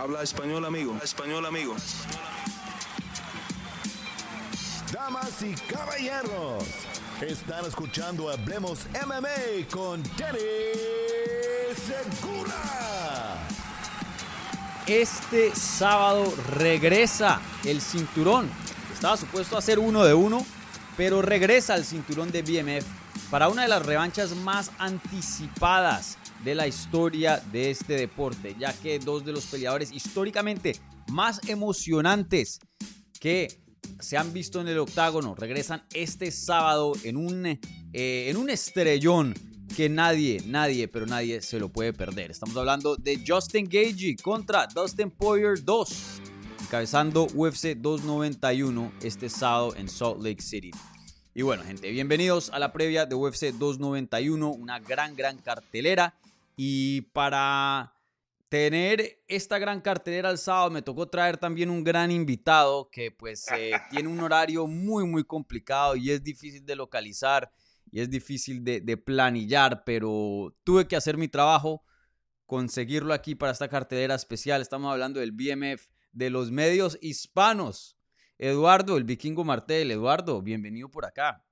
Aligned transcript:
Habla 0.00 0.22
español, 0.22 0.64
amigo. 0.64 0.96
español, 1.04 1.44
amigo. 1.44 1.76
Damas 4.90 5.42
y 5.42 5.52
caballeros, 5.70 6.64
están 7.20 7.66
escuchando 7.66 8.30
Hablemos 8.30 8.86
MMA 8.94 9.68
con 9.70 10.02
Danny 10.16 10.38
Segura. 11.76 13.46
Este 14.86 15.54
sábado 15.54 16.32
regresa 16.56 17.38
el 17.64 17.82
cinturón. 17.82 18.48
Estaba 18.94 19.18
supuesto 19.18 19.58
a 19.58 19.60
ser 19.60 19.78
uno 19.78 20.02
de 20.02 20.14
uno, 20.14 20.46
pero 20.96 21.20
regresa 21.20 21.74
el 21.74 21.84
cinturón 21.84 22.30
de 22.32 22.40
BMF 22.40 22.99
para 23.30 23.48
una 23.48 23.62
de 23.62 23.68
las 23.68 23.86
revanchas 23.86 24.34
más 24.34 24.72
anticipadas 24.78 26.18
de 26.44 26.54
la 26.54 26.66
historia 26.66 27.40
de 27.52 27.70
este 27.70 27.94
deporte, 27.94 28.56
ya 28.58 28.72
que 28.72 28.98
dos 28.98 29.24
de 29.24 29.32
los 29.32 29.46
peleadores 29.46 29.92
históricamente 29.92 30.76
más 31.08 31.40
emocionantes 31.48 32.58
que 33.20 33.62
se 34.00 34.16
han 34.16 34.32
visto 34.32 34.60
en 34.60 34.68
el 34.68 34.78
octágono 34.78 35.34
regresan 35.34 35.84
este 35.94 36.30
sábado 36.30 36.92
en 37.04 37.16
un, 37.16 37.46
eh, 37.46 37.58
en 37.92 38.36
un 38.36 38.50
estrellón 38.50 39.34
que 39.76 39.88
nadie, 39.88 40.42
nadie, 40.46 40.88
pero 40.88 41.06
nadie 41.06 41.40
se 41.42 41.60
lo 41.60 41.68
puede 41.68 41.92
perder. 41.92 42.32
Estamos 42.32 42.56
hablando 42.56 42.96
de 42.96 43.22
Justin 43.24 43.66
Gagey 43.66 44.16
contra 44.16 44.66
Dustin 44.66 45.10
Poirier 45.10 45.64
2, 45.64 45.88
encabezando 46.62 47.28
UFC 47.34 47.76
291 47.76 48.92
este 49.02 49.28
sábado 49.28 49.74
en 49.76 49.88
Salt 49.88 50.20
Lake 50.20 50.42
City. 50.42 50.72
Y 51.40 51.42
bueno, 51.42 51.64
gente, 51.64 51.90
bienvenidos 51.90 52.50
a 52.50 52.58
la 52.58 52.70
previa 52.70 53.06
de 53.06 53.14
UFC 53.14 53.44
291, 53.44 54.50
una 54.50 54.78
gran, 54.78 55.16
gran 55.16 55.38
cartelera. 55.38 56.14
Y 56.54 57.00
para 57.14 57.94
tener 58.50 59.22
esta 59.26 59.58
gran 59.58 59.80
cartelera 59.80 60.28
al 60.28 60.36
sábado 60.36 60.68
me 60.70 60.82
tocó 60.82 61.08
traer 61.08 61.38
también 61.38 61.70
un 61.70 61.82
gran 61.82 62.10
invitado 62.10 62.90
que 62.90 63.10
pues 63.10 63.46
eh, 63.56 63.72
tiene 63.90 64.10
un 64.10 64.20
horario 64.20 64.66
muy, 64.66 65.06
muy 65.06 65.24
complicado 65.24 65.96
y 65.96 66.10
es 66.10 66.22
difícil 66.22 66.66
de 66.66 66.76
localizar 66.76 67.50
y 67.90 68.00
es 68.02 68.10
difícil 68.10 68.62
de, 68.62 68.82
de 68.82 68.98
planillar, 68.98 69.82
pero 69.84 70.54
tuve 70.62 70.86
que 70.86 70.96
hacer 70.96 71.16
mi 71.16 71.28
trabajo, 71.28 71.82
conseguirlo 72.44 73.14
aquí 73.14 73.34
para 73.34 73.52
esta 73.52 73.68
cartelera 73.68 74.14
especial. 74.14 74.60
Estamos 74.60 74.92
hablando 74.92 75.20
del 75.20 75.32
BMF 75.32 75.86
de 76.12 76.28
los 76.28 76.50
medios 76.50 76.98
hispanos. 77.00 77.96
Eduardo, 78.42 78.96
el 78.96 79.04
vikingo 79.04 79.44
Martel. 79.44 79.90
Eduardo, 79.90 80.40
bienvenido 80.40 80.88
por 80.88 81.04
acá. 81.04 81.42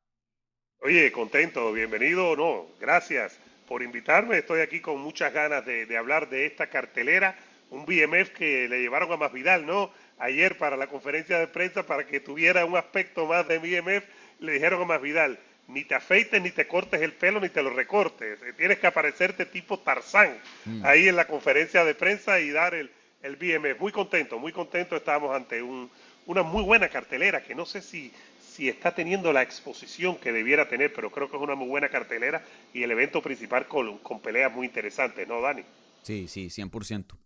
Oye, 0.81 1.13
contento, 1.13 1.71
bienvenido, 1.71 2.35
no, 2.35 2.67
gracias 2.81 3.39
por 3.69 3.83
invitarme. 3.83 4.39
Estoy 4.39 4.63
aquí 4.63 4.81
con 4.81 4.99
muchas 4.99 5.35
ganas 5.35 5.67
de, 5.67 5.95
hablar 5.99 6.31
de 6.31 6.47
esta 6.47 6.71
cartelera, 6.71 7.37
un 7.69 7.85
BMF 7.85 8.31
que 8.31 8.69
le 8.71 8.81
llevaron 8.81 9.13
a 9.13 9.19
Masvidal, 9.19 9.67
¿no? 9.67 9.91
Ayer 10.19 10.57
para 10.57 10.79
la 10.79 10.87
conferencia 10.87 11.39
de 11.39 11.49
prensa, 11.49 11.85
para 11.85 12.07
que 12.07 12.21
tuviera 12.21 12.65
un 12.65 12.79
aspecto 12.79 13.27
más 13.27 13.47
de 13.47 13.59
BMF, 13.59 14.05
le 14.41 14.53
dijeron 14.53 14.81
a 14.81 14.87
Masvidal, 14.87 15.39
ni 15.67 15.85
te 15.85 15.95
afeites, 15.95 16.41
ni 16.41 16.53
te 16.53 16.67
cortes 16.67 17.03
el 17.03 17.13
pelo, 17.13 17.39
ni 17.39 17.51
te 17.51 17.63
lo 17.63 17.69
recortes. 17.69 18.39
Tienes 18.57 18.79
que 18.79 18.87
aparecerte 18.87 19.45
tipo 19.45 19.79
Tarzán 19.81 20.39
mm. 20.65 20.87
ahí 20.87 21.07
en 21.07 21.17
la 21.17 21.27
conferencia 21.27 21.85
de 21.85 21.95
prensa 21.95 22.41
y 22.41 22.49
dar 22.49 22.75
el, 22.75 22.91
el 23.21 23.37
BMF. 23.37 23.79
Muy 23.79 23.93
contento, 23.93 24.39
muy 24.39 24.53
contento. 24.53 24.97
Estábamos 24.97 25.37
ante 25.37 25.61
un, 25.61 25.91
una 26.29 26.43
muy 26.43 26.63
buena 26.63 26.89
cartelera 26.89 27.43
que 27.43 27.55
no 27.55 27.65
sé 27.65 27.81
si, 27.81 28.13
si 28.39 28.69
está 28.69 28.95
teniendo 28.95 29.33
la 29.33 29.43
exposición 29.43 30.17
que 30.17 30.31
debiera 30.31 30.69
tener, 30.69 30.93
pero 30.93 31.11
creo 31.11 31.31
que 31.31 31.37
es 31.37 31.43
una 31.43 31.55
muy 31.55 31.69
buena 31.69 31.89
cartelera 31.89 32.45
y 32.73 32.83
el 32.83 32.91
evento 32.91 33.23
principal 33.23 33.67
con, 33.67 33.99
con 33.99 34.21
peleas 34.21 34.53
muy 34.53 34.67
interesantes, 34.67 35.27
¿no, 35.27 35.41
Dani? 35.41 35.63
Sí, 36.03 36.29
sí, 36.29 36.49
100%. 36.49 37.17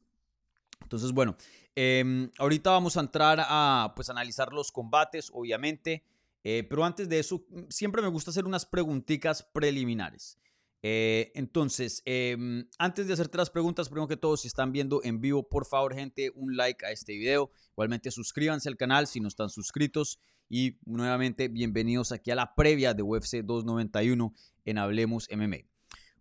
Entonces, 0.83 1.11
bueno, 1.11 1.36
em, 1.75 2.31
ahorita 2.39 2.70
vamos 2.70 2.97
a 2.97 3.00
entrar 3.00 3.39
a 3.41 3.92
pues, 3.97 4.09
analizar 4.09 4.53
los 4.53 4.70
combates, 4.70 5.31
obviamente, 5.34 6.05
eh, 6.44 6.64
pero 6.69 6.84
antes 6.84 7.09
de 7.09 7.19
eso, 7.19 7.44
siempre 7.70 8.03
me 8.03 8.09
gusta 8.09 8.31
hacer 8.31 8.44
unas 8.44 8.65
preguntitas 8.65 9.43
preliminares. 9.43 10.38
Eh, 10.84 11.31
entonces, 11.37 12.03
em, 12.04 12.66
antes 12.76 13.06
de 13.06 13.12
hacerte 13.12 13.38
las 13.38 13.50
preguntas, 13.50 13.88
primero 13.88 14.09
que 14.09 14.16
todo, 14.16 14.37
si 14.37 14.48
están 14.48 14.72
viendo 14.72 15.00
en 15.04 15.20
vivo, 15.20 15.48
por 15.48 15.65
favor, 15.65 15.94
gente, 15.94 16.32
un 16.34 16.56
like 16.56 16.84
a 16.84 16.91
este 16.91 17.12
video. 17.12 17.53
Igualmente, 17.72 18.10
suscríbanse 18.10 18.69
al 18.69 18.76
canal 18.76 19.06
si 19.06 19.21
no 19.21 19.28
están 19.28 19.48
suscritos. 19.48 20.19
Y 20.48 20.78
nuevamente, 20.84 21.48
bienvenidos 21.48 22.10
aquí 22.10 22.31
a 22.32 22.34
la 22.34 22.54
previa 22.54 22.94
de 22.94 23.03
UFC 23.03 23.42
291 23.44 24.34
en 24.65 24.78
Hablemos 24.78 25.28
MMA. 25.31 25.59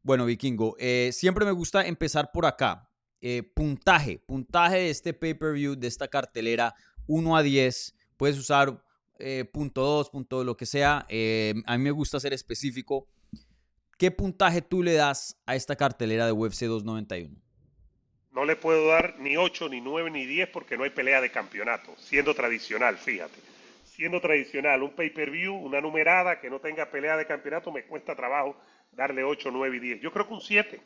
Bueno, 0.03 0.25
Vikingo, 0.25 0.75
eh, 0.79 1.09
siempre 1.11 1.43
me 1.43 1.51
gusta 1.51 1.85
empezar 1.85 2.31
por 2.31 2.45
acá. 2.45 2.87
Eh, 3.19 3.43
puntaje, 3.43 4.19
puntaje 4.19 4.77
de 4.77 4.89
este 4.89 5.13
pay-per-view, 5.13 5.75
de 5.75 5.87
esta 5.87 6.07
cartelera, 6.07 6.75
1 7.07 7.35
a 7.35 7.43
10. 7.43 7.95
Puedes 8.15 8.37
usar 8.37 8.83
punto 9.51 9.81
2, 9.83 10.09
punto 10.09 10.43
lo 10.43 10.57
que 10.57 10.65
sea. 10.65 11.05
a 11.07 11.77
mí 11.77 11.83
me 11.83 11.91
gusta 11.91 12.19
ser 12.19 12.33
específico. 12.33 13.07
¿Qué 14.01 14.09
puntaje 14.09 14.63
tú 14.63 14.81
le 14.81 14.93
das 14.93 15.39
a 15.45 15.55
esta 15.55 15.75
cartelera 15.75 16.25
de 16.25 16.31
UFC 16.31 16.61
291? 16.61 17.35
No 18.31 18.45
le 18.45 18.55
puedo 18.55 18.87
dar 18.87 19.19
ni 19.19 19.37
8, 19.37 19.69
ni 19.69 19.79
9, 19.79 20.09
ni 20.09 20.25
10 20.25 20.49
porque 20.49 20.75
no 20.75 20.85
hay 20.85 20.89
pelea 20.89 21.21
de 21.21 21.29
campeonato, 21.29 21.93
siendo 21.97 22.33
tradicional, 22.33 22.97
fíjate. 22.97 23.39
Siendo 23.83 24.19
tradicional, 24.19 24.81
un 24.81 24.95
pay-per-view, 24.95 25.53
una 25.53 25.81
numerada 25.81 26.39
que 26.39 26.49
no 26.49 26.59
tenga 26.59 26.89
pelea 26.89 27.15
de 27.15 27.27
campeonato, 27.27 27.71
me 27.71 27.83
cuesta 27.83 28.15
trabajo 28.15 28.59
darle 28.91 29.23
8, 29.23 29.51
9 29.51 29.77
y 29.77 29.79
10. 29.79 30.01
Yo 30.01 30.11
creo 30.11 30.27
que 30.27 30.33
un 30.33 30.41
7. 30.41 30.81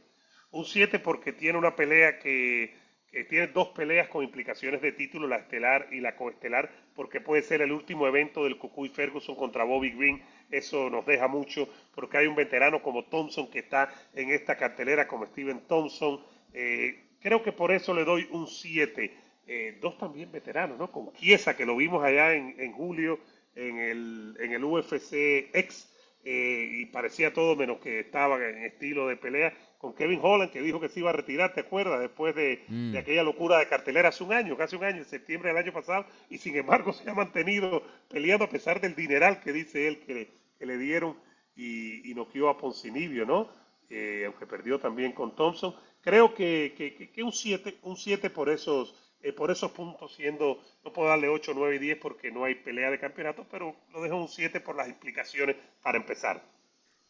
Un 0.51 0.65
7 0.65 0.99
porque 0.99 1.31
tiene 1.31 1.57
una 1.57 1.73
pelea 1.73 2.19
que, 2.19 2.75
que 3.09 3.23
tiene 3.23 3.47
dos 3.47 3.69
peleas 3.69 4.09
con 4.09 4.25
implicaciones 4.25 4.81
de 4.81 4.91
título, 4.91 5.25
la 5.25 5.37
estelar 5.37 5.87
y 5.89 6.01
la 6.01 6.17
coestelar, 6.17 6.69
porque 6.93 7.21
puede 7.21 7.43
ser 7.43 7.61
el 7.61 7.71
último 7.71 8.07
evento 8.07 8.43
del 8.43 8.57
Cucuy 8.57 8.89
Ferguson 8.89 9.37
contra 9.37 9.63
Bobby 9.63 9.91
Green 9.91 10.21
eso 10.51 10.89
nos 10.89 11.05
deja 11.05 11.27
mucho 11.27 11.67
porque 11.93 12.17
hay 12.17 12.27
un 12.27 12.35
veterano 12.35 12.81
como 12.81 13.05
Thompson 13.05 13.49
que 13.49 13.59
está 13.59 13.93
en 14.13 14.31
esta 14.31 14.57
cartelera, 14.57 15.07
como 15.07 15.25
Steven 15.25 15.61
Thompson. 15.67 16.21
Eh, 16.53 17.03
creo 17.19 17.41
que 17.43 17.51
por 17.51 17.71
eso 17.71 17.93
le 17.93 18.03
doy 18.03 18.27
un 18.31 18.47
7. 18.47 19.13
Eh, 19.47 19.77
dos 19.79 19.97
también 19.97 20.31
veteranos, 20.31 20.77
¿no? 20.77 20.91
Con 20.91 21.13
Chiesa, 21.13 21.55
que 21.55 21.65
lo 21.65 21.75
vimos 21.75 22.03
allá 22.03 22.33
en, 22.33 22.71
julio 22.73 23.19
en 23.55 23.77
el, 23.77 24.37
en 24.39 24.53
el 24.53 24.63
UFC 24.63 25.49
X. 25.53 25.91
Eh, 26.23 26.79
y 26.79 26.85
parecía 26.87 27.31
todo 27.31 27.55
menos 27.55 27.77
que 27.77 27.99
estaba 27.99 28.43
en 28.43 28.63
estilo 28.63 29.07
de 29.07 29.15
pelea 29.15 29.53
con 29.85 29.93
Kevin 29.93 30.19
Holland, 30.23 30.51
que 30.51 30.61
dijo 30.61 30.79
que 30.79 30.89
se 30.89 30.99
iba 30.99 31.11
a 31.11 31.13
retirar, 31.13 31.53
¿te 31.53 31.61
acuerdas? 31.61 31.99
Después 31.99 32.33
de, 32.33 32.63
mm. 32.67 32.93
de, 32.93 32.97
aquella 32.97 33.21
locura 33.21 33.59
de 33.59 33.67
cartelera 33.67 34.09
hace 34.09 34.23
un 34.23 34.33
año, 34.33 34.57
casi 34.57 34.75
un 34.75 34.83
año, 34.83 34.97
en 34.97 35.05
septiembre 35.05 35.49
del 35.49 35.59
año 35.59 35.71
pasado, 35.71 36.07
y 36.27 36.39
sin 36.39 36.55
embargo 36.55 36.91
se 36.93 37.07
ha 37.07 37.13
mantenido 37.13 37.83
peleando 38.09 38.45
a 38.45 38.49
pesar 38.49 38.81
del 38.81 38.95
dineral 38.95 39.41
que 39.41 39.53
dice 39.53 39.87
él 39.87 39.99
que, 39.99 40.31
que 40.57 40.65
le 40.65 40.79
dieron 40.79 41.15
y, 41.55 42.09
y 42.09 42.15
noqueó 42.15 42.49
a 42.49 42.57
Poncinibio, 42.57 43.27
¿no? 43.27 43.47
Eh, 43.91 44.23
aunque 44.25 44.47
perdió 44.47 44.79
también 44.79 45.11
con 45.11 45.35
Thompson. 45.35 45.75
Creo 46.01 46.33
que, 46.33 46.73
que, 46.75 47.11
que 47.11 47.21
un 47.23 47.31
7 47.31 47.77
un 47.83 47.95
siete 47.95 48.31
por, 48.31 48.49
esos, 48.49 48.95
eh, 49.21 49.33
por 49.33 49.51
esos 49.51 49.71
puntos, 49.71 50.15
siendo, 50.15 50.63
no 50.83 50.91
puedo 50.93 51.09
darle 51.09 51.29
8, 51.29 51.51
9 51.55 51.75
y 51.75 51.79
10 51.79 51.99
porque 51.99 52.31
no 52.31 52.43
hay 52.43 52.55
pelea 52.55 52.89
de 52.89 52.99
campeonato, 52.99 53.45
pero 53.51 53.75
lo 53.93 54.01
dejo 54.01 54.15
un 54.15 54.29
7 54.29 54.61
por 54.61 54.75
las 54.75 54.87
implicaciones 54.87 55.57
para 55.83 55.99
empezar. 55.99 56.43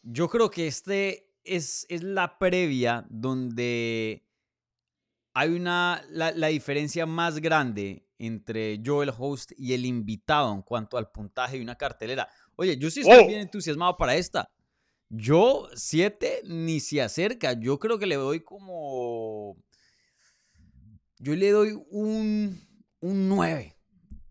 Yo 0.02 0.28
creo 0.28 0.50
que 0.50 0.66
este 0.66 1.25
es, 1.46 1.86
es 1.88 2.02
la 2.02 2.38
previa 2.38 3.06
donde 3.08 4.24
hay 5.34 5.50
una, 5.50 6.02
la, 6.10 6.30
la, 6.32 6.48
diferencia 6.48 7.06
más 7.06 7.40
grande 7.40 8.06
entre 8.18 8.78
yo, 8.80 9.02
el 9.02 9.12
host, 9.16 9.52
y 9.56 9.74
el 9.74 9.84
invitado 9.84 10.52
en 10.54 10.62
cuanto 10.62 10.96
al 10.96 11.10
puntaje 11.10 11.56
de 11.56 11.62
una 11.62 11.76
cartelera. 11.76 12.28
Oye, 12.56 12.76
yo 12.78 12.90
sí 12.90 13.00
estoy 13.00 13.24
oh. 13.24 13.26
bien 13.26 13.40
entusiasmado 13.40 13.96
para 13.96 14.14
esta. 14.14 14.50
Yo, 15.08 15.68
7 15.74 16.42
ni 16.44 16.80
se 16.80 17.02
acerca. 17.02 17.52
Yo 17.52 17.78
creo 17.78 17.98
que 17.98 18.06
le 18.06 18.16
doy 18.16 18.40
como. 18.40 19.56
Yo 21.18 21.34
le 21.34 21.50
doy 21.50 21.72
un, 21.90 22.60
un 23.00 23.28
9. 23.28 23.76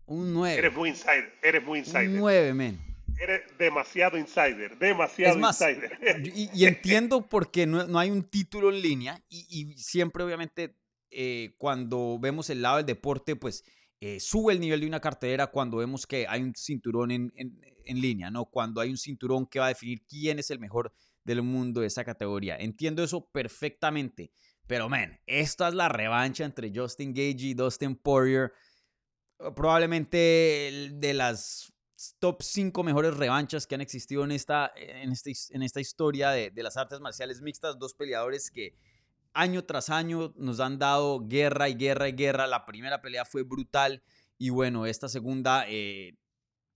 Un 0.06 0.34
9. 0.34 0.58
Eres 0.58 0.74
muy 0.74 0.90
insider. 0.90 1.32
Eres 1.42 1.64
muy 1.64 1.78
insider. 1.80 2.08
Un 2.08 2.16
9, 2.18 2.54
men. 2.54 2.85
Eres 3.18 3.42
demasiado 3.58 4.18
insider. 4.18 4.78
Demasiado 4.78 5.38
insider. 5.38 5.98
Y, 6.34 6.64
entiendo 6.64 7.28
por 7.28 7.50
qué 7.50 7.66
no, 7.66 7.86
no, 7.86 7.98
hay 7.98 8.10
un 8.10 8.24
título 8.24 8.70
en 8.70 8.82
línea. 8.82 9.24
Y, 9.28 9.46
y 9.50 9.78
siempre, 9.78 10.22
obviamente, 10.22 10.76
eh, 11.10 11.54
cuando 11.58 12.18
vemos 12.20 12.50
el 12.50 12.62
lado 12.62 12.76
del 12.76 12.86
deporte, 12.86 13.36
pues 13.36 13.64
eh, 14.00 14.20
sube 14.20 14.52
el 14.52 14.60
nivel 14.60 14.80
de 14.80 14.86
una 14.86 15.00
cartelera 15.00 15.46
cuando 15.46 15.78
vemos 15.78 16.06
que 16.06 16.26
hay 16.28 16.42
un 16.42 16.54
cinturón 16.54 17.10
en, 17.10 17.32
en, 17.34 18.00
línea, 18.00 18.30
¿no? 18.30 18.44
Cuando 18.44 18.80
hay 18.80 18.90
un 18.90 18.98
cinturón 18.98 19.46
que 19.46 19.58
va 19.58 19.66
a 19.66 19.68
definir 19.68 20.04
quién 20.06 20.38
es 20.38 20.50
el 20.50 20.58
mejor 20.58 20.92
del 21.24 21.40
mundo 21.42 21.80
de 21.80 21.86
esa 21.86 22.04
categoría. 22.04 22.56
Entiendo 22.56 23.02
eso 23.02 23.30
perfectamente. 23.30 24.30
Pero, 24.66 24.88
man, 24.88 25.18
esta 25.26 25.68
es 25.68 25.74
la 25.74 25.88
revancha 25.88 26.44
entre 26.44 26.70
Justin 26.74 27.14
Gage 27.14 27.46
y 27.46 27.54
Dustin 27.54 27.96
Poirier. 27.96 28.52
Probablemente 29.54 30.90
de 30.92 31.14
las 31.14 31.72
top 32.18 32.42
5 32.42 32.82
mejores 32.82 33.16
revanchas 33.16 33.66
que 33.66 33.74
han 33.74 33.80
existido 33.80 34.24
en 34.24 34.32
esta, 34.32 34.72
en 34.76 35.12
este, 35.12 35.32
en 35.50 35.62
esta 35.62 35.80
historia 35.80 36.30
de, 36.30 36.50
de 36.50 36.62
las 36.62 36.76
artes 36.76 37.00
marciales 37.00 37.40
mixtas. 37.42 37.78
Dos 37.78 37.94
peleadores 37.94 38.50
que 38.50 38.74
año 39.32 39.64
tras 39.64 39.90
año 39.90 40.32
nos 40.36 40.60
han 40.60 40.78
dado 40.78 41.20
guerra 41.26 41.68
y 41.68 41.74
guerra 41.74 42.08
y 42.08 42.12
guerra. 42.12 42.46
La 42.46 42.66
primera 42.66 43.00
pelea 43.00 43.24
fue 43.24 43.42
brutal 43.42 44.02
y 44.38 44.50
bueno, 44.50 44.86
esta 44.86 45.08
segunda 45.08 45.64
eh, 45.68 46.18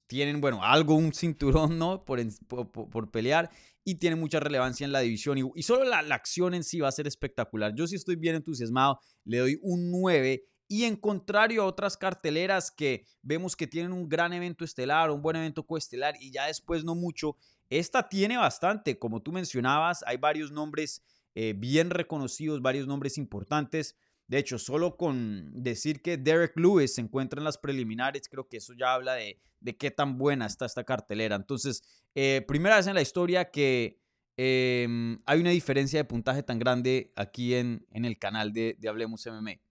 tienen, 0.06 0.40
bueno, 0.40 0.62
algo, 0.62 0.94
un 0.94 1.12
cinturón, 1.12 1.78
¿no? 1.78 2.05
Por, 2.05 2.20
por, 2.46 3.11
pelear 3.11 3.50
y 3.84 3.96
tiene 3.96 4.16
mucha 4.16 4.40
relevancia 4.40 4.84
en 4.84 4.93
la 4.93 5.00
división 5.00 5.38
y, 5.38 5.62
solo 5.62 5.84
la, 5.84 6.02
la, 6.02 6.14
acción 6.14 6.55
en 6.55 6.64
sí 6.64 6.81
va 6.81 6.88
a 6.88 6.93
ser 6.93 7.06
espectacular. 7.06 7.75
Yo 7.75 7.87
sí 7.87 7.96
estoy 7.96 8.16
bien 8.16 8.34
entusiasmado, 8.37 9.00
le 9.25 9.38
doy 9.38 9.58
un 9.62 9.90
9 9.90 10.44
y 10.70 10.84
en 10.84 10.94
contrario 10.94 11.62
a 11.62 11.67
otras 11.67 11.96
carteleras 11.96 12.70
que 12.70 13.05
vemos 13.22 13.56
que 13.56 13.67
tienen 13.67 13.93
un 13.93 14.08
gran 14.08 14.32
evento 14.32 14.64
estelar, 14.64 15.11
un 15.11 15.20
buen 15.20 15.34
evento 15.34 15.67
coestelar 15.67 16.14
y 16.20 16.31
ya 16.31 16.46
después 16.46 16.84
no 16.84 16.94
mucho, 16.94 17.37
esta 17.69 18.08
tiene 18.08 18.37
bastante, 18.37 18.96
como 18.96 19.20
tú 19.20 19.32
mencionabas, 19.32 20.05
hay 20.06 20.17
varios 20.17 20.52
nombres 20.52 21.02
eh, 21.34 21.55
bien 21.56 21.90
reconocidos, 21.90 22.62
varios 22.62 22.87
nombres 22.87 23.19
importantes. 23.19 23.96
De 24.28 24.38
hecho, 24.38 24.61
solo 24.61 24.96
con 24.96 25.50
decir 25.61 26.02
que 26.02 26.17
Derek 26.17 26.56
Lewis 26.56 26.94
se 26.94 27.00
encuentra 27.00 27.40
en 27.40 27.44
las 27.44 27.58
preliminares, 27.58 28.28
creo 28.28 28.46
que 28.46 28.58
eso 28.58 28.73
ya 28.73 28.94
habla 28.94 29.14
de, 29.14 29.40
qué 29.76 29.90
tan 29.90 30.19
buena 30.19 30.46
está 30.46 30.66
esta 30.66 30.84
cartelera. 30.84 31.34
Entonces, 31.34 31.82
eh, 32.14 32.44
primera 32.46 32.76
vez 32.76 32.87
en 32.87 32.94
la 32.94 33.02
historia 33.02 33.50
que 33.50 33.99
em, 34.37 35.20
hay 35.26 35.40
una 35.40 35.50
diferencia 35.50 35.99
de 35.99 36.05
puntaje 36.05 36.44
tan 36.44 36.61
grande 36.61 37.12
aquí 37.16 37.56
en, 37.56 37.88
en 37.90 38.05
el 38.05 38.20
canal 38.20 38.52
de, 38.52 38.78
Hablemos 38.88 39.26
MMA. 39.26 39.69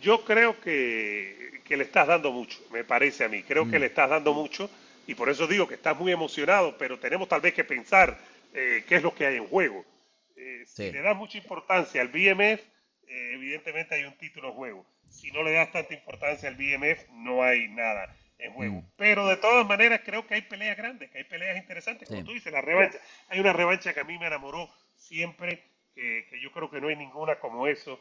Yo 0.00 0.24
creo 0.24 0.60
que, 0.60 1.60
le 1.68 1.84
estás 1.84 2.06
dando 2.06 2.32
mucho, 2.32 2.58
me 2.72 2.84
parece 2.84 3.24
a 3.24 3.28
mí. 3.28 3.42
Creo 3.42 3.68
que 3.68 3.78
mm. 3.78 3.80
le 3.80 3.86
estás 3.86 4.10
dando 4.10 4.32
mucho 4.32 4.70
y 5.06 5.14
por 5.14 5.28
eso 5.28 5.46
digo 5.46 5.66
que 5.66 5.74
estás 5.74 5.96
muy 5.98 6.12
emocionado, 6.12 6.76
pero 6.78 6.98
tenemos 6.98 7.28
tal 7.28 7.40
vez 7.40 7.54
que 7.54 7.64
pensar 7.64 8.18
eh, 8.54 8.84
qué 8.86 8.96
es 8.96 9.02
lo 9.02 9.14
que 9.14 9.26
hay 9.26 9.36
en 9.36 9.46
juego. 9.46 9.84
Eh, 10.36 10.64
si 10.66 10.90
le 10.90 11.00
das 11.00 11.16
mucha 11.16 11.38
importancia 11.38 12.00
al 12.00 12.08
BMF, 12.08 12.60
eh, 13.08 13.32
evidentemente 13.34 13.94
hay 13.94 14.04
un 14.04 14.16
título 14.16 14.48
en 14.48 14.54
juego. 14.54 14.86
Si 15.10 15.30
no 15.30 15.42
le 15.42 15.52
das 15.52 15.72
tanta 15.72 15.94
importancia 15.94 16.48
al 16.48 16.56
BMF, 16.56 17.08
no 17.10 17.42
hay 17.42 17.68
nada 17.68 18.14
en 18.38 18.52
juego. 18.52 18.74
Mm. 18.76 18.90
Pero 18.96 19.26
de 19.26 19.36
todas 19.36 19.66
maneras 19.66 20.02
creo 20.04 20.26
que 20.26 20.34
hay 20.34 20.42
peleas 20.42 20.76
grandes, 20.76 21.10
que 21.10 21.18
hay 21.18 21.24
peleas 21.24 21.56
interesantes. 21.56 22.08
Como 22.08 22.24
tú 22.24 22.32
dices, 22.32 22.52
la 22.52 22.60
revancha. 22.60 22.98
Hay 23.28 23.40
una 23.40 23.52
revancha 23.52 23.92
que 23.92 24.00
a 24.00 24.04
mí 24.04 24.18
me 24.18 24.26
enamoró 24.26 24.70
siempre, 24.96 25.62
que, 25.94 26.26
yo 26.40 26.52
creo 26.52 26.70
que 26.70 26.80
no 26.80 26.88
hay 26.88 26.96
ninguna 26.96 27.36
como 27.36 27.66
eso. 27.66 28.00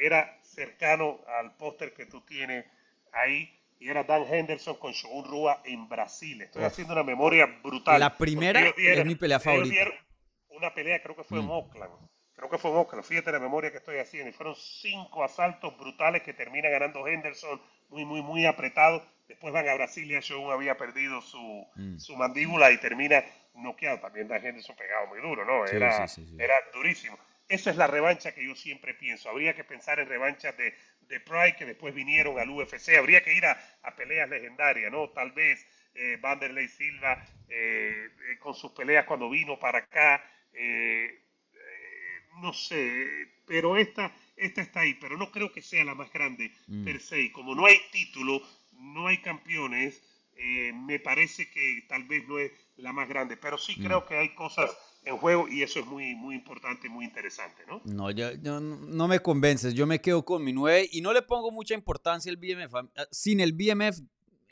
Era 0.00 0.38
cercano 0.42 1.20
al 1.26 1.56
póster 1.56 1.92
que 1.94 2.06
tú 2.06 2.22
tienes 2.22 2.64
ahí 3.12 3.60
y 3.80 3.88
era 3.88 4.04
Dan 4.04 4.24
Henderson 4.30 4.76
con 4.76 4.92
Shogun 4.92 5.24
Rua 5.24 5.62
en 5.64 5.88
Brasil. 5.88 6.42
Estoy 6.42 6.64
haciendo 6.64 6.92
una 6.92 7.02
memoria 7.02 7.46
brutal. 7.62 7.98
La 7.98 8.16
primera 8.16 8.60
es 8.76 9.06
mi 9.06 9.14
pelea 9.14 9.40
favorita. 9.40 9.90
Una 10.50 10.74
pelea, 10.74 11.02
creo 11.02 11.16
que 11.16 11.24
fue 11.24 11.38
en 11.38 11.46
mm. 11.46 11.50
Oakland. 11.50 11.92
Creo 12.34 12.50
que 12.50 12.58
fue 12.58 12.70
en 12.70 12.76
Oakland. 12.76 13.04
Fíjate 13.04 13.32
la 13.32 13.38
memoria 13.38 13.70
que 13.70 13.78
estoy 13.78 13.96
haciendo. 13.96 14.28
Y 14.28 14.32
fueron 14.32 14.54
cinco 14.54 15.24
asaltos 15.24 15.76
brutales 15.78 16.22
que 16.22 16.34
termina 16.34 16.68
ganando 16.68 17.06
Henderson, 17.06 17.60
muy, 17.88 18.04
muy, 18.04 18.20
muy 18.20 18.44
apretado. 18.44 19.02
Después 19.26 19.52
van 19.54 19.66
a 19.66 19.74
Brasil 19.74 20.10
y 20.10 20.20
Shogun 20.20 20.52
había 20.52 20.76
perdido 20.76 21.22
su, 21.22 21.66
mm. 21.76 21.96
su 21.96 22.16
mandíbula 22.16 22.70
y 22.72 22.78
termina 22.78 23.24
noqueado. 23.54 24.00
También 24.00 24.28
Dan 24.28 24.44
Henderson 24.44 24.76
pegado 24.76 25.06
muy 25.06 25.22
duro, 25.22 25.46
¿no? 25.46 25.64
Era, 25.64 26.04
era 26.38 26.54
durísimo. 26.74 27.18
Esa 27.50 27.70
es 27.70 27.76
la 27.76 27.86
revancha 27.86 28.34
que 28.34 28.44
yo 28.44 28.54
siempre 28.54 28.94
pienso. 28.94 29.28
Habría 29.28 29.54
que 29.54 29.64
pensar 29.64 30.00
en 30.00 30.08
revanchas 30.08 30.56
de 30.56 30.74
de 31.10 31.20
Pride 31.20 31.56
que 31.56 31.66
después 31.66 31.94
vinieron 31.94 32.38
al 32.38 32.48
UFC. 32.48 32.96
Habría 32.96 33.22
que 33.22 33.34
ir 33.34 33.44
a, 33.44 33.58
peleas 33.96 34.30
legendarias, 34.30 34.90
¿no? 34.90 35.10
Tal 35.10 35.32
vez 35.32 35.66
eh, 35.94 36.16
Vanderlei 36.20 36.68
Silva 36.68 37.22
eh, 37.48 38.08
eh, 38.30 38.38
con 38.38 38.54
sus 38.54 38.70
peleas 38.72 39.04
cuando 39.04 39.28
vino 39.28 39.58
para 39.58 39.80
acá. 39.80 40.24
No 42.40 42.54
sé, 42.54 43.06
pero 43.44 43.76
esta, 43.76 44.10
esta 44.36 44.62
está 44.62 44.80
ahí, 44.80 44.94
pero 44.94 45.18
no 45.18 45.30
creo 45.30 45.52
que 45.52 45.60
sea 45.60 45.84
la 45.84 45.94
más 45.94 46.10
grande 46.10 46.50
mm. 46.68 46.84
per 46.84 47.00
se. 47.00 47.30
Como 47.32 47.54
no 47.54 47.66
hay 47.66 47.78
título, 47.90 48.40
no 48.72 49.08
hay 49.08 49.18
campeones, 49.18 50.02
me 50.86 50.98
parece 51.00 51.50
que 51.50 51.84
tal 51.88 52.04
vez 52.04 52.26
no 52.26 52.38
es 52.38 52.50
la 52.76 52.92
más 52.92 53.08
grande, 53.08 53.36
pero 53.36 53.58
sí 53.58 53.74
mm. 53.78 53.84
creo 53.84 54.06
que 54.06 54.16
hay 54.16 54.34
cosas 54.34 54.74
en 55.04 55.16
juego 55.16 55.48
y 55.48 55.62
eso 55.62 55.80
es 55.80 55.86
muy, 55.86 56.14
muy 56.14 56.34
importante 56.34 56.86
y 56.86 56.90
muy 56.90 57.04
interesante, 57.04 57.62
¿no? 57.66 57.80
No, 57.84 58.10
yo, 58.10 58.60
no 58.60 59.08
me 59.08 59.20
convences, 59.20 59.74
yo 59.74 59.86
me 59.86 60.00
quedo 60.00 60.24
con 60.24 60.44
mi 60.44 60.52
9 60.52 60.88
y 60.92 61.00
no 61.00 61.12
le 61.12 61.22
pongo 61.22 61.50
mucha 61.50 61.74
importancia 61.74 62.30
al 62.30 62.36
BMF. 62.36 62.74
Sin 63.10 63.40
el 63.40 63.52
BMF, 63.52 64.00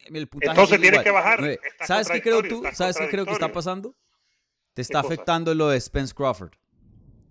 el 0.06 0.28
puntaje 0.28 0.50
Entonces 0.52 0.80
tienes 0.80 1.02
que 1.02 1.10
bajar. 1.10 1.58
¿Sabes 1.86 2.08
qué 2.08 2.22
creo 2.22 2.42
tú? 2.42 2.62
¿Sabes 2.72 2.96
qué 2.96 3.08
creo 3.08 3.26
que 3.26 3.32
está 3.32 3.52
pasando? 3.52 3.94
Te 4.74 4.82
está 4.82 5.00
afectando 5.00 5.54
lo 5.54 5.68
de 5.68 5.80
Spence 5.80 6.14
Crawford. 6.14 6.52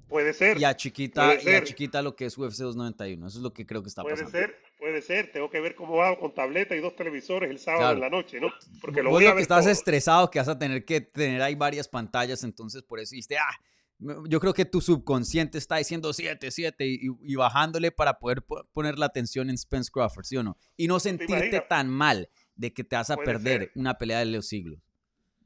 Puede 0.07 0.33
ser. 0.33 0.59
Y 0.59 0.63
a 0.63 0.75
chiquita, 0.75 1.38
y 1.42 1.50
a 1.50 1.63
chiquita 1.63 2.01
lo 2.01 2.15
que 2.15 2.25
es 2.25 2.38
UFC 2.38 2.59
291. 2.59 3.27
Eso 3.27 3.38
es 3.38 3.44
lo 3.44 3.54
que 3.54 3.65
creo 3.65 3.81
que 3.81 3.89
está 3.89 4.04
pasando. 4.04 4.31
Puede 4.31 4.45
ser, 4.45 4.56
puede 4.80 5.01
ser. 5.01 5.31
Tengo 5.31 5.50
que 5.50 5.59
ver 5.59 5.75
cómo 5.75 6.01
hago 6.01 6.19
con 6.19 6.33
tableta 6.33 6.75
y 6.75 6.80
dos 6.80 6.95
televisores 6.95 7.50
el 7.50 7.59
sábado 7.59 7.94
en 7.94 8.00
la 8.00 8.09
noche, 8.09 8.39
¿no? 8.39 8.50
Porque 8.81 9.04
lo 9.04 9.09
voy 9.09 9.25
a 9.25 9.30
ver 9.30 9.38
que 9.38 9.42
estás 9.42 9.65
estresado, 9.65 10.31
que 10.31 10.39
vas 10.39 10.48
a 10.48 10.57
tener 10.57 10.86
que 10.86 11.01
tener 11.01 11.42
ahí 11.42 11.56
varias 11.56 11.88
pantallas, 11.88 12.44
entonces 12.44 12.83
por 12.83 13.00
eso 13.00 13.12
dijiste, 13.12 13.38
ah, 13.38 13.59
yo 14.00 14.39
creo 14.39 14.54
que 14.54 14.65
tu 14.65 14.80
subconsciente 14.80 15.57
está 15.57 15.77
diciendo 15.77 16.13
7, 16.13 16.51
7 16.51 16.86
y, 16.88 17.36
bajándole 17.36 17.92
para 17.92 18.19
poder 18.19 18.44
poner 18.71 18.98
la 18.98 19.07
atención 19.07 19.50
en 19.50 19.57
Spence 19.57 19.89
Crawford, 19.92 20.24
¿sí 20.24 20.38
o 20.38 20.44
no? 20.44 20.57
Y 20.75 20.88
no 20.88 21.00
sentirte 21.00 21.62
tan 21.62 21.89
mal 21.89 22.30
de 22.56 22.74
que 22.74 22.83
te 22.83 22.95
vas 22.95 23.09
a 23.09 23.18
perder 23.18 23.71
una 23.75 23.98
pelea 23.98 24.19
de 24.19 24.27
los 24.27 24.48
siglos. 24.48 24.80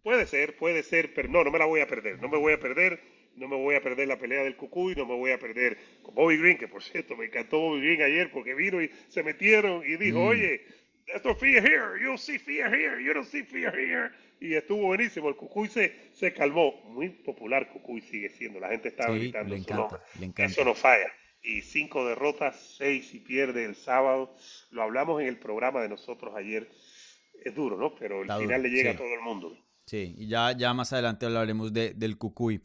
Puede 0.03 0.25
ser, 0.27 0.57
puede 0.57 0.83
ser, 0.83 1.13
pero 1.13 1.29
no, 1.29 1.43
no 1.43 1.51
me 1.51 1.59
la 1.59 1.65
voy 1.65 1.79
a 1.79 1.87
perder, 1.87 2.19
no 2.21 2.27
me 2.27 2.37
voy 2.37 2.53
a 2.53 2.59
perder 2.59 2.99
no 3.35 3.47
me 3.47 3.55
voy 3.55 3.75
a 3.75 3.81
perder 3.81 4.07
la 4.07 4.17
pelea 4.17 4.43
del 4.43 4.55
Cucuy, 4.55 4.95
no 4.95 5.05
me 5.05 5.15
voy 5.15 5.31
a 5.31 5.39
perder 5.39 5.77
con 6.01 6.15
Bobby 6.15 6.37
Green, 6.37 6.57
que 6.57 6.67
por 6.67 6.83
cierto 6.83 7.15
me 7.15 7.25
encantó 7.25 7.59
Bobby 7.59 7.81
Green 7.81 8.01
ayer 8.01 8.31
porque 8.31 8.53
vino 8.53 8.81
y 8.81 8.91
se 9.07 9.23
metieron 9.23 9.83
y 9.85 9.97
dijo, 9.97 10.19
mm. 10.19 10.27
oye, 10.27 10.61
esto 11.07 11.35
fear 11.35 11.63
here, 11.63 12.01
you 12.01 12.17
see 12.17 12.37
fear 12.37 12.73
here, 12.73 13.03
you 13.03 13.13
don't 13.13 13.27
see 13.27 13.43
fear 13.43 13.73
here. 13.77 14.11
Y 14.39 14.55
estuvo 14.55 14.87
buenísimo, 14.87 15.29
el 15.29 15.35
Cucuy 15.35 15.67
se, 15.67 15.93
se 16.13 16.33
calmó. 16.33 16.81
Muy 16.85 17.09
popular 17.09 17.69
Cucuy 17.69 18.01
sigue 18.01 18.29
siendo, 18.29 18.59
la 18.59 18.69
gente 18.69 18.89
estaba 18.89 19.13
gritando 19.13 19.57
su 19.57 19.73
nombre. 19.73 19.99
Eso 20.37 20.65
no 20.65 20.73
falla. 20.73 21.11
Y 21.43 21.61
cinco 21.61 22.05
derrotas, 22.05 22.75
seis 22.77 23.13
y 23.13 23.19
pierde 23.19 23.65
el 23.65 23.75
sábado. 23.75 24.35
Lo 24.71 24.83
hablamos 24.83 25.21
en 25.21 25.27
el 25.27 25.37
programa 25.37 25.81
de 25.81 25.89
nosotros 25.89 26.35
ayer. 26.35 26.69
Es 27.43 27.55
duro, 27.55 27.77
¿no? 27.77 27.95
Pero 27.95 28.21
el 28.21 28.31
final 28.31 28.61
le 28.61 28.69
llega 28.69 28.91
a 28.91 28.95
todo 28.95 29.13
el 29.13 29.21
mundo. 29.21 29.57
Sí, 29.85 30.15
y 30.17 30.27
ya, 30.27 30.55
ya 30.55 30.73
más 30.73 30.93
adelante 30.93 31.25
hablaremos 31.25 31.73
de, 31.73 31.93
del 31.93 32.17
Cucuy. 32.17 32.61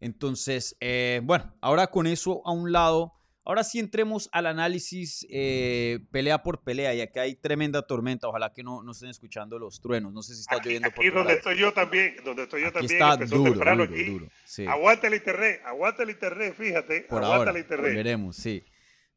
Entonces, 0.00 0.76
eh, 0.80 1.20
bueno, 1.24 1.54
ahora 1.60 1.88
con 1.88 2.06
eso 2.06 2.42
a 2.46 2.52
un 2.52 2.72
lado, 2.72 3.12
ahora 3.44 3.64
sí 3.64 3.78
entremos 3.78 4.30
al 4.32 4.46
análisis 4.46 5.26
eh, 5.30 6.00
pelea 6.10 6.42
por 6.42 6.62
pelea, 6.62 6.94
ya 6.94 7.08
que 7.08 7.20
hay 7.20 7.34
tremenda 7.34 7.82
tormenta, 7.82 8.26
ojalá 8.26 8.52
que 8.52 8.62
no, 8.62 8.82
no 8.82 8.92
estén 8.92 9.10
escuchando 9.10 9.58
los 9.58 9.80
truenos, 9.80 10.12
no 10.12 10.22
sé 10.22 10.34
si 10.34 10.40
está 10.40 10.56
lloviendo 10.56 10.90
por 10.90 11.04
Aquí 11.04 11.14
donde 11.14 11.34
estoy 11.34 11.58
yo 11.58 11.72
también, 11.72 12.16
donde 12.24 12.44
estoy 12.44 12.62
yo 12.62 12.68
aquí 12.68 12.78
también, 12.78 13.02
está 13.02 13.16
duro, 13.26 13.52
duro, 13.52 13.86
duro, 13.86 14.28
Aguanta 14.68 15.06
el 15.06 15.14
internet, 15.14 15.60
aguanta 15.66 16.02
el 16.02 16.10
internet, 16.10 16.54
fíjate, 16.56 17.02
por 17.02 17.18
aguanta 17.18 17.36
ahora, 17.36 17.50
el 17.50 17.58
internet. 17.58 17.94
Veremos, 17.94 18.36
sí, 18.36 18.64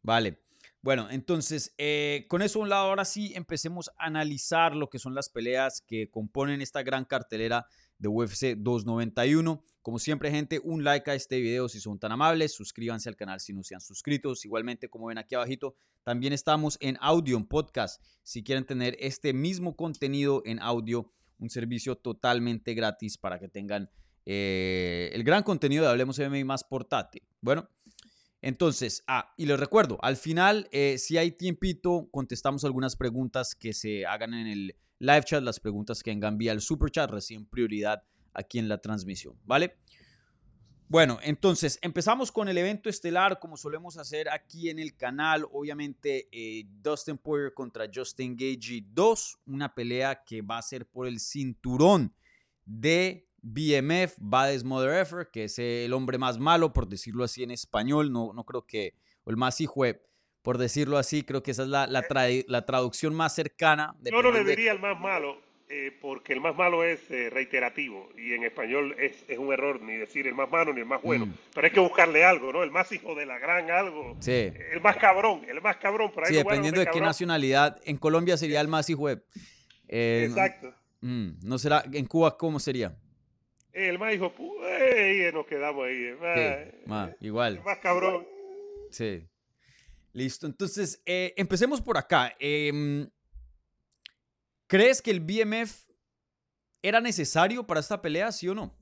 vale. 0.02 0.40
Bueno, 0.82 1.08
entonces, 1.10 1.74
eh, 1.78 2.25
con 2.28 2.42
eso 2.42 2.60
a 2.60 2.63
un 2.63 2.68
lado, 2.68 2.90
ahora 2.90 3.06
sí 3.06 3.32
empecemos 3.36 3.90
a 3.98 4.08
analizar 4.08 4.75
lo 4.75 4.90
que 4.90 5.00
son 5.00 5.16
las 5.16 5.30
peleas 5.30 5.82
que 5.88 6.10
componen 6.10 6.62
esta 6.62 6.84
gran 6.84 7.06
cartelera 7.06 7.68
de 7.98 8.08
UFC 8.08 8.56
291. 8.58 9.64
Como 9.82 10.00
siempre, 10.00 10.32
gente, 10.32 10.62
un 10.64 10.84
like 10.84 11.12
a 11.12 11.16
este 11.16 11.40
video 11.40 11.68
si 11.68 11.80
son 11.80 12.00
tan 12.00 12.12
amables. 12.12 12.54
Suscríbanse 12.54 13.10
al 13.10 13.16
canal 13.16 13.40
si 13.40 13.54
no 13.54 13.64
se 13.64 13.76
han 13.76 13.82
suscrito. 13.82 14.34
Igualmente, 14.44 14.90
como 14.90 15.08
ven 15.08 15.18
aquí 15.18 15.36
abajito, 15.36 15.76
también 16.04 16.34
estamos 16.34 16.78
en 16.80 16.98
audio, 17.02 17.38
en 17.38 17.46
podcast. 17.46 18.02
Si 18.24 18.44
quieren 18.44 18.66
tener 18.66 18.96
este 19.00 19.34
mismo 19.34 19.76
contenido 19.76 20.42
en 20.46 20.60
audio, 20.60 21.12
un 21.40 21.50
servicio 21.50 21.98
totalmente 21.98 22.74
gratis 22.74 23.18
para 23.18 23.40
que 23.40 23.50
tengan 23.50 23.90
eh, 24.26 25.12
el 25.14 25.24
gran 25.24 25.44
contenido 25.44 25.84
de 25.84 25.90
Hablemos 25.90 26.20
MMA 26.20 26.46
más 26.46 26.64
portátil. 26.64 27.24
Bueno, 27.42 27.70
entonces, 28.42 29.04
ah, 29.08 29.34
y 29.38 29.46
les 29.46 29.60
recuerdo, 29.60 29.98
al 30.02 30.18
final, 30.18 30.68
eh, 30.72 30.98
si 30.98 31.18
hay 31.18 31.32
tiempito, 31.32 32.10
contestamos 32.12 32.66
algunas 32.66 32.96
preguntas 32.96 33.56
que 33.56 33.74
se 33.74 34.06
hagan 34.06 34.34
en 34.34 34.48
el 34.48 34.76
live 35.00 35.24
chat, 35.24 35.44
las 35.44 35.60
preguntas 35.60 36.02
que 36.02 36.12
vengan 36.12 36.38
vía 36.38 36.52
el 36.52 36.62
super 36.62 36.90
chat 36.90 37.10
reciben 37.10 37.46
prioridad 37.46 38.04
aquí 38.34 38.60
en 38.60 38.68
la 38.68 38.80
transmisión, 38.80 39.38
¿vale? 39.44 39.78
Bueno, 40.94 41.18
entonces 41.24 41.80
empezamos 41.82 42.32
con 42.32 42.50
el 42.50 42.58
evento 42.58 42.88
estelar, 42.88 43.40
como 43.40 43.58
solemos 43.58 43.98
hacer 43.98 44.30
aquí 44.30 44.70
en 44.70 44.78
el 44.78 44.96
canal. 44.96 45.44
Obviamente, 45.52 46.28
eh, 46.32 46.68
Dustin 46.68 47.18
Poirier 47.18 47.54
contra 47.54 47.90
Justin 47.92 48.36
Gagey 48.36 48.86
2, 48.92 49.40
una 49.48 49.74
pelea 49.74 50.24
que 50.24 50.44
va 50.44 50.60
a 50.60 50.62
ser 50.62 50.88
por 50.88 51.08
el 51.08 51.20
cinturón 51.20 52.14
de 52.66 53.28
BMF, 53.42 54.18
Bades 54.20 54.64
Mother 54.64 55.02
Effort, 55.02 55.32
que 55.32 55.46
es 55.46 55.58
el 55.58 55.94
hombre 55.94 56.20
más 56.20 56.38
malo, 56.38 56.74
por 56.74 56.88
decirlo 56.88 57.24
así 57.24 57.42
en 57.42 57.50
español. 57.50 58.12
No, 58.12 58.32
no 58.32 58.44
creo 58.46 58.68
que, 58.68 58.94
o 59.24 59.32
el 59.32 59.38
más 59.38 59.62
hijo 59.62 59.86
por 60.44 60.60
decirlo 60.60 60.98
así. 60.98 61.24
Creo 61.24 61.42
que 61.42 61.52
esa 61.52 61.64
es 61.64 61.70
la, 61.70 61.88
la, 61.88 62.66
traducción 62.66 63.16
más 63.16 63.34
cercana. 63.34 63.96
Yo 64.04 64.22
no 64.22 64.32
le 64.32 64.44
diría 64.44 64.72
el 64.74 64.80
más 64.80 65.00
malo. 65.00 65.42
eh, 65.70 65.92
porque 66.00 66.34
el 66.34 66.42
más 66.42 66.56
malo 66.56 66.84
es 66.84 67.10
eh, 67.10 67.32
reiterativo 67.32 68.10
y 68.16 68.34
en 68.34 68.44
español 68.44 68.96
es, 69.00 69.26
es, 69.28 69.40
un 69.40 69.52
error 69.52 69.82
ni 69.82 69.96
decir 69.96 70.28
el 70.28 70.36
más 70.36 70.52
malo 70.52 70.72
ni 70.72 70.82
el 70.82 70.86
más 70.86 71.02
bueno. 71.02 71.26
Mm. 71.26 71.34
Pero 71.56 71.66
hay 71.66 71.74
que 71.74 71.80
buscarle 71.80 72.24
algo, 72.24 72.54
¿no? 72.54 72.62
El 72.62 72.70
más 72.70 72.92
hijo 72.92 73.16
de 73.16 73.26
la 73.26 73.40
gran 73.40 73.72
algo. 73.72 74.16
Sí. 74.20 74.52
El 74.72 74.82
más 74.82 74.98
cabrón, 74.98 75.44
el 75.48 75.62
más 75.62 75.78
cabrón. 75.78 76.12
Pero 76.14 76.28
sí, 76.28 76.36
dependiendo 76.36 76.80
de, 76.80 76.88
qué 76.88 77.02
nacionalidad. 77.02 77.82
En 77.86 77.98
Colombia 77.98 78.38
sería 78.38 78.62
el 78.62 78.68
más 78.68 78.88
hijo 78.90 79.08
de... 79.08 79.24
Eh, 79.88 80.26
Exacto. 80.28 80.76
Mm, 81.02 81.40
no 81.44 81.58
será, 81.58 81.84
en 81.92 82.06
Cuba, 82.06 82.38
¿cómo 82.38 82.60
sería? 82.60 82.96
El 83.72 83.98
más 83.98 84.14
hijo, 84.14 84.32
eh, 84.64 85.32
nos 85.34 85.48
quedamos 85.48 85.86
ahí. 85.86 86.16
igual. 87.22 87.56
El 87.58 87.64
más 87.64 87.80
cabrón. 87.80 88.28
Sí. 88.92 89.26
Listo. 90.13 90.46
Entonces, 90.46 91.01
empecemos 91.05 91.82
por 91.82 91.98
acá. 91.98 92.36
Eh, 92.39 93.08
¿Crees 94.67 95.01
que 95.01 95.12
el 95.12 95.20
BMF 95.20 95.89
era 96.82 97.00
necesario 97.00 97.65
para 97.65 97.79
esta 97.79 98.01
pelea, 98.01 98.32
sí 98.32 98.48
o 98.48 98.55
no? 98.55 98.75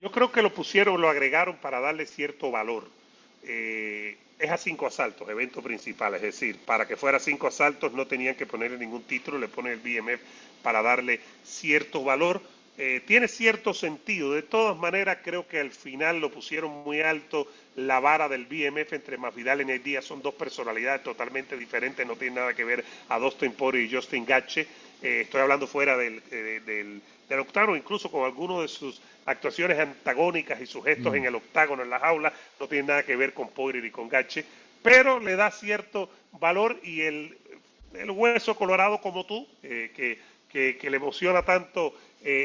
Yo 0.00 0.10
creo 0.12 0.30
que 0.30 0.42
lo 0.42 0.52
pusieron, 0.52 1.00
lo 1.00 1.08
agregaron 1.08 1.56
para 1.56 1.80
darle 1.80 2.06
cierto 2.06 2.50
valor. 2.50 2.88
Eh, 3.42 4.16
es 4.38 4.50
a 4.50 4.58
cinco 4.58 4.86
asaltos, 4.86 5.28
evento 5.28 5.62
principal, 5.62 6.14
es 6.14 6.22
decir, 6.22 6.58
para 6.64 6.86
que 6.86 6.96
fuera 6.96 7.18
cinco 7.18 7.46
asaltos 7.46 7.92
no 7.94 8.06
tenían 8.06 8.34
que 8.34 8.46
ponerle 8.46 8.78
ningún 8.78 9.02
título, 9.04 9.38
le 9.38 9.48
ponen 9.48 9.72
el 9.72 9.80
BMF 9.80 10.20
para 10.62 10.82
darle 10.82 11.20
cierto 11.42 12.04
valor. 12.04 12.42
Eh, 12.78 13.00
tiene 13.06 13.26
cierto 13.26 13.72
sentido, 13.72 14.32
de 14.32 14.42
todas 14.42 14.76
maneras 14.76 15.18
creo 15.24 15.48
que 15.48 15.60
al 15.60 15.70
final 15.70 16.20
lo 16.20 16.30
pusieron 16.30 16.70
muy 16.84 17.00
alto, 17.00 17.50
la 17.76 18.00
vara 18.00 18.28
del 18.28 18.44
BMF 18.44 18.92
entre 18.92 19.16
Masvidal 19.16 19.62
y 19.62 19.78
Díaz 19.78 20.04
son 20.04 20.20
dos 20.20 20.34
personalidades 20.34 21.02
totalmente 21.02 21.56
diferentes, 21.56 22.06
no 22.06 22.16
tiene 22.16 22.36
nada 22.36 22.54
que 22.54 22.64
ver 22.64 22.84
a 23.08 23.18
Dustin 23.18 23.52
Poirier 23.52 23.84
y 23.84 23.94
Justin 23.94 24.26
Gache. 24.26 24.66
Eh, 25.02 25.22
estoy 25.22 25.40
hablando 25.40 25.66
fuera 25.66 25.96
del, 25.96 26.22
eh, 26.30 26.60
del, 26.66 27.00
del, 27.28 27.40
octágono, 27.40 27.76
incluso 27.76 28.10
con 28.10 28.24
algunos 28.24 28.62
de 28.62 28.68
sus 28.68 29.00
actuaciones 29.24 29.78
antagónicas 29.78 30.60
y 30.60 30.66
sus 30.66 30.84
gestos 30.84 31.12
mm. 31.12 31.16
en 31.16 31.24
el 31.24 31.34
octágono, 31.34 31.82
en 31.82 31.90
la 31.90 31.98
jaula, 31.98 32.32
no 32.60 32.68
tiene 32.68 32.88
nada 32.88 33.02
que 33.04 33.16
ver 33.16 33.32
con 33.32 33.48
Poirier 33.48 33.84
y 33.86 33.90
con 33.90 34.08
Gache, 34.08 34.44
pero 34.82 35.18
le 35.18 35.34
da 35.34 35.50
cierto 35.50 36.10
valor 36.32 36.78
y 36.82 37.02
el, 37.02 37.36
el 37.94 38.10
hueso 38.10 38.54
colorado 38.54 39.00
como 39.00 39.24
tú, 39.24 39.46
eh, 39.62 39.92
que, 39.96 40.18
que, 40.50 40.78
que, 40.78 40.90
le 40.90 40.96
emociona 40.96 41.42
tanto 41.42 41.94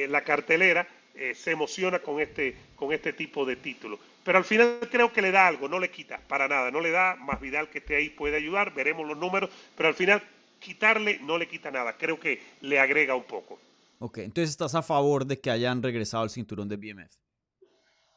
la 0.09 0.23
cartelera, 0.23 0.87
se 1.33 1.51
emociona 1.51 1.99
con 1.99 2.21
este, 2.21 2.55
con 2.75 2.93
este 2.93 3.13
tipo 3.13 3.45
de 3.45 3.55
títulos. 3.55 3.99
Pero 4.23 4.37
al 4.37 4.45
final 4.45 4.79
creo 4.91 5.11
que 5.11 5.21
le 5.21 5.31
da 5.31 5.47
algo, 5.47 5.67
no 5.67 5.79
le 5.79 5.89
quita 5.89 6.19
para 6.27 6.47
nada, 6.47 6.69
no 6.69 6.79
le 6.79 6.91
da 6.91 7.15
más 7.15 7.41
Vidal 7.41 7.69
que 7.69 7.79
esté 7.79 7.95
ahí 7.95 8.09
puede 8.09 8.37
ayudar, 8.37 8.73
veremos 8.73 9.07
los 9.07 9.17
números, 9.17 9.49
pero 9.75 9.89
al 9.89 9.95
final 9.95 10.21
quitarle 10.59 11.19
no 11.23 11.37
le 11.37 11.47
quita 11.47 11.71
nada, 11.71 11.97
creo 11.97 12.19
que 12.19 12.39
le 12.61 12.79
agrega 12.79 13.15
un 13.15 13.23
poco. 13.23 13.59
Ok, 13.99 14.19
entonces 14.19 14.51
estás 14.51 14.75
a 14.75 14.81
favor 14.81 15.25
de 15.25 15.39
que 15.39 15.51
hayan 15.51 15.81
regresado 15.81 16.23
al 16.23 16.29
cinturón 16.29 16.69
de 16.69 16.77
BMF. 16.77 17.13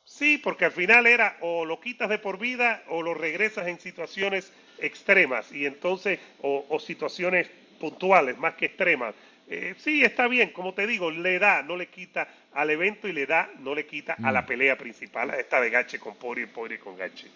Sí, 0.04 0.38
porque 0.38 0.66
al 0.66 0.72
final 0.72 1.06
era 1.06 1.38
o 1.40 1.64
lo 1.64 1.80
quitas 1.80 2.10
de 2.10 2.18
por 2.18 2.38
vida 2.38 2.82
o 2.88 3.02
lo 3.02 3.14
regresas 3.14 3.66
en 3.66 3.80
situaciones 3.80 4.52
extremas 4.78 5.50
y 5.50 5.64
entonces 5.64 6.20
o, 6.42 6.66
o 6.68 6.78
situaciones 6.78 7.50
puntuales 7.80 8.36
más 8.38 8.54
que 8.54 8.66
extremas. 8.66 9.14
Eh, 9.46 9.74
sí, 9.78 10.02
está 10.02 10.26
bien, 10.26 10.52
como 10.52 10.72
te 10.72 10.86
digo, 10.86 11.10
le 11.10 11.38
da, 11.38 11.62
no 11.62 11.76
le 11.76 11.88
quita 11.90 12.28
al 12.52 12.70
evento 12.70 13.08
y 13.08 13.12
le 13.12 13.26
da, 13.26 13.50
no 13.58 13.74
le 13.74 13.86
quita 13.86 14.14
a 14.22 14.32
la 14.32 14.42
mm. 14.42 14.46
pelea 14.46 14.78
principal, 14.78 15.30
a 15.30 15.38
esta 15.38 15.60
de 15.60 15.70
Gache 15.70 15.98
con 15.98 16.16
Pori 16.16 16.44
y 16.44 16.78
con 16.78 16.96
Gache. 16.96 17.28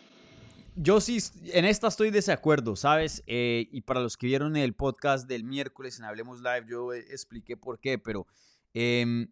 Yo 0.81 1.01
sí, 1.01 1.19
en 1.47 1.65
esta 1.65 1.89
estoy 1.89 2.11
de 2.11 2.19
desacuerdo, 2.19 2.77
¿sabes? 2.77 3.23
Eh, 3.27 3.69
y 3.73 3.81
para 3.81 4.01
los 4.01 4.17
que 4.17 4.29
vieron 4.29 4.57
el 4.57 4.75
podcast 4.75 5.29
del 5.29 5.43
miércoles 5.45 5.99
en 5.99 6.05
Hablemos 6.05 6.41
Live, 6.41 6.67
yo 6.69 6.95
expliqué 6.95 7.57
por 7.57 7.81
qué, 7.81 7.99
pero 7.99 8.27
em, 8.75 9.27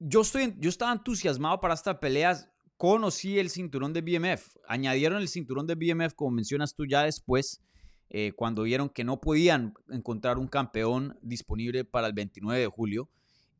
yo, 0.00 0.22
estoy, 0.22 0.54
yo 0.58 0.68
estaba 0.68 0.92
entusiasmado 0.92 1.60
para 1.60 1.74
esta 1.74 2.00
pelea. 2.00 2.36
Conocí 2.76 3.38
el 3.38 3.50
cinturón 3.50 3.92
de 3.92 4.02
BMF, 4.02 4.56
añadieron 4.66 5.22
el 5.22 5.28
cinturón 5.28 5.68
de 5.68 5.76
BMF, 5.76 6.14
como 6.14 6.32
mencionas 6.32 6.74
tú 6.74 6.84
ya 6.86 7.04
después. 7.04 7.62
Eh, 8.10 8.32
cuando 8.36 8.62
vieron 8.62 8.88
que 8.88 9.04
no 9.04 9.20
podían 9.20 9.74
encontrar 9.90 10.38
un 10.38 10.46
campeón 10.46 11.18
disponible 11.22 11.84
para 11.84 12.06
el 12.06 12.12
29 12.12 12.60
de 12.60 12.66
julio. 12.68 13.08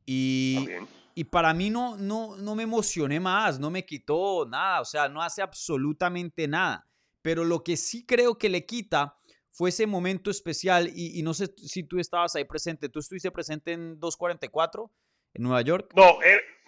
Y, 0.07 0.69
y 1.15 1.25
para 1.25 1.55
mí 1.55 1.71
no, 1.71 1.97
no, 1.97 2.37
no 2.37 2.55
me 2.55 2.63
emocioné 2.63 3.21
más, 3.21 3.59
no 3.59 3.71
me 3.71 3.85
quitó 3.85 4.47
nada, 4.47 4.81
o 4.81 4.85
sea, 4.85 5.09
no 5.09 5.23
hace 5.23 5.43
absolutamente 5.43 6.47
nada. 6.47 6.87
Pero 7.23 7.45
lo 7.45 7.65
que 7.65 7.77
sí 7.77 8.05
creo 8.05 8.37
que 8.37 8.49
le 8.49 8.67
quita 8.67 9.17
fue 9.51 9.71
ese 9.71 9.87
momento 9.87 10.31
especial 10.31 10.89
y, 10.95 11.19
y 11.19 11.23
no 11.23 11.33
sé 11.33 11.55
si 11.57 11.85
tú 11.85 11.99
estabas 11.99 12.37
ahí 12.37 12.45
presente, 12.45 12.89
¿tú 12.89 12.99
estuviste 12.99 13.31
presente 13.31 13.73
en 13.73 13.99
244 13.99 14.91
en 15.35 15.43
Nueva 15.43 15.63
York? 15.63 15.93
No, 15.95 16.19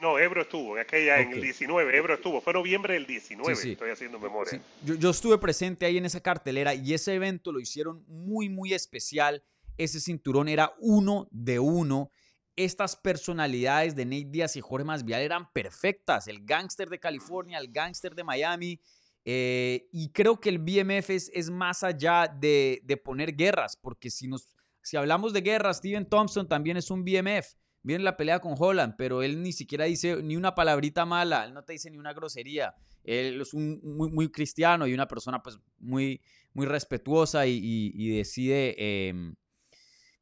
no, 0.01 0.19
Ebro 0.19 0.43
estuvo, 0.43 0.77
en 0.77 0.83
aquella, 0.83 1.21
en 1.21 1.33
el 1.33 1.41
19, 1.41 1.97
Ebro 1.97 2.15
estuvo, 2.15 2.43
fue 2.43 2.53
noviembre 2.53 2.95
del 2.95 3.07
19, 3.07 3.53
estoy 3.53 3.91
haciendo 3.91 4.19
memoria. 4.19 4.61
Yo, 4.83 5.11
estuve 5.11 5.39
presente 5.39 5.87
ahí 5.87 5.97
en 5.97 6.05
esa 6.05 6.21
cartelera 6.21 6.75
y 6.75 6.93
ese 6.93 7.15
evento 7.15 7.51
lo 7.51 7.61
hicieron 7.61 8.05
muy, 8.07 8.51
muy 8.51 8.75
especial. 8.75 9.43
Ese 9.79 10.01
cinturón 10.01 10.49
era 10.49 10.75
uno 10.81 11.29
de 11.31 11.59
uno. 11.59 12.11
Estas 12.57 12.95
personalidades 12.95 13.95
de 13.97 14.05
Nate 14.05 14.29
Díaz 14.29 14.57
y 14.57 14.61
Jorge 14.61 14.85
Masvidal 14.85 15.23
eran 15.23 15.51
perfectas. 15.53 16.29
El 16.29 16.45
gángster 16.45 16.91
de 16.91 17.01
California, 17.01 17.59
el 17.59 17.73
gángster 17.73 18.15
de 18.15 18.25
Miami. 18.25 18.81
Eh, 19.25 19.89
y 19.93 20.11
creo 20.11 20.39
que 20.39 20.51
el 20.51 20.59
BMF 20.59 21.11
es, 21.11 21.31
es 21.35 21.51
más 21.51 21.83
allá 21.83 22.29
de, 22.29 22.81
de, 22.85 22.97
poner 22.97 23.35
guerras, 23.35 23.77
porque 23.77 24.09
si, 24.09 24.29
nos, 24.29 24.55
si 24.83 24.97
hablamos 24.97 25.33
de 25.33 25.41
guerras, 25.41 25.79
Steven 25.79 26.07
Thompson 26.07 26.47
también 26.47 26.77
es 26.77 26.91
un 26.91 27.05
BMF 27.05 27.57
viene 27.87 28.03
la 28.03 28.17
pelea 28.17 28.41
con 28.41 28.57
Holland, 28.59 28.95
pero 28.99 29.23
él 29.23 29.41
ni 29.43 29.53
siquiera 29.53 29.85
dice 29.85 30.21
ni 30.21 30.35
una 30.35 30.57
palabrita 30.57 31.07
mala, 31.07 31.45
él 31.45 31.55
no 31.55 31.63
te 31.63 31.73
dice 31.73 31.89
ni 31.89 31.99
una 31.99 32.13
grosería. 32.13 32.75
Él 33.05 33.41
es 33.41 33.55
un 33.55 33.81
muy, 33.85 34.29
cristiano 34.33 34.89
y 34.89 34.93
una 34.93 35.07
persona 35.07 35.41
pues 35.41 35.61
muy, 35.79 36.21
muy 36.53 36.67
respetuosa 36.67 37.47
y, 37.47 38.17
decide 38.17 38.75
em, 39.09 39.37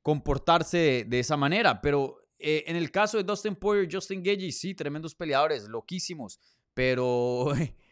comportarse 0.03 1.07
de, 1.09 1.19
esa 1.19 1.39
manera. 1.39 1.81
Pero 1.81 2.29
eh, 2.39 2.65
en 2.67 2.77
el 2.77 2.91
caso 2.91 3.17
de 3.17 3.25
Dustin 3.25 3.57
Poirier, 3.57 3.89
Justin 3.91 4.23
Gagey, 4.23 4.53
sí, 4.53 4.75
tremendos 4.75 5.15
peleadores, 5.15 5.67
loquísimos, 5.69 6.39
pero... 6.75 7.53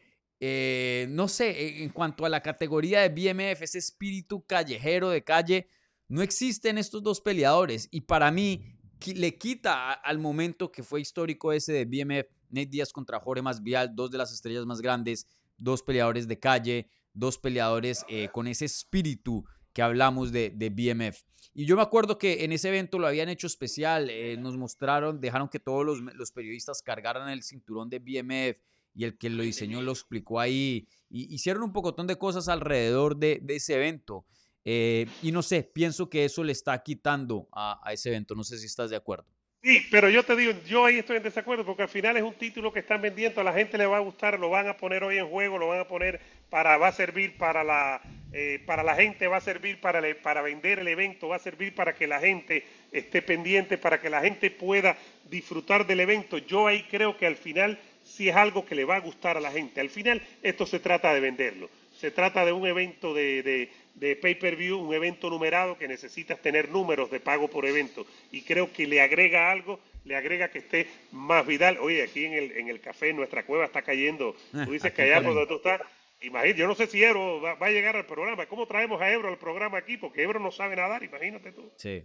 Eh, 0.45 1.07
no 1.11 1.29
sé, 1.29 1.85
en 1.85 1.91
cuanto 1.91 2.27
a 2.27 2.29
la 2.29 2.43
categoría 2.43 3.09
de 3.09 3.11
BMF, 3.11 3.63
ese 3.63 3.79
espíritu 3.79 4.45
callejero 4.45 5.11
de 5.11 5.23
calle, 5.23 5.69
no 6.09 6.21
existen 6.21 6.79
estos 6.79 7.01
dos 7.01 7.21
peleadores. 7.21 7.87
Y 7.93 8.01
para 8.01 8.33
mí, 8.33 8.72
le 9.07 9.37
quita 9.37 9.93
al 9.93 10.19
momento 10.19 10.71
que 10.71 10.83
fue 10.83 11.01
histórico 11.01 11.53
ese 11.53 11.73
de 11.73 11.85
BMF, 11.85 12.29
Nate 12.51 12.67
Díaz 12.67 12.93
contra 12.93 13.21
Jorge 13.21 13.43
Masvidal, 13.43 13.95
dos 13.95 14.11
de 14.11 14.19
las 14.19 14.33
estrellas 14.33 14.67
más 14.67 14.81
grandes, 14.81 15.27
dos 15.57 15.83
peleadores 15.83 16.29
de 16.29 16.39
calle, 16.39 16.91
dos 17.15 17.39
peleadores 17.39 18.05
eh, 18.09 18.29
con 18.33 18.47
ese 18.47 18.65
espíritu 18.65 19.45
que 19.73 19.83
hablamos 19.83 20.33
de, 20.33 20.51
de, 20.51 20.71
BMF. 20.71 21.23
Y 21.55 21.67
yo 21.67 21.77
me 21.77 21.83
acuerdo 21.83 22.19
que 22.19 22.45
en 22.45 22.53
ese 22.53 22.69
evento 22.69 22.99
lo 22.99 23.07
habían 23.07 23.29
hecho 23.29 23.47
especial, 23.47 24.11
eh, 24.11 24.37
nos 24.39 24.57
mostraron, 24.57 25.21
dejaron 25.21 25.49
que 25.49 25.61
todos 25.61 25.85
los, 25.85 26.01
los, 26.15 26.33
periodistas 26.33 26.83
cargaran 26.83 27.29
el 27.29 27.43
cinturón 27.43 27.91
de 27.91 27.99
BMF 27.99 28.61
y 28.95 29.05
el 29.05 29.17
que 29.17 29.31
lo 29.31 29.43
diseñó 29.43 29.81
lo 29.83 29.93
explicó 29.93 30.41
ahí. 30.41 30.89
Y 31.09 31.35
hicieron 31.35 31.63
un 31.63 31.73
pocotón 31.73 32.07
de 32.07 32.17
cosas 32.17 32.49
alrededor 32.49 33.17
de, 33.17 33.41
de 33.43 33.57
ese 33.57 33.75
evento. 33.75 34.27
Eh, 34.65 35.07
y 35.23 35.33
no 35.33 35.43
sé, 35.43 35.63
pienso 35.63 36.09
que 36.09 36.25
eso 36.25 36.45
le 36.45 36.53
está 36.53 36.83
quitando 36.83 37.49
a, 37.53 37.81
ese 37.93 38.11
evento. 38.11 38.35
No 38.35 38.45
sé 38.45 38.59
si 38.59 38.67
estás 38.67 38.91
de 38.91 38.97
acuerdo. 38.97 39.27
Sí, 39.63 39.81
pero 39.93 40.11
yo 40.11 40.25
te 40.25 40.35
digo, 40.35 40.53
yo 40.67 40.87
ahí 40.87 40.99
estoy 40.99 41.19
en 41.19 41.23
desacuerdo 41.23 41.65
porque 41.65 41.85
al 41.85 41.89
final 41.89 42.17
es 42.17 42.25
un 42.25 42.35
título 42.35 42.73
que 42.73 42.81
están 42.81 43.01
vendiendo, 43.01 43.41
a 43.41 43.45
la 43.45 43.53
gente 43.53 43.79
le 43.79 43.87
va 43.87 43.99
a 43.99 44.01
gustar, 44.01 44.37
lo 44.37 44.51
van 44.51 44.67
a 44.67 44.77
poner 44.77 45.05
hoy 45.05 45.19
en 45.19 45.29
juego, 45.29 45.57
lo 45.57 45.69
van 45.69 45.79
a 45.79 45.87
poner 45.87 46.21
para, 46.51 46.77
va 46.79 46.89
a 46.89 46.93
servir 46.93 47.37
para 47.37 47.63
la, 47.63 48.03
eh, 48.33 48.61
para 48.67 48.83
la 48.83 48.97
gente, 48.97 49.29
va 49.29 49.37
a 49.37 49.41
servir 49.41 49.81
para, 49.81 50.03
para 50.21 50.43
vender 50.43 50.81
el 50.81 50.89
evento, 50.89 51.29
va 51.29 51.37
a 51.37 51.39
servir 51.39 51.77
para 51.77 51.95
que 51.95 52.09
la 52.09 52.19
gente 52.19 52.67
esté 52.91 53.23
pendiente, 53.23 53.79
para 53.79 54.01
que 54.01 54.11
la 54.11 54.21
gente 54.21 54.51
pueda 54.51 54.97
disfrutar 55.31 55.87
del 55.87 56.01
evento. 56.01 56.39
Yo 56.39 56.67
ahí 56.67 56.83
creo 56.91 57.17
que 57.17 57.27
al 57.27 57.37
final 57.37 57.79
sí 58.03 58.29
es 58.29 58.35
algo 58.35 58.67
que 58.67 58.75
le 58.75 58.85
va 58.85 58.97
a 58.97 59.01
gustar 59.01 59.37
a 59.37 59.41
la 59.41 59.53
gente. 59.53 59.81
Al 59.81 59.91
final 59.91 60.21
esto 60.43 60.67
se 60.67 60.81
trata 60.81 61.15
de 61.15 61.21
venderlo. 61.21 61.71
Se 62.03 62.11
trata 62.11 62.45
de 62.45 62.51
un 62.51 62.67
evento 62.67 63.15
de, 63.15 63.71
de 63.95 64.17
pay-per-view, 64.17 64.77
un 64.77 64.93
evento 64.93 65.31
numerado 65.31 65.79
que 65.79 65.87
necesitas 65.87 66.43
tener 66.43 66.69
números 66.69 67.13
de 67.13 67.21
pago 67.21 67.47
por 67.47 67.65
evento. 67.65 68.05
Y 68.33 68.43
creo 68.43 68.73
que 68.73 68.89
le 68.89 69.01
agrega 69.01 69.53
algo, 69.53 69.79
le 70.05 70.17
agrega 70.17 70.51
que 70.51 70.59
esté 70.59 70.89
más 71.13 71.47
Vidal. 71.47 71.79
Oye, 71.79 72.03
aquí 72.03 72.25
en 72.25 72.33
el, 72.33 72.51
en 72.59 72.69
el 72.69 72.81
café, 72.81 73.11
en 73.11 73.17
nuestra 73.19 73.47
cueva 73.47 73.67
está 73.67 73.83
cayendo. 73.83 74.35
Tú 74.51 74.73
dices 74.73 74.93
que 74.93 75.03
hay 75.03 75.11
algo 75.13 75.33
donde 75.33 75.47
tú 75.47 75.55
estás. 75.59 75.81
Imagínate, 76.23 76.59
yo 76.59 76.67
no 76.67 76.75
sé 76.75 76.89
si 76.89 77.05
Ebro 77.05 77.41
va, 77.41 77.53
a 77.53 77.71
llegar 77.71 77.95
al 77.95 78.07
programa. 78.07 78.47
¿Cómo 78.47 78.67
traemos 78.67 79.01
a 79.01 79.09
Ebro 79.09 79.29
al 79.29 79.39
programa 79.39 79.79
aquí? 79.79 79.97
Porque 79.97 80.25
Ebro 80.25 80.41
no 80.41 80.51
sabe 80.51 80.75
nadar, 80.75 81.05
imagínate 81.05 81.53
tú. 81.53 81.71
Sí. 81.77 82.05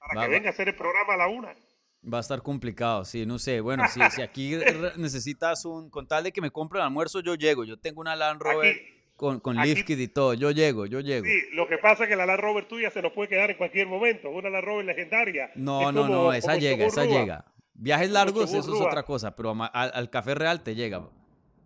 Para 0.00 0.22
que 0.22 0.32
venga 0.32 0.48
a 0.48 0.52
hacer 0.54 0.66
el 0.66 0.74
programa 0.74 1.14
a 1.14 1.18
la 1.18 1.28
una. 1.28 1.54
Va 2.12 2.18
a 2.18 2.20
estar 2.20 2.42
complicado, 2.42 3.04
sí, 3.04 3.24
no 3.26 3.38
sé. 3.38 3.60
Bueno, 3.60 3.84
si, 3.86 4.00
si 4.10 4.22
aquí 4.22 4.56
necesitas 4.96 5.64
un. 5.64 5.88
Con 5.88 6.08
tal 6.08 6.24
de 6.24 6.32
que 6.32 6.40
me 6.40 6.50
compre 6.50 6.80
el 6.80 6.84
almuerzo, 6.84 7.20
yo 7.20 7.36
llego. 7.36 7.64
Yo 7.64 7.76
tengo 7.76 8.00
una 8.00 8.16
Land 8.16 8.42
Rover. 8.42 8.95
Con, 9.16 9.40
con 9.40 9.58
Aquí- 9.58 9.84
y 9.86 10.08
todo. 10.08 10.34
Yo 10.34 10.50
llego, 10.50 10.86
yo 10.86 11.00
llego. 11.00 11.24
Sí, 11.24 11.40
lo 11.52 11.66
que 11.68 11.78
pasa 11.78 12.04
es 12.04 12.08
que 12.10 12.16
la 12.16 12.26
Land 12.26 12.40
Rover 12.40 12.66
tuya 12.66 12.90
se 12.90 13.02
nos 13.02 13.12
puede 13.12 13.28
quedar 13.30 13.50
en 13.50 13.56
cualquier 13.56 13.86
momento. 13.86 14.30
Una 14.30 14.50
Land 14.50 14.64
Rover 14.64 14.84
legendaria. 14.84 15.50
No, 15.54 15.88
Es 15.88 15.94
no, 15.94 16.02
como- 16.02 16.14
no, 16.14 16.32
esa 16.32 16.56
llega, 16.56 16.86
esa 16.86 17.04
llega. 17.04 17.44
Viajes 17.74 18.10
largos, 18.10 18.52
eso 18.54 18.74
es 18.74 18.80
otra 18.80 19.02
cosa, 19.02 19.34
pero 19.36 19.50
a 19.50 19.66
al 19.66 20.10
café 20.10 20.34
real 20.34 20.62
te 20.62 20.74
llega. 20.74 21.02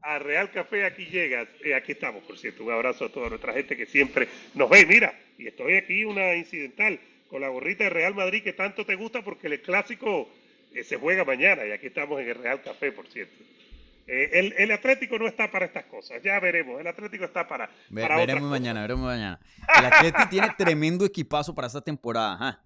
A 0.03 0.19
Real 0.19 0.51
Café 0.51 0.87
aquí 0.87 1.05
llegas. 1.05 1.47
Eh, 1.63 1.75
aquí 1.75 1.93
estamos, 1.93 2.23
por 2.25 2.39
cierto. 2.39 2.65
Un 2.65 2.73
abrazo 2.73 3.05
a 3.05 3.09
toda 3.11 3.29
nuestra 3.29 3.53
gente 3.53 3.77
que 3.77 3.85
siempre 3.85 4.29
nos 4.55 4.71
ve. 4.71 4.87
Mira, 4.87 5.13
y 5.37 5.47
estoy 5.47 5.75
aquí 5.75 6.05
una 6.07 6.35
incidental 6.35 6.99
con 7.29 7.43
la 7.43 7.49
gorrita 7.49 7.85
de 7.85 7.91
Real 7.91 8.15
Madrid 8.15 8.43
que 8.43 8.55
tanto 8.55 8.87
te 8.87 8.95
gusta 8.95 9.23
porque 9.23 9.47
el 9.49 9.61
clásico 9.61 10.31
eh, 10.75 10.85
se 10.85 10.97
juega 10.97 11.25
mañana 11.27 11.67
y 11.67 11.73
aquí 11.73 11.89
estamos 11.89 12.19
en 12.19 12.31
el 12.31 12.35
Real 12.37 12.63
Café, 12.63 12.93
por 12.93 13.07
cierto. 13.09 13.45
Eh, 14.07 14.31
el, 14.39 14.55
el 14.59 14.71
Atlético 14.73 15.19
no 15.19 15.27
está 15.29 15.51
para 15.51 15.67
estas 15.67 15.85
cosas, 15.87 16.21
ya 16.23 16.39
veremos. 16.41 16.81
El 16.81 16.87
Atlético 16.87 17.25
está 17.25 17.47
para, 17.47 17.67
Ve- 17.91 18.03
para 18.03 18.15
otras 18.17 18.19
veremos 18.27 18.49
cosas. 18.49 18.61
mañana, 18.61 18.81
veremos 18.83 19.05
mañana. 19.07 19.41
El 19.79 19.85
Atleti 19.85 20.29
tiene 20.31 20.49
tremendo 20.59 21.05
equipazo 21.05 21.55
para 21.55 21.67
esta 21.69 21.81
temporada. 21.81 22.35
ajá. 22.35 22.63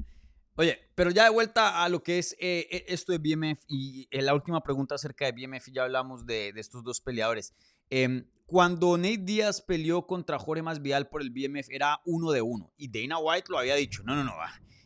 Oye, 0.57 0.79
pero 0.95 1.11
ya 1.11 1.25
de 1.25 1.31
vuelta 1.31 1.83
a 1.83 1.88
lo 1.88 2.03
que 2.05 2.19
es 2.19 2.33
eh, 2.38 2.69
eh, 2.71 2.85
esto 2.88 3.11
de 3.12 3.19
BMF 3.19 3.64
y 3.67 4.07
eh, 4.12 4.23
la 4.23 4.35
última 4.35 4.62
pregunta 4.62 4.95
acerca 4.95 5.25
de 5.25 5.33
BMF, 5.33 5.69
ya 5.73 5.83
hablamos 5.83 6.26
de, 6.26 6.53
de 6.53 6.61
estos 6.61 6.85
dos 6.85 7.00
peleadores. 7.00 7.53
Em, 7.91 8.25
cuando 8.47 8.97
Nate 8.97 9.19
Díaz 9.19 9.61
peleó 9.62 10.07
contra 10.07 10.38
Jorge 10.38 10.62
Masvidal 10.62 11.09
por 11.09 11.23
el 11.23 11.31
BMF 11.31 11.69
era 11.71 12.00
uno 12.05 12.31
de 12.31 12.41
uno 12.43 12.73
y 12.76 12.88
Dana 12.88 13.19
White 13.19 13.47
lo 13.50 13.59
había 13.59 13.75
dicho, 13.75 14.03
no, 14.05 14.14
no, 14.14 14.23
no, 14.23 14.33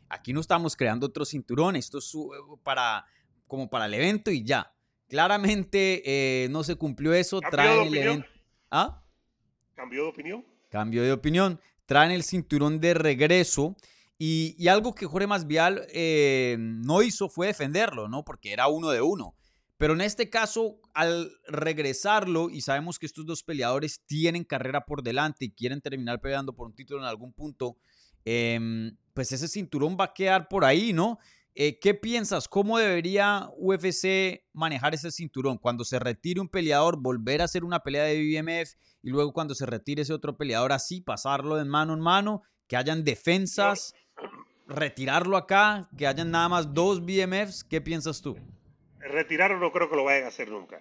aquí 0.09 0.33
no 0.33 0.41
estamos 0.41 0.75
creando 0.75 1.07
otro 1.07 1.25
cinturón, 1.27 1.77
esto 1.77 1.99
es 1.99 2.13
para, 2.63 3.05
como 3.47 3.69
para 3.69 3.85
el 3.87 3.95
evento 3.95 4.31
y 4.31 4.43
ya. 4.45 4.73
Claramente 5.09 6.03
eh, 6.05 6.49
no 6.51 6.63
se 6.63 6.77
cumplió 6.77 7.15
eso, 7.15 7.41
¿Cambió 7.41 7.57
traen 7.57 7.83
de 7.83 7.89
el 7.89 7.97
evento. 7.97 8.29
¿Ah? 8.71 9.03
¿Cambió 9.75 10.03
de 10.03 10.09
opinión? 10.09 10.45
Cambio 10.69 11.03
de 11.03 11.13
opinión. 11.13 11.61
Traen 11.87 12.11
el 12.11 12.23
cinturón 12.23 12.81
de 12.81 12.95
regreso. 12.95 13.77
Y, 14.19 14.55
y 14.59 14.69
algo 14.69 14.95
que 14.95 15.07
Jorge 15.07 15.27
Masvidal 15.27 15.87
eh, 15.93 16.57
no 16.59 17.03
hizo 17.03 17.29
fue 17.29 17.47
defenderlo, 17.47 18.09
¿no? 18.09 18.25
Porque 18.25 18.53
era 18.53 18.67
uno 18.67 18.91
de 18.91 19.01
uno. 19.01 19.35
Pero 19.79 19.95
en 19.95 20.01
este 20.01 20.29
caso, 20.29 20.81
al 20.93 21.31
regresarlo, 21.47 22.51
y 22.51 22.63
sabemos 22.63 22.99
que 22.99 23.07
estos 23.07 23.25
dos 23.25 23.45
peleadores 23.45 24.03
tienen 24.07 24.43
carrera 24.43 24.85
por 24.85 25.05
delante 25.05 25.45
y 25.45 25.53
quieren 25.53 25.81
terminar 25.81 26.21
peleando 26.21 26.53
por 26.53 26.67
un 26.67 26.75
título 26.75 27.01
en 27.01 27.07
algún 27.07 27.33
punto, 27.33 27.79
em, 28.25 28.97
pues 29.15 29.31
ese 29.31 29.47
cinturón 29.47 29.97
va 29.99 30.07
a 30.07 30.13
quedar 30.13 30.49
por 30.49 30.65
ahí, 30.65 30.93
¿no? 30.93 31.21
Eh, 31.61 31.81
¿Qué 31.81 31.93
piensas? 31.93 32.47
¿Cómo 32.47 32.79
debería 32.79 33.51
UFC 33.57 34.45
manejar 34.53 34.95
ese 34.95 35.11
cinturón? 35.11 35.59
Cuando 35.59 35.83
se 35.83 35.99
retire 35.99 36.41
un 36.41 36.49
peleador, 36.49 37.03
volver 37.03 37.41
a 37.41 37.47
hacer 37.47 37.65
una 37.65 37.81
pelea 37.81 38.05
de 38.05 38.23
BMF 38.23 38.75
y 39.03 39.11
luego 39.11 39.33
cuando 39.33 39.57
se 39.57 39.67
retire 39.67 40.03
ese 40.03 40.13
otro 40.13 40.37
peleador 40.37 40.71
así, 40.71 41.01
pasarlo 41.01 41.57
de 41.57 41.65
mano 41.65 41.95
en 41.95 42.01
mano, 42.01 42.43
que 42.69 42.77
hayan 42.77 43.03
defensas, 43.03 43.93
retirarlo 44.69 45.37
acá, 45.37 45.89
que 45.99 46.07
hayan 46.07 46.31
nada 46.31 46.49
más 46.49 46.75
dos 46.75 47.05
BMFs. 47.05 47.65
¿Qué 47.65 47.81
piensas 47.81 48.23
tú? 48.23 48.37
Retirarlo 49.01 49.59
no 49.59 49.73
creo 49.73 49.91
que 49.91 49.97
lo 49.97 50.05
vayan 50.05 50.27
a 50.27 50.29
hacer 50.29 50.49
nunca. 50.49 50.81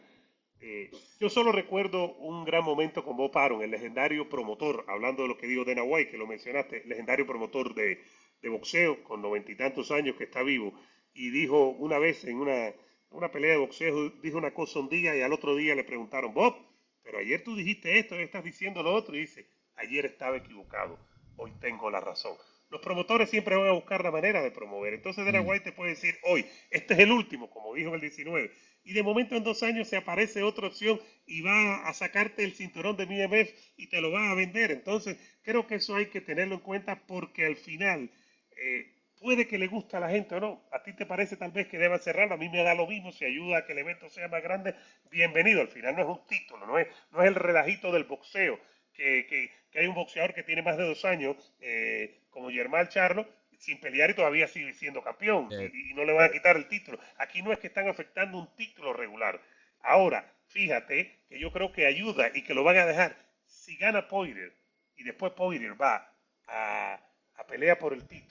Eh, 0.59 0.91
yo 1.19 1.31
solo 1.31 1.51
recuerdo 1.51 2.13
un 2.17 2.45
gran 2.45 2.63
momento 2.63 3.03
con 3.03 3.17
Bob 3.17 3.35
Arum, 3.35 3.63
el 3.63 3.71
legendario 3.71 4.29
promotor, 4.29 4.85
hablando 4.87 5.23
de 5.23 5.29
lo 5.29 5.37
que 5.39 5.47
dijo 5.47 5.65
Dana 5.65 5.81
White, 5.81 6.11
que 6.11 6.17
lo 6.19 6.27
mencionaste, 6.27 6.83
legendario 6.85 7.25
promotor 7.25 7.73
de, 7.73 7.99
de 8.41 8.49
boxeo, 8.49 9.03
con 9.03 9.21
noventa 9.21 9.51
y 9.51 9.55
tantos 9.55 9.91
años 9.91 10.15
que 10.15 10.25
está 10.25 10.43
vivo, 10.43 10.73
y 11.13 11.29
dijo 11.29 11.69
una 11.69 11.99
vez 11.99 12.23
en 12.25 12.37
una, 12.37 12.73
una 13.11 13.31
pelea 13.31 13.51
de 13.51 13.57
boxeo, 13.57 14.09
dijo 14.21 14.37
una 14.37 14.53
cosa 14.53 14.79
un 14.79 14.89
día 14.89 15.15
y 15.15 15.21
al 15.21 15.33
otro 15.33 15.55
día 15.55 15.75
le 15.75 15.83
preguntaron, 15.83 16.33
Bob, 16.33 16.55
pero 17.03 17.19
ayer 17.19 17.43
tú 17.43 17.55
dijiste 17.55 17.97
esto, 17.99 18.15
hoy 18.15 18.23
estás 18.23 18.43
diciendo 18.43 18.83
lo 18.83 18.93
otro, 18.93 19.15
y 19.15 19.21
dice, 19.21 19.47
ayer 19.75 20.05
estaba 20.05 20.37
equivocado, 20.37 20.99
hoy 21.37 21.51
tengo 21.59 21.89
la 21.89 22.01
razón. 22.01 22.35
Los 22.69 22.81
promotores 22.81 23.29
siempre 23.29 23.55
van 23.55 23.67
a 23.69 23.71
buscar 23.71 24.03
la 24.03 24.11
manera 24.11 24.41
de 24.41 24.51
promover. 24.51 24.93
Entonces 24.93 25.23
Dana 25.25 25.41
Mm. 25.41 25.47
White 25.47 25.63
te 25.63 25.71
puede 25.71 25.91
decir, 25.91 26.17
hoy, 26.23 26.45
este 26.69 26.95
es 26.95 26.99
el 26.99 27.11
último, 27.11 27.49
como 27.49 27.73
dijo 27.73 27.89
en 27.89 27.95
el 27.95 28.01
19. 28.01 28.51
Y 28.83 28.93
de 28.93 29.03
momento 29.03 29.35
en 29.35 29.43
dos 29.43 29.63
años 29.63 29.87
se 29.87 29.95
aparece 29.97 30.43
otra 30.43 30.67
opción 30.67 30.99
y 31.25 31.41
va 31.41 31.87
a 31.87 31.93
sacarte 31.93 32.43
el 32.43 32.53
cinturón 32.53 32.97
de 32.97 33.05
BMF 33.05 33.49
y 33.77 33.87
te 33.87 34.01
lo 34.01 34.11
va 34.11 34.31
a 34.31 34.35
vender. 34.35 34.71
Entonces 34.71 35.17
creo 35.43 35.65
que 35.65 35.75
eso 35.75 35.95
hay 35.95 36.07
que 36.07 36.21
tenerlo 36.21 36.55
en 36.55 36.61
cuenta 36.61 37.05
porque 37.07 37.45
al 37.45 37.55
final 37.55 38.11
eh, 38.59 38.93
puede 39.19 39.47
que 39.47 39.57
le 39.57 39.67
guste 39.67 39.97
a 39.97 39.99
la 39.99 40.09
gente 40.09 40.35
o 40.35 40.39
no. 40.39 40.63
A 40.71 40.83
ti 40.83 40.93
te 40.93 41.05
parece 41.05 41.37
tal 41.37 41.51
vez 41.51 41.67
que 41.67 41.77
deba 41.77 41.97
cerrarlo. 41.99 42.35
A 42.35 42.37
mí 42.37 42.49
me 42.49 42.63
da 42.63 42.73
lo 42.75 42.87
mismo. 42.87 43.11
Si 43.11 43.25
ayuda 43.25 43.59
a 43.59 43.65
que 43.65 43.73
el 43.73 43.79
evento 43.79 44.09
sea 44.09 44.27
más 44.27 44.43
grande, 44.43 44.75
bienvenido. 45.11 45.61
Al 45.61 45.67
final 45.69 45.95
no 45.95 46.01
es 46.03 46.07
un 46.07 46.27
título, 46.27 46.65
no 46.65 46.77
es, 46.79 46.87
no 47.11 47.21
es 47.21 47.27
el 47.27 47.35
relajito 47.35 47.91
del 47.91 48.03
boxeo. 48.05 48.59
Que, 48.93 49.27
que, 49.27 49.51
que 49.71 49.79
hay 49.79 49.87
un 49.87 49.93
boxeador 49.95 50.33
que 50.33 50.41
tiene 50.43 50.63
más 50.63 50.75
de 50.77 50.83
dos 50.85 51.05
años, 51.05 51.53
eh, 51.59 52.21
como 52.31 52.49
Germán 52.49 52.87
Charlo, 52.89 53.27
sin 53.59 53.79
pelear 53.79 54.09
y 54.09 54.15
todavía 54.15 54.47
sigue 54.47 54.73
siendo 54.73 55.03
campeón 55.03 55.49
Eh. 55.51 55.69
y, 55.73 55.91
y 55.91 55.93
no 55.93 56.03
le 56.03 56.13
van 56.13 56.25
a 56.25 56.31
quitar 56.31 56.57
el 56.57 56.67
título. 56.67 56.99
Aquí 57.17 57.41
no 57.43 57.51
es 57.51 57.59
que 57.59 57.67
están 57.67 57.87
afectando 57.87 58.39
un 58.39 58.55
título 58.55 58.93
regular. 58.93 59.39
Ahora, 59.81 60.25
fíjate 60.47 61.25
que 61.29 61.39
yo 61.39 61.51
creo 61.51 61.71
que 61.71 61.85
ayuda 61.85 62.31
y 62.33 62.43
que 62.43 62.53
lo 62.55 62.63
van 62.63 62.77
a 62.77 62.85
dejar. 62.85 63.15
Si 63.45 63.77
gana 63.77 64.07
Poirier 64.07 64.53
y 64.95 65.03
después 65.03 65.31
Poirier 65.33 65.79
va 65.79 66.11
a, 66.47 66.99
a 67.35 67.47
pelear 67.47 67.77
por 67.77 67.93
el 67.93 68.03
título 68.07 68.26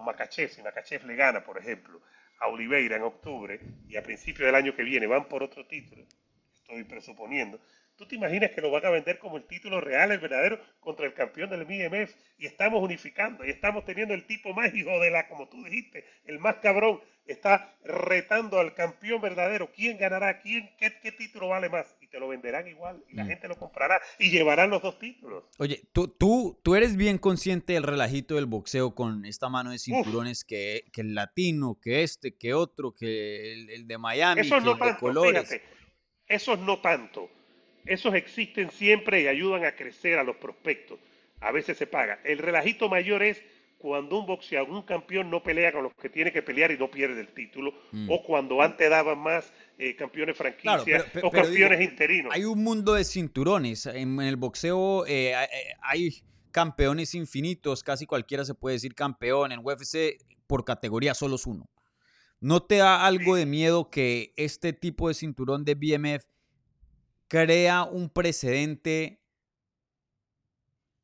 con 0.00 0.06
Makachev, 0.06 0.48
si 0.48 0.62
Makachev 0.62 1.04
le 1.04 1.14
gana, 1.14 1.44
por 1.44 1.58
ejemplo, 1.58 2.00
a 2.38 2.48
Oliveira 2.48 2.96
en 2.96 3.02
octubre 3.02 3.60
y 3.86 3.96
a 3.98 4.02
principios 4.02 4.46
del 4.46 4.54
año 4.54 4.74
que 4.74 4.82
viene 4.82 5.06
van 5.06 5.28
por 5.28 5.42
otro 5.42 5.66
título, 5.66 6.06
estoy 6.54 6.84
presuponiendo, 6.84 7.60
¿Tú 7.96 8.06
te 8.06 8.14
imaginas 8.14 8.52
que 8.52 8.62
lo 8.62 8.70
van 8.70 8.86
a 8.86 8.88
vender 8.88 9.18
como 9.18 9.36
el 9.36 9.44
título 9.44 9.78
real, 9.78 10.10
el 10.10 10.20
verdadero, 10.20 10.58
contra 10.80 11.04
el 11.04 11.12
campeón 11.12 11.50
del 11.50 11.66
BMF? 11.66 12.14
Y 12.38 12.46
estamos 12.46 12.82
unificando, 12.82 13.44
y 13.44 13.50
estamos 13.50 13.84
teniendo 13.84 14.14
el 14.14 14.26
tipo 14.26 14.54
más 14.54 14.74
hijo 14.74 14.98
de 15.00 15.10
la, 15.10 15.28
como 15.28 15.50
tú 15.50 15.62
dijiste, 15.64 16.06
el 16.24 16.38
más 16.38 16.56
cabrón, 16.62 17.02
está 17.26 17.76
retando 17.84 18.58
al 18.58 18.72
campeón 18.72 19.20
verdadero. 19.20 19.70
¿Quién 19.70 19.98
ganará? 19.98 20.40
¿Quién? 20.40 20.74
¿Qué, 20.78 20.98
qué 21.02 21.12
título 21.12 21.48
vale 21.48 21.68
más? 21.68 21.94
Te 22.10 22.18
lo 22.18 22.26
venderán 22.28 22.66
igual, 22.66 23.02
y 23.08 23.14
la 23.14 23.24
Mm. 23.24 23.28
gente 23.28 23.48
lo 23.48 23.56
comprará, 23.56 24.00
y 24.18 24.30
llevarán 24.30 24.70
los 24.70 24.82
dos 24.82 24.98
títulos. 24.98 25.44
Oye, 25.58 25.80
tú, 25.92 26.08
tú, 26.08 26.58
tú 26.62 26.74
eres 26.74 26.96
bien 26.96 27.18
consciente 27.18 27.74
del 27.74 27.84
relajito 27.84 28.34
del 28.34 28.46
boxeo 28.46 28.94
con 28.96 29.24
esta 29.24 29.48
mano 29.48 29.70
de 29.70 29.78
cinturones 29.78 30.44
que, 30.44 30.84
que 30.92 31.02
el 31.02 31.14
latino, 31.14 31.78
que 31.80 32.02
este, 32.02 32.34
que 32.36 32.52
otro, 32.52 32.92
que 32.92 33.52
el, 33.52 33.70
el 33.70 33.86
de 33.86 33.96
Miami, 33.98 34.40
Esos 34.40 34.58
que 34.58 34.64
no 34.64 34.72
el 34.72 34.78
de 34.78 34.84
tanto, 34.86 35.00
colores. 35.00 35.48
fíjate, 35.48 35.62
esos 36.26 36.58
no 36.58 36.80
tanto. 36.80 37.30
Esos 37.86 38.12
existen 38.14 38.70
siempre 38.72 39.22
y 39.22 39.26
ayudan 39.28 39.64
a 39.64 39.76
crecer 39.76 40.18
a 40.18 40.24
los 40.24 40.36
prospectos. 40.36 40.98
A 41.40 41.52
veces 41.52 41.78
se 41.78 41.86
paga. 41.86 42.20
El 42.24 42.38
relajito 42.38 42.88
mayor 42.88 43.22
es 43.22 43.42
cuando 43.78 44.18
un 44.18 44.26
boxeador, 44.26 44.68
un 44.68 44.82
campeón 44.82 45.30
no 45.30 45.42
pelea 45.42 45.72
con 45.72 45.82
los 45.84 45.94
que 45.94 46.10
tiene 46.10 46.30
que 46.32 46.42
pelear 46.42 46.70
y 46.70 46.76
no 46.76 46.90
pierde 46.90 47.18
el 47.20 47.28
título, 47.28 47.72
Mm. 47.92 48.10
o 48.10 48.22
cuando 48.22 48.60
antes 48.60 48.90
daban 48.90 49.18
más 49.18 49.50
eh, 49.80 49.96
campeones 49.96 50.36
franquicia 50.36 50.62
Claro, 50.62 50.84
pero- 50.84 51.04
pero- 51.12 51.28
o 51.28 51.30
pero 51.30 51.44
campeones 51.44 51.78
digo, 51.78 51.90
interinos. 51.90 52.32
Hay 52.34 52.44
un 52.44 52.62
mundo 52.62 52.94
de 52.94 53.04
cinturones. 53.04 53.86
En, 53.86 54.20
en 54.20 54.20
el 54.22 54.36
boxeo 54.36 55.06
eh, 55.06 55.34
hay- 55.34 55.48
hay 55.82 56.22
campeones 56.52 57.14
infinitos, 57.14 57.82
casi 57.82 58.06
cualquiera 58.06 58.44
se 58.44 58.54
puede 58.54 58.74
decir 58.76 58.94
campeón. 58.94 59.52
En 59.52 59.60
UFC, 59.64 60.18
por 60.46 60.64
categoría, 60.64 61.14
solo 61.14 61.36
es 61.36 61.46
uno. 61.46 61.70
¿No 62.40 62.62
te 62.62 62.76
da 62.76 63.04
algo 63.06 63.36
de 63.36 63.46
miedo 63.46 63.90
que 63.90 64.32
este 64.36 64.72
tipo 64.72 65.08
de 65.08 65.14
cinturón 65.14 65.64
de 65.64 65.74
BMF 65.74 66.24
crea 67.28 67.84
un 67.84 68.08
precedente 68.10 69.20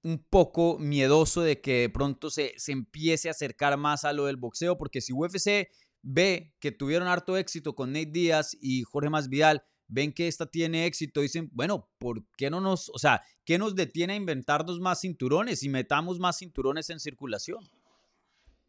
un 0.03 0.19
poco 0.19 0.79
miedoso 0.79 1.43
de 1.43 1.61
que 1.61 1.81
de 1.81 1.91
pronto 1.91 2.31
se, 2.31 2.55
se 2.59 2.73
empiece 2.73 3.29
a 3.29 3.33
acercar 3.33 3.77
más 3.77 4.05
a 4.05 4.13
lo 4.13 4.27
del 4.27 4.37
boxeo? 4.37 4.79
Porque 4.79 5.01
si 5.01 5.13
UFC 5.13 5.69
ve 6.09 6.53
que 6.61 6.71
tuvieron 6.71 7.09
harto 7.09 7.37
éxito 7.37 7.75
con 7.75 7.93
Nate 7.93 8.07
Díaz 8.13 8.57
y 8.61 8.83
Jorge 8.85 9.11
Masvidal, 9.11 9.63
ven 9.89 10.13
que 10.13 10.29
esta 10.29 10.47
tiene 10.47 10.87
éxito, 10.87 11.21
dicen, 11.21 11.49
bueno, 11.53 11.89
¿por 11.99 12.23
qué 12.37 12.49
no 12.49 12.61
nos, 12.61 12.89
o 12.91 12.99
sea, 12.99 13.23
qué 13.45 13.59
nos 13.59 13.75
detiene 13.75 14.13
a 14.13 14.17
inventarnos 14.17 14.79
más 14.81 15.01
cinturones 15.01 15.63
y 15.65 15.69
metamos 15.69 16.19
más 16.19 16.39
cinturones 16.39 16.91
en 16.91 17.01
circulación? 17.01 17.59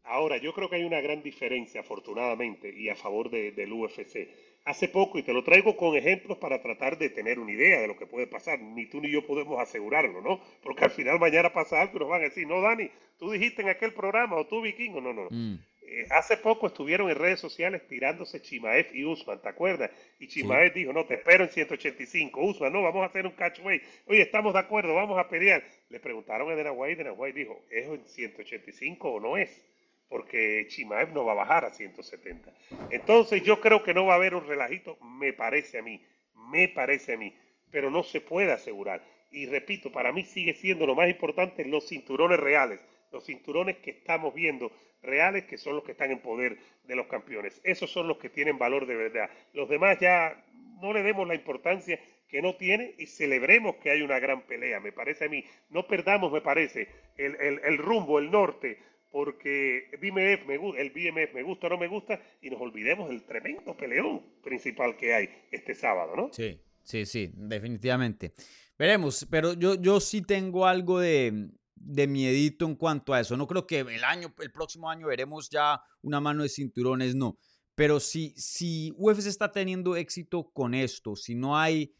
Ahora, 0.04 0.38
yo 0.38 0.54
creo 0.54 0.70
que 0.70 0.76
hay 0.76 0.84
una 0.84 1.00
gran 1.00 1.22
diferencia, 1.22 1.82
afortunadamente, 1.82 2.74
y 2.74 2.88
a 2.88 2.96
favor 2.96 3.30
de- 3.30 3.52
del 3.52 3.72
UFC. 3.72 4.28
Hace 4.64 4.88
poco, 4.88 5.18
y 5.18 5.22
te 5.22 5.32
lo 5.32 5.44
traigo 5.44 5.76
con 5.76 5.96
ejemplos 5.96 6.38
para 6.38 6.60
tratar 6.62 6.98
de 6.98 7.10
tener 7.10 7.38
una 7.38 7.52
idea 7.52 7.80
de 7.80 7.88
lo 7.88 7.96
que 7.96 8.06
puede 8.06 8.26
pasar, 8.26 8.60
ni 8.60 8.86
tú 8.86 9.00
ni 9.00 9.10
yo 9.10 9.26
podemos 9.26 9.60
asegurarlo, 9.60 10.20
¿no? 10.22 10.40
Porque 10.62 10.84
al 10.84 10.90
final 10.90 11.18
mañana 11.18 11.52
pasa 11.52 11.80
algo 11.82 11.96
y 11.96 12.00
nos 12.00 12.08
van 12.08 12.20
a 12.22 12.24
decir, 12.24 12.46
no, 12.46 12.60
Dani, 12.60 12.90
tú 13.18 13.30
dijiste 13.30 13.62
en 13.62 13.68
aquel 13.68 13.92
programa, 13.94 14.36
o 14.36 14.46
tú, 14.46 14.62
Vikingo, 14.62 15.00
no, 15.00 15.12
no, 15.12 15.24
no. 15.24 15.30
Mm, 15.30 15.58
Eh, 15.90 16.06
hace 16.10 16.36
poco 16.36 16.66
estuvieron 16.66 17.08
en 17.08 17.16
redes 17.16 17.40
sociales 17.40 17.86
tirándose 17.88 18.42
Chimaev 18.42 18.94
y 18.94 19.06
Usman, 19.06 19.40
¿te 19.40 19.48
acuerdas? 19.48 19.90
Y 20.18 20.28
Chimaev 20.28 20.74
dijo, 20.74 20.92
no, 20.92 21.06
te 21.06 21.14
espero 21.14 21.44
en 21.44 21.50
185. 21.50 22.42
Usman, 22.42 22.72
no, 22.72 22.82
vamos 22.82 23.02
a 23.02 23.06
hacer 23.06 23.24
un 23.24 23.32
catchway. 23.32 23.80
Oye, 24.06 24.20
estamos 24.20 24.52
de 24.52 24.58
acuerdo, 24.58 24.94
vamos 24.94 25.18
a 25.18 25.30
pelear. 25.30 25.64
Le 25.88 25.98
preguntaron 25.98 26.50
a 26.52 26.56
Dana 26.56 26.72
White, 26.72 27.02
Dana 27.02 27.14
White 27.14 27.38
dijo, 27.38 27.64
¿es 27.70 27.86
en 27.86 28.06
185 28.06 29.10
o 29.10 29.18
no 29.18 29.38
es? 29.38 29.64
Porque 30.10 30.66
Chimaev 30.68 31.14
no 31.14 31.24
va 31.24 31.32
a 31.32 31.36
bajar 31.36 31.64
a 31.64 31.70
170. 31.70 32.52
Entonces 32.90 33.42
yo 33.42 33.58
creo 33.60 33.82
que 33.82 33.94
no 33.94 34.04
va 34.04 34.12
a 34.12 34.16
haber 34.16 34.34
un 34.34 34.46
relajito, 34.46 34.98
me 35.00 35.32
parece 35.32 35.78
a 35.78 35.82
mí, 35.82 36.02
me 36.34 36.68
parece 36.68 37.14
a 37.14 37.16
mí, 37.16 37.34
pero 37.70 37.90
no 37.90 38.02
se 38.02 38.20
puede 38.20 38.52
asegurar. 38.52 39.02
y 39.30 39.46
repito, 39.46 39.90
para 39.92 40.12
mí 40.12 40.24
sigue 40.24 40.54
siendo 40.54 40.86
lo 40.86 40.94
más 40.94 41.08
importante 41.08 41.64
los 41.64 41.86
cinturones 41.86 42.40
reales, 42.40 42.80
los 43.12 43.24
cinturones 43.24 43.78
que 43.78 43.90
estamos 43.90 44.34
viendo 44.34 44.72
reales, 45.02 45.44
que 45.44 45.58
son 45.58 45.76
los 45.76 45.84
que 45.84 45.92
están 45.92 46.10
en 46.10 46.20
poder 46.20 46.58
de 46.84 46.96
los 46.96 47.06
campeones. 47.06 47.60
Esos 47.64 47.90
son 47.90 48.08
los 48.08 48.18
que 48.18 48.28
tienen 48.28 48.58
valor 48.58 48.86
de 48.86 48.96
verdad. 48.96 49.30
Los 49.52 49.68
demás 49.68 49.98
ya 50.00 50.44
no 50.80 50.92
le 50.92 51.02
demos 51.02 51.26
la 51.26 51.34
importancia 51.34 52.00
que 52.28 52.42
no 52.42 52.56
tiene 52.56 52.94
y 52.98 53.06
celebremos 53.06 53.76
que 53.76 53.90
hay 53.90 54.02
una 54.02 54.18
gran 54.18 54.42
pelea, 54.42 54.80
me 54.80 54.92
parece 54.92 55.26
a 55.26 55.28
mí. 55.28 55.44
No 55.70 55.86
perdamos, 55.86 56.30
me 56.32 56.40
parece, 56.40 56.88
el, 57.16 57.36
el 57.36 57.78
rumbo, 57.78 58.18
el 58.18 58.30
norte, 58.30 58.78
porque 59.10 59.88
BMF 60.00 60.46
me, 60.46 60.54
el 60.78 60.90
BMF 60.90 61.34
me 61.34 61.42
gusta 61.42 61.66
o 61.68 61.70
no 61.70 61.78
me 61.78 61.88
gusta 61.88 62.20
y 62.42 62.50
nos 62.50 62.60
olvidemos 62.60 63.08
del 63.08 63.22
tremendo 63.24 63.76
peleón 63.76 64.22
principal 64.42 64.96
que 64.96 65.14
hay 65.14 65.28
este 65.50 65.74
sábado, 65.74 66.14
¿no? 66.14 66.32
Sí, 66.32 66.60
sí, 66.82 67.06
sí, 67.06 67.30
definitivamente. 67.34 68.32
Veremos, 68.78 69.26
pero 69.30 69.54
yo, 69.54 69.74
yo 69.74 69.98
sí 70.00 70.22
tengo 70.22 70.66
algo 70.66 71.00
de, 71.00 71.48
de 71.80 72.06
miedito 72.06 72.64
en 72.66 72.74
cuanto 72.74 73.12
a 73.12 73.20
eso. 73.20 73.36
No 73.36 73.46
creo 73.46 73.66
que 73.66 73.80
el 73.80 74.04
año, 74.04 74.34
el 74.38 74.52
próximo 74.52 74.90
año 74.90 75.06
veremos 75.06 75.48
ya 75.50 75.80
una 76.02 76.20
mano 76.20 76.42
de 76.42 76.48
cinturones, 76.48 77.14
no. 77.14 77.38
Pero 77.74 78.00
si, 78.00 78.34
si 78.36 78.92
UFC 78.96 79.26
está 79.26 79.52
teniendo 79.52 79.94
éxito 79.96 80.50
con 80.52 80.74
esto, 80.74 81.14
si 81.14 81.34
no 81.34 81.56
hay 81.56 81.94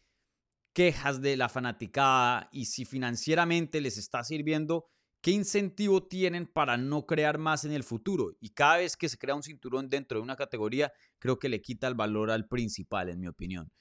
quejas 0.73 1.21
de 1.21 1.37
la 1.37 1.49
fanaticada 1.49 2.49
y 2.51 2.65
si 2.65 2.85
financieramente 2.85 3.81
les 3.81 3.97
está 3.97 4.23
sirviendo, 4.23 4.87
¿qué 5.21 5.31
incentivo 5.31 6.03
tienen 6.03 6.47
para 6.47 6.77
no 6.77 7.05
crear 7.05 7.37
más 7.37 7.65
en 7.65 7.71
el 7.71 7.83
futuro? 7.83 8.35
Y 8.39 8.49
cada 8.49 8.77
vez 8.77 8.95
que 8.95 9.09
se 9.09 9.17
crea 9.17 9.35
un 9.35 9.43
cinturón 9.43 9.89
dentro 9.89 10.17
de 10.17 10.23
una 10.23 10.35
categoría, 10.35 10.91
creo 11.17 11.39
que 11.39 11.49
le 11.49 11.61
quita 11.61 11.87
el 11.87 11.95
valor 11.95 12.31
al 12.31 12.47
principal, 12.47 13.09
en 13.09 13.19
mi 13.19 13.27
opinión. 13.27 13.71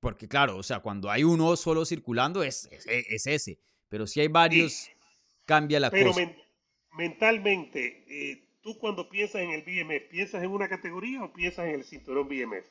porque 0.00 0.28
claro, 0.28 0.56
o 0.56 0.62
sea, 0.62 0.80
cuando 0.80 1.10
hay 1.10 1.24
uno 1.24 1.56
solo 1.56 1.84
circulando 1.84 2.42
es, 2.42 2.68
es, 2.86 3.26
ese, 3.26 3.60
pero 3.90 4.06
si 4.06 4.20
hay 4.20 4.28
varios, 4.28 4.90
cambia 5.44 5.78
la 5.78 5.90
cosa. 5.90 6.02
Pero 6.16 6.32
mentalmente, 6.96 8.04
eh, 8.08 8.42
tú 8.62 8.78
cuando 8.78 9.10
piensas 9.10 9.42
en 9.42 9.50
el 9.50 9.62
BMF, 9.62 10.08
¿piensas 10.08 10.42
en 10.42 10.50
una 10.50 10.68
categoría 10.68 11.22
o 11.22 11.32
piensas 11.32 11.66
en 11.66 11.74
el 11.74 11.84
cinturón 11.84 12.28
BMF? 12.28 12.66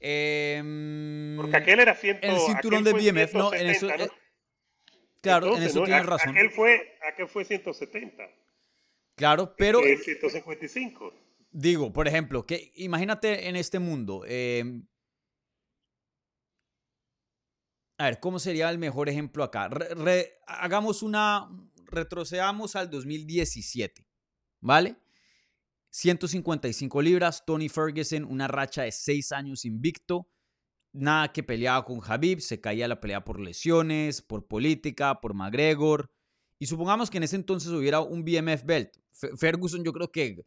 Em, 0.00 1.36
porque 1.36 1.56
aquel 1.56 1.80
era 1.80 1.94
ciento, 1.94 2.26
el 2.26 2.38
cinturón 2.38 2.84
de 2.84 2.92
BMF, 2.92 3.34
¿no? 3.34 3.54
En 3.54 3.66
eso, 3.68 3.88
eh, 3.88 4.08
Claro, 5.20 5.56
en 5.56 5.62
eso 5.62 5.84
tienes 5.84 6.06
razón. 6.06 6.30
Aquel 6.30 6.50
fue, 6.50 6.96
aquel 7.12 7.28
fue 7.28 7.44
170. 7.44 8.28
Claro, 9.14 9.54
pero... 9.56 9.80
Es 9.80 10.04
155. 10.04 11.14
Digo, 11.52 11.92
por 11.92 12.08
ejemplo, 12.08 12.46
que 12.46 12.72
imagínate 12.76 13.48
en 13.48 13.56
este 13.56 13.78
mundo. 13.78 14.24
Em, 14.26 14.86
a 18.00 18.04
ver, 18.04 18.20
¿cómo 18.20 18.38
sería 18.38 18.70
el 18.70 18.78
mejor 18.78 19.08
ejemplo 19.08 19.44
acá? 19.44 19.68
hagamos 20.46 21.02
una... 21.02 21.48
Retrocedamos 21.86 22.76
al 22.76 22.88
2017, 22.88 24.06
¿vale? 24.60 24.96
155 25.90 27.02
libras, 27.02 27.44
Tony 27.44 27.68
Ferguson, 27.68 28.24
una 28.24 28.46
racha 28.46 28.82
de 28.82 28.92
6 28.92 29.32
años 29.32 29.64
invicto 29.64 30.28
nada 30.92 31.32
que 31.32 31.42
peleaba 31.42 31.84
con 31.84 32.00
Habib, 32.04 32.40
se 32.40 32.60
caía 32.60 32.88
la 32.88 33.00
pelea 33.00 33.24
por 33.24 33.40
lesiones, 33.40 34.22
por 34.22 34.46
política, 34.46 35.20
por 35.20 35.34
McGregor. 35.34 36.10
Y 36.58 36.66
supongamos 36.66 37.10
que 37.10 37.18
en 37.18 37.24
ese 37.24 37.36
entonces 37.36 37.70
hubiera 37.70 38.00
un 38.00 38.24
BMF 38.24 38.64
belt. 38.64 38.96
Ferguson 39.38 39.84
yo 39.84 39.92
creo 39.92 40.10
que 40.10 40.44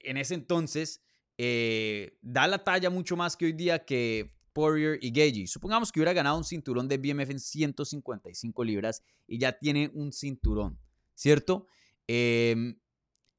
en 0.00 0.16
ese 0.16 0.34
entonces 0.34 1.02
eh, 1.38 2.18
da 2.22 2.46
la 2.46 2.62
talla 2.62 2.90
mucho 2.90 3.16
más 3.16 3.36
que 3.36 3.46
hoy 3.46 3.52
día 3.52 3.84
que 3.84 4.35
Poirier 4.56 4.98
y 5.02 5.10
Gagey. 5.10 5.46
Supongamos 5.46 5.92
que 5.92 6.00
hubiera 6.00 6.14
ganado 6.14 6.38
un 6.38 6.44
cinturón 6.44 6.88
de 6.88 6.96
BMF 6.96 7.28
en 7.28 7.40
155 7.40 8.64
libras 8.64 9.02
y 9.26 9.36
ya 9.36 9.52
tiene 9.52 9.90
un 9.92 10.14
cinturón, 10.14 10.78
¿cierto? 11.14 11.66
Em, 12.06 12.80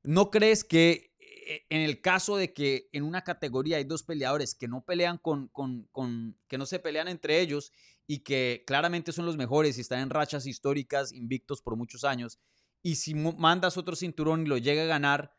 ¿No 0.04 0.30
crees 0.30 0.64
que 0.64 1.16
e, 1.20 1.66
en 1.70 1.82
el 1.82 2.02
caso 2.02 2.38
de 2.38 2.54
que 2.54 2.88
en 2.92 3.02
una 3.02 3.24
categoría 3.24 3.78
hay 3.78 3.84
dos 3.84 4.04
peleadores 4.04 4.54
que 4.54 4.68
no 4.68 4.86
pelean 4.86 5.18
con, 5.18 5.48
con, 5.48 6.38
que 6.48 6.60
no 6.60 6.68
se 6.68 6.78
pelean 6.78 7.08
entre 7.08 7.42
ellos 7.42 7.72
y 8.06 8.20
que 8.20 8.64
claramente 8.68 9.12
son 9.12 9.26
los 9.26 9.38
mejores 9.38 9.80
y 9.80 9.82
están 9.82 10.02
en 10.02 10.12
rachas 10.12 10.46
históricas, 10.46 11.12
invictos 11.12 11.64
por 11.64 11.76
muchos 11.76 12.04
años, 12.04 12.38
y 12.84 12.98
si 12.98 13.16
mandas 13.16 13.76
otro 13.76 13.96
cinturón 13.96 14.44
y 14.44 14.50
lo 14.50 14.60
llega 14.60 14.84
a 14.84 14.86
ganar, 14.86 15.36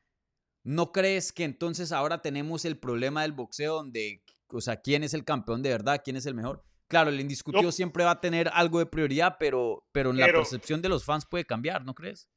¿no 0.65 0.91
crees 0.91 1.33
que 1.33 1.45
entonces 1.45 1.93
ahora 1.93 2.21
tenemos 2.21 2.65
el 2.65 2.79
problema 2.79 3.23
del 3.23 3.33
boxeo 3.33 3.77
donde, 3.77 4.25
o 4.51 4.61
sea, 4.61 4.77
quién 4.77 5.05
es 5.05 5.15
el 5.15 5.25
campeón 5.25 5.63
de 5.63 5.71
verdad, 5.71 6.01
quién 6.05 6.17
es 6.17 6.27
el 6.27 6.35
mejor? 6.35 6.65
Claro, 6.89 7.11
el 7.11 7.21
indiscutido 7.21 7.71
siempre 7.71 8.05
va 8.05 8.13
a 8.13 8.21
tener 8.21 8.51
algo 8.53 8.79
de 8.79 8.87
prioridad, 8.87 9.37
pero, 9.39 9.87
pero 9.93 10.11
en 10.11 10.19
la 10.19 10.27
percepción 10.27 10.81
de 10.81 10.89
los 10.89 11.05
fans 11.05 11.27
puede 11.27 11.45
cambiar, 11.45 11.85
¿no 11.85 11.95
crees? 11.95 12.29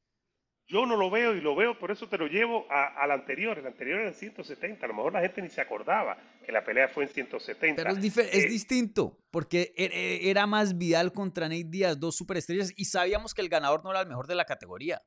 Yo 0.68 0.86
no 0.86 0.96
lo 0.96 1.10
veo 1.10 1.34
y 1.34 1.40
lo 1.40 1.54
veo, 1.54 1.78
por 1.78 1.90
eso 1.90 2.08
te 2.08 2.16
lo 2.16 2.26
llevo 2.26 2.66
al 2.70 3.10
anterior. 3.10 3.58
El 3.58 3.66
anterior 3.66 4.00
era 4.00 4.08
en 4.08 4.14
170. 4.14 4.84
A 4.84 4.88
lo 4.88 4.94
mejor 4.94 5.12
la 5.12 5.20
gente 5.20 5.42
ni 5.42 5.48
se 5.48 5.60
acordaba 5.60 6.16
que 6.44 6.52
la 6.52 6.64
pelea 6.64 6.88
fue 6.88 7.04
en 7.04 7.10
170. 7.10 7.82
Pero 7.82 7.94
es, 7.94 8.16
es 8.16 8.44
eh, 8.44 8.48
distinto, 8.48 9.18
porque 9.30 9.74
e, 9.76 9.84
e, 9.84 10.30
era 10.30 10.46
más 10.46 10.78
Vidal 10.78 11.12
contra 11.12 11.48
Nate 11.48 11.64
Díaz, 11.64 11.98
dos 11.98 12.16
superestrellas, 12.16 12.72
y 12.76 12.86
sabíamos 12.86 13.34
que 13.34 13.42
el 13.42 13.48
ganador 13.48 13.84
no 13.84 13.90
era 13.90 14.00
el 14.00 14.08
mejor 14.08 14.26
de 14.26 14.34
la 14.34 14.44
categoría. 14.44 15.02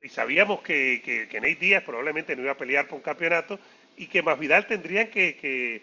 Y 0.00 0.10
sabíamos 0.10 0.60
que, 0.62 1.00
que, 1.02 1.40
Nate 1.40 1.56
Díaz 1.56 1.82
probablemente 1.82 2.36
no 2.36 2.42
iba 2.42 2.52
a 2.52 2.56
pelear 2.56 2.86
por 2.86 2.96
un 2.96 3.02
campeonato 3.02 3.58
y 3.96 4.06
que 4.06 4.22
más 4.22 4.38
Vidal 4.38 4.66
tendrían 4.66 5.08
que, 5.08 5.36
que, 5.36 5.82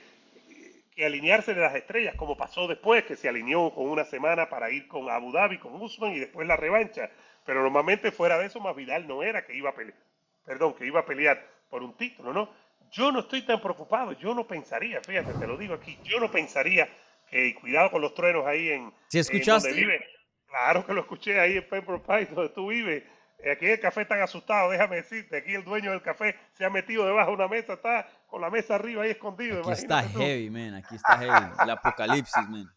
que 1.02 1.08
alinearse 1.08 1.56
de 1.56 1.62
las 1.62 1.74
estrellas, 1.74 2.14
como 2.16 2.38
pasó 2.38 2.68
después, 2.68 3.04
que 3.06 3.16
se 3.16 3.28
alineó 3.28 3.74
con 3.74 3.90
una 3.90 4.06
semana 4.06 4.48
para 4.50 4.70
ir 4.70 4.88
con 4.88 5.10
Abu 5.10 5.32
Dhabi, 5.32 5.58
con 5.58 5.74
Usman 5.82 6.12
y 6.12 6.20
después 6.20 6.48
la 6.48 6.56
revancha. 6.56 7.10
Pero 7.44 7.64
normalmente 7.64 8.12
fuera 8.12 8.38
de 8.38 8.46
eso, 8.46 8.60
más 8.60 8.76
Vidal 8.76 9.08
no 9.08 9.24
era 9.24 9.44
que 9.44 9.56
iba 9.56 9.72
a 9.72 9.74
pelear, 9.74 9.98
perdón, 10.46 10.76
que 10.76 10.86
iba 10.86 11.00
a 11.00 11.06
pelear 11.08 11.44
por 11.72 11.82
un 11.82 11.98
título, 11.98 12.32
¿no? 12.32 12.54
Yo 12.92 13.12
no 13.12 13.22
estoy 13.22 13.42
tan 13.42 13.60
preocupado, 13.60 14.12
yo 14.12 14.36
no 14.36 14.46
pensaría, 14.46 15.02
fíjate, 15.02 15.34
te 15.34 15.48
lo 15.48 15.58
digo 15.58 15.74
aquí, 15.74 15.98
yo 16.04 16.20
no 16.20 16.30
pensaría 16.30 16.88
que, 17.32 17.56
cuidado 17.56 17.90
con 17.90 18.04
los 18.04 18.14
truenos 18.14 18.46
ahí 18.46 18.70
en, 18.70 18.94
¿Sí 19.08 19.18
escuchaste? 19.18 19.70
donde 19.70 19.82
vive. 19.82 20.06
Claro 20.50 20.86
que 20.86 20.94
lo 20.94 21.02
escuché 21.02 21.40
ahí 21.40 21.58
en 21.58 21.68
Pembroke 21.68 22.06
Pines, 22.06 22.36
donde 22.36 22.54
tú 22.54 22.68
vives. 22.68 23.02
Aquí 23.50 23.66
el 23.66 23.80
café 23.80 24.02
está 24.02 24.22
asustado, 24.24 24.72
déjame 24.72 24.98
decirte. 24.98 25.38
Aquí 25.38 25.54
el 25.54 25.64
dueño 25.64 25.92
del 25.92 26.02
café 26.02 26.36
se 26.54 26.66
ha 26.66 26.70
metido 26.70 27.06
debajo 27.06 27.32
de 27.32 27.36
una 27.36 27.48
mesa, 27.48 27.74
está 27.74 28.08
con 28.28 28.42
la 28.42 28.50
mesa 28.50 28.76
arriba 28.76 29.04
ahí 29.04 29.12
escondido. 29.12 29.62
Aquí 29.62 29.72
está 29.72 30.04
heavy, 30.04 30.50
man. 30.50 30.76
Aquí 30.76 30.96
está 30.96 31.18
heavy. 31.18 31.52
El 31.64 31.70
apocalipsis, 31.70 32.50
man. 32.50 32.70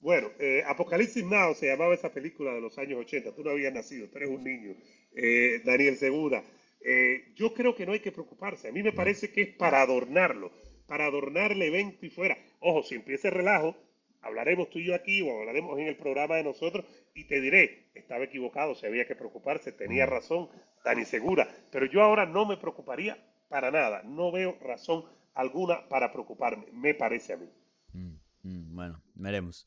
Bueno, 0.00 0.30
eh, 0.38 0.62
Apocalipsis 0.66 1.24
Now 1.24 1.54
se 1.54 1.66
llamaba 1.66 1.94
esa 1.94 2.10
película 2.10 2.52
de 2.52 2.60
los 2.60 2.76
años 2.78 3.00
80. 3.00 3.34
Tú 3.34 3.44
no 3.44 3.50
habías 3.50 3.72
nacido, 3.72 4.08
tú 4.08 4.16
eres 4.16 4.30
un 4.30 4.42
niño. 4.42 4.74
Eh, 5.14 5.60
Daniel 5.64 5.96
Segura. 5.96 6.42
Eh, 6.82 7.32
yo 7.34 7.52
creo 7.52 7.74
que 7.74 7.84
no 7.84 7.92
hay 7.92 8.00
que 8.00 8.12
preocuparse. 8.12 8.68
A 8.68 8.72
mí 8.72 8.82
me 8.82 8.92
parece 8.92 9.30
que 9.30 9.42
es 9.42 9.48
para 9.56 9.82
adornarlo, 9.82 10.52
para 10.86 11.04
adornar 11.04 11.52
el 11.52 11.62
evento 11.62 12.06
y 12.06 12.10
fuera. 12.10 12.38
Ojo, 12.60 12.82
si 12.82 12.94
empieza 12.94 13.28
el 13.28 13.34
relajo, 13.34 13.76
hablaremos 14.22 14.70
tú 14.70 14.78
y 14.78 14.86
yo 14.86 14.94
aquí 14.94 15.22
o 15.22 15.40
hablaremos 15.40 15.78
en 15.78 15.88
el 15.88 15.96
programa 15.96 16.36
de 16.36 16.44
nosotros 16.44 16.84
y 17.14 17.24
te 17.24 17.40
diré, 17.40 17.90
estaba 17.94 18.24
equivocado, 18.24 18.74
se 18.74 18.86
había 18.86 19.06
que 19.06 19.16
preocuparse, 19.16 19.72
tenía 19.72 20.06
razón 20.06 20.48
Dani 20.84 21.04
Segura. 21.04 21.48
Pero 21.70 21.86
yo 21.86 22.02
ahora 22.02 22.26
no 22.26 22.46
me 22.46 22.56
preocuparía 22.56 23.18
para 23.48 23.70
nada. 23.70 24.02
No 24.04 24.32
veo 24.32 24.56
razón 24.60 25.04
alguna 25.34 25.88
para 25.88 26.12
preocuparme, 26.12 26.66
me 26.72 26.94
parece 26.94 27.34
a 27.34 27.36
mí. 27.36 27.48
Mm. 27.92 28.20
Mm, 28.42 28.74
bueno, 28.74 29.02
veremos. 29.14 29.66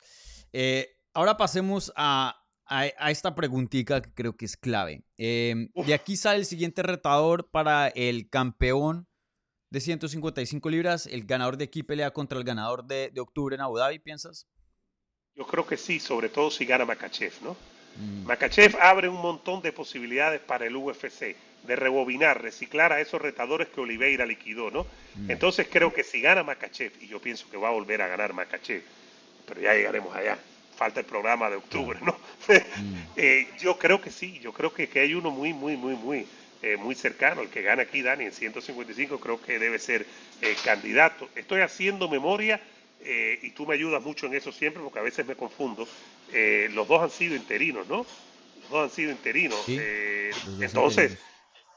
Eh, 0.52 0.90
ahora 1.14 1.38
pasemos 1.38 1.94
a, 1.96 2.40
esta 3.08 3.36
preguntita 3.36 4.02
que 4.02 4.14
creo 4.14 4.36
que 4.36 4.46
es 4.46 4.58
clave. 4.58 5.04
Eh, 5.18 5.70
de 5.86 5.94
aquí 5.94 6.16
sale 6.16 6.40
el 6.40 6.46
siguiente 6.46 6.82
retador 6.82 7.50
para 7.52 7.90
el 7.90 8.30
campeón 8.30 9.08
de 9.74 9.82
155 9.82 10.70
libras. 10.70 11.08
El 11.08 11.26
ganador 11.26 11.58
de 11.58 11.64
aquí 11.64 11.82
pelea 11.82 12.12
contra 12.12 12.38
el 12.38 12.44
ganador 12.44 12.86
de, 12.86 13.12
octubre 13.20 13.56
en 13.56 13.62
Abu 13.62 13.80
Dhabi, 13.80 13.98
¿piensas? 13.98 14.48
Yo 15.36 15.48
creo 15.48 15.66
que 15.66 15.78
sí, 15.78 16.00
sobre 16.00 16.30
todo 16.30 16.52
si 16.52 16.64
gana 16.64 16.86
Makachev, 16.86 17.34
¿no? 17.42 17.58
Mm. 17.98 18.28
Makachev 18.28 18.78
abre 18.80 19.10
un 19.10 19.20
montón 19.20 19.64
de 19.64 19.72
posibilidades 19.72 20.42
para 20.42 20.68
el 20.68 20.76
UFC, 20.76 21.36
de 21.66 21.76
rebobinar, 21.76 22.40
reciclar 22.40 22.94
a 22.94 23.02
esos 23.02 23.20
retadores 23.20 23.68
que 23.70 23.82
Oliveira 23.82 24.28
liquidó, 24.28 24.70
¿no? 24.70 24.86
Mm. 25.16 25.32
Entonces 25.32 25.68
creo 25.72 25.92
que 25.92 26.04
si 26.04 26.22
gana 26.22 26.44
Makachev, 26.44 26.92
y 27.02 27.08
yo 27.08 27.20
pienso 27.20 27.50
que 27.50 27.58
va 27.58 27.70
a 27.70 27.72
volver 27.72 28.04
a 28.04 28.08
ganar 28.08 28.32
Makachev, 28.34 28.84
pero 29.48 29.60
ya 29.60 29.74
llegaremos 29.74 30.16
allá, 30.16 30.38
falta 30.76 31.00
el 31.00 31.08
programa 31.08 31.50
de 31.50 31.56
octubre, 31.56 32.00
¿no? 32.04 32.16
Mm. 32.46 32.96
Eh, 33.16 33.48
yo 33.62 33.78
creo 33.80 34.02
que 34.02 34.12
sí, 34.12 34.40
yo 34.40 34.52
creo 34.52 34.74
que, 34.74 34.90
que 34.90 35.00
hay 35.00 35.14
uno 35.14 35.32
muy, 35.32 35.54
muy, 35.54 35.78
muy, 35.78 35.96
muy, 35.96 36.28
eh, 36.64 36.78
muy 36.78 36.96
cercano, 36.96 37.42
el 37.42 37.50
que 37.50 37.62
gana 37.62 37.82
aquí, 37.82 38.02
Dani, 38.02 38.24
en 38.24 38.32
155, 38.32 39.20
creo 39.20 39.42
que 39.42 39.60
debe 39.60 39.78
ser 39.80 40.06
eh, 40.42 40.56
candidato. 40.64 41.28
Estoy 41.36 41.60
haciendo 41.60 42.08
memoria 42.08 42.62
eh, 43.02 43.38
y 43.42 43.50
tú 43.50 43.66
me 43.66 43.74
ayudas 43.74 44.02
mucho 44.02 44.28
en 44.28 44.36
eso 44.36 44.50
siempre 44.54 44.82
porque 44.82 45.00
a 45.00 45.02
veces 45.02 45.26
me 45.26 45.36
confundo, 45.36 45.86
los 46.72 46.88
dos 46.88 47.02
han 47.02 47.10
sido 47.10 47.36
interinos, 47.36 47.86
¿no? 47.90 48.06
Los 48.62 48.70
dos 48.70 48.84
han 48.86 48.96
sido 48.96 49.12
interinos. 49.12 49.60
Entonces, 50.62 51.18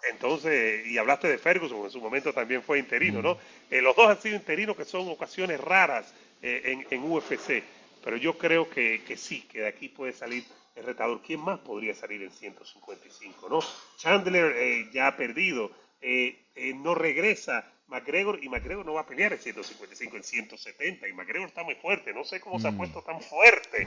entonces, 0.08 0.86
y 0.86 0.96
hablaste 0.98 1.26
de 1.26 1.38
Ferguson, 1.38 1.84
en 1.84 1.90
su 1.90 2.00
momento 2.00 2.32
también 2.32 2.62
fue 2.62 2.78
interino, 2.78 3.20
¿no? 3.20 3.38
Los 3.68 3.96
dos 3.96 4.08
han 4.08 4.22
sido 4.22 4.36
interinos, 4.36 4.76
que 4.76 4.84
son 4.84 5.08
ocasiones 5.08 5.58
raras 5.58 6.14
en, 6.40 6.86
en, 6.88 7.02
UFC. 7.02 7.64
pero 8.04 8.16
yo 8.16 8.38
creo 8.38 8.70
que, 8.70 9.02
que 9.04 9.16
sí, 9.16 9.40
que 9.50 9.62
de 9.62 9.66
aquí 9.66 9.88
puede 9.88 10.12
salir 10.12 10.44
el 10.76 10.84
retador. 10.84 11.20
¿Quién 11.22 11.40
más 11.40 11.58
podría 11.60 11.94
salir 11.94 12.22
en 12.22 12.30
155? 12.30 13.48
¿no? 13.48 13.58
Chandler 13.98 14.52
eh, 14.56 14.90
ya 14.92 15.08
ha 15.08 15.16
perdido, 15.16 15.70
eh, 16.00 16.38
eh, 16.54 16.74
no 16.74 16.94
regresa 16.94 17.70
McGregor 17.88 18.42
y 18.42 18.48
McGregor 18.48 18.84
no 18.84 18.94
va 18.94 19.02
a 19.02 19.06
pelear 19.06 19.32
en 19.32 19.38
155, 19.38 20.16
en 20.16 20.22
170 20.24 21.08
y 21.08 21.12
McGregor 21.12 21.48
está 21.48 21.62
muy 21.62 21.74
fuerte, 21.76 22.12
no 22.12 22.24
sé 22.24 22.40
cómo 22.40 22.58
se 22.58 22.68
ha 22.68 22.72
Mm. 22.72 22.76
puesto 22.78 23.02
tan 23.02 23.20
fuerte. 23.20 23.86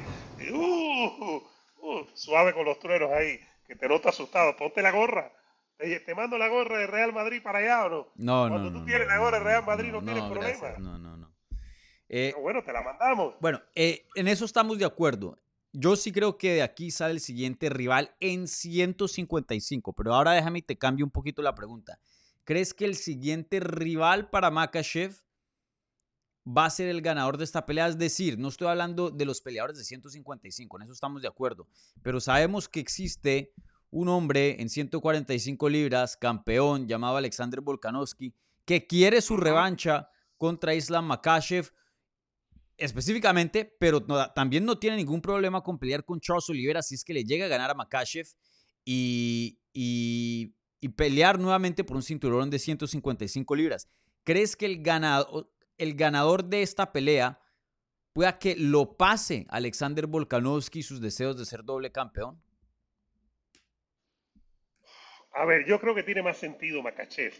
Uh, 0.51 1.41
uh, 1.81 2.07
suave 2.13 2.53
con 2.53 2.65
los 2.65 2.79
truenos 2.79 3.11
ahí, 3.11 3.39
que 3.67 3.75
te 3.75 3.87
nota 3.87 4.09
asustado, 4.09 4.55
ponte 4.55 4.81
la 4.81 4.91
gorra. 4.91 5.31
Te, 5.77 5.99
te 6.01 6.13
mando 6.15 6.37
la 6.37 6.47
gorra 6.49 6.77
de 6.79 6.87
Real 6.87 7.13
Madrid 7.13 7.41
para 7.41 7.59
allá 7.59 7.85
o 7.85 7.89
no. 7.89 8.07
No, 8.15 8.43
no, 8.45 8.49
Cuando 8.49 8.71
no. 8.71 8.79
tú 8.79 8.85
tienes 8.85 9.07
no, 9.07 9.13
la 9.13 9.19
gorra 9.19 9.37
de 9.39 9.43
Real 9.45 9.65
Madrid 9.65 9.91
no, 9.91 10.01
tienes 10.01 10.23
problema. 10.23 10.47
gracias, 10.59 10.79
No, 10.79 10.97
no, 10.97 11.15
no. 11.17 11.29
Eh, 12.09 12.31
Pero 12.33 12.41
bueno, 12.41 12.63
te 12.63 12.73
la 12.73 12.81
mandamos. 12.81 13.35
Bueno, 13.39 13.61
eh, 13.75 14.05
en 14.15 14.27
eso 14.27 14.43
estamos 14.45 14.77
de 14.79 14.85
acuerdo. 14.85 15.37
Yo 15.71 15.95
sí 15.95 16.11
creo 16.11 16.37
que 16.37 16.55
de 16.55 16.61
aquí 16.63 16.89
sale 16.89 17.13
el 17.13 17.19
siguiente 17.19 17.69
rival 17.69 18.15
en 18.19 18.47
155, 18.47 19.93
pero 19.93 20.15
ahora 20.15 20.31
déjame 20.31 20.59
y 20.59 20.63
te 20.63 20.77
cambio 20.77 21.05
un 21.05 21.11
poquito 21.11 21.43
la 21.43 21.53
pregunta. 21.53 21.99
¿Crees 22.43 22.73
que 22.73 22.85
el 22.85 22.95
siguiente 22.95 23.59
rival 23.59 24.31
para 24.31 24.49
Makachev 24.49 25.21
va 26.47 26.65
a 26.65 26.69
ser 26.71 26.89
el 26.89 27.01
ganador 27.03 27.37
de 27.37 27.43
esta 27.43 27.67
pelea? 27.67 27.87
Es 27.87 27.99
decir, 27.99 28.39
no 28.39 28.47
estoy 28.47 28.67
hablando 28.67 29.11
de 29.11 29.25
los 29.25 29.41
peleadores 29.41 29.77
de 29.77 29.83
155, 29.83 30.77
en 30.77 30.83
eso 30.83 30.93
estamos 30.93 31.21
de 31.21 31.27
acuerdo, 31.27 31.67
pero 32.01 32.19
sabemos 32.19 32.67
que 32.67 32.79
existe 32.79 33.53
un 33.91 34.07
hombre 34.07 34.59
en 34.59 34.69
145 34.69 35.69
libras, 35.69 36.17
campeón, 36.17 36.87
llamado 36.87 37.17
Alexander 37.17 37.61
Volkanovski, 37.61 38.33
que 38.65 38.87
quiere 38.87 39.21
su 39.21 39.37
revancha 39.37 40.09
contra 40.37 40.73
Islam 40.73 41.05
Makachev 41.05 41.71
específicamente, 42.79 43.65
pero 43.79 44.03
también 44.33 44.65
no 44.65 44.79
tiene 44.79 44.97
ningún 44.97 45.21
problema 45.21 45.61
con 45.61 45.77
pelear 45.79 46.03
con 46.05 46.19
Charles 46.19 46.49
Oliveira 46.49 46.81
si 46.81 46.95
es 46.95 47.03
que 47.03 47.13
le 47.13 47.23
llega 47.23 47.45
a 47.45 47.49
ganar 47.49 47.69
a 47.71 47.75
Makachev 47.75 48.27
y, 48.85 49.59
y- 49.73 50.55
y 50.81 50.89
pelear 50.89 51.39
nuevamente 51.39 51.83
por 51.83 51.97
un 51.97 52.03
cinturón 52.03 52.49
de 52.49 52.59
155 52.59 53.55
libras. 53.55 53.89
¿Crees 54.23 54.55
que 54.55 54.65
el 54.65 54.81
ganador, 54.81 55.51
el 55.77 55.95
ganador 55.95 56.45
de 56.45 56.61
esta 56.61 56.91
pelea 56.93 57.41
pueda 58.13 58.39
que 58.39 58.55
lo 58.55 58.97
pase 58.97 59.45
Alexander 59.49 60.07
Volkanovski 60.07 60.79
y 60.79 60.83
sus 60.83 61.01
deseos 61.01 61.37
de 61.37 61.45
ser 61.45 61.63
doble 61.63 61.91
campeón? 61.91 62.41
A 65.33 65.45
ver, 65.45 65.65
yo 65.65 65.79
creo 65.79 65.95
que 65.95 66.03
tiene 66.03 66.21
más 66.21 66.37
sentido 66.37 66.81
Makachev 66.81 67.33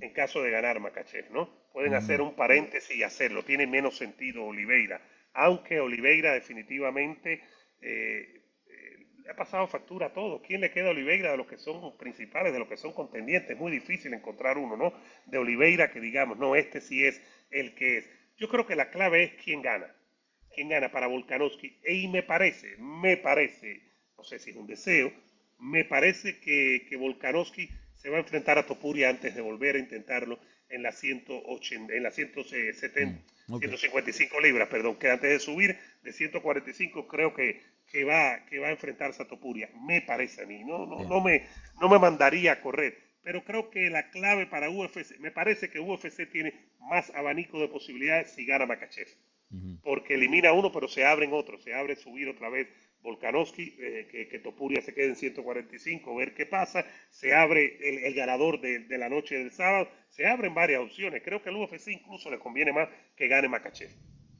en 0.00 0.12
caso 0.12 0.42
de 0.42 0.50
ganar 0.50 0.80
Makachev, 0.80 1.30
¿no? 1.30 1.61
Pueden 1.72 1.94
hacer 1.94 2.20
un 2.20 2.34
paréntesis 2.34 2.94
y 2.94 3.02
hacerlo. 3.02 3.44
Tiene 3.44 3.66
menos 3.66 3.96
sentido 3.96 4.44
Oliveira. 4.44 5.00
Aunque 5.32 5.80
Oliveira 5.80 6.34
definitivamente 6.34 7.42
eh, 7.80 8.42
eh, 8.66 9.06
le 9.24 9.30
ha 9.30 9.36
pasado 9.36 9.66
factura 9.66 10.08
a 10.08 10.12
todo. 10.12 10.42
¿Quién 10.42 10.60
le 10.60 10.70
queda 10.70 10.88
a 10.88 10.90
Oliveira 10.90 11.30
de 11.30 11.38
los 11.38 11.46
que 11.46 11.56
son 11.56 11.96
principales, 11.96 12.52
de 12.52 12.58
los 12.58 12.68
que 12.68 12.76
son 12.76 12.92
contendientes? 12.92 13.50
Es 13.50 13.58
muy 13.58 13.72
difícil 13.72 14.12
encontrar 14.12 14.58
uno, 14.58 14.76
¿no? 14.76 14.92
De 15.26 15.38
Oliveira 15.38 15.90
que 15.90 16.00
digamos, 16.00 16.38
no, 16.38 16.54
este 16.54 16.80
sí 16.80 17.04
es 17.04 17.20
el 17.50 17.74
que 17.74 17.98
es. 17.98 18.10
Yo 18.36 18.48
creo 18.48 18.66
que 18.66 18.76
la 18.76 18.90
clave 18.90 19.24
es 19.24 19.32
quién 19.42 19.62
gana. 19.62 19.94
¿Quién 20.54 20.68
gana 20.68 20.90
para 20.90 21.06
Volkanovski? 21.06 21.78
Y 21.88 22.08
me 22.08 22.22
parece, 22.22 22.76
me 22.76 23.16
parece, 23.16 23.80
no 24.18 24.24
sé 24.24 24.38
si 24.38 24.50
es 24.50 24.56
un 24.56 24.66
deseo, 24.66 25.10
me 25.58 25.84
parece 25.84 26.38
que, 26.40 26.84
que 26.88 26.96
Volkanovski 26.96 27.70
se 27.94 28.10
va 28.10 28.18
a 28.18 28.20
enfrentar 28.20 28.58
a 28.58 28.66
Topuria 28.66 29.08
antes 29.08 29.34
de 29.34 29.40
volver 29.40 29.76
a 29.76 29.78
intentarlo 29.78 30.38
en 30.72 30.82
las 30.82 30.98
180, 30.98 31.94
en 31.94 32.02
las 32.02 32.14
170, 32.14 33.20
Mm, 33.48 33.54
ok. 33.54 33.60
155 33.60 34.40
libras, 34.40 34.68
perdón, 34.68 34.96
que 34.96 35.10
antes 35.10 35.30
de 35.30 35.38
subir 35.38 35.76
de 36.02 36.12
145 36.12 37.06
creo 37.06 37.34
que, 37.34 37.60
que, 37.90 38.04
va, 38.04 38.44
que 38.46 38.58
va 38.58 38.68
a 38.68 38.72
enfrentarse 38.72 39.22
a 39.22 39.28
Topuria. 39.28 39.70
Me 39.86 40.02
parece 40.02 40.42
a 40.42 40.46
mí, 40.46 40.64
no, 40.64 40.86
no, 40.86 41.04
no, 41.04 41.20
me, 41.20 41.46
no 41.80 41.88
me 41.88 41.98
mandaría 41.98 42.52
a 42.52 42.60
correr. 42.60 42.98
Pero 43.22 43.44
creo 43.44 43.70
que 43.70 43.88
la 43.90 44.10
clave 44.10 44.46
para 44.46 44.68
UFC, 44.68 45.18
me 45.20 45.30
parece 45.30 45.70
que 45.70 45.78
UFC 45.78 46.28
tiene 46.30 46.54
más 46.80 47.10
abanico 47.10 47.60
de 47.60 47.68
posibilidades 47.68 48.32
si 48.32 48.44
gana 48.44 48.66
Makachev 48.66 49.08
porque 49.82 50.14
elimina 50.14 50.52
uno, 50.52 50.72
pero 50.72 50.88
se 50.88 51.04
abren 51.04 51.32
otros. 51.32 51.62
Se 51.62 51.74
abre 51.74 51.96
subir 51.96 52.28
otra 52.28 52.48
vez 52.48 52.68
Volkanovski, 53.02 53.76
eh, 53.80 54.08
que, 54.10 54.28
que 54.28 54.38
Topuria 54.38 54.80
se 54.82 54.94
quede 54.94 55.08
en 55.08 55.16
145, 55.16 56.14
ver 56.16 56.34
qué 56.34 56.46
pasa. 56.46 56.84
Se 57.10 57.34
abre 57.34 57.76
el, 57.88 58.04
el 58.04 58.14
ganador 58.14 58.60
de, 58.60 58.80
de 58.80 58.98
la 58.98 59.08
noche 59.08 59.36
del 59.36 59.50
sábado. 59.50 59.88
Se 60.10 60.26
abren 60.26 60.54
varias 60.54 60.80
opciones. 60.80 61.22
Creo 61.24 61.42
que 61.42 61.48
al 61.48 61.56
UFC 61.56 61.88
incluso 61.88 62.30
le 62.30 62.38
conviene 62.38 62.72
más 62.72 62.88
que 63.16 63.28
gane 63.28 63.48
Makachev. 63.48 63.90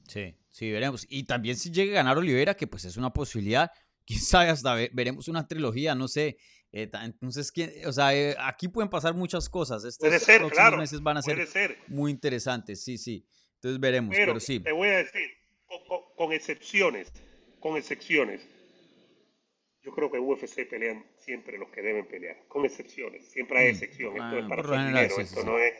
Sí, 0.06 0.34
sí, 0.50 0.70
veremos. 0.70 1.06
Y 1.08 1.24
también 1.24 1.56
si 1.56 1.70
llega 1.70 1.92
a 1.92 2.02
ganar 2.02 2.18
Oliveira, 2.18 2.54
que 2.54 2.66
pues 2.66 2.84
es 2.84 2.96
una 2.96 3.12
posibilidad, 3.12 3.70
quién 4.06 4.20
sabe, 4.20 4.50
hasta 4.50 4.74
ve- 4.74 4.90
veremos 4.92 5.28
una 5.28 5.46
trilogía, 5.48 5.94
no 5.94 6.08
sé. 6.08 6.36
Eh, 6.72 6.90
entonces, 7.02 7.50
¿quién- 7.52 7.72
o 7.86 7.92
sea, 7.92 8.14
eh, 8.14 8.34
aquí 8.38 8.68
pueden 8.68 8.88
pasar 8.90 9.14
muchas 9.14 9.48
cosas. 9.48 9.84
Estos 9.84 10.08
Puede 10.08 10.18
ser, 10.20 10.38
próximos 10.38 10.52
claro. 10.52 10.76
meses 10.78 11.02
van 11.02 11.16
a 11.18 11.22
ser 11.22 11.46
muy 11.88 12.10
interesantes, 12.10 12.82
sí, 12.82 12.96
sí. 12.96 13.26
Entonces 13.56 13.78
veremos, 13.80 14.14
pero, 14.14 14.32
Pero 14.32 14.40
sí. 14.40 14.60
te 14.60 14.72
voy 14.72 14.88
a 14.88 14.98
decir, 14.98 15.28
con- 15.66 16.00
con 16.16 16.32
excepciones, 16.32 17.12
con 17.62 17.76
excepciones. 17.76 18.40
Yo 19.82 19.92
creo 19.92 20.10
que 20.10 20.18
en 20.18 20.24
UFC 20.24 20.64
pelean 20.68 21.04
siempre 21.18 21.58
los 21.58 21.68
que 21.70 21.82
deben 21.82 22.06
pelear, 22.06 22.36
con 22.48 22.64
excepciones. 22.64 23.24
Siempre 23.32 23.58
hay 23.58 23.66
Mm, 23.66 23.74
excepciones. 23.74 24.22
Esto 24.22 24.36
ah, 24.36 24.38
es 24.38 24.48
para 24.48 24.62
hacer 24.62 24.74
general, 24.78 24.92
dinero. 25.08 25.14
sí, 25.16 25.22
esto 25.22 25.40
sí, 25.40 25.46
no 25.46 25.58
es 25.58 25.74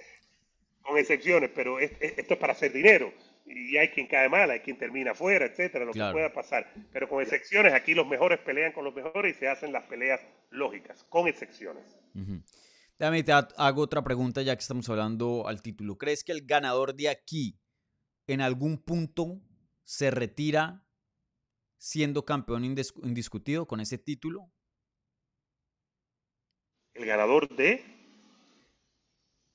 con 0.82 0.98
excepciones, 0.98 1.50
pero 1.54 1.78
es- 1.78 1.92
es- 2.00 2.18
esto 2.18 2.34
es 2.34 2.40
para 2.40 2.52
hacer 2.54 2.72
dinero. 2.72 3.12
Y 3.46 3.76
hay 3.76 3.88
quien 3.88 4.06
cae 4.08 4.28
mal, 4.28 4.50
hay 4.50 4.60
quien 4.60 4.76
termina 4.78 5.12
afuera, 5.12 5.46
etcétera, 5.46 5.84
lo 5.84 5.92
Claro. 5.92 6.10
que 6.10 6.14
pueda 6.14 6.32
pasar. 6.32 6.72
Pero 6.92 7.08
con 7.08 7.22
excepciones, 7.22 7.72
aquí 7.72 7.94
los 7.94 8.06
mejores 8.06 8.38
pelean 8.40 8.72
con 8.72 8.84
los 8.84 8.94
mejores 8.94 9.36
y 9.36 9.38
se 9.38 9.48
hacen 9.48 9.72
las 9.72 9.84
peleas 9.84 10.20
lógicas, 10.50 11.04
con 11.04 11.28
excepciones. 11.28 11.84
Déjame 12.98 13.22
te 13.22 13.32
ha- 13.32 13.48
hago 13.56 13.82
otra 13.82 14.02
pregunta 14.02 14.42
ya 14.42 14.54
que 14.56 14.60
estamos 14.60 14.88
hablando 14.88 15.46
al 15.46 15.62
título. 15.62 15.96
¿Crees 15.98 16.22
que 16.24 16.32
el 16.32 16.44
ganador 16.46 16.94
de 16.94 17.08
aquí 17.08 17.56
en 18.26 18.40
algún 18.40 18.78
punto 18.78 19.40
se 19.84 20.10
retira 20.10 20.81
siendo 21.82 22.24
campeón 22.24 22.62
indis- 22.62 22.94
indiscutido 23.02 23.66
con 23.66 23.80
ese 23.80 23.98
título? 23.98 24.52
El 26.94 27.06
ganador 27.06 27.48
de. 27.56 27.82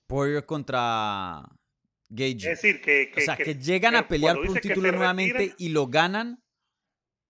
Poirier 0.08 0.46
contra 0.46 1.44
Gage. 2.10 2.34
Es 2.36 2.44
decir, 2.44 2.82
que. 2.82 3.14
o 3.16 3.22
sea, 3.22 3.38
que, 3.38 3.56
llegan 3.56 3.96
a 3.96 4.02
que 4.04 4.10
pelear 4.10 4.36
por 4.36 4.48
un 4.50 4.54
que 4.56 4.60
título 4.60 4.92
nuevamente 4.92 5.56
y 5.58 5.70
lo 5.70 5.88
ganan 5.88 6.44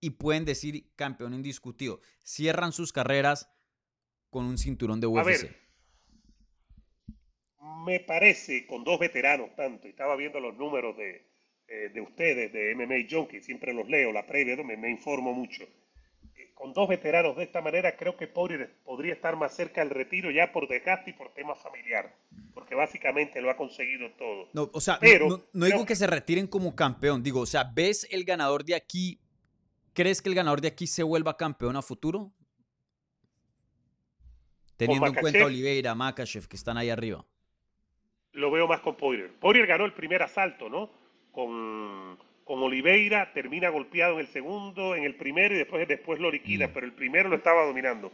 y 0.00 0.10
pueden 0.10 0.44
decir 0.44 0.92
campeón 0.96 1.32
indiscutido. 1.32 2.00
Cierran 2.24 2.72
sus 2.72 2.92
carreras 2.92 3.48
con 4.30 4.46
un 4.46 4.58
cinturón 4.58 5.00
de 5.00 5.06
A 5.06 5.10
UFC. 5.10 5.26
ver, 5.44 5.56
me 7.86 8.00
parece, 8.00 8.66
con 8.66 8.82
dos 8.82 8.98
veteranos 8.98 9.54
tanto, 9.54 9.86
y 9.86 9.90
estaba 9.90 10.16
viendo 10.16 10.40
los 10.40 10.56
números 10.56 10.96
de, 10.96 11.27
eh, 11.68 11.90
de 11.92 12.00
ustedes, 12.00 12.52
de 12.52 12.74
MMA 12.74 13.06
Junkie, 13.10 13.40
siempre 13.42 13.72
los 13.74 13.88
leo, 13.88 14.12
la 14.12 14.26
previa, 14.26 14.56
me, 14.64 14.76
me 14.76 14.90
informo 14.90 15.32
mucho. 15.34 15.64
Eh, 15.64 16.50
Con 16.54 16.72
dos 16.72 16.88
veteranos 16.88 17.36
de 17.36 17.44
esta 17.44 17.60
manera, 17.60 17.96
creo 17.96 18.16
que 18.16 18.26
Poirier 18.26 18.70
podría 18.84 19.12
estar 19.12 19.36
más 19.36 19.54
cerca 19.54 19.80
del 19.82 19.90
retiro 19.90 20.30
ya 20.30 20.50
por 20.52 20.66
desgaste 20.66 21.10
y 21.10 21.12
por 21.12 21.32
tema 21.34 21.54
familiar, 21.54 22.14
porque 22.54 22.74
básicamente 22.74 23.40
lo 23.40 23.50
ha 23.50 23.56
conseguido 23.56 24.10
todo. 24.12 24.48
No, 24.54 24.70
o 24.72 24.80
sea, 24.80 24.94
no- 24.94 25.00
Pero 25.00 25.28
no, 25.28 25.44
no 25.52 25.66
digo 25.66 25.84
que 25.86 25.94
se 25.96 26.06
retiren 26.06 26.46
como 26.46 26.74
campeón. 26.74 27.22
Digo, 27.22 27.40
o 27.40 27.46
sea, 27.46 27.64
¿ves 27.64 28.06
el 28.10 28.24
ganador 28.24 28.64
de 28.64 28.74
aquí? 28.74 29.20
¿Crees 29.92 30.22
que 30.22 30.28
el 30.28 30.34
ganador 30.34 30.60
de 30.60 30.68
aquí 30.68 30.86
se 30.86 31.02
vuelva 31.02 31.36
campeón 31.36 31.76
a 31.76 31.82
futuro? 31.82 32.32
Teniendo 34.76 35.06
en 35.08 35.14
cuenta 35.14 35.44
Oliveira, 35.44 35.94
Makachev, 35.94 36.46
que 36.46 36.56
están 36.56 36.76
ahí 36.78 36.88
arriba. 36.90 37.24
lo 38.32 38.50
veo 38.52 38.68
más 38.68 38.80
con 38.80 38.96
Poirier. 38.96 39.32
Poirier 39.40 39.66
ganó 39.66 39.84
el 39.84 39.92
primer 39.92 40.22
asalto, 40.22 40.68
¿no? 40.68 40.90
Con, 41.38 42.18
con 42.42 42.58
Oliveira, 42.64 43.32
termina 43.32 43.68
golpeado 43.68 44.14
en 44.14 44.20
el 44.20 44.26
segundo, 44.26 44.96
en 44.96 45.04
el 45.04 45.14
primero 45.14 45.54
y 45.54 45.58
después, 45.58 45.86
después 45.86 46.18
lo 46.18 46.32
liquida, 46.32 46.66
Mm. 46.66 46.70
pero 46.74 46.84
el 46.86 46.92
primero 46.94 47.28
lo 47.28 47.36
estaba 47.36 47.64
dominando. 47.64 48.10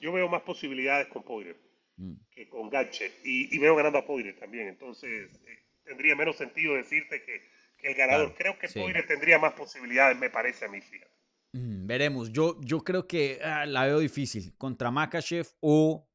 Yo 0.00 0.12
veo 0.12 0.28
más 0.28 0.42
posibilidades 0.42 1.08
con 1.08 1.24
Poirier 1.24 1.56
Mm. 1.96 2.12
que 2.30 2.48
con 2.48 2.70
Gache 2.70 3.10
y, 3.24 3.52
y 3.52 3.58
veo 3.58 3.74
ganando 3.74 3.98
a 3.98 4.06
Poirier 4.06 4.38
también. 4.38 4.68
Entonces, 4.68 5.10
eh, 5.44 5.58
tendría 5.82 6.14
menos 6.14 6.36
sentido 6.36 6.74
decirte 6.76 7.24
que, 7.24 7.42
que 7.78 7.88
el 7.88 7.94
ganador. 7.96 8.32
Creo 8.38 8.56
que 8.60 8.68
sí. 8.68 8.78
Poirier 8.78 9.04
tendría 9.08 9.40
más 9.40 9.54
posibilidades, 9.54 10.16
me 10.16 10.30
parece 10.30 10.66
a 10.66 10.68
mí, 10.68 10.80
fíjate. 10.80 11.10
Mm, 11.54 11.86
veremos. 11.88 12.30
Yo, 12.30 12.60
yo 12.60 12.78
creo 12.84 13.08
que 13.08 13.40
ah, 13.42 13.66
la 13.66 13.86
veo 13.86 13.98
difícil. 13.98 14.54
Contra 14.56 14.92
Makachev 14.92 15.48
o 15.58 16.08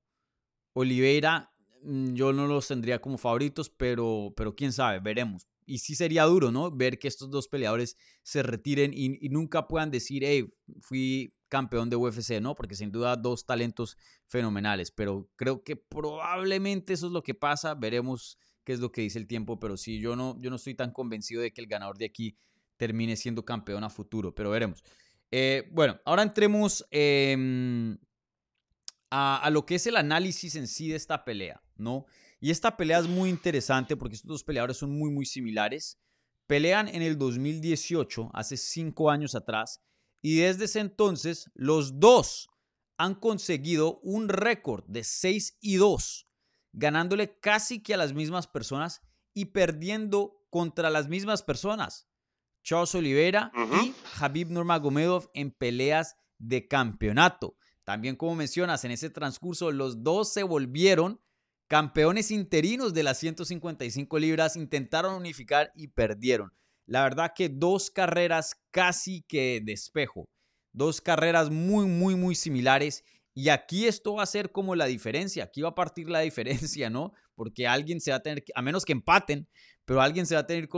Oliveira, 0.74 1.52
yo 1.82 2.32
no 2.32 2.48
los 2.48 2.70
tendría 2.70 3.00
como 3.02 3.18
favoritos, 3.18 3.70
pero, 3.70 4.34
pero 4.38 4.56
quién 4.56 4.72
sabe, 4.72 5.00
veremos. 5.02 5.46
Y 5.66 5.80
sí 5.80 5.96
sería 5.96 6.24
duro, 6.24 6.52
¿no? 6.52 6.72
Ver 6.72 7.00
que 7.00 7.08
estos 7.08 7.30
dos 7.30 7.48
peleadores 7.48 7.98
se 8.24 8.44
retiren 8.44 8.92
y, 8.94 9.30
nunca 9.30 9.68
puedan 9.68 9.92
decir, 9.92 10.24
hey, 10.26 10.54
fui 10.82 11.34
campeón 11.50 11.90
de 11.90 11.96
UFC, 11.96 12.42
¿no? 12.42 12.56
Porque 12.56 12.76
sin 12.76 12.92
duda 12.92 13.16
dos 13.16 13.46
talentos 13.46 13.98
fenomenales, 14.28 14.92
pero 14.92 15.30
creo 15.36 15.64
que 15.64 15.76
probablemente 15.76 16.94
eso 16.94 17.08
es 17.08 17.14
lo 17.14 17.24
que 17.24 17.36
pasa. 17.36 17.76
Veremos 17.76 18.38
qué 18.64 18.74
es 18.74 18.80
lo 18.80 18.92
que 18.92 19.02
dice 19.02 19.20
el 19.20 19.28
tiempo, 19.28 19.60
pero 19.60 19.78
sí, 19.78 20.00
yo 20.00 20.16
no, 20.16 20.36
yo 20.40 20.50
no 20.50 20.56
estoy 20.56 20.76
tan 20.76 20.92
convencido 20.92 21.42
de 21.42 21.52
que 21.52 21.62
el 21.62 21.68
ganador 21.68 21.98
de 21.98 22.06
aquí 22.06 22.38
termine 22.78 23.16
siendo 23.16 23.46
campeón 23.46 23.84
a 23.84 23.90
futuro, 23.90 24.34
pero 24.34 24.50
veremos. 24.50 24.84
Eh, 25.32 25.70
bueno, 25.72 26.00
ahora 26.06 26.24
entremos 26.24 26.86
em, 26.92 27.98
a, 29.10 29.38
a, 29.38 29.50
lo 29.50 29.66
que 29.66 29.76
es 29.76 29.88
el 29.88 29.98
análisis 29.98 30.56
en 30.56 30.68
sí 30.68 30.90
de 30.90 30.96
esta 30.96 31.24
pelea, 31.24 31.62
¿no? 31.76 32.06
Y 32.44 32.52
esta 32.52 32.76
pelea 32.76 33.00
es 33.00 33.08
muy 33.08 33.30
interesante 33.30 33.96
porque 33.96 34.16
estos 34.16 34.28
dos 34.28 34.44
peleadores 34.44 34.76
son 34.76 34.92
muy, 34.92 35.10
muy 35.12 35.26
similares. 35.26 35.98
Pelean 36.46 36.90
en 36.90 37.02
el 37.02 37.18
2018, 37.18 38.32
hace 38.34 38.58
cinco 38.58 39.10
años 39.10 39.34
atrás, 39.34 39.82
y 40.22 40.40
desde 40.40 40.66
ese 40.66 40.82
entonces 40.82 41.50
los 41.54 42.02
dos 42.02 42.50
han 42.98 43.16
conseguido 43.16 44.02
un 44.02 44.28
récord 44.28 44.84
de 44.90 45.06
6 45.06 45.58
y 45.62 45.78
2, 45.78 46.28
ganándole 46.74 47.40
casi 47.40 47.82
que 47.82 47.94
a 47.94 47.98
las 47.98 48.12
mismas 48.12 48.48
personas 48.48 49.00
y 49.34 49.46
perdiendo 49.46 50.46
contra 50.50 50.90
las 50.90 51.08
mismas 51.08 51.44
personas. 51.44 52.10
Charles 52.62 52.94
Oliveira 52.94 53.54
y 53.82 53.94
Habib 54.20 54.50
Nurmagomedov 54.50 55.30
en 55.34 55.52
peleas 55.52 56.18
de 56.40 56.68
campeonato. 56.68 57.56
También 57.86 58.18
como 58.18 58.36
mencionas, 58.36 58.84
en 58.84 58.92
ese 58.92 59.10
transcurso 59.10 59.72
los 59.72 60.04
dos 60.04 60.34
se 60.34 60.44
volvieron 60.44 61.22
campeones 61.74 62.30
interinos 62.30 62.94
de 62.94 63.02
las 63.02 63.18
155 63.18 64.20
libras, 64.20 64.56
intentaron 64.56 65.16
unificar 65.16 65.72
y 65.74 65.88
perdieron. 65.88 66.54
La 66.86 67.02
verdad 67.02 67.34
que 67.36 67.50
dos 67.50 67.90
carreras 67.90 68.62
casi 68.70 69.24
que 69.24 69.60
de 69.60 69.74
espejo. 69.74 70.30
Dos 70.72 71.02
carreras 71.02 71.50
muy, 71.50 71.88
muy, 71.88 72.14
muy 72.14 72.36
similares. 72.36 73.04
Y 73.34 73.50
aquí 73.50 73.88
esto 73.88 74.14
va 74.14 74.22
a 74.22 74.28
ser 74.28 74.52
como 74.52 74.76
la 74.76 74.86
diferencia. 74.86 75.46
Aquí 75.46 75.64
va 75.64 75.70
a 75.70 75.74
partir 75.74 76.12
la 76.12 76.20
diferencia, 76.30 76.92
¿no? 76.92 77.12
Porque 77.34 77.66
alguien 77.66 78.00
se 78.00 78.12
va 78.12 78.18
a 78.18 78.22
tener, 78.22 78.44
a 78.54 78.62
menos 78.62 78.86
que 78.86 78.92
empaten, 78.92 79.50
pero 79.84 80.00
alguien 80.00 80.28
se 80.28 80.36
va 80.36 80.42
a 80.42 80.46
tener 80.46 80.70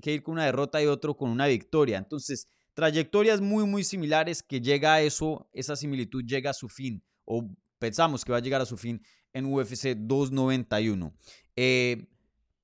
que 0.00 0.12
ir 0.12 0.22
con 0.22 0.34
una 0.34 0.44
derrota 0.44 0.80
y 0.80 0.86
otro 0.86 1.16
con 1.16 1.30
una 1.30 1.48
victoria. 1.48 1.98
Entonces, 1.98 2.46
trayectorias 2.74 3.40
muy, 3.40 3.66
muy 3.66 3.82
similares 3.82 4.40
que 4.40 4.60
llega 4.60 4.94
a 4.94 5.02
eso, 5.02 5.48
esa 5.52 5.74
similitud 5.74 6.22
llega 6.24 6.50
a 6.50 6.54
su 6.54 6.68
fin, 6.68 7.02
o 7.24 7.44
pensamos 7.80 8.24
que 8.24 8.30
va 8.30 8.38
a 8.38 8.40
llegar 8.40 8.60
a 8.60 8.66
su 8.66 8.76
fin 8.76 9.02
en 9.34 9.52
UFC 9.52 9.94
291. 9.96 11.12
Eh, 11.56 12.06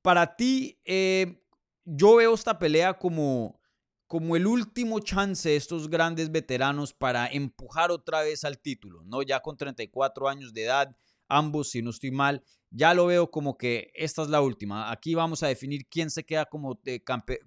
para 0.01 0.35
ti, 0.37 0.81
eh, 0.87 1.43
yo 1.85 2.17
veo 2.17 2.35
esta 2.35 2.59
pelea 2.59 2.95
como, 2.95 3.61
como 4.07 4.37
el 4.37 4.47
último 4.47 5.01
chance 5.01 5.51
de 5.51 5.57
estos 5.57 5.91
grandes 5.91 6.33
veteranos 6.33 6.95
para 6.95 7.27
empujar 7.27 7.91
otra 7.91 8.23
vez 8.23 8.45
al 8.45 8.59
título, 8.59 9.03
¿no? 9.05 9.23
Ya 9.23 9.41
con 9.41 9.57
34 9.57 10.29
años 10.29 10.55
de 10.55 10.65
edad, 10.65 10.97
ambos, 11.29 11.71
si 11.71 11.83
no 11.83 11.91
estoy 11.91 12.11
mal, 12.11 12.43
ya 12.71 12.95
lo 12.95 13.07
veo 13.07 13.31
como 13.31 13.59
que 13.59 13.91
esta 13.95 14.23
es 14.23 14.29
la 14.29 14.41
última. 14.41 14.91
Aquí 14.91 15.15
vamos 15.15 15.43
a 15.43 15.49
definir 15.49 15.87
quién 15.89 16.11
se 16.11 16.25
queda 16.25 16.47
como, 16.47 16.81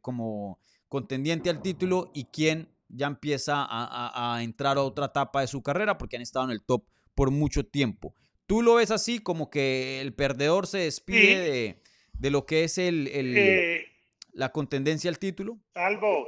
como 0.01 0.59
contendiente 0.89 1.49
al 1.49 1.61
título 1.61 2.11
y 2.13 2.25
quién 2.25 2.69
ya 2.89 3.07
empieza 3.07 3.63
a, 3.67 4.35
a, 4.35 4.43
entrar 4.43 4.77
a 4.77 4.83
otra 4.83 5.07
etapa 5.07 5.41
de 5.41 5.47
su 5.47 5.63
carrera 5.63 5.97
porque 5.97 6.17
han 6.17 6.21
estado 6.21 6.45
en 6.45 6.51
el 6.51 6.63
top 6.63 6.85
por 7.15 7.31
mucho 7.31 7.65
tiempo. 7.65 8.13
¿Tú 8.45 8.61
lo 8.61 8.75
ves 8.75 8.91
así 8.91 9.19
como 9.19 9.49
que 9.49 10.01
el 10.01 10.13
perdedor 10.13 10.67
se 10.67 10.79
despide 10.79 11.39
de, 11.39 11.81
de, 12.13 12.29
lo 12.29 12.45
que 12.45 12.65
es 12.65 12.77
el, 12.77 13.07
el 13.07 13.37
eh, 13.37 13.87
la 14.33 14.51
contendencia 14.51 15.09
al 15.09 15.19
título? 15.19 15.59
Salvo, 15.73 16.27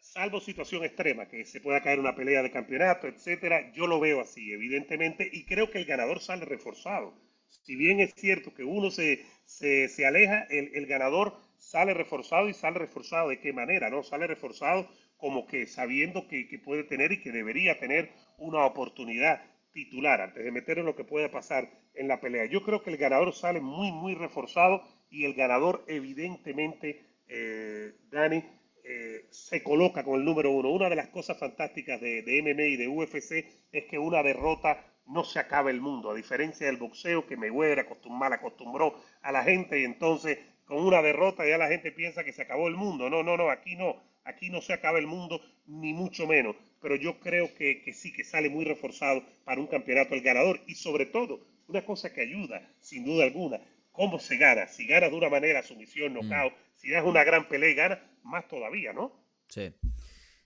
salvo 0.00 0.40
situación 0.40 0.84
extrema, 0.84 1.28
que 1.28 1.44
se 1.44 1.60
pueda 1.60 1.82
caer 1.82 2.00
una 2.00 2.14
pelea 2.14 2.42
de 2.42 2.50
campeonato, 2.50 3.06
etcétera, 3.08 3.72
yo 3.72 3.86
lo 3.86 4.00
veo 4.00 4.20
así, 4.20 4.52
evidentemente, 4.52 5.28
y 5.30 5.44
creo 5.44 5.70
que 5.70 5.78
el 5.78 5.84
ganador 5.84 6.20
sale 6.20 6.44
reforzado. 6.44 7.14
Si 7.48 7.76
bien 7.76 8.00
es 8.00 8.14
cierto 8.14 8.54
que 8.54 8.64
uno 8.64 8.90
se, 8.90 9.24
se, 9.44 9.88
se 9.88 10.06
aleja, 10.06 10.46
el, 10.50 10.70
el, 10.74 10.86
ganador 10.86 11.36
sale 11.56 11.94
reforzado 11.94 12.48
y 12.48 12.54
sale 12.54 12.78
reforzado 12.78 13.28
de 13.28 13.38
qué 13.38 13.52
manera, 13.52 13.90
¿no? 13.90 14.02
Sale 14.02 14.26
reforzado 14.26 14.88
como 15.16 15.46
que 15.46 15.66
sabiendo 15.66 16.26
que, 16.26 16.48
que 16.48 16.58
puede 16.58 16.84
tener 16.84 17.12
y 17.12 17.20
que 17.20 17.32
debería 17.32 17.78
tener 17.78 18.10
una 18.38 18.64
oportunidad 18.64 19.40
titular 19.74 20.22
antes 20.22 20.42
de 20.42 20.50
meter 20.50 20.78
en 20.78 20.86
lo 20.86 20.96
que 20.96 21.04
pueda 21.04 21.30
pasar 21.30 21.68
en 21.94 22.08
la 22.08 22.20
pelea. 22.20 22.46
Yo 22.46 22.62
creo 22.62 22.82
que 22.82 22.90
el 22.90 22.96
ganador 22.96 23.34
sale 23.34 23.60
muy, 23.60 23.92
muy 23.92 24.14
reforzado 24.14 24.82
y 25.10 25.26
el 25.26 25.34
ganador 25.34 25.84
evidentemente 25.86 27.04
eh, 27.28 27.92
Dani, 28.10 28.42
eh, 28.84 29.26
se 29.30 29.62
coloca 29.62 30.04
con 30.04 30.20
el 30.20 30.24
número 30.24 30.50
uno. 30.50 30.70
Una 30.70 30.88
de 30.88 30.96
las 30.96 31.08
cosas 31.08 31.38
fantásticas 31.38 32.00
de, 32.00 32.22
de, 32.22 32.42
MMA 32.42 32.64
y 32.64 32.76
de 32.76 32.88
UFC 32.88 33.46
es 33.72 33.84
que 33.86 33.98
una 33.98 34.22
derrota 34.22 34.84
no 35.06 35.24
se 35.24 35.38
acaba 35.38 35.70
el 35.70 35.80
mundo, 35.80 36.10
a 36.10 36.14
diferencia 36.14 36.66
del 36.66 36.78
boxeo 36.78 37.26
que 37.26 37.36
Mayweather 37.36 37.80
acostumbró, 37.80 38.32
acostumbró 38.32 38.94
a 39.20 39.32
la 39.32 39.42
gente 39.42 39.80
y 39.80 39.84
entonces 39.84 40.38
con 40.64 40.78
una 40.78 41.02
derrota 41.02 41.46
ya 41.46 41.58
la 41.58 41.68
gente 41.68 41.92
piensa 41.92 42.24
que 42.24 42.32
se 42.32 42.42
acabó 42.42 42.68
el 42.68 42.76
mundo. 42.76 43.10
No, 43.10 43.22
no, 43.22 43.36
no, 43.36 43.50
aquí 43.50 43.76
no, 43.76 44.02
aquí 44.24 44.50
no 44.50 44.60
se 44.60 44.72
acaba 44.72 44.98
el 44.98 45.06
mundo, 45.06 45.40
ni 45.66 45.92
mucho 45.92 46.26
menos. 46.26 46.56
Pero 46.80 46.96
yo 46.96 47.18
creo 47.20 47.54
que, 47.54 47.82
que 47.82 47.92
sí, 47.92 48.12
que 48.12 48.24
sale 48.24 48.50
muy 48.50 48.64
reforzado 48.64 49.22
para 49.44 49.60
un 49.60 49.66
campeonato 49.66 50.14
el 50.14 50.22
ganador 50.22 50.60
y 50.66 50.74
sobre 50.74 51.06
todo, 51.06 51.40
una 51.68 51.84
cosa 51.84 52.12
que 52.12 52.20
ayuda, 52.20 52.68
sin 52.80 53.04
duda 53.04 53.24
alguna, 53.24 53.60
cómo 53.92 54.18
se 54.18 54.36
gana. 54.36 54.66
Si 54.66 54.86
gana 54.86 55.08
de 55.08 55.14
una 55.14 55.30
manera, 55.30 55.62
sumisión, 55.62 56.12
mm. 56.12 56.16
knockout, 56.16 56.52
si 56.76 56.90
das 56.90 57.04
una 57.04 57.24
gran 57.24 57.48
pelea 57.48 57.70
y 57.70 57.74
gana, 57.74 58.00
más 58.22 58.46
todavía, 58.48 58.92
¿no? 58.92 59.12
Sí. 59.48 59.72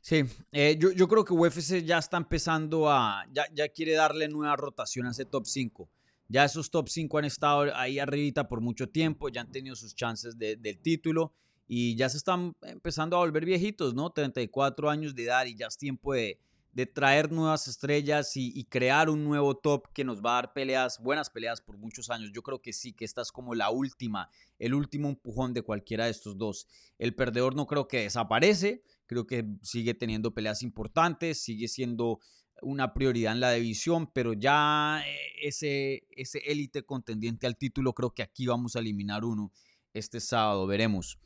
Sí, 0.01 0.23
eh, 0.53 0.77
yo, 0.79 0.93
yo, 0.93 1.09
creo 1.09 1.25
que 1.25 1.35
UFC 1.35 1.85
ya 1.85 1.99
está 1.99 2.17
empezando 2.17 2.89
a, 2.89 3.27
ya, 3.33 3.47
ya 3.53 3.69
quiere 3.69 3.93
darle 3.93 4.29
nueva 4.29 4.55
rotación 4.55 5.07
a 5.07 5.11
ese 5.11 5.25
top 5.25 5.45
5. 5.45 5.91
Ya 6.29 6.45
esos 6.45 6.71
top 6.71 6.89
5 6.89 7.19
han 7.19 7.25
estado 7.25 7.75
ahí 7.75 7.99
arribita 7.99 8.49
por 8.49 8.61
mucho 8.61 8.89
tiempo, 8.89 9.29
ya 9.29 9.41
han 9.41 9.51
tenido 9.51 9.75
sus 9.75 9.95
chances 9.95 10.39
de, 10.39 10.57
del 10.57 10.79
título 10.79 11.35
y 11.69 11.95
ya 11.95 12.09
se 12.09 12.17
están 12.17 12.57
empezando 12.63 13.17
a 13.17 13.21
volver 13.21 13.45
viejitos, 13.45 13.95
¿no? 13.95 14.11
34 14.11 14.91
años 14.91 15.15
de 15.15 15.25
edad 15.25 15.45
y 15.45 15.55
ya 15.55 15.67
es 15.67 15.77
tiempo 15.77 16.15
de, 16.15 16.41
de 16.73 16.87
traer 16.87 17.33
nuevas 17.33 17.67
estrellas 17.67 18.37
y, 18.37 18.65
crear 18.65 19.11
un 19.11 19.25
nuevo 19.25 19.57
top 19.57 19.89
que 19.93 20.05
nos 20.05 20.23
va 20.23 20.31
a 20.31 20.35
dar 20.43 20.53
peleas, 20.53 21.01
buenas 21.03 21.29
peleas 21.29 21.61
por 21.61 21.77
muchos 21.77 22.09
años. 22.09 22.31
Yo 22.33 22.43
creo 22.43 22.63
que 22.63 22.73
sí, 22.73 22.93
que 22.93 23.05
esta 23.05 23.21
es 23.21 23.33
como 23.33 23.55
la 23.55 23.71
última, 23.71 24.31
el 24.59 24.75
último 24.75 25.09
empujón 25.09 25.55
de 25.55 25.63
cualquiera 25.63 26.05
de 26.05 26.13
estos 26.13 26.39
dos. 26.39 26.69
El 26.99 27.15
perdedor 27.15 27.57
no 27.57 27.67
creo 27.67 27.89
que 27.89 28.03
desaparece, 28.03 28.83
creo 29.07 29.27
que 29.27 29.45
sigue 29.61 29.95
teniendo 29.95 30.33
peleas 30.33 30.63
importantes, 30.63 31.41
sigue 31.41 31.69
siendo 31.69 32.21
una 32.63 32.95
prioridad 32.95 33.33
en 33.33 33.41
la 33.41 33.53
división, 33.53 34.11
pero 34.13 34.33
ya 34.33 35.03
eh, 35.05 35.17
ese, 35.43 36.07
ese 36.11 36.39
élite 36.47 36.85
contendiente 36.85 37.47
al 37.47 37.57
título, 37.57 37.93
creo 37.93 38.11
que 38.13 38.23
aquí 38.23 38.47
vamos 38.47 38.77
a 38.77 38.79
eliminar 38.79 39.25
uno 39.25 39.53
este 39.95 40.21
sábado, 40.21 40.67
veremos. 40.67 41.19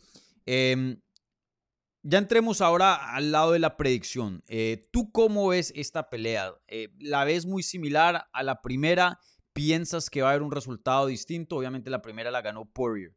Eh, 0.47 0.97
ya 2.05 2.19
entremos 2.19 2.61
ahora 2.61 3.15
al 3.15 3.31
lado 3.31 3.53
de 3.53 3.61
la 3.61 3.77
predicción. 3.77 4.43
Eh, 4.49 4.89
¿Tú 4.91 5.13
cómo 5.13 5.49
ves 5.49 5.73
esta 5.77 6.11
pelea? 6.11 6.53
Eh, 6.67 6.89
¿La 6.99 7.25
ves 7.25 7.47
muy 7.47 7.63
similar 7.63 8.27
a 8.33 8.43
la 8.43 8.61
primera? 8.61 9.21
¿Piensas 9.53 10.11
que 10.11 10.21
va 10.21 10.29
a 10.29 10.31
haber 10.33 10.43
un 10.43 10.51
resultado 10.51 11.07
distinto? 11.07 11.57
Obviamente 11.57 11.91
la 11.91 12.03
primera 12.03 12.33
la 12.33 12.43
ganó 12.43 12.65
Poirier. 12.65 13.13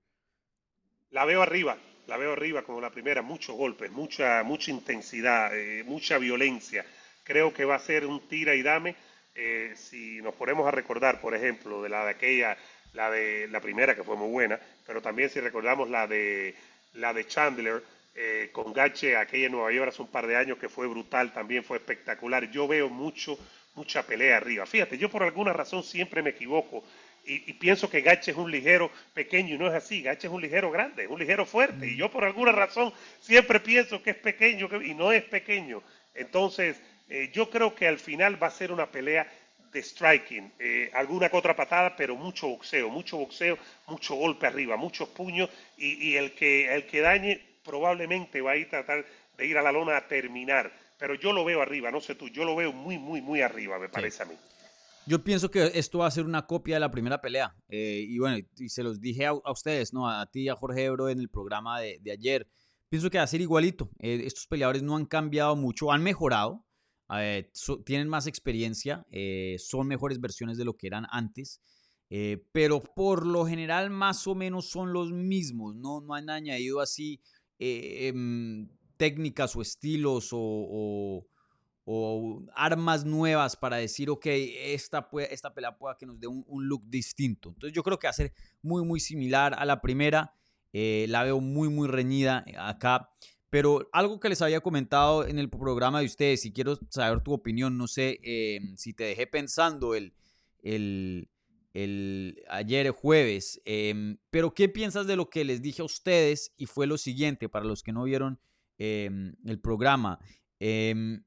La 1.09 1.25
veo 1.25 1.41
arriba, 1.41 1.77
la 2.05 2.17
veo 2.17 2.33
arriba 2.33 2.61
como 2.61 2.79
la 2.79 2.91
primera. 2.91 3.23
Muchos 3.23 3.55
golpes, 3.55 3.91
mucha, 3.91 4.43
mucha 4.43 4.69
intensidad, 4.69 5.57
eh, 5.57 5.83
mucha 5.83 6.19
violencia. 6.19 6.85
Creo 7.23 7.55
que 7.55 7.65
va 7.65 7.75
a 7.75 7.79
ser 7.79 8.05
un 8.05 8.27
tira 8.27 8.53
y 8.53 8.61
dame. 8.61 8.95
Si 9.75 10.21
nos 10.21 10.33
ponemos 10.35 10.65
a 10.65 10.71
recordar, 10.71 11.19
por 11.19 11.35
ejemplo, 11.35 11.81
de 11.81 11.89
la 11.89 12.05
de 12.05 12.11
aquella, 12.11 12.55
la 12.93 13.11
de 13.11 13.49
la 13.49 13.59
primera 13.59 13.93
que 13.93 14.03
fue 14.03 14.15
muy 14.15 14.29
buena, 14.29 14.57
pero 14.85 15.01
también 15.01 15.29
si 15.29 15.41
recordamos 15.41 15.89
la 15.89 16.07
de 16.07 16.55
la 16.95 17.13
de 17.13 17.27
Chandler, 17.27 17.83
eh, 18.15 18.49
con 18.51 18.73
Gache, 18.73 19.17
aquella 19.17 19.47
en 19.47 19.51
Nueva 19.51 19.71
York 19.71 19.89
hace 19.89 20.01
un 20.01 20.07
par 20.07 20.27
de 20.27 20.35
años 20.35 20.57
que 20.57 20.69
fue 20.69 20.87
brutal, 20.87 21.33
también 21.33 21.63
fue 21.63 21.77
espectacular. 21.77 22.49
Yo 22.49 22.67
veo 22.67 22.89
mucho, 22.89 23.37
mucha 23.75 24.03
pelea 24.03 24.37
arriba. 24.37 24.65
Fíjate, 24.65 24.97
yo 24.97 25.09
por 25.09 25.23
alguna 25.23 25.53
razón 25.53 25.83
siempre 25.83 26.21
me 26.21 26.31
equivoco 26.31 26.83
y, 27.25 27.49
y, 27.49 27.53
pienso 27.53 27.89
que 27.89 28.01
Gache 28.01 28.31
es 28.31 28.37
un 28.37 28.51
ligero 28.51 28.91
pequeño 29.13 29.55
y 29.55 29.57
no 29.57 29.67
es 29.67 29.73
así. 29.73 30.01
Gache 30.01 30.27
es 30.27 30.33
un 30.33 30.41
ligero 30.41 30.71
grande, 30.71 31.03
es 31.03 31.09
un 31.09 31.19
ligero 31.19 31.45
fuerte. 31.45 31.87
Y 31.87 31.97
yo 31.97 32.09
por 32.09 32.23
alguna 32.23 32.51
razón 32.51 32.93
siempre 33.19 33.59
pienso 33.59 34.01
que 34.01 34.11
es 34.11 34.17
pequeño 34.17 34.69
y 34.81 34.93
no 34.93 35.11
es 35.11 35.23
pequeño. 35.23 35.81
Entonces, 36.13 36.79
eh, 37.09 37.29
yo 37.33 37.49
creo 37.49 37.75
que 37.75 37.87
al 37.87 37.99
final 37.99 38.41
va 38.41 38.47
a 38.47 38.51
ser 38.51 38.71
una 38.71 38.91
pelea 38.91 39.27
de 39.75 39.83
striking, 39.83 40.53
eh, 40.57 40.89
alguna 40.93 41.29
que 41.29 41.35
otra 41.35 41.55
patada, 41.55 41.95
pero 41.95 42.15
mucho 42.15 42.47
boxeo, 42.47 42.89
mucho 42.89 43.17
boxeo, 43.17 43.57
mucho 43.87 44.15
golpe 44.15 44.47
arriba, 44.47 44.77
muchos 44.77 45.09
puños 45.09 45.49
y, 45.77 46.11
y 46.11 46.15
el, 46.15 46.33
que, 46.33 46.73
el 46.73 46.87
que 46.87 47.01
dañe 47.01 47.59
probablemente 47.63 48.41
va 48.41 48.51
a 48.51 48.57
ir 48.57 48.67
a 48.67 48.69
tratar 48.69 49.05
de 49.37 49.45
ir 49.45 49.57
a 49.57 49.61
la 49.61 49.73
lona 49.73 49.97
a 49.97 50.07
terminar. 50.07 50.71
Pero 50.97 51.15
yo 51.15 51.33
lo 51.33 51.43
veo 51.43 51.61
arriba, 51.61 51.91
no 51.91 51.99
sé 51.99 52.15
tú, 52.15 52.29
yo 52.29 52.45
lo 52.45 52.55
veo 52.55 52.71
muy, 52.71 52.97
muy, 52.97 53.21
muy 53.21 53.41
arriba, 53.41 53.77
me 53.77 53.89
parece 53.89 54.17
sí. 54.17 54.23
a 54.23 54.25
mí. 54.27 54.35
Yo 55.07 55.23
pienso 55.23 55.51
que 55.51 55.71
esto 55.75 55.99
va 55.99 56.07
a 56.07 56.11
ser 56.11 56.23
una 56.23 56.47
copia 56.47 56.77
de 56.77 56.79
la 56.79 56.89
primera 56.89 57.21
pelea. 57.21 57.53
Eh, 57.67 58.05
y 58.07 58.17
bueno, 58.17 58.37
y 58.57 58.69
se 58.69 58.81
los 58.81 59.01
dije 59.01 59.25
a, 59.25 59.31
a, 59.31 59.51
ustedes, 59.51 59.93
¿no? 59.93 60.09
A 60.09 60.25
ti 60.25 60.43
y 60.43 60.49
a 60.49 60.55
Jorge 60.55 60.85
Ebro 60.85 61.09
en 61.09 61.19
el 61.19 61.29
programa 61.29 61.79
de, 61.79 61.99
de 62.01 62.11
ayer. 62.11 62.47
Pienso 62.89 63.09
que 63.09 63.17
va 63.17 63.25
a 63.25 63.27
ser 63.27 63.41
igualito. 63.41 63.91
Eh, 63.99 64.21
estos 64.23 64.47
peleadores 64.47 64.81
no 64.81 64.95
han 64.95 65.05
cambiado 65.05 65.55
mucho, 65.55 65.91
han 65.91 66.01
mejorado. 66.01 66.64
Eh, 67.17 67.49
so, 67.53 67.83
tienen 67.83 68.07
más 68.07 68.27
experiencia, 68.27 69.05
eh, 69.11 69.57
son 69.59 69.87
mejores 69.87 70.19
versiones 70.19 70.57
de 70.57 70.65
lo 70.65 70.75
que 70.75 70.87
eran 70.87 71.05
antes. 71.11 71.61
pero 72.53 72.81
por 72.81 73.25
lo 73.25 73.45
general 73.45 73.89
más 73.89 74.27
o 74.27 74.35
menos 74.35 74.69
son 74.69 74.93
los 74.93 75.11
mismos, 75.11 75.75
no, 75.75 76.01
no 76.01 76.13
han 76.13 76.29
añadido 76.29 76.79
así 76.79 77.19
eh, 77.59 78.13
técnicas 78.97 79.55
o 79.55 79.61
estilos 79.61 80.29
o, 80.31 81.25
armas 82.55 83.05
nuevas 83.05 83.55
para 83.55 83.77
decir, 83.77 84.09
ok, 84.09 84.25
esta, 84.25 85.07
esta 85.29 85.53
pelea 85.53 85.77
pueda 85.77 85.95
que 85.95 86.07
nos 86.07 86.19
dé 86.19 86.27
un, 86.27 86.67
look 86.67 86.83
distinto. 86.87 87.49
Entonces 87.49 87.75
yo 87.75 87.83
creo 87.83 87.99
que 87.99 88.07
va 88.07 88.11
a 88.11 88.13
ser 88.13 88.33
muy, 88.63 88.83
muy 88.83 88.99
similar 88.99 89.53
a 89.53 89.65
la 89.65 89.81
primera. 89.81 90.33
Eh, 90.73 91.05
la 91.09 91.23
veo 91.23 91.39
muy, 91.39 91.69
muy 91.69 91.87
reñida 91.87 92.43
acá. 92.57 93.09
Pero 93.55 93.87
algo 93.93 94.19
que 94.19 94.27
les 94.27 94.41
había 94.41 94.59
comentado 94.59 95.25
en 95.25 95.39
el 95.39 95.49
programa 95.49 96.01
de 96.01 96.07
ustedes, 96.07 96.43
y 96.43 96.51
quiero 96.51 96.77
saber 96.89 97.21
tu 97.21 97.31
opinión, 97.31 97.77
no 97.77 97.87
sé 97.87 98.19
eh, 98.21 98.59
si 98.75 98.93
te 98.93 99.05
dejé 99.05 99.27
pensando 99.27 99.95
el, 99.95 100.13
el, 100.61 101.29
el 101.73 102.43
ayer 102.49 102.91
jueves, 102.91 103.61
em, 103.63 104.17
pero 104.29 104.53
¿qué 104.53 104.67
piensas 104.67 105.07
de 105.07 105.15
lo 105.15 105.29
que 105.29 105.45
les 105.45 105.61
dije 105.61 105.81
a 105.81 105.85
ustedes? 105.85 106.51
Y 106.57 106.65
fue 106.65 106.85
lo 106.85 106.97
siguiente, 106.97 107.47
para 107.47 107.63
los 107.63 107.81
que 107.81 107.93
no 107.93 108.03
vieron 108.03 108.41
em, 108.77 109.37
el 109.45 109.61
programa. 109.61 110.19
Em, 110.59 111.23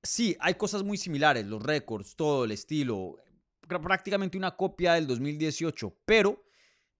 sí, 0.00 0.36
hay 0.38 0.54
cosas 0.54 0.84
muy 0.84 0.98
similares, 0.98 1.44
los 1.46 1.60
récords, 1.60 2.14
todo 2.14 2.44
el 2.44 2.52
estilo, 2.52 3.16
prácticamente 3.66 4.38
una 4.38 4.54
copia 4.54 4.94
del 4.94 5.08
2018, 5.08 5.98
pero 6.04 6.44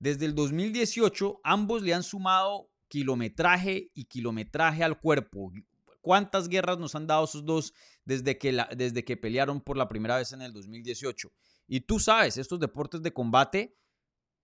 desde 0.01 0.27
el 0.27 0.35
2018 0.35 1.41
ambos 1.45 1.83
le 1.83 1.95
han 1.95 2.03
sumado 2.03 2.69
kilometraje 2.89 3.91
y 3.95 4.05
kilometraje 4.05 4.83
al 4.83 4.99
cuerpo. 4.99 5.53
¿Cuántas 6.01 6.49
guerras 6.49 6.79
nos 6.79 6.95
han 6.95 7.07
dado 7.07 7.25
esos 7.25 7.45
dos 7.45 7.75
desde 8.05 8.39
que, 8.39 8.65
desde 8.77 9.05
que 9.05 9.17
pelearon 9.17 9.61
por 9.61 9.77
la 9.77 9.89
primera 9.89 10.17
vez 10.17 10.33
en 10.33 10.43
el 10.43 10.53
2018? 10.53 11.33
Y 11.67 11.81
tú 11.81 12.01
sabes, 12.01 12.39
estos 12.39 12.59
deportes 12.59 13.03
de 13.03 13.13
combate, 13.13 13.77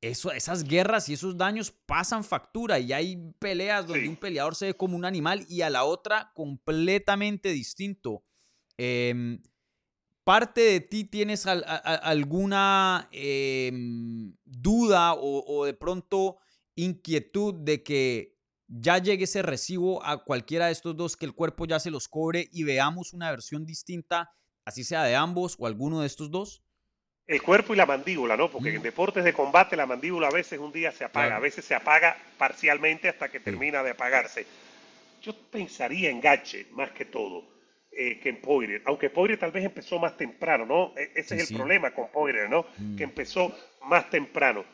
eso, 0.01 0.31
esas 0.31 0.65
guerras 0.65 1.09
y 1.09 1.15
esos 1.15 1.37
daños 1.39 1.71
pasan 1.71 2.23
factura 2.25 2.79
y 2.79 2.93
hay 2.93 3.33
peleas 3.39 3.87
donde 3.87 4.09
un 4.09 4.17
peleador 4.17 4.55
se 4.55 4.67
ve 4.67 4.75
como 4.75 4.97
un 4.97 5.07
animal 5.07 5.47
y 5.49 5.63
a 5.63 5.71
la 5.71 5.85
otra 5.85 6.33
completamente 6.35 7.49
distinto. 7.51 8.23
Em, 8.77 9.41
¿Parte 10.25 10.63
de 10.63 10.81
ti 10.81 11.05
tienes 11.05 11.47
alguna 11.47 13.09
em, 13.13 14.35
duda 14.45 15.15
o, 15.15 15.67
de 15.67 15.75
pronto 15.75 16.39
inquietud 16.77 17.55
de 17.55 17.83
que 17.83 18.34
ya 18.69 18.99
llegue 18.99 19.25
ese 19.25 19.43
recibo 19.43 20.05
a 20.05 20.25
cualquiera 20.25 20.67
de 20.67 20.73
estos 20.73 20.97
dos, 20.97 21.17
que 21.17 21.27
el 21.27 21.35
cuerpo 21.35 21.67
ya 21.67 21.79
se 21.79 21.91
los 21.91 22.09
cobre 22.09 22.49
y 22.53 22.65
veamos 22.65 23.13
una 23.13 23.31
versión 23.31 23.65
distinta, 23.65 24.31
así 24.65 24.85
sea 24.85 25.05
de 25.05 25.17
ambos 25.17 25.57
o 25.59 25.67
alguno 25.67 26.01
de 26.01 26.07
estos 26.07 26.31
dos? 26.31 26.63
El 27.27 27.41
cuerpo 27.43 27.73
y 27.73 27.77
la 27.77 27.87
mandíbula, 27.87 28.37
¿no? 28.37 28.51
Porque 28.51 28.71
en 28.71 28.81
mm. 28.81 28.83
deportes 28.83 29.25
de 29.25 29.33
combate 29.33 29.77
la 29.77 29.87
mandíbula 29.87 30.29
a 30.29 30.33
veces 30.33 30.59
un 30.59 30.73
día 30.73 30.93
se 30.93 31.05
apaga, 31.05 31.37
a 31.37 31.41
veces 31.41 31.65
se 31.65 31.75
apaga 31.75 32.17
parcialmente 32.37 33.09
hasta 33.09 33.31
que 33.31 33.41
termina 33.41 33.83
de 33.83 33.91
apagarse. 33.91 34.47
Yo 35.23 35.35
pensaría 35.51 36.11
en 36.11 36.21
Gache 36.21 36.67
más 36.73 36.91
que 36.91 37.07
todo 37.07 37.55
eh, 37.91 38.19
que 38.21 38.29
en 38.29 38.41
Poirier, 38.41 38.83
aunque 38.87 39.09
Poirier 39.09 39.39
tal 39.39 39.53
vez 39.53 39.65
empezó 39.65 39.99
más 39.99 40.17
temprano, 40.17 40.67
¿no? 40.67 40.93
E, 40.99 41.13
ese 41.15 41.37
es 41.37 41.51
el 41.51 41.57
problema 41.57 41.93
con 41.93 42.11
Poirier, 42.11 42.51
¿no? 42.51 42.67
Mm. 42.77 42.97
Que 42.97 43.05
empezó 43.05 43.57
más 43.87 44.11
temprano. 44.11 44.65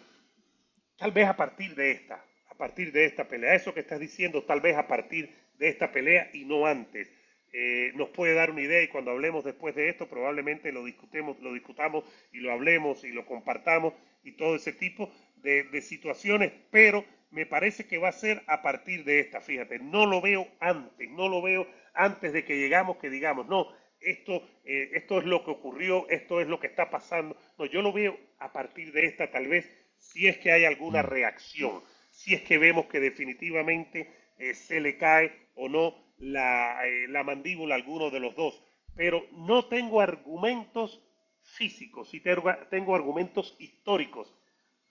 Tal 0.96 1.12
vez 1.12 1.28
a 1.28 1.36
partir 1.36 1.74
de 1.74 1.92
esta, 1.92 2.24
partir 2.60 2.92
de 2.92 3.06
esta 3.06 3.26
pelea, 3.26 3.54
eso 3.54 3.72
que 3.72 3.80
estás 3.80 3.98
diciendo, 3.98 4.44
tal 4.44 4.60
vez 4.60 4.76
a 4.76 4.86
partir 4.86 5.34
de 5.58 5.68
esta 5.68 5.90
pelea 5.90 6.28
y 6.34 6.44
no 6.44 6.66
antes. 6.66 7.10
Eh, 7.52 7.90
nos 7.94 8.10
puede 8.10 8.34
dar 8.34 8.50
una 8.50 8.60
idea 8.60 8.82
y 8.82 8.88
cuando 8.88 9.10
hablemos 9.10 9.44
después 9.44 9.74
de 9.74 9.88
esto 9.88 10.08
probablemente 10.08 10.70
lo 10.70 10.84
discutemos, 10.84 11.40
lo 11.40 11.54
discutamos 11.54 12.04
y 12.32 12.38
lo 12.38 12.52
hablemos 12.52 13.02
y 13.02 13.12
lo 13.12 13.24
compartamos 13.24 13.94
y 14.22 14.32
todo 14.32 14.54
ese 14.54 14.74
tipo 14.74 15.10
de, 15.36 15.80
situaciones, 15.80 16.52
pero 16.70 17.02
me 17.30 17.46
parece 17.46 17.86
que 17.86 17.96
va 17.96 18.10
a 18.10 18.12
ser 18.12 18.42
a 18.46 18.60
partir 18.60 19.04
de 19.04 19.20
esta, 19.20 19.40
fíjate, 19.40 19.78
no 19.78 20.04
lo 20.04 20.20
veo 20.20 20.46
antes, 20.60 21.10
no 21.10 21.28
lo 21.28 21.40
veo 21.40 21.66
antes 21.94 22.32
de 22.34 22.44
que 22.44 22.58
llegamos 22.58 22.98
que 22.98 23.08
digamos, 23.08 23.48
no, 23.48 23.68
esto, 24.00 24.46
eh, 24.64 24.90
esto 24.92 25.18
es 25.18 25.24
lo 25.24 25.44
que 25.44 25.50
ocurrió, 25.50 26.06
esto 26.10 26.42
es 26.42 26.46
lo 26.46 26.60
que 26.60 26.66
está 26.66 26.90
pasando, 26.90 27.36
no, 27.58 27.64
yo 27.64 27.80
lo 27.80 27.92
veo 27.92 28.16
a 28.38 28.52
partir 28.52 28.92
de 28.92 29.06
esta 29.06 29.30
tal 29.30 29.48
vez 29.48 29.68
si 29.96 30.28
es 30.28 30.38
que 30.38 30.52
hay 30.52 30.66
alguna 30.66 31.02
mm. 31.02 31.06
reacción, 31.06 31.82
si 32.22 32.34
es 32.34 32.42
que 32.42 32.58
vemos 32.58 32.86
que 32.86 33.00
definitivamente 33.00 34.10
eh, 34.38 34.52
se 34.54 34.80
le 34.80 34.98
cae 34.98 35.32
o 35.54 35.68
no 35.70 35.94
eh, 36.20 37.06
la, 37.08 37.24
mandíbula 37.24 37.74
alguno 37.74 38.10
de 38.10 38.20
los 38.20 38.36
dos, 38.36 38.62
pero 38.94 39.26
no 39.32 39.64
tengo 39.66 40.02
argumentos 40.02 41.02
físicos, 41.40 42.10
sí 42.10 42.20
tengo, 42.20 42.94
argumentos 42.94 43.56
históricos 43.58 44.34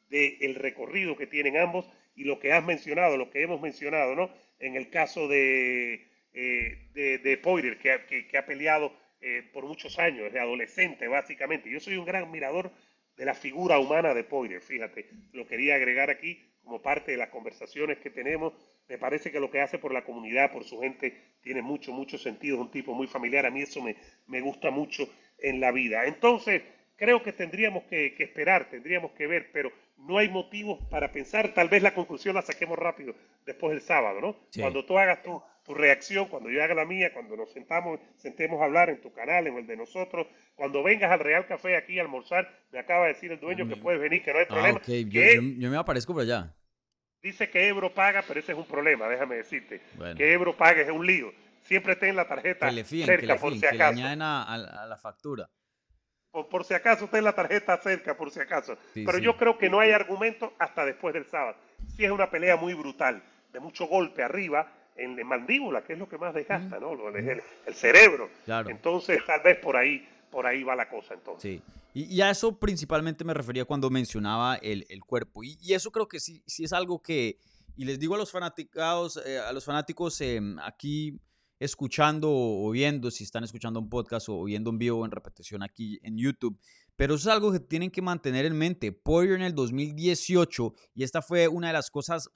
del 0.09 0.55
recorrido 0.55 1.15
que 1.15 1.27
tienen 1.27 1.57
ambos 1.57 1.88
y 2.15 2.23
lo 2.23 2.39
que 2.39 2.51
has 2.51 2.65
mencionado, 2.65 3.15
lo 3.15 3.30
que 3.30 3.43
hemos 3.43 3.61
mencionado, 3.61 4.15
¿no? 4.15 4.32
En 4.57 4.75
el 4.75 4.89
caso 4.89 5.27
de, 5.27 6.09
eh, 6.34 7.19
de, 7.23 7.38
Poirier, 7.38 7.77
que, 7.77 8.38
ha 8.38 8.45
peleado 8.47 8.91
eh, 9.21 9.47
por 9.53 9.65
muchos 9.65 9.99
años, 9.99 10.23
desde 10.23 10.39
adolescente 10.39 11.07
básicamente. 11.07 11.69
Yo 11.69 11.80
soy 11.80 11.97
un 11.97 12.05
gran 12.05 12.23
admirador 12.23 12.71
de 13.15 13.25
la 13.25 13.36
figura 13.36 13.77
humana 13.77 14.15
de 14.15 14.23
Poirier, 14.23 14.61
fíjate, 14.61 15.11
lo 15.32 15.45
quería 15.45 15.75
agregar 15.75 16.09
aquí 16.09 16.49
como 16.70 16.84
parte 16.84 17.11
de 17.11 17.17
las 17.17 17.30
conversaciones 17.30 17.97
que 17.97 18.11
tenemos 18.11 18.53
me 18.88 18.99
parece 18.99 19.32
que 19.32 19.39
lo 19.39 19.49
que 19.49 19.59
hace 19.59 19.80
por 19.80 19.91
la 19.91 20.03
comunidad, 20.03 20.51
por 20.51 20.63
su 20.63 20.80
gente, 20.80 21.15
tiene 21.41 21.63
mucho, 21.63 21.91
mucho 21.91 22.17
sentido. 22.17 22.57
Es 22.57 22.61
un 22.61 22.72
tipo 22.72 22.93
muy 22.93 23.07
familiar. 23.07 23.45
A 23.45 23.51
mí 23.51 23.61
eso 23.61 23.82
me, 23.82 23.95
me 24.28 24.39
gusta 24.41 24.70
mucho 24.72 25.07
en 25.39 25.59
la 25.59 25.72
vida. 25.72 26.05
Entonces, 26.05 26.61
creo 26.95 27.24
que 27.24 27.32
tendríamos 27.32 27.84
que, 27.84 28.15
esperar, 28.20 28.70
tendríamos 28.70 29.11
que 29.11 29.26
ver, 29.26 29.51
pero 29.53 29.72
no 29.97 30.17
hay 30.17 30.30
motivos 30.30 30.80
para 30.89 31.11
pensar. 31.11 31.53
Tal 31.53 31.70
vez 31.70 31.82
la 31.82 31.93
conclusión 31.93 32.36
la 32.36 32.41
saquemos 32.41 32.78
rápido 32.78 33.15
después 33.45 33.72
del 33.72 33.82
sábado, 33.82 34.20
¿no? 34.22 34.36
Cuando 34.59 34.84
tú 34.84 34.97
hagas 34.97 35.24
tu, 35.24 35.41
tu, 35.63 35.74
reacción, 35.74 36.28
cuando 36.28 36.49
yo 36.49 36.63
haga 36.63 36.74
la 36.74 36.86
mía, 36.86 37.13
cuando 37.13 37.38
nos 37.38 37.51
sentamos, 37.51 37.99
sentemos 38.17 38.61
a 38.61 38.65
hablar 38.65 38.89
en 38.89 39.01
tu 39.01 39.13
canal, 39.13 39.47
en 39.47 39.55
el 39.55 39.67
de 39.67 39.78
nosotros, 39.78 40.28
cuando 40.55 40.84
vengas 40.84 41.11
al 41.11 41.20
Real 41.20 41.47
Café 41.47 41.78
aquí 41.78 41.99
a 41.99 42.01
almorzar, 42.01 42.49
me 42.72 42.80
acaba 42.80 43.05
de 43.05 43.13
decir 43.13 43.32
el 43.32 43.39
dueño 43.39 43.67
que 43.67 43.78
puedes 43.78 44.01
venir, 44.01 44.24
que 44.24 44.34
no 44.34 44.39
hay 44.39 44.45
ah, 44.49 44.53
problema. 44.53 44.82
yo 45.59 45.70
me 45.70 45.78
aparezco 45.78 46.13
por 46.13 46.24
allá. 46.24 46.55
Dice 47.22 47.49
que 47.49 47.67
Ebro 47.67 47.93
paga, 47.93 48.24
pero 48.28 48.39
ese 48.39 48.53
es 48.53 48.57
un 48.57 48.65
problema, 48.65 49.07
déjame 49.07 49.36
decirte. 49.36 49.82
Que 50.15 50.34
Ebro 50.34 50.55
pague 50.55 50.84
es 50.84 50.89
un 50.89 51.05
lío. 51.05 51.32
Siempre 51.61 51.95
ten 51.95 52.15
la 52.15 52.28
tarjeta 52.28 52.72
cerca, 52.72 53.36
por 53.36 53.53
si 53.53 53.65
acaso. 53.65 53.95
Que 53.95 54.01
le 54.01 54.24
a, 54.24 54.86
la 54.88 54.97
factura. 54.97 55.49
Por, 56.32 56.63
si 56.63 56.74
acaso 56.74 57.07
ten 57.07 57.24
la 57.24 57.34
tarjeta 57.34 57.78
cerca, 57.78 58.15
por 58.15 58.32
si 58.32 58.39
acaso. 58.39 58.78
pero 58.93 59.17
yo 59.17 59.36
creo 59.36 59.57
que 59.57 59.70
no 59.70 59.80
hay 59.80 59.91
argumento 59.91 60.53
hasta 60.59 60.86
después 60.86 61.13
del 61.13 61.26
sábado. 61.26 61.57
Si 61.95 62.05
es 62.05 62.11
una 62.11 62.30
pelea 62.30 62.55
muy 62.55 62.74
brutal, 62.74 63.22
de 63.51 63.59
mucho 63.59 63.86
golpe 63.88 64.24
arriba, 64.24 64.72
en 64.95 65.15
la 65.15 65.24
mandíbula, 65.24 65.82
que 65.82 65.93
es 65.93 65.99
lo 65.99 66.07
que 66.07 66.17
más 66.17 66.34
desgasta, 66.34 66.80
¿no? 66.80 66.93
El, 67.09 67.41
el 67.65 67.74
cerebro. 67.74 68.30
Entonces, 68.67 69.24
tal 69.26 69.41
vez 69.41 69.57
por 69.57 69.76
ahí, 69.76 70.07
por 70.30 70.45
ahí 70.45 70.63
va 70.63 70.76
la 70.76 70.88
cosa 70.88 71.13
entonces. 71.13 71.41
Sí. 71.41 71.61
Y, 72.07 72.21
a 72.21 72.29
eso 72.29 72.57
principalmente 72.57 73.25
me 73.25 73.33
refería 73.33 73.65
cuando 73.65 73.89
mencionaba 73.89 74.55
el, 74.55 74.85
cuerpo. 75.05 75.43
Y, 75.43 75.57
eso 75.73 75.91
creo 75.91 76.07
que 76.07 76.19
sí, 76.19 76.41
sí 76.47 76.63
es 76.63 76.71
algo 76.71 77.01
que, 77.01 77.37
y 77.75 77.83
les 77.83 77.99
digo 77.99 78.15
a 78.15 78.17
los 78.17 78.31
fanaticados, 78.31 79.19
eh, 79.25 79.39
a 79.39 79.51
los 79.51 79.65
fanáticos 79.65 80.21
em, 80.21 80.57
aquí 80.59 81.19
escuchando 81.59 82.29
o 82.31 82.71
viendo, 82.71 83.11
si 83.11 83.25
están 83.25 83.43
escuchando 83.43 83.81
un 83.81 83.89
podcast 83.89 84.29
o 84.29 84.45
viendo 84.45 84.69
un 84.69 84.77
vivo 84.77 85.03
en 85.03 85.11
repetición 85.11 85.61
aquí 85.61 85.99
en 86.03 86.17
YouTube, 86.17 86.57
pero 86.95 87.15
eso 87.15 87.29
es 87.29 87.35
algo 87.35 87.51
que 87.51 87.59
tienen 87.59 87.91
que 87.91 88.01
mantener 88.01 88.45
en 88.45 88.57
mente. 88.57 88.93
Poirier 88.93 89.35
en 89.35 89.41
el 89.41 89.53
2018, 89.53 90.73
y 90.93 91.03
esta 91.03 91.21
fue 91.21 91.49
una 91.49 91.67
de 91.67 91.73
las 91.73 91.91
cosas 91.91 92.29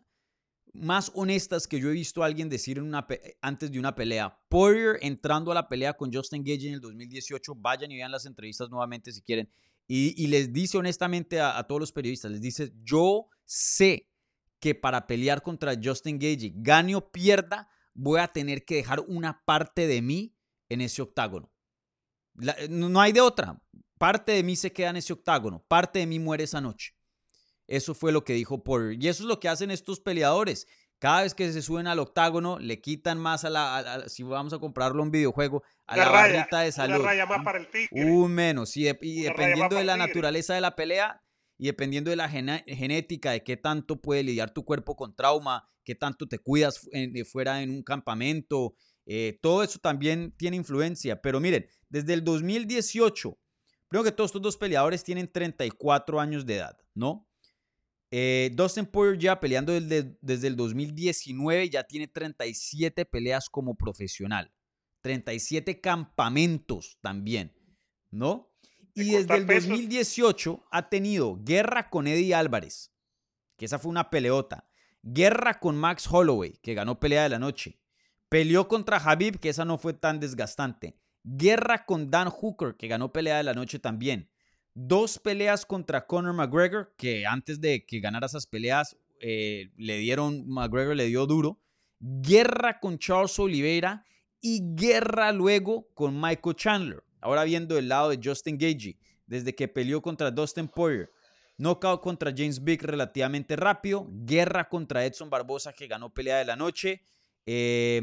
más 0.74 1.12
honestas 1.14 1.68
que 1.68 1.80
yo 1.80 1.90
he 1.90 1.94
visto 1.94 2.24
a 2.24 2.26
alguien 2.26 2.50
decir 2.50 2.78
en 2.80 2.86
una 2.86 3.08
antes 3.42 3.72
de 3.72 3.80
una 3.80 3.96
pelea. 3.96 4.38
Poirier 4.50 4.98
entrando 5.02 5.52
a 5.52 5.56
la 5.56 5.70
pelea 5.70 5.94
con 5.94 6.12
Justin 6.12 6.44
Gage 6.44 6.68
en 6.68 6.74
el 6.74 6.82
2018, 6.82 7.54
vayan 7.56 7.92
y 7.92 7.98
vean 7.98 8.12
las 8.12 8.26
entrevistas 8.26 8.70
nuevamente 8.70 9.12
si 9.12 9.22
quieren, 9.22 9.50
y, 9.88 10.28
les 10.28 10.52
dice 10.52 10.78
honestamente 10.78 11.40
a, 11.42 11.62
todos 11.64 11.80
los 11.80 11.92
periodistas, 11.92 12.32
les 12.32 12.42
dice, 12.42 12.74
yo 12.84 13.28
sé 13.44 14.10
que 14.60 14.74
para 14.74 15.06
pelear 15.06 15.44
contra 15.44 15.76
Justin 15.82 16.18
Gage, 16.18 16.54
gane 16.56 16.96
o 16.96 17.12
pierda, 17.12 17.70
voy 17.94 18.20
a 18.20 18.30
tener 18.30 18.64
que 18.66 18.76
dejar 18.76 19.02
una 19.02 19.44
parte 19.46 19.86
de 19.88 20.02
mí 20.02 20.36
en 20.70 20.82
ese 20.82 21.02
octágono. 21.02 21.52
no 22.70 23.02
hay 23.02 23.12
de 23.12 23.22
otra. 23.22 23.62
Parte 24.00 24.32
de 24.32 24.44
mí 24.44 24.56
se 24.56 24.72
queda 24.72 24.90
en 24.90 24.98
ese 24.98 25.14
octágono, 25.14 25.64
parte 25.68 26.00
de 26.00 26.08
mí 26.08 26.18
muere 26.18 26.46
esa 26.46 26.62
noche. 26.62 26.96
Eso 27.68 27.94
fue 27.94 28.12
lo 28.12 28.24
que 28.24 28.34
dijo 28.34 28.64
Porter. 28.64 29.02
Y 29.02 29.08
eso 29.08 29.24
es 29.24 29.28
lo 29.28 29.40
que 29.40 29.50
hacen 29.50 29.72
estos 29.72 30.00
peleadores. 30.00 30.68
Cada 31.00 31.24
vez 31.24 31.34
que 31.34 31.52
se 31.52 31.62
suben 31.62 31.88
al 31.88 32.00
octágono, 32.00 32.60
le 32.60 32.80
quitan 32.80 33.20
más 33.20 33.44
a 33.44 33.50
la. 33.50 34.06
si 34.08 34.24
vamos 34.24 34.54
a 34.54 34.60
comprarlo 34.60 35.04
un 35.04 35.12
videojuego, 35.12 35.62
a 35.86 35.98
la 35.98 36.10
barrita 36.10 36.62
de 36.62 36.72
salud. 36.72 36.96
Una 36.96 37.06
raya 37.06 37.26
más 37.26 37.44
para 37.44 37.60
el 37.60 37.68
Un 37.92 38.32
menos. 38.32 38.78
Y, 38.78 38.84
dependiendo 38.84 39.76
de 39.76 39.84
la 39.84 39.98
naturaleza 39.98 40.54
de 40.54 40.62
la 40.62 40.78
pelea 40.78 41.22
y 41.58 41.66
dependiendo 41.66 42.10
de 42.10 42.16
la 42.16 42.30
genética, 42.30 43.32
de 43.32 43.44
qué 43.44 43.58
tanto 43.58 44.02
puede 44.02 44.24
lidiar 44.24 44.52
tu 44.52 44.64
cuerpo 44.64 44.96
con 44.96 45.14
trauma, 45.14 45.68
qué 45.84 45.94
tanto 45.94 46.28
te 46.28 46.40
cuidas 46.40 46.90
fuera 47.30 47.62
en 47.62 47.70
un 47.70 47.84
campamento, 47.84 48.76
eh, 49.06 49.40
todo 49.42 49.64
eso 49.64 49.80
también 49.80 50.34
tiene 50.38 50.56
influencia. 50.56 51.22
Pero 51.22 51.40
miren, 51.40 51.68
desde 51.90 52.14
el 52.14 52.24
2018, 52.24 53.38
creo 53.90 54.04
que 54.04 54.12
todos 54.12 54.30
estos 54.30 54.42
dos 54.42 54.58
peleadores 54.58 55.04
tienen 55.04 55.30
34 55.30 56.20
años 56.20 56.46
de 56.46 56.56
edad, 56.56 56.78
¿no? 56.94 57.28
Eh, 58.16 58.52
Dustin 58.54 58.86
Poirier 58.86 59.18
ya 59.18 59.40
peleando 59.40 59.74
desde, 59.74 60.16
desde 60.22 60.48
el 60.48 60.56
2019, 60.56 61.68
ya 61.72 61.84
tiene 61.84 62.08
37 62.08 63.06
peleas 63.06 63.50
como 63.50 63.74
profesional. 63.74 64.54
37 65.02 65.82
campamentos 65.82 67.00
también, 67.02 67.56
¿no? 68.12 68.54
Y 68.94 69.14
desde 69.16 69.36
el 69.36 69.48
2018 69.48 70.64
ha 70.70 70.90
tenido 70.90 71.40
guerra 71.44 71.90
con 71.90 72.06
Eddie 72.06 72.36
Álvarez, 72.36 72.94
que 73.58 73.66
esa 73.66 73.80
fue 73.80 73.90
una 73.90 74.12
peleota. 74.12 74.70
Guerra 75.02 75.60
con 75.60 75.76
Max 75.76 76.08
Holloway, 76.08 76.60
que 76.62 76.76
ganó 76.76 77.00
pelea 77.00 77.24
de 77.24 77.30
la 77.30 77.40
noche. 77.40 77.80
Peleó 78.30 78.68
contra 78.68 78.98
Habib, 78.98 79.40
que 79.40 79.50
esa 79.50 79.66
no 79.66 79.80
fue 79.80 79.94
tan 79.96 80.20
desgastante. 80.20 81.00
Guerra 81.24 81.84
con 81.88 82.12
Dan 82.12 82.30
Hooker, 82.30 82.76
que 82.76 82.88
ganó 82.88 83.12
pelea 83.12 83.38
de 83.38 83.44
la 83.44 83.56
noche 83.56 83.80
también. 83.80 84.30
Dos 84.74 85.20
peleas 85.20 85.66
contra 85.66 86.06
Conor 86.06 86.34
McGregor, 86.34 86.94
que 86.98 87.26
antes 87.26 87.62
de 87.62 87.86
que 87.86 88.00
ganara 88.00 88.26
esas 88.26 88.48
peleas 88.48 88.98
eh, 89.20 89.72
le 89.78 89.98
dieron, 90.00 90.48
McGregor 90.48 90.96
le 90.96 91.08
dio 91.08 91.26
duro. 91.26 91.60
Guerra 92.00 92.80
con 92.80 92.98
Charles 92.98 93.38
Oliveira 93.40 94.06
y 94.42 94.62
guerra 94.76 95.32
luego 95.32 95.88
con 95.94 96.20
Michael 96.20 96.56
Chandler. 96.56 97.04
Ahora 97.22 97.46
viendo 97.46 97.78
el 97.78 97.88
lado 97.88 98.10
de 98.10 98.20
Justin 98.22 98.58
Gagey, 98.58 98.98
desde 99.26 99.56
que 99.56 99.68
peleó 99.70 100.02
contra 100.02 100.30
Dustin 100.30 100.68
Poirier. 100.68 101.10
Knockout 101.58 102.02
contra 102.02 102.34
James 102.36 102.62
Big 102.62 102.84
relativamente 102.84 103.56
rápido. 103.56 104.08
Guerra 104.10 104.68
contra 104.68 105.06
Edson 105.06 105.30
Barbosa, 105.30 105.72
que 105.72 105.88
ganó 105.88 106.14
pelea 106.14 106.38
de 106.38 106.46
la 106.46 106.56
noche. 106.56 107.02
Eh, 107.46 108.02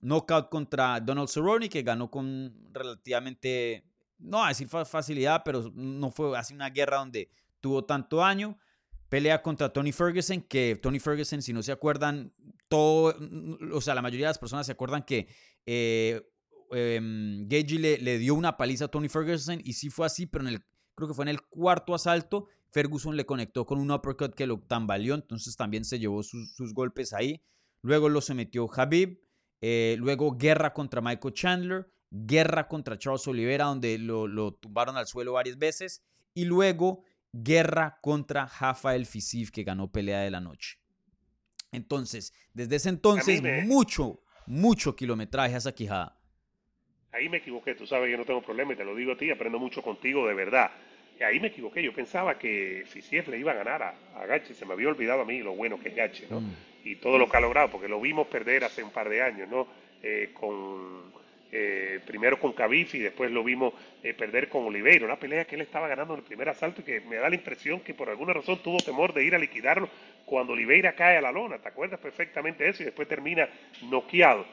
knockout 0.00 0.48
contra 0.48 1.00
Donald 1.00 1.28
Cerrone, 1.28 1.68
que 1.68 1.82
ganó 1.82 2.10
con 2.10 2.54
relativamente, 2.72 3.84
no 4.18 4.44
a 4.44 4.48
decir 4.48 4.68
facilidad, 4.68 5.42
pero 5.44 5.70
no 5.74 6.10
fue 6.10 6.36
así 6.36 6.54
una 6.54 6.70
guerra 6.70 6.98
donde 6.98 7.30
tuvo 7.60 7.84
tanto 7.84 8.18
daño. 8.18 8.58
Pelea 9.08 9.40
contra 9.40 9.72
Tony 9.72 9.92
Ferguson, 9.92 10.42
que 10.42 10.78
Tony 10.82 10.98
Ferguson, 10.98 11.40
si 11.40 11.52
no 11.52 11.62
se 11.62 11.70
acuerdan, 11.70 12.32
todo, 12.68 13.14
o 13.72 13.80
sea, 13.80 13.94
la 13.94 14.02
mayoría 14.02 14.26
de 14.26 14.30
las 14.30 14.38
personas 14.38 14.66
se 14.66 14.72
acuerdan 14.72 15.04
que 15.04 15.28
eh, 15.64 16.28
em, 16.72 17.48
le, 17.48 17.98
le, 17.98 18.18
dio 18.18 18.34
una 18.34 18.56
paliza 18.56 18.86
a 18.86 18.88
Tony 18.88 19.08
Ferguson 19.08 19.60
y 19.64 19.74
sí 19.74 19.90
fue 19.90 20.06
así, 20.06 20.26
pero 20.26 20.48
en 20.48 20.54
el, 20.54 20.64
creo 20.96 21.06
que 21.06 21.14
fue 21.14 21.24
en 21.24 21.28
el 21.28 21.42
cuarto 21.42 21.94
asalto, 21.94 22.48
Ferguson 22.70 23.16
le 23.16 23.24
conectó 23.24 23.64
con 23.64 23.78
un 23.78 23.90
uppercut 23.92 24.34
que 24.34 24.46
lo 24.46 24.58
tambaleó, 24.58 25.14
entonces 25.14 25.56
también 25.56 25.84
se 25.84 26.00
llevó 26.00 26.22
sus, 26.24 26.54
sus 26.54 26.74
golpes 26.74 27.12
ahí. 27.12 27.42
Luego 27.82 28.08
lo 28.08 28.20
sometió 28.20 28.68
Habib. 28.74 29.20
Eh, 29.60 29.96
luego 29.98 30.36
guerra 30.36 30.74
contra 30.74 31.00
Michael 31.00 31.34
Chandler. 31.34 31.86
Guerra 32.10 32.68
contra 32.68 32.98
Charles 32.98 33.26
Oliveira, 33.28 33.64
donde 33.64 33.98
lo, 33.98 34.54
tumbaron 34.54 34.96
al 34.96 35.06
suelo 35.06 35.32
varias 35.32 35.58
veces. 35.58 36.04
Y 36.34 36.44
luego 36.44 37.04
guerra 37.32 37.98
contra 38.02 38.46
Rafael 38.46 39.06
Fisif, 39.06 39.50
que 39.50 39.64
ganó 39.64 39.90
pelea 39.90 40.20
de 40.20 40.30
la 40.30 40.40
noche. 40.40 40.78
Entonces, 41.72 42.32
desde 42.54 42.76
ese 42.76 42.88
entonces, 42.88 43.42
mucho, 43.64 44.22
mucho 44.46 44.96
kilometraje 44.96 45.54
a 45.54 45.58
esa 45.58 45.74
quijada. 45.74 46.18
Ahí 47.12 47.28
me 47.28 47.38
equivoqué, 47.38 47.74
tú 47.74 47.86
sabes 47.86 48.10
que 48.10 48.16
no 48.16 48.24
tengo 48.24 48.42
problema 48.42 48.72
y 48.72 48.76
te 48.76 48.84
lo 48.84 48.94
digo 48.94 49.12
a 49.12 49.16
ti, 49.16 49.30
aprendo 49.30 49.58
mucho 49.58 49.82
contigo 49.82 50.26
de 50.26 50.34
verdad. 50.34 50.70
Y 51.18 51.22
ahí 51.22 51.40
me 51.40 51.48
equivoqué, 51.48 51.82
yo 51.82 51.94
pensaba 51.94 52.38
que 52.38 52.84
Fisiev 52.86 53.28
le 53.28 53.38
iba 53.38 53.52
a 53.52 53.54
ganar 53.54 53.82
a, 53.82 53.94
a 54.14 54.26
Gachi, 54.26 54.54
se 54.54 54.66
me 54.66 54.74
había 54.74 54.88
olvidado 54.88 55.22
a 55.22 55.24
mí 55.24 55.38
lo 55.38 55.54
bueno 55.54 55.80
que 55.80 55.88
es 55.88 55.96
Gachi, 55.96 56.26
¿no? 56.30 56.40
Mm 56.40 56.54
y 56.86 56.96
todo 56.96 57.18
lo 57.18 57.28
que 57.28 57.36
ha 57.36 57.40
logrado, 57.40 57.68
porque 57.70 57.88
lo 57.88 58.00
vimos 58.00 58.28
perder 58.28 58.64
hace 58.64 58.82
un 58.82 58.90
par 58.90 59.08
de 59.08 59.20
años, 59.20 59.48
¿no? 59.48 59.66
Eh, 60.02 60.30
con, 60.32 61.12
eh, 61.52 62.00
primero 62.06 62.38
con 62.38 62.52
Khabib 62.52 62.88
y 62.92 62.98
después 62.98 63.30
lo 63.30 63.44
vimos 63.44 63.74
eh, 64.02 64.14
perder 64.14 64.48
con 64.48 64.64
Oliveira, 64.64 65.04
una 65.04 65.16
pelea 65.16 65.44
que 65.44 65.54
él 65.54 65.62
estaba 65.62 65.88
ganando 65.88 66.14
en 66.14 66.20
el 66.20 66.26
primer 66.26 66.48
asalto 66.48 66.80
y 66.80 66.84
que 66.84 67.00
me 67.00 67.16
da 67.16 67.28
la 67.28 67.36
impresión 67.36 67.80
que 67.80 67.94
por 67.94 68.08
alguna 68.08 68.32
razón 68.32 68.62
tuvo 68.62 68.78
temor 68.78 69.12
de 69.12 69.24
ir 69.24 69.34
a 69.34 69.38
liquidarlo 69.38 69.88
cuando 70.24 70.52
Oliveira 70.52 70.94
cae 70.94 71.16
a 71.16 71.20
la 71.20 71.32
lona, 71.32 71.58
¿te 71.58 71.68
acuerdas 71.68 72.00
perfectamente 72.00 72.64
de 72.64 72.70
eso? 72.70 72.82
Y 72.82 72.86
después 72.86 73.08
termina 73.08 73.48
noqueado. 73.82 74.46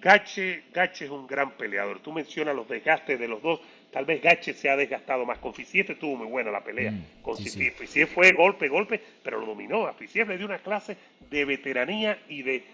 Gache, 0.00 0.64
Gache 0.70 1.06
es 1.06 1.10
un 1.10 1.26
gran 1.26 1.52
peleador, 1.52 2.00
tú 2.00 2.12
mencionas 2.12 2.54
los 2.54 2.68
desgastes 2.68 3.18
de 3.18 3.26
los 3.26 3.40
dos, 3.40 3.60
Tal 3.90 4.04
vez 4.04 4.22
Gache 4.22 4.54
se 4.54 4.70
ha 4.70 4.76
desgastado 4.76 5.26
más. 5.26 5.38
Con 5.38 5.52
Fisiev 5.52 5.90
estuvo 5.90 6.16
muy 6.16 6.26
buena 6.26 6.50
la 6.50 6.62
pelea. 6.62 6.92
Mm, 6.92 7.22
con 7.22 7.36
sí, 7.36 7.72
fue 8.06 8.32
golpe, 8.32 8.68
golpe, 8.68 9.00
pero 9.22 9.40
lo 9.40 9.46
dominó. 9.46 9.86
A 9.86 9.96
le 9.98 10.38
dio 10.38 10.46
una 10.46 10.58
clase 10.58 10.96
de 11.28 11.44
veteranía 11.44 12.18
y 12.28 12.42
de 12.42 12.64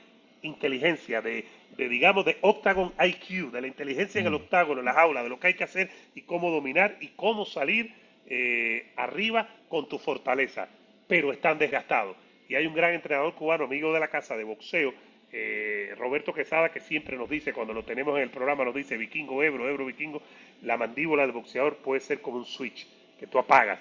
inteligencia, 0.43 1.20
de, 1.20 1.45
digamos, 1.76 2.24
de 2.24 2.39
octagon 2.41 2.93
IQ, 2.99 3.51
de 3.51 3.61
la 3.61 3.66
inteligencia 3.66 4.20
en 4.20 4.26
el 4.26 4.32
mm. 4.32 4.37
octágono, 4.37 4.80
en 4.80 4.87
las 4.87 4.97
aulas, 4.97 5.24
de 5.24 5.30
lo 5.30 5.41
que 5.41 5.49
hay 5.49 5.55
que 5.55 5.64
hacer 5.64 5.91
y 6.14 6.22
cómo 6.22 6.51
dominar 6.51 6.97
y 7.01 7.09
cómo 7.09 7.45
salir 7.45 7.93
eh, 8.26 8.93
arriba 8.97 9.49
con 9.68 9.89
tu 9.89 9.99
fortaleza. 9.99 10.68
Pero 11.07 11.32
están 11.32 11.59
desgastados. 11.59 12.16
Y 12.49 12.55
hay 12.55 12.66
un 12.66 12.74
gran 12.74 12.95
entrenador 12.95 13.34
cubano, 13.34 13.64
amigo 13.64 13.93
de 13.93 14.01
la 14.01 14.09
casa 14.09 14.37
de 14.37 14.45
boxeo, 14.45 14.95
eh, 15.32 15.95
Roberto 15.99 16.32
Quesada, 16.32 16.70
que 16.70 16.80
siempre 16.80 17.16
nos 17.16 17.28
dice, 17.28 17.53
cuando 17.53 17.72
lo 17.72 17.84
tenemos 17.84 18.16
en 18.16 18.22
el 18.22 18.30
programa, 18.30 18.64
nos 18.64 18.74
dice 18.74 18.97
vikingo, 18.97 19.43
ebro, 19.43 19.68
ebro, 19.68 19.84
vikingo, 19.84 20.22
la 20.62 20.76
mandíbula 20.76 21.22
del 21.22 21.32
boxeador 21.32 21.76
puede 21.76 22.01
ser 22.01 22.20
como 22.20 22.39
un 22.39 22.47
switch 22.47 22.87
que 23.18 23.26
tú 23.26 23.39
apagas 23.39 23.80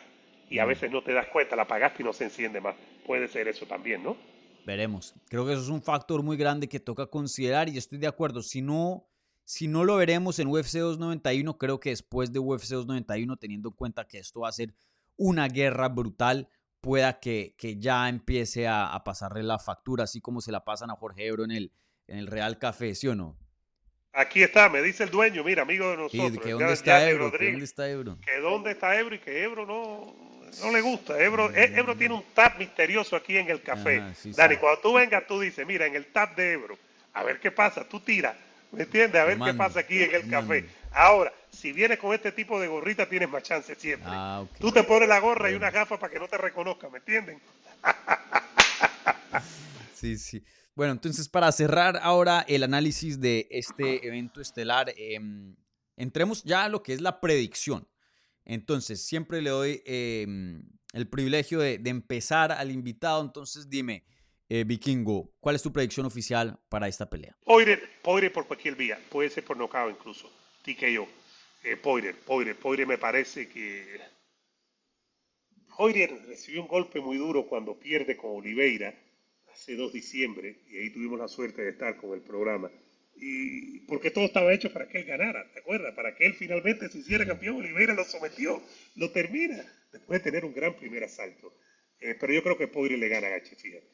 y 0.49 0.59
a 0.59 0.65
mm. 0.65 0.69
veces 0.69 0.91
no 0.91 1.01
te 1.01 1.13
das 1.13 1.27
cuenta, 1.27 1.55
la 1.55 1.63
apagaste 1.63 2.01
y 2.01 2.05
no 2.05 2.13
se 2.13 2.25
enciende 2.25 2.61
más. 2.61 2.75
Puede 3.05 3.27
ser 3.27 3.47
eso 3.47 3.65
también, 3.65 4.03
¿no? 4.03 4.17
Veremos. 4.65 5.13
Creo 5.29 5.45
que 5.45 5.53
eso 5.53 5.61
es 5.61 5.69
un 5.69 5.81
factor 5.81 6.23
muy 6.23 6.37
grande 6.37 6.67
que 6.67 6.79
toca 6.79 7.05
considerar 7.05 7.69
y 7.69 7.77
estoy 7.77 7.99
de 7.99 8.07
acuerdo. 8.07 8.41
Si 8.41 8.61
no, 8.61 9.07
si 9.43 9.67
no 9.67 9.83
lo 9.83 9.97
veremos 9.97 10.39
en 10.39 10.47
UFC 10.47 10.79
291, 10.79 11.57
creo 11.57 11.79
que 11.79 11.91
después 11.91 12.33
de 12.33 12.39
UFC 12.39 12.69
291, 12.69 13.37
teniendo 13.37 13.69
en 13.69 13.75
cuenta 13.75 14.07
que 14.07 14.17
esto 14.17 14.41
va 14.41 14.49
a 14.49 14.53
ser 14.53 14.73
una 15.17 15.47
guerra 15.47 15.87
brutal, 15.89 16.49
pueda 16.81 17.19
que, 17.19 17.53
que 17.57 17.77
ya 17.77 18.09
empiece 18.09 18.67
a, 18.67 18.99
pasarle 19.05 19.43
la 19.43 19.59
factura, 19.59 20.05
así 20.05 20.19
como 20.19 20.41
se 20.41 20.51
la 20.51 20.65
pasan 20.65 20.89
a 20.89 20.95
Jorge 20.95 21.27
Ebro 21.27 21.43
en 21.43 21.51
el, 21.51 21.71
en 22.07 22.17
el 22.17 22.27
Real 22.27 22.57
Café, 22.57 22.95
¿sí 22.95 23.07
o 23.07 23.15
no? 23.15 23.37
Aquí 24.13 24.41
está, 24.41 24.69
me 24.69 24.81
dice 24.81 25.03
el 25.03 25.11
dueño, 25.11 25.43
mira, 25.43 25.63
amigo 25.63 25.89
de 25.91 25.97
nosotros. 25.97 26.39
que 26.41 26.51
dónde 26.51 26.73
está 26.73 27.07
Ebro, 27.09 27.31
que 27.31 27.51
dónde 27.51 27.65
está 27.65 27.89
Ebro. 27.89 28.17
Que 28.21 28.39
dónde 28.39 28.71
está 28.71 28.99
Ebro 28.99 29.15
y 29.15 29.19
que 29.19 29.43
Ebro 29.43 29.65
no, 29.65 30.15
no 30.61 30.71
le 30.71 30.81
gusta. 30.81 31.21
Ebro, 31.21 31.49
mm. 31.49 31.55
e, 31.55 31.63
Ebro 31.77 31.95
tiene 31.95 32.15
un 32.15 32.23
tap 32.33 32.57
misterioso 32.57 33.15
aquí 33.15 33.37
en 33.37 33.49
el 33.49 33.61
café. 33.61 34.01
Ah, 34.01 34.13
Dani, 34.35 34.57
cuando 34.57 34.81
tú 34.81 34.93
vengas, 34.93 35.25
tú 35.27 35.39
dices, 35.39 35.65
mira, 35.65 35.85
en 35.85 35.95
el 35.95 36.07
tap 36.07 36.35
de 36.35 36.53
Ebro, 36.53 36.77
a 37.13 37.23
ver 37.23 37.39
qué 37.39 37.51
pasa, 37.51 37.87
tú 37.87 37.99
tiras, 37.99 38.35
¿me 38.71 38.83
entiendes? 38.83 39.21
A 39.21 39.25
ver 39.25 39.39
qué 39.39 39.53
pasa 39.53 39.81
aquí 39.81 40.03
en 40.03 40.15
el 40.15 40.29
café. 40.29 40.65
Ahora, 40.91 41.33
si 41.51 41.71
vienes 41.71 41.99
con 41.99 42.13
este 42.13 42.31
tipo 42.31 42.59
de 42.59 42.67
gorrita, 42.67 43.07
tienes 43.07 43.29
más 43.29 43.43
chance 43.43 43.75
siempre. 43.75 44.09
Ah, 44.11 44.45
Tú 44.59 44.71
te 44.71 44.83
pones 44.83 45.09
la 45.09 45.19
gorra 45.19 45.51
y 45.51 45.55
una 45.55 45.71
gafa 45.71 45.99
para 45.99 46.11
que 46.11 46.19
no 46.19 46.27
te 46.27 46.37
reconozca, 46.37 46.89
¿me 46.89 46.99
entienden? 46.99 47.39
sí, 49.93 50.17
sí. 50.17 50.43
Bueno, 50.75 50.91
entonces 50.91 51.29
para 51.29 51.51
cerrar 51.51 51.99
ahora 52.01 52.43
el 52.47 52.63
análisis 52.63 53.21
de 53.21 53.47
este 53.49 54.05
evento 54.05 54.41
estelar, 54.41 54.93
em, 54.97 55.55
entremos 55.95 56.43
ya 56.43 56.65
a 56.65 56.69
lo 56.69 56.83
que 56.83 56.93
es 56.93 57.01
la 57.01 57.21
predicción. 57.21 57.87
Entonces, 58.45 59.01
siempre 59.01 59.41
le 59.41 59.49
doy 59.49 59.81
em, 59.85 60.63
el 60.93 61.07
privilegio 61.07 61.59
de, 61.59 61.81
empezar 61.85 62.51
al 62.51 62.71
invitado. 62.71 63.21
Entonces, 63.21 63.69
dime, 63.69 64.05
eh, 64.47 64.63
Vikingo, 64.63 65.33
¿cuál 65.39 65.55
es 65.55 65.63
tu 65.63 65.73
predicción 65.73 66.05
oficial 66.05 66.59
para 66.69 66.87
esta 66.87 67.09
pelea? 67.09 67.35
Poire, 67.43 68.29
por 68.29 68.47
cualquier 68.47 68.75
vía, 68.75 68.99
puede 69.09 69.29
ser 69.29 69.43
por 69.43 69.57
nocao 69.57 69.89
incluso. 69.89 70.31
TKO. 70.63 71.07
Eh, 71.63 71.77
Poirier, 71.77 72.15
Poirier, 72.15 72.55
Poirier 72.55 72.87
me 72.87 72.99
parece 72.99 73.49
que... 73.49 73.99
Poirier 75.75 76.11
recibió 76.27 76.61
un 76.61 76.67
golpe 76.67 77.01
muy 77.01 77.17
duro 77.17 77.47
cuando 77.47 77.77
pierde 77.77 78.15
con 78.15 78.37
Oliveira 78.37 78.93
hace 79.51 79.75
2 79.75 79.91
de 79.91 79.99
diciembre, 79.99 80.59
y 80.69 80.77
ahí 80.77 80.89
tuvimos 80.91 81.17
la 81.17 81.27
suerte 81.27 81.63
de 81.63 81.71
estar 81.71 81.97
con 81.97 82.13
el 82.13 82.21
programa. 82.21 82.69
Y 83.15 83.79
porque 83.81 84.11
todo 84.11 84.25
estaba 84.25 84.53
hecho 84.53 84.71
para 84.73 84.87
que 84.87 84.99
él 84.99 85.05
ganara, 85.05 85.49
¿te 85.51 85.59
acuerdas? 85.59 85.93
Para 85.93 86.15
que 86.15 86.25
él 86.25 86.33
finalmente 86.33 86.89
se 86.89 86.99
hiciera 86.99 87.25
campeón, 87.25 87.57
Oliveira 87.57 87.93
lo 87.93 88.03
sometió, 88.03 88.61
lo 88.95 89.11
termina, 89.11 89.63
después 89.91 90.19
de 90.19 90.31
tener 90.31 90.45
un 90.45 90.53
gran 90.53 90.75
primer 90.75 91.03
asalto. 91.03 91.53
Eh, 91.99 92.15
pero 92.19 92.33
yo 92.33 92.43
creo 92.43 92.57
que 92.57 92.67
Poirier 92.67 92.99
le 92.99 93.07
gana 93.07 93.27
a 93.27 93.29
Gachi, 93.31 93.55
fíjate. 93.55 93.87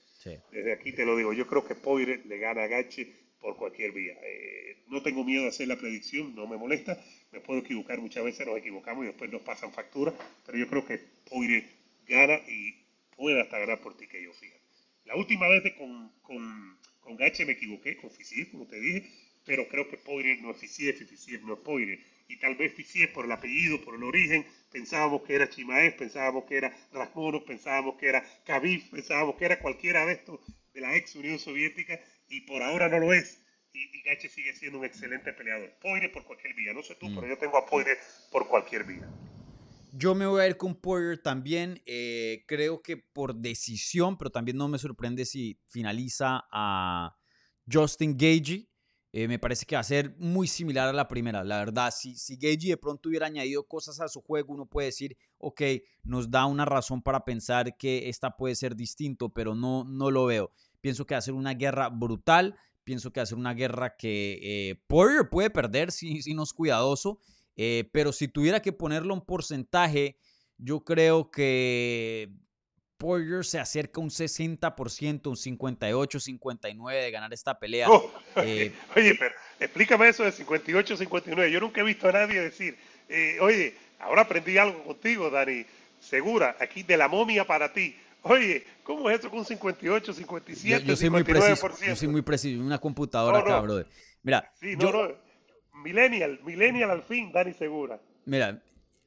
Desde 0.51 0.73
aquí 0.73 0.91
te 0.91 1.05
lo 1.05 1.15
digo, 1.17 1.33
yo 1.33 1.47
creo 1.47 1.65
que 1.65 1.75
Poirier 1.75 2.25
le 2.25 2.37
gana 2.37 2.63
a 2.63 2.67
Gachi 2.67 3.11
por 3.39 3.57
cualquier 3.57 3.91
vía. 3.91 4.15
Eh, 4.23 4.83
no 4.87 5.01
tengo 5.01 5.23
miedo 5.23 5.43
de 5.43 5.49
hacer 5.49 5.67
la 5.67 5.77
predicción, 5.77 6.35
no 6.35 6.47
me 6.47 6.57
molesta, 6.57 6.97
me 7.31 7.39
puedo 7.39 7.59
equivocar 7.59 7.99
muchas 7.99 8.23
veces, 8.23 8.45
nos 8.45 8.57
equivocamos 8.57 9.03
y 9.03 9.07
después 9.07 9.31
nos 9.31 9.41
pasan 9.41 9.71
facturas, 9.71 10.13
pero 10.45 10.57
yo 10.57 10.67
creo 10.67 10.85
que 10.85 10.99
Poirier 11.29 11.63
gana 12.07 12.35
y 12.47 12.75
puede 13.15 13.41
hasta 13.41 13.59
ganar 13.59 13.81
por 13.81 13.97
ti 13.97 14.07
que 14.07 14.23
yo 14.23 14.33
fíjate. 14.33 14.61
La 15.05 15.15
última 15.15 15.47
vez 15.47 15.63
con, 15.77 16.11
con, 16.21 16.77
con 17.01 17.17
Gache 17.17 17.45
me 17.45 17.53
equivoqué, 17.53 17.97
con 17.97 18.11
Fisiev, 18.11 18.49
como 18.51 18.67
te 18.67 18.79
dije, 18.79 19.09
pero 19.45 19.67
creo 19.67 19.89
que 19.89 19.97
Poirier 19.97 20.41
no 20.41 20.51
es 20.51 20.57
Fisiev, 20.57 20.95
Fisiev 20.95 21.43
no 21.43 21.55
es 21.55 21.59
Poirier. 21.59 21.99
Y 22.27 22.37
tal 22.37 22.55
vez 22.55 22.73
Fisiev 22.73 23.11
por 23.11 23.25
el 23.25 23.31
apellido, 23.31 23.81
por 23.81 23.95
el 23.95 24.03
origen, 24.03 24.45
pensábamos 24.71 25.23
que 25.23 25.35
era 25.35 25.49
Chimaev, 25.49 25.97
pensábamos 25.97 26.45
que 26.45 26.57
era 26.57 26.75
Rasmono, 26.93 27.43
pensábamos 27.43 27.95
que 27.99 28.07
era 28.07 28.23
Khabib, 28.45 28.89
pensábamos 28.89 29.35
que 29.35 29.45
era 29.45 29.59
cualquiera 29.59 30.05
de 30.05 30.13
estos 30.13 30.39
de 30.73 30.81
la 30.81 30.95
ex 30.95 31.15
Unión 31.15 31.39
Soviética 31.39 31.99
y 32.29 32.41
por 32.41 32.63
ahora 32.63 32.87
no 32.87 32.99
lo 32.99 33.13
es. 33.13 33.41
Y, 33.73 33.97
y 33.97 34.01
Gache 34.03 34.29
sigue 34.29 34.53
siendo 34.53 34.79
un 34.79 34.85
excelente 34.85 35.33
peleador. 35.33 35.73
Poire 35.81 36.09
por 36.09 36.23
cualquier 36.23 36.53
vía. 36.53 36.73
No 36.73 36.83
sé 36.83 36.95
tú, 36.95 37.09
mm. 37.09 37.15
pero 37.15 37.27
yo 37.27 37.37
tengo 37.37 37.57
a 37.57 37.65
Poire 37.65 37.97
por 38.31 38.47
cualquier 38.47 38.85
vía. 38.85 39.09
Yo 39.93 40.15
me 40.15 40.25
voy 40.25 40.41
a 40.41 40.47
ir 40.47 40.57
con 40.57 40.75
Poirier 40.75 41.21
también. 41.21 41.81
eh, 41.85 42.43
creo 42.47 42.81
que 42.81 42.97
por 42.97 43.35
decisión, 43.35 44.17
pero 44.17 44.31
también 44.31 44.57
no 44.57 44.67
me 44.67 44.77
sorprende 44.77 45.25
si 45.25 45.59
finaliza 45.67 46.45
a 46.51 47.17
Justin 47.71 48.15
Gagey. 48.17 48.69
Eh, 49.13 49.27
me 49.27 49.39
parece 49.39 49.65
que 49.65 49.75
va 49.75 49.81
a 49.81 49.83
ser 49.83 50.15
muy 50.17 50.47
similar 50.47 50.87
a 50.87 50.93
la 50.93 51.09
primera. 51.09 51.43
La 51.43 51.59
verdad, 51.59 51.93
si, 51.93 52.15
si 52.15 52.37
Gagey 52.37 52.69
de 52.69 52.77
pronto 52.77 53.09
hubiera 53.09 53.25
añadido 53.25 53.67
cosas 53.67 53.99
a 53.99 54.07
su 54.07 54.21
juego, 54.21 54.53
uno 54.53 54.65
puede 54.65 54.87
decir, 54.87 55.17
ok, 55.37 55.61
nos 56.03 56.31
da 56.31 56.45
una 56.45 56.63
razón 56.63 57.01
para 57.01 57.25
pensar 57.25 57.75
que 57.75 58.07
esta 58.07 58.37
puede 58.37 58.55
ser 58.55 58.77
distinto, 58.77 59.27
pero 59.27 59.53
no, 59.53 59.83
no 59.83 60.09
lo 60.09 60.25
veo. 60.25 60.51
Pienso 60.79 61.05
que 61.05 61.15
va 61.15 61.19
a 61.19 61.21
ser 61.21 61.33
una 61.33 61.53
guerra 61.53 61.89
brutal. 61.89 62.55
Pienso 62.85 63.11
que 63.11 63.19
va 63.19 63.23
a 63.23 63.27
ser 63.27 63.37
una 63.37 63.53
guerra 63.53 63.97
que 63.97 64.39
eh, 64.41 64.81
puede 64.87 65.49
perder 65.49 65.91
si, 65.91 66.21
si 66.21 66.33
no 66.33 66.43
es 66.43 66.53
cuidadoso. 66.53 67.19
Eh, 67.55 67.89
pero 67.91 68.11
si 68.11 68.27
tuviera 68.27 68.61
que 68.61 68.71
ponerlo 68.71 69.13
en 69.13 69.21
porcentaje, 69.21 70.17
yo 70.57 70.83
creo 70.83 71.31
que 71.31 72.29
Poirier 72.97 73.43
se 73.43 73.59
acerca 73.59 73.99
un 73.99 74.09
60%, 74.11 75.29
un 75.29 75.35
58, 75.37 76.19
59 76.19 77.01
de 77.01 77.11
ganar 77.11 77.33
esta 77.33 77.57
pelea. 77.57 77.89
Oh, 77.89 78.11
Eh, 78.37 78.71
oye, 78.95 79.15
pero 79.19 79.35
explícame 79.59 80.07
eso 80.09 80.23
de 80.23 80.31
58-59. 80.31 81.49
Yo 81.51 81.59
nunca 81.59 81.81
he 81.81 81.83
visto 81.83 82.07
a 82.07 82.11
nadie 82.11 82.39
decir, 82.39 82.77
eh, 83.09 83.37
oye, 83.41 83.75
ahora 83.99 84.21
aprendí 84.21 84.57
algo 84.57 84.83
contigo, 84.83 85.29
Dani. 85.29 85.65
Segura, 85.99 86.55
aquí 86.59 86.83
de 86.83 86.97
la 86.97 87.07
momia 87.07 87.45
para 87.45 87.71
ti. 87.73 87.95
Oye, 88.23 88.65
¿cómo 88.83 89.09
es 89.09 89.19
eso 89.19 89.29
con 89.29 89.43
58, 89.45 90.13
57, 90.13 90.85
yo, 90.85 90.89
yo 90.91 90.95
soy 90.95 91.09
muy 91.09 91.23
preciso, 91.23 91.67
59%? 91.67 91.87
yo 91.87 91.95
soy 91.95 92.07
muy 92.07 92.21
preciso, 92.21 92.61
una 92.63 92.77
computadora 92.79 93.39
No, 93.39 93.43
acá, 93.43 93.59
brother. 93.61 93.87
Mira, 94.21 94.51
Sí, 94.59 94.75
yo- 94.77 94.91
no, 94.91 95.07
no. 95.07 95.30
Millennial, 95.83 96.39
millennial 96.43 96.91
al 96.91 97.03
fin, 97.03 97.31
Dani 97.31 97.53
Segura. 97.53 98.01
Mira, 98.25 98.61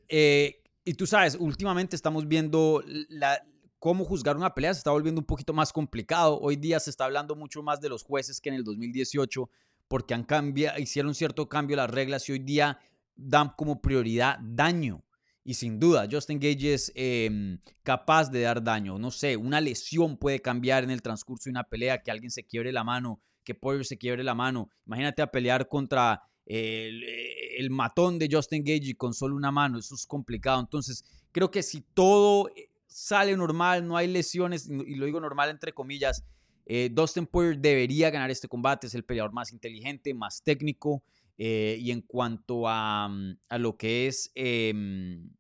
eh, 0.09 0.63
y 0.85 0.95
tú 0.95 1.07
sabes, 1.07 1.37
últimamente 1.39 1.97
estamos 1.97 2.29
viendo 2.29 2.83
la, 3.09 3.43
cómo 3.79 4.05
juzgar 4.05 4.37
una 4.37 4.55
pelea, 4.55 4.73
se 4.73 4.79
está 4.79 4.91
volviendo 4.91 5.21
un 5.21 5.27
poquito 5.27 5.53
más 5.53 5.73
complicado. 5.73 6.39
Hoy 6.41 6.57
día 6.57 6.81
se 6.81 6.91
está 6.91 7.05
hablando 7.05 7.37
mucho 7.37 7.63
más 7.63 7.81
de 7.81 7.89
los 7.89 8.03
jueces 8.03 8.41
que 8.41 8.49
en 8.49 8.57
el 8.57 8.65
2018, 8.65 9.51
porque 9.89 10.15
han 10.15 10.25
cambiado, 10.25 10.79
hicieron 10.79 11.15
cierto 11.15 11.49
cambio 11.49 11.77
las 11.77 11.91
reglas 11.91 12.29
y 12.29 12.33
hoy 12.33 12.39
día 12.39 12.79
dan 13.15 13.51
como 13.57 13.81
prioridad 13.81 14.39
daño. 14.41 15.05
Y 15.45 15.55
sin 15.55 15.79
duda, 15.79 16.09
Justin 16.11 16.41
Gage 16.41 16.73
es 16.73 16.93
eh, 16.95 17.59
capaz 17.83 18.31
de 18.31 18.41
dar 18.41 18.65
daño. 18.65 18.99
No 18.99 19.11
sé, 19.11 19.37
una 19.37 19.61
lesión 19.61 20.17
puede 20.17 20.41
cambiar 20.41 20.85
en 20.85 20.91
el 20.91 21.03
transcurso 21.03 21.45
de 21.45 21.51
una 21.51 21.65
pelea, 21.65 22.03
que 22.03 22.11
alguien 22.11 22.31
se 22.31 22.45
quiebre 22.45 22.73
la 22.73 22.85
mano, 22.85 23.21
que 23.45 23.55
Poirier 23.55 23.85
se 23.85 23.99
quiebre 23.99 24.25
la 24.25 24.35
mano. 24.35 24.71
Imagínate 24.87 25.21
a 25.21 25.31
pelear 25.31 25.69
contra 25.69 26.23
el, 26.47 27.03
el 27.59 27.71
matón 27.71 28.19
de 28.19 28.29
Justin 28.31 28.65
Gage 28.65 28.97
con 28.97 29.15
solo 29.15 29.37
una 29.37 29.51
mano. 29.51 29.79
Eso 29.79 29.95
es 29.95 30.07
complicado. 30.07 30.61
Entonces, 30.61 31.05
creo 31.33 31.51
que 31.51 31.63
si 31.63 31.81
todo 31.81 32.49
eh, 32.51 32.71
sale 32.87 33.37
normal, 33.37 33.87
no 33.87 33.97
hay 33.97 34.09
lesiones, 34.09 34.69
y 34.69 34.95
lo 34.95 35.07
digo 35.07 35.21
normal 35.21 35.51
entre 35.51 35.73
comillas, 35.73 36.25
eh, 36.67 36.89
Dustin 36.93 37.27
Poirier 37.27 37.59
debería 37.59 38.11
ganar 38.11 38.31
este 38.31 38.49
combate. 38.49 38.87
Es 38.87 38.95
el 38.95 39.05
peleador 39.05 39.33
más 39.33 39.53
inteligente, 39.53 40.15
más 40.15 40.43
técnico. 40.43 41.03
eh, 41.37 41.77
y 41.81 41.91
en 41.91 42.01
cuanto 42.03 42.69
a, 42.69 43.09
mm, 43.09 43.39
a 43.49 43.59
lo 43.59 43.77
que 43.77 44.07
es 44.07 44.31
em, 44.37 45.31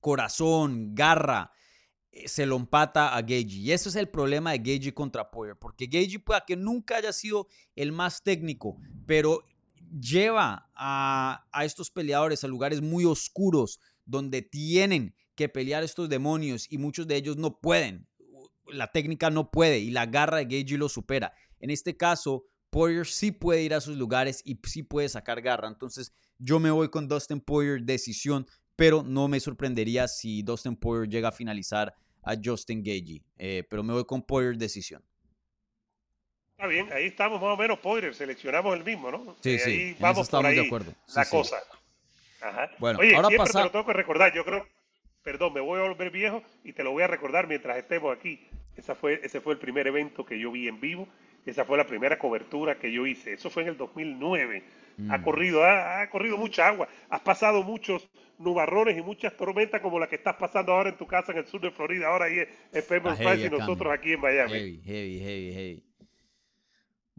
corazón, 0.00 0.94
garra, 0.94 1.52
eh, 2.10 2.28
se 2.28 2.46
lo 2.46 2.56
empata 2.56 3.14
a 3.14 3.20
Gage. 3.20 3.56
Y 3.56 3.72
eso 3.72 3.90
es 3.90 3.96
el 3.96 4.08
problema 4.08 4.52
de 4.52 4.58
Gage 4.58 4.94
contra 4.94 5.30
Poirier. 5.30 5.58
Porque 5.58 5.86
Gage 5.86 6.18
pueda 6.20 6.44
que 6.46 6.56
nunca 6.56 6.96
haya 6.96 7.12
sido 7.12 7.46
el 7.76 7.92
más 7.92 8.22
técnico, 8.22 8.78
pero 9.06 9.44
lleva 9.90 10.70
a, 10.74 11.44
estos 11.64 11.90
peleadores 11.90 12.44
a 12.44 12.48
lugares 12.48 12.80
muy 12.80 13.04
oscuros 13.04 13.80
donde 14.04 14.42
tienen 14.42 15.14
que 15.34 15.48
pelear 15.48 15.84
estos 15.84 16.08
demonios 16.08 16.66
y 16.70 16.78
muchos 16.78 17.06
de 17.06 17.16
ellos 17.16 17.36
no 17.36 17.60
pueden. 17.60 18.08
La 18.66 18.90
técnica 18.90 19.30
no 19.30 19.50
puede 19.50 19.78
y 19.78 19.90
la 19.90 20.06
garra 20.06 20.38
de 20.38 20.44
Gage 20.44 20.76
lo 20.76 20.88
supera. 20.88 21.32
En 21.60 21.70
este 21.70 21.96
caso, 21.96 22.44
Poirier 22.70 23.06
sí 23.06 23.32
puede 23.32 23.62
ir 23.62 23.74
a 23.74 23.80
sus 23.80 23.96
lugares 23.96 24.42
y 24.44 24.58
sí 24.64 24.82
puede 24.82 25.08
sacar 25.08 25.40
garra. 25.40 25.68
Entonces, 25.68 26.12
yo 26.38 26.60
me 26.60 26.70
voy 26.70 26.88
con 26.88 27.08
Dustin 27.08 27.40
Poirier 27.40 27.82
decisión, 27.82 28.46
pero 28.76 29.02
no 29.02 29.28
me 29.28 29.40
sorprendería 29.40 30.06
si 30.06 30.42
Dustin 30.42 30.76
Poirier 30.76 31.08
llega 31.08 31.28
a 31.28 31.32
finalizar 31.32 31.94
a 32.22 32.34
Justin 32.42 32.82
Gagey. 32.82 33.24
Eh, 33.38 33.64
pero 33.70 33.82
me 33.82 33.92
voy 33.92 34.04
con 34.04 34.22
Poirier 34.22 34.56
decisión. 34.56 35.02
Está 36.58 36.66
bien, 36.66 36.92
ahí 36.92 37.04
estamos 37.06 37.40
más 37.40 37.50
o 37.50 37.56
menos, 37.56 37.78
Poirier, 37.78 38.12
seleccionamos 38.16 38.76
el 38.76 38.82
mismo, 38.82 39.12
¿no? 39.12 39.36
Sí, 39.40 39.50
Eh, 39.54 39.58
sí, 39.60 39.70
ahí 39.70 39.94
por 40.00 40.24
estamos 40.24 40.50
de 40.50 40.60
acuerdo. 40.66 40.92
La 41.14 41.24
sí. 41.24 41.30
cosa. 41.30 41.56
Ajá. 42.40 42.68
Bueno, 42.80 42.98
Oye, 42.98 43.14
ahora 43.14 43.28
siempre 43.28 43.46
pasa- 43.46 43.58
te 43.60 43.64
lo 43.66 43.70
tengo 43.70 43.86
que 43.86 43.92
recordar, 43.92 44.34
yo 44.34 44.44
creo, 44.44 44.66
perdón, 45.22 45.52
me 45.54 45.60
voy 45.60 45.78
a 45.78 45.84
volver 45.84 46.10
viejo 46.10 46.42
y 46.64 46.72
te 46.72 46.82
lo 46.82 46.90
voy 46.90 47.04
a 47.04 47.06
recordar 47.06 47.46
mientras 47.46 47.76
estemos 47.78 48.12
aquí. 48.16 48.44
Esa 48.76 48.96
fue, 48.96 49.20
ese 49.22 49.40
fue 49.40 49.52
el 49.52 49.60
primer 49.60 49.86
evento 49.86 50.26
que 50.26 50.36
yo 50.36 50.50
vi 50.50 50.66
en 50.66 50.80
vivo, 50.80 51.06
esa 51.46 51.64
fue 51.64 51.78
la 51.78 51.86
primera 51.86 52.18
cobertura 52.18 52.76
que 52.76 52.90
yo 52.90 53.06
hice, 53.06 53.34
eso 53.34 53.50
fue 53.50 53.62
en 53.62 53.68
el 53.68 53.76
2009. 53.76 54.64
Ha 55.10 55.18
Mm. 55.18 55.22
corrido, 55.22 55.62
ha, 55.62 56.00
ha 56.00 56.10
corrido 56.10 56.36
mucha 56.38 56.66
agua, 56.66 56.88
has 57.08 57.20
pasado 57.20 57.62
muchos 57.62 58.08
nubarrones 58.40 58.98
y 58.98 59.02
muchas 59.02 59.36
tormentas 59.36 59.80
como 59.80 60.00
la 60.00 60.08
que 60.08 60.16
estás 60.16 60.34
pasando 60.34 60.72
ahora 60.72 60.90
en 60.90 60.96
tu 60.96 61.06
casa 61.06 61.30
en 61.30 61.38
el 61.38 61.46
sur 61.46 61.60
de 61.60 61.70
Florida, 61.70 62.08
ahora 62.08 62.24
ahí 62.24 62.40
en- 62.40 62.84
Pembroke 62.88 63.18
Pines 63.18 63.38
y 63.42 63.46
acá, 63.46 63.58
nosotros 63.58 63.92
aquí 63.92 64.14
en 64.14 64.20
Miami. 64.20 64.52
Heavy, 64.52 64.82
heavy, 64.84 65.18
heavy, 65.20 65.52
heavy. 65.54 65.84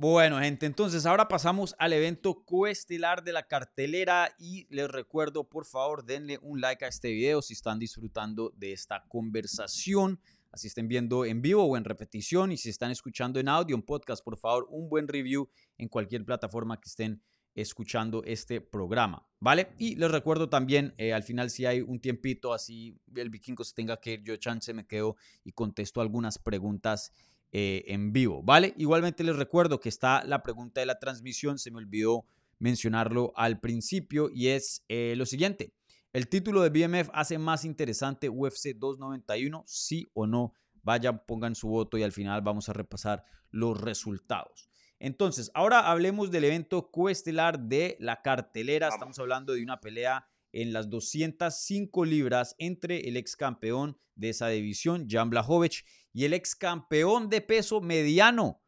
Bueno, 0.01 0.39
gente, 0.39 0.65
entonces 0.65 1.05
ahora 1.05 1.27
pasamos 1.27 1.75
al 1.77 1.91
evento 1.91 2.45
coestelar 2.45 3.21
de 3.21 3.33
la 3.33 3.47
cartelera 3.47 4.33
y 4.39 4.65
les 4.73 4.89
recuerdo, 4.89 5.49
por 5.49 5.65
favor, 5.65 6.05
denle 6.05 6.39
un 6.41 6.61
like 6.61 6.85
a 6.85 6.87
este 6.87 7.09
video 7.09 7.41
si 7.41 7.51
están 7.51 7.79
disfrutando 7.79 8.53
de 8.55 8.71
esta 8.71 9.03
conversación, 9.09 10.21
así 10.53 10.67
estén 10.67 10.87
viendo 10.87 11.25
en 11.25 11.41
vivo 11.41 11.65
o 11.65 11.75
en 11.75 11.83
repetición 11.83 12.53
y 12.53 12.57
si 12.57 12.69
están 12.69 12.91
escuchando 12.91 13.41
en 13.41 13.49
audio, 13.49 13.75
en 13.75 13.81
podcast, 13.81 14.23
por 14.23 14.37
favor, 14.37 14.67
un 14.69 14.87
buen 14.87 15.05
review 15.05 15.49
en 15.77 15.89
cualquier 15.89 16.23
plataforma 16.23 16.79
que 16.79 16.87
estén 16.87 17.21
escuchando 17.53 18.23
este 18.23 18.61
programa, 18.61 19.27
¿vale? 19.41 19.73
Y 19.77 19.97
les 19.97 20.09
recuerdo 20.09 20.47
también, 20.47 20.93
eh, 20.97 21.11
al 21.11 21.23
final 21.23 21.49
si 21.49 21.65
hay 21.65 21.81
un 21.81 21.99
tiempito, 21.99 22.53
así 22.53 22.97
el 23.15 23.29
vikingo 23.29 23.65
se 23.65 23.73
tenga 23.73 23.99
que 23.99 24.13
ir, 24.13 24.23
yo 24.23 24.37
chance 24.37 24.73
me 24.73 24.87
quedo 24.87 25.17
y 25.43 25.51
contesto 25.51 25.99
algunas 25.99 26.39
preguntas 26.39 27.11
eh, 27.51 27.83
en 27.87 28.13
vivo, 28.13 28.43
¿vale? 28.43 28.73
Igualmente 28.77 29.23
les 29.23 29.35
recuerdo 29.35 29.79
que 29.79 29.89
está 29.89 30.23
la 30.23 30.43
pregunta 30.43 30.81
de 30.81 30.85
la 30.85 30.99
transmisión, 30.99 31.57
se 31.57 31.71
me 31.71 31.77
olvidó 31.77 32.25
mencionarlo 32.59 33.33
al 33.35 33.59
principio 33.59 34.29
y 34.31 34.49
es 34.49 34.83
eh, 34.87 35.13
lo 35.17 35.25
siguiente. 35.25 35.73
¿El 36.13 36.27
título 36.27 36.61
de 36.61 36.69
BMF 36.69 37.09
hace 37.13 37.37
más 37.37 37.65
interesante 37.65 38.29
UFC 38.29 38.75
291? 38.75 39.63
Sí 39.65 40.09
o 40.13 40.27
no. 40.27 40.53
Vayan, 40.83 41.23
pongan 41.25 41.55
su 41.55 41.69
voto 41.69 41.97
y 41.97 42.03
al 42.03 42.11
final 42.11 42.41
vamos 42.41 42.69
a 42.69 42.73
repasar 42.73 43.23
los 43.51 43.79
resultados. 43.79 44.69
Entonces, 44.99 45.49
ahora 45.53 45.89
hablemos 45.89 46.29
del 46.31 46.43
evento 46.43 46.91
coestelar 46.91 47.59
de 47.59 47.95
la 47.99 48.21
cartelera. 48.21 48.87
Vamos. 48.87 48.95
Estamos 48.95 49.19
hablando 49.19 49.53
de 49.53 49.63
una 49.63 49.79
pelea 49.79 50.27
en 50.51 50.73
las 50.73 50.89
205 50.89 52.05
libras 52.05 52.55
entre 52.57 53.07
el 53.07 53.17
ex 53.17 53.35
campeón 53.35 53.97
de 54.15 54.29
esa 54.29 54.49
división, 54.49 55.07
Jan 55.09 55.29
Blachowicz, 55.29 55.85
y 56.13 56.25
el 56.25 56.33
ex 56.33 56.55
campeón 56.55 57.29
de 57.29 57.41
peso 57.41 57.81
mediano, 57.81 58.61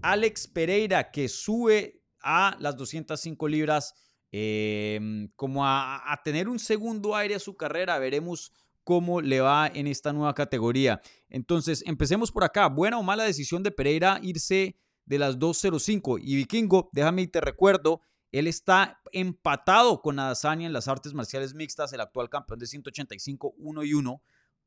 Alex 0.00 0.48
Pereira, 0.48 1.10
que 1.10 1.28
sube 1.28 2.02
a 2.20 2.56
las 2.60 2.76
205 2.76 3.48
libras 3.48 3.94
eh, 4.30 5.28
como 5.36 5.66
a, 5.66 6.12
a 6.12 6.22
tener 6.22 6.48
un 6.48 6.58
segundo 6.58 7.14
aire 7.14 7.34
a 7.34 7.38
su 7.38 7.56
carrera. 7.56 7.98
Veremos 7.98 8.52
cómo 8.84 9.20
le 9.20 9.40
va 9.40 9.68
en 9.68 9.86
esta 9.86 10.12
nueva 10.12 10.34
categoría. 10.34 11.00
Entonces, 11.28 11.82
empecemos 11.86 12.32
por 12.32 12.44
acá. 12.44 12.68
Buena 12.68 12.98
o 12.98 13.02
mala 13.02 13.24
decisión 13.24 13.62
de 13.62 13.70
Pereira 13.70 14.18
irse 14.22 14.76
de 15.04 15.18
las 15.18 15.38
205. 15.38 16.18
Y 16.18 16.36
Vikingo, 16.36 16.88
déjame 16.92 17.22
y 17.22 17.26
te 17.28 17.40
recuerdo, 17.40 18.00
él 18.30 18.46
está 18.46 19.00
empatado 19.12 20.00
con 20.00 20.18
Adesanya 20.18 20.66
en 20.66 20.72
las 20.72 20.88
artes 20.88 21.14
marciales 21.14 21.54
mixtas, 21.54 21.92
el 21.92 22.00
actual 22.00 22.30
campeón 22.30 22.58
de 22.58 22.66
185, 22.66 23.54
1 23.56 23.84
y 23.84 23.94
1. 23.94 24.22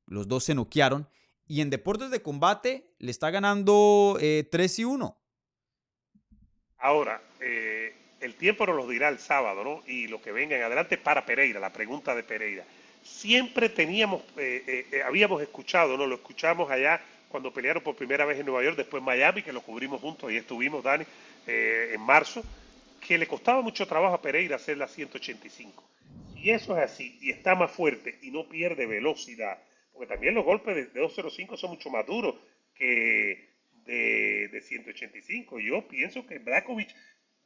Los 0.08 0.28
dos 0.28 0.44
se 0.44 0.56
noquearon. 0.56 1.10
Y 1.48 1.62
en 1.62 1.70
deportes 1.70 2.10
de 2.10 2.22
combate 2.22 2.96
le 3.00 3.12
está 3.12 3.30
ganando 3.30 4.18
eh, 4.20 4.48
3 4.52 4.80
y 4.80 4.84
1. 4.86 5.18
Ahora, 6.86 7.20
eh, 7.40 7.96
el 8.20 8.36
tiempo 8.36 8.66
nos 8.68 8.76
lo 8.76 8.88
dirá 8.88 9.10
el 9.10 9.18
sábado, 9.18 9.64
¿no? 9.64 9.84
Y 9.88 10.08
lo 10.08 10.22
que 10.22 10.32
venga 10.32 10.56
en 10.56 10.62
adelante 10.62 11.00
para 11.00 11.26
Pereira, 11.26 11.60
la 11.60 11.74
pregunta 11.74 12.14
de 12.14 12.22
Pereira. 12.22 12.64
Siempre 13.04 13.70
teníamos, 13.70 14.22
eh, 14.38 14.86
eh, 14.92 15.02
habíamos 15.04 15.42
escuchado, 15.42 15.98
¿no? 15.98 16.06
Lo 16.06 16.14
escuchamos 16.14 16.70
allá 16.70 17.02
cuando 17.30 17.52
pelearon 17.52 17.82
por 17.82 17.96
primera 17.96 18.24
vez 18.26 18.40
en 18.40 18.46
Nueva 18.46 18.64
York, 18.64 18.78
después 18.78 19.02
en 19.02 19.06
Miami, 19.06 19.42
que 19.42 19.52
lo 19.52 19.62
cubrimos 19.62 20.00
juntos, 20.00 20.32
y 20.32 20.38
estuvimos, 20.38 20.84
Dani, 20.84 21.06
en 21.48 22.02
marzo, 22.02 22.44
que 23.02 23.18
le 23.18 23.28
costaba 23.28 23.62
mucho 23.62 23.88
trabajo 23.88 24.14
a 24.14 24.22
Pereira 24.22 24.56
hacer 24.56 24.78
la 24.78 24.88
185. 24.88 25.84
Si 26.36 26.52
eso 26.52 26.78
es 26.78 26.84
así, 26.84 27.18
y 27.20 27.32
está 27.32 27.56
más 27.56 27.72
fuerte 27.72 28.20
y 28.22 28.30
no 28.30 28.48
pierde 28.48 28.86
velocidad, 28.86 29.58
porque 29.96 30.14
también 30.14 30.36
los 30.36 30.44
golpes 30.44 30.76
de, 30.76 30.86
de 30.88 31.00
205 31.00 31.56
son 31.58 31.72
mucho 31.72 31.90
más 31.90 32.06
duros 32.06 32.36
que 32.76 33.56
de, 33.86 34.50
de 34.50 34.62
185. 34.62 35.60
Yo 35.60 35.88
pienso 35.88 36.26
que 36.28 36.40
Blakovic 36.40 36.90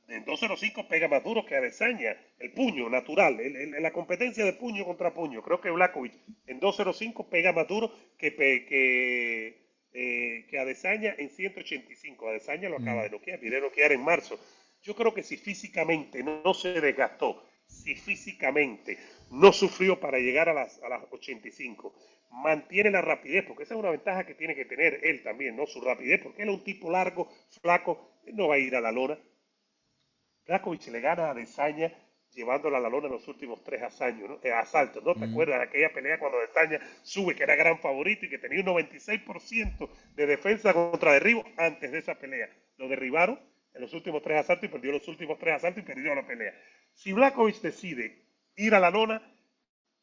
En 0.07 0.25
205 0.25 0.87
pega 0.87 1.07
más 1.07 1.23
duro 1.23 1.45
que 1.45 1.55
Adesanya, 1.55 2.17
el 2.39 2.51
puño 2.51 2.89
natural, 2.89 3.37
la 3.79 3.91
competencia 3.91 4.43
de 4.43 4.53
puño 4.53 4.83
contra 4.83 5.13
puño. 5.13 5.43
Creo 5.43 5.61
que 5.61 5.69
Blakovic 5.69 6.13
en 6.47 6.59
205 6.59 7.29
pega 7.29 7.53
más 7.53 7.67
duro 7.67 7.93
que, 8.17 8.33
que, 8.35 9.61
eh, 9.93 10.45
que 10.49 10.59
Adesanya 10.59 11.13
en 11.15 11.29
185. 11.29 12.27
Adesanya 12.27 12.69
lo 12.69 12.77
acaba 12.77 13.01
mm. 13.01 13.03
de 13.03 13.09
noquear, 13.11 13.39
viene 13.39 13.57
a 13.57 13.61
noquear 13.61 13.91
en 13.91 14.01
marzo. 14.01 14.39
Yo 14.81 14.95
creo 14.95 15.13
que 15.13 15.21
si 15.21 15.37
físicamente 15.37 16.23
no 16.23 16.53
se 16.55 16.81
desgastó, 16.81 17.43
si 17.69 17.95
físicamente 17.95 18.97
no 19.31 19.53
sufrió 19.53 19.99
para 19.99 20.17
llegar 20.19 20.49
a 20.49 20.53
las, 20.53 20.81
a 20.83 20.89
las 20.89 21.03
85, 21.11 21.93
mantiene 22.31 22.91
la 22.91 23.01
rapidez, 23.01 23.45
porque 23.45 23.63
esa 23.63 23.75
es 23.75 23.79
una 23.79 23.91
ventaja 23.91 24.25
que 24.25 24.35
tiene 24.35 24.55
que 24.55 24.65
tener 24.65 24.99
él 25.03 25.23
también, 25.23 25.55
¿no? 25.55 25.65
Su 25.65 25.81
rapidez, 25.81 26.21
porque 26.21 26.43
él 26.43 26.49
es 26.49 26.55
un 26.55 26.63
tipo 26.63 26.91
largo, 26.91 27.29
flaco, 27.61 28.19
no 28.33 28.47
va 28.47 28.55
a 28.55 28.59
ir 28.59 28.75
a 28.75 28.81
la 28.81 28.91
lona. 28.91 29.17
Drakovic 30.45 30.87
le 30.87 30.99
gana 30.99 31.29
a 31.29 31.33
Desaña 31.33 31.93
llevándola 32.33 32.77
a 32.77 32.81
la 32.81 32.89
lona 32.89 33.07
en 33.07 33.13
los 33.13 33.27
últimos 33.27 33.63
tres 33.63 33.81
asaltos, 33.81 34.29
¿no? 34.29 34.39
Eh, 34.43 34.51
asaltos, 34.51 35.03
¿no? 35.03 35.15
¿Te 35.15 35.25
acuerdas 35.25 35.59
de 35.59 35.65
aquella 35.65 35.93
pelea 35.93 36.19
cuando 36.19 36.39
Desaña 36.39 36.79
sube, 37.01 37.35
que 37.35 37.43
era 37.43 37.55
gran 37.55 37.79
favorito 37.79 38.25
y 38.25 38.29
que 38.29 38.37
tenía 38.37 38.59
un 38.59 38.67
96% 38.67 39.89
de 40.15 40.25
defensa 40.27 40.73
contra 40.73 41.13
derribo 41.13 41.43
antes 41.57 41.91
de 41.91 41.99
esa 41.99 42.15
pelea? 42.15 42.49
Lo 42.77 42.87
derribaron 42.87 43.39
en 43.73 43.81
los 43.81 43.93
últimos 43.93 44.21
tres 44.21 44.39
asaltos 44.39 44.69
y 44.69 44.71
perdió 44.71 44.91
los 44.91 45.07
últimos 45.07 45.37
tres 45.37 45.55
asaltos 45.55 45.83
y 45.83 45.85
perdió 45.85 46.13
la 46.15 46.25
pelea. 46.25 46.53
Si 46.99 47.13
Blakovic 47.13 47.61
decide 47.61 48.25
ir 48.57 48.75
a 48.75 48.79
la 48.81 48.89
lona, 48.89 49.21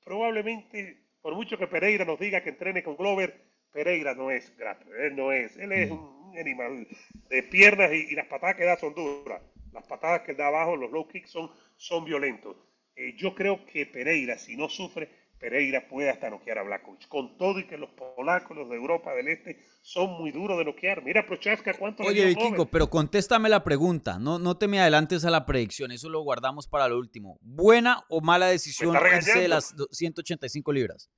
probablemente 0.02 1.08
por 1.20 1.34
mucho 1.34 1.58
que 1.58 1.66
Pereira 1.66 2.06
nos 2.06 2.18
diga 2.18 2.42
que 2.42 2.48
entrene 2.48 2.82
con 2.82 2.96
Glover, 2.96 3.38
Pereira 3.70 4.14
no 4.14 4.30
es 4.30 4.56
grato, 4.56 4.86
él 4.94 5.14
no 5.14 5.30
es, 5.30 5.58
él 5.58 5.72
es 5.72 5.90
un 5.90 6.34
animal 6.38 6.88
de 7.28 7.42
piernas 7.42 7.92
y, 7.92 8.14
las 8.14 8.26
patadas 8.28 8.56
que 8.56 8.64
da 8.64 8.78
son 8.78 8.94
duras. 8.94 9.42
Las 9.74 9.86
patadas 9.86 10.22
que 10.22 10.32
da 10.32 10.46
abajo, 10.46 10.74
los 10.74 10.90
low 10.90 11.06
kicks 11.06 11.28
son, 11.30 11.50
son 11.76 12.06
violentos. 12.06 12.56
Eh, 12.94 13.12
yo 13.14 13.34
creo 13.34 13.66
que 13.66 13.84
Pereira, 13.84 14.38
si 14.38 14.56
no 14.56 14.70
sufre, 14.70 15.10
Pereira 15.46 15.86
puede 15.88 16.10
hasta 16.10 16.28
noquear 16.28 16.58
a 16.58 16.64
Blakovic. 16.64 17.06
Con 17.06 17.38
todo 17.38 17.60
y 17.60 17.68
que 17.68 17.76
los 17.76 17.90
polacos, 17.90 18.56
los 18.56 18.68
de 18.68 18.74
Europa 18.74 19.14
del 19.14 19.28
Este, 19.28 19.62
son 19.80 20.18
muy 20.18 20.32
duros 20.32 20.58
de 20.58 20.64
noquear. 20.64 21.04
Mira 21.04 21.24
Prochaska 21.24 21.72
cuánto 21.74 22.02
Oye, 22.02 22.24
Vikingo, 22.24 22.66
pero 22.66 22.90
contéstame 22.90 23.48
la 23.48 23.62
pregunta. 23.62 24.18
No, 24.18 24.40
no 24.40 24.58
te 24.58 24.66
me 24.66 24.80
adelantes 24.80 25.24
a 25.24 25.30
la 25.30 25.46
predicción. 25.46 25.92
Eso 25.92 26.08
lo 26.08 26.20
guardamos 26.22 26.66
para 26.66 26.88
lo 26.88 26.98
último. 26.98 27.38
¿Buena 27.42 28.02
o 28.08 28.20
mala 28.20 28.48
decisión 28.48 28.92
de 28.92 29.46
las 29.46 29.72
185 29.92 30.72
libras? 30.72 31.12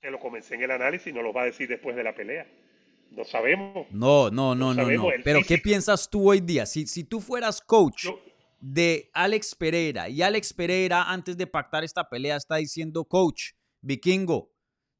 Te 0.00 0.10
lo 0.10 0.18
comencé 0.18 0.54
en 0.54 0.62
el 0.62 0.70
análisis, 0.70 1.12
no 1.12 1.20
lo 1.20 1.34
va 1.34 1.42
a 1.42 1.44
decir 1.44 1.68
después 1.68 1.96
de 1.96 2.04
la 2.04 2.14
pelea. 2.14 2.46
No 3.10 3.24
sabemos. 3.24 3.86
No, 3.90 4.30
no, 4.30 4.54
no, 4.54 4.72
no. 4.72 4.88
no. 4.88 5.08
Pero 5.22 5.40
¿qué 5.46 5.58
piensas 5.58 6.08
tú 6.08 6.30
hoy 6.30 6.40
día? 6.40 6.64
Si, 6.64 6.86
si 6.86 7.04
tú 7.04 7.20
fueras 7.20 7.60
coach 7.60 8.06
de 8.60 9.10
Alex 9.14 9.54
Pereira 9.54 10.08
y 10.08 10.22
Alex 10.22 10.52
Pereira 10.52 11.04
antes 11.04 11.36
de 11.36 11.46
pactar 11.46 11.82
esta 11.82 12.08
pelea 12.08 12.36
está 12.36 12.56
diciendo, 12.56 13.04
coach, 13.04 13.52
vikingo, 13.80 14.52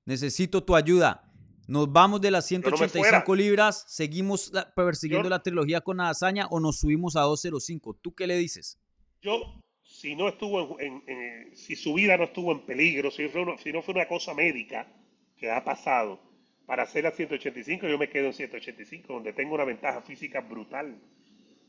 necesito 0.04 0.64
tu 0.64 0.74
ayuda. 0.74 1.26
Nos 1.68 1.92
vamos 1.92 2.20
de 2.20 2.32
las 2.32 2.46
185 2.46 3.34
libras, 3.36 3.84
seguimos 3.86 4.50
persiguiendo 4.74 5.28
la 5.28 5.42
trilogía 5.42 5.80
con 5.80 6.00
hazaña 6.00 6.48
o 6.50 6.58
nos 6.58 6.80
subimos 6.80 7.14
a 7.14 7.20
205. 7.20 7.98
¿Tú 8.02 8.12
qué 8.12 8.26
le 8.26 8.36
dices? 8.36 8.80
Yo, 9.22 9.62
si 9.82 10.16
no 10.16 10.28
estuvo 10.28 10.80
en, 10.80 11.54
si 11.54 11.76
su 11.76 11.94
vida 11.94 12.16
no 12.16 12.24
estuvo 12.24 12.50
en 12.50 12.66
peligro, 12.66 13.12
si, 13.12 13.28
si 13.28 13.72
no 13.72 13.82
fue 13.82 13.94
una 13.94 14.08
cosa 14.08 14.34
médica 14.34 14.88
que 15.36 15.48
ha 15.50 15.62
pasado 15.62 16.20
para 16.66 16.82
hacer 16.84 17.06
a 17.06 17.12
185, 17.12 17.86
yo 17.86 17.98
me 17.98 18.08
quedo 18.08 18.26
en 18.26 18.32
185, 18.32 19.12
donde 19.12 19.32
tengo 19.32 19.54
una 19.54 19.64
ventaja 19.64 20.02
física 20.02 20.40
brutal. 20.40 21.00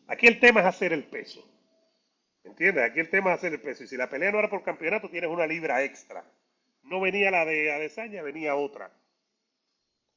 Aquí 0.08 0.26
el 0.26 0.40
tema 0.40 0.62
es 0.62 0.66
hacer 0.66 0.94
el 0.94 1.04
peso. 1.04 1.48
¿Entiendes? 2.44 2.84
Aquí 2.84 3.00
el 3.00 3.10
tema 3.10 3.32
es 3.32 3.38
hacer 3.38 3.54
el 3.54 3.62
peso. 3.62 3.84
Y 3.84 3.88
si 3.88 3.98
la 3.98 4.10
pelea 4.10 4.32
no 4.32 4.40
era 4.40 4.50
por 4.50 4.64
campeonato, 4.64 5.10
tienes 5.10 5.30
una 5.30 5.46
libra 5.46 5.84
extra. 5.84 6.24
No 6.84 7.00
venía 7.00 7.32
la 7.32 7.46
de 7.46 7.72
Adesanya, 7.72 8.22
venía 8.24 8.56
otra. 8.56 8.92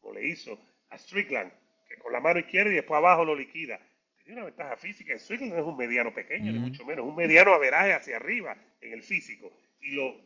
Como 0.01 0.15
le 0.15 0.27
hizo 0.27 0.59
a 0.91 0.99
Strickland, 0.99 1.53
que 1.89 1.97
con 1.99 2.13
la 2.13 2.21
mano 2.21 2.41
izquierda 2.41 2.71
y 2.73 2.77
después 2.77 2.99
abajo 2.99 3.25
lo 3.25 3.35
liquida. 3.35 3.79
Tenía 4.19 4.37
una 4.37 4.45
ventaja 4.47 4.77
física. 4.77 5.19
Strickland 5.19 5.55
es 5.55 5.65
un 5.65 5.77
mediano 5.77 6.15
pequeño, 6.15 6.51
ni 6.51 6.59
mucho 6.59 6.85
menos. 6.85 7.05
Un 7.05 7.15
mediano 7.15 7.53
averaje 7.53 7.93
hacia 7.93 8.17
arriba 8.17 8.57
en 8.81 8.93
el 8.93 9.03
físico. 9.03 9.53
Y 9.81 9.91
lo 9.93 10.17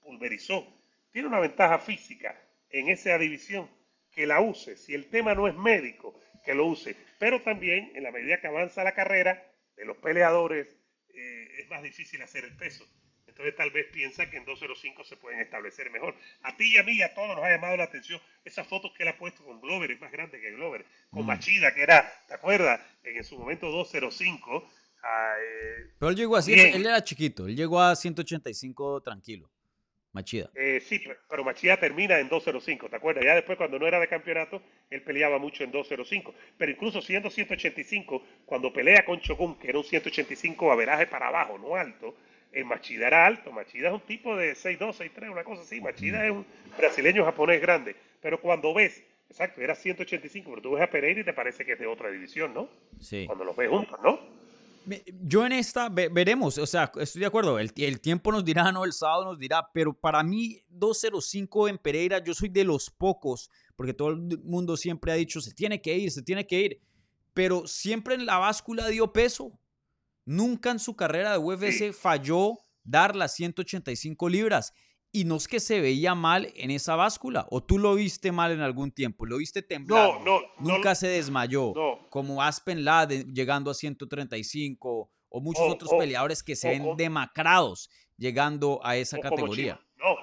pulverizó. 0.00 0.66
Tiene 1.12 1.28
una 1.28 1.40
ventaja 1.40 1.78
física 1.78 2.40
en 2.70 2.88
esa 2.88 3.18
división 3.18 3.68
que 4.10 4.26
la 4.26 4.40
use. 4.40 4.76
Si 4.76 4.94
el 4.94 5.06
tema 5.10 5.34
no 5.34 5.46
es 5.46 5.54
médico, 5.54 6.18
que 6.44 6.54
lo 6.54 6.66
use. 6.66 6.96
Pero 7.18 7.42
también, 7.42 7.92
en 7.94 8.02
la 8.02 8.10
medida 8.10 8.40
que 8.40 8.46
avanza 8.46 8.82
la 8.82 8.92
carrera 8.92 9.46
de 9.76 9.84
los 9.84 9.96
peleadores, 9.98 10.76
eh, 11.14 11.48
es 11.58 11.68
más 11.68 11.82
difícil 11.82 12.22
hacer 12.22 12.44
el 12.44 12.56
peso. 12.56 12.86
Entonces 13.26 13.56
tal 13.56 13.70
vez 13.70 13.86
piensa 13.92 14.30
que 14.30 14.36
en 14.36 14.44
205 14.44 15.02
se 15.04 15.16
pueden 15.16 15.40
establecer 15.40 15.90
mejor. 15.90 16.14
A 16.42 16.56
ti 16.56 16.74
y 16.74 16.78
a 16.78 16.84
mí 16.84 16.92
y 16.92 17.02
a 17.02 17.14
todos 17.14 17.34
nos 17.34 17.44
ha 17.44 17.50
llamado 17.50 17.76
la 17.76 17.84
atención 17.84 18.20
esas 18.44 18.66
fotos 18.66 18.92
que 18.96 19.02
él 19.02 19.08
ha 19.08 19.18
puesto 19.18 19.44
con 19.44 19.60
Glover, 19.60 19.90
es 19.90 20.00
más 20.00 20.12
grande 20.12 20.40
que 20.40 20.52
Glover, 20.52 20.86
con 21.10 21.24
mm. 21.24 21.26
Machida, 21.26 21.74
que 21.74 21.82
era, 21.82 22.12
¿te 22.28 22.34
acuerdas? 22.34 22.80
En 23.02 23.24
su 23.24 23.36
momento 23.36 23.70
205. 23.70 24.70
Ah, 25.02 25.34
eh, 25.40 25.90
Pero 25.98 26.10
él 26.10 26.16
llegó 26.16 26.36
así, 26.36 26.52
él 26.52 26.86
era 26.86 27.02
chiquito, 27.02 27.46
él 27.46 27.56
llegó 27.56 27.80
a 27.80 27.96
185 27.96 29.02
tranquilo. 29.02 29.50
Machida. 30.14 30.48
Eh, 30.54 30.80
sí, 30.80 31.02
pero 31.28 31.42
Machida 31.42 31.76
termina 31.76 32.20
en 32.20 32.30
2.05, 32.30 32.88
¿te 32.88 32.96
acuerdas? 32.96 33.24
Ya 33.24 33.34
después, 33.34 33.58
cuando 33.58 33.80
no 33.80 33.86
era 33.86 33.98
de 33.98 34.06
campeonato, 34.06 34.62
él 34.88 35.02
peleaba 35.02 35.38
mucho 35.38 35.64
en 35.64 35.72
2.05. 35.72 36.32
Pero 36.56 36.70
incluso 36.70 37.02
siendo 37.02 37.30
185, 37.30 38.22
cuando 38.46 38.72
pelea 38.72 39.04
con 39.04 39.20
Chocún, 39.20 39.58
que 39.58 39.70
era 39.70 39.78
un 39.78 39.84
185 39.84 40.70
averaje 40.70 41.08
para 41.08 41.28
abajo, 41.28 41.58
no 41.58 41.74
alto, 41.74 42.16
el 42.52 42.62
eh, 42.62 42.64
Machida 42.64 43.08
era 43.08 43.26
alto. 43.26 43.50
Machida 43.50 43.88
es 43.88 43.94
un 43.94 44.00
tipo 44.02 44.36
de 44.36 44.52
6'2, 44.52 45.12
6'3, 45.12 45.32
una 45.32 45.42
cosa 45.42 45.62
así. 45.62 45.80
Machida 45.80 46.24
es 46.24 46.30
un 46.30 46.46
brasileño 46.78 47.24
japonés 47.24 47.60
grande. 47.60 47.96
Pero 48.22 48.40
cuando 48.40 48.72
ves, 48.72 49.02
exacto, 49.28 49.60
era 49.60 49.74
185, 49.74 50.48
pero 50.48 50.62
tú 50.62 50.70
ves 50.74 50.82
a 50.82 50.90
Pereira 50.90 51.22
y 51.22 51.24
te 51.24 51.32
parece 51.32 51.64
que 51.64 51.72
es 51.72 51.78
de 51.80 51.88
otra 51.88 52.08
división, 52.08 52.54
¿no? 52.54 52.68
Sí. 53.00 53.26
Cuando 53.26 53.44
los 53.44 53.56
ves 53.56 53.68
juntos, 53.68 53.98
¿no? 54.00 54.20
Yo 55.22 55.46
en 55.46 55.52
esta 55.52 55.88
veremos, 55.88 56.58
o 56.58 56.66
sea, 56.66 56.92
estoy 57.00 57.20
de 57.20 57.26
acuerdo, 57.26 57.58
el, 57.58 57.72
el, 57.76 58.00
tiempo 58.00 58.30
nos 58.30 58.44
dirá, 58.44 58.70
no, 58.70 58.84
el 58.84 58.92
sábado 58.92 59.24
nos 59.24 59.38
dirá, 59.38 59.70
pero 59.72 59.92
para 59.92 60.22
mí 60.22 60.62
205 60.68 61.68
en 61.68 61.78
Pereira, 61.78 62.22
yo 62.22 62.34
soy 62.34 62.48
de 62.48 62.64
los 62.64 62.90
pocos, 62.90 63.50
porque 63.76 63.94
todo 63.94 64.10
el 64.10 64.38
mundo 64.42 64.76
siempre 64.76 65.12
ha 65.12 65.14
dicho, 65.14 65.40
se 65.40 65.52
tiene 65.52 65.80
que 65.80 65.96
ir, 65.96 66.10
se 66.10 66.22
tiene 66.22 66.46
que 66.46 66.60
ir, 66.60 66.80
pero 67.32 67.66
siempre 67.66 68.14
en 68.14 68.26
la 68.26 68.38
báscula 68.38 68.86
dio 68.88 69.12
peso. 69.12 69.58
Nunca 70.26 70.70
en 70.70 70.78
su 70.78 70.96
carrera 70.96 71.32
de 71.32 71.38
UFC 71.38 71.92
falló 71.92 72.60
dar 72.82 73.16
las 73.16 73.34
185 73.34 74.28
libras 74.28 74.72
y 75.14 75.24
no 75.24 75.36
es 75.36 75.46
que 75.46 75.60
se 75.60 75.80
veía 75.80 76.16
mal 76.16 76.52
en 76.56 76.72
esa 76.72 76.96
báscula, 76.96 77.46
o 77.50 77.62
tú 77.62 77.78
lo 77.78 77.94
viste 77.94 78.32
mal 78.32 78.50
en 78.50 78.60
algún 78.60 78.90
tiempo, 78.90 79.24
lo 79.26 79.36
viste 79.36 79.62
temblar. 79.62 80.20
No, 80.24 80.40
no. 80.40 80.40
Nunca 80.58 80.96
se 80.96 81.06
desmayó, 81.06 81.72
como 82.10 82.42
Aspen 82.42 82.84
Ladd 82.84 83.12
llegando 83.32 83.70
a 83.70 83.74
135, 83.74 85.10
o 85.28 85.40
muchos 85.40 85.70
otros 85.70 85.92
peleadores 85.96 86.42
que 86.42 86.56
se 86.56 86.68
ven 86.68 86.96
demacrados 86.96 87.88
llegando 88.16 88.80
a 88.82 88.96
esa 88.96 89.20
categoría. 89.20 89.80
No, 89.98 90.16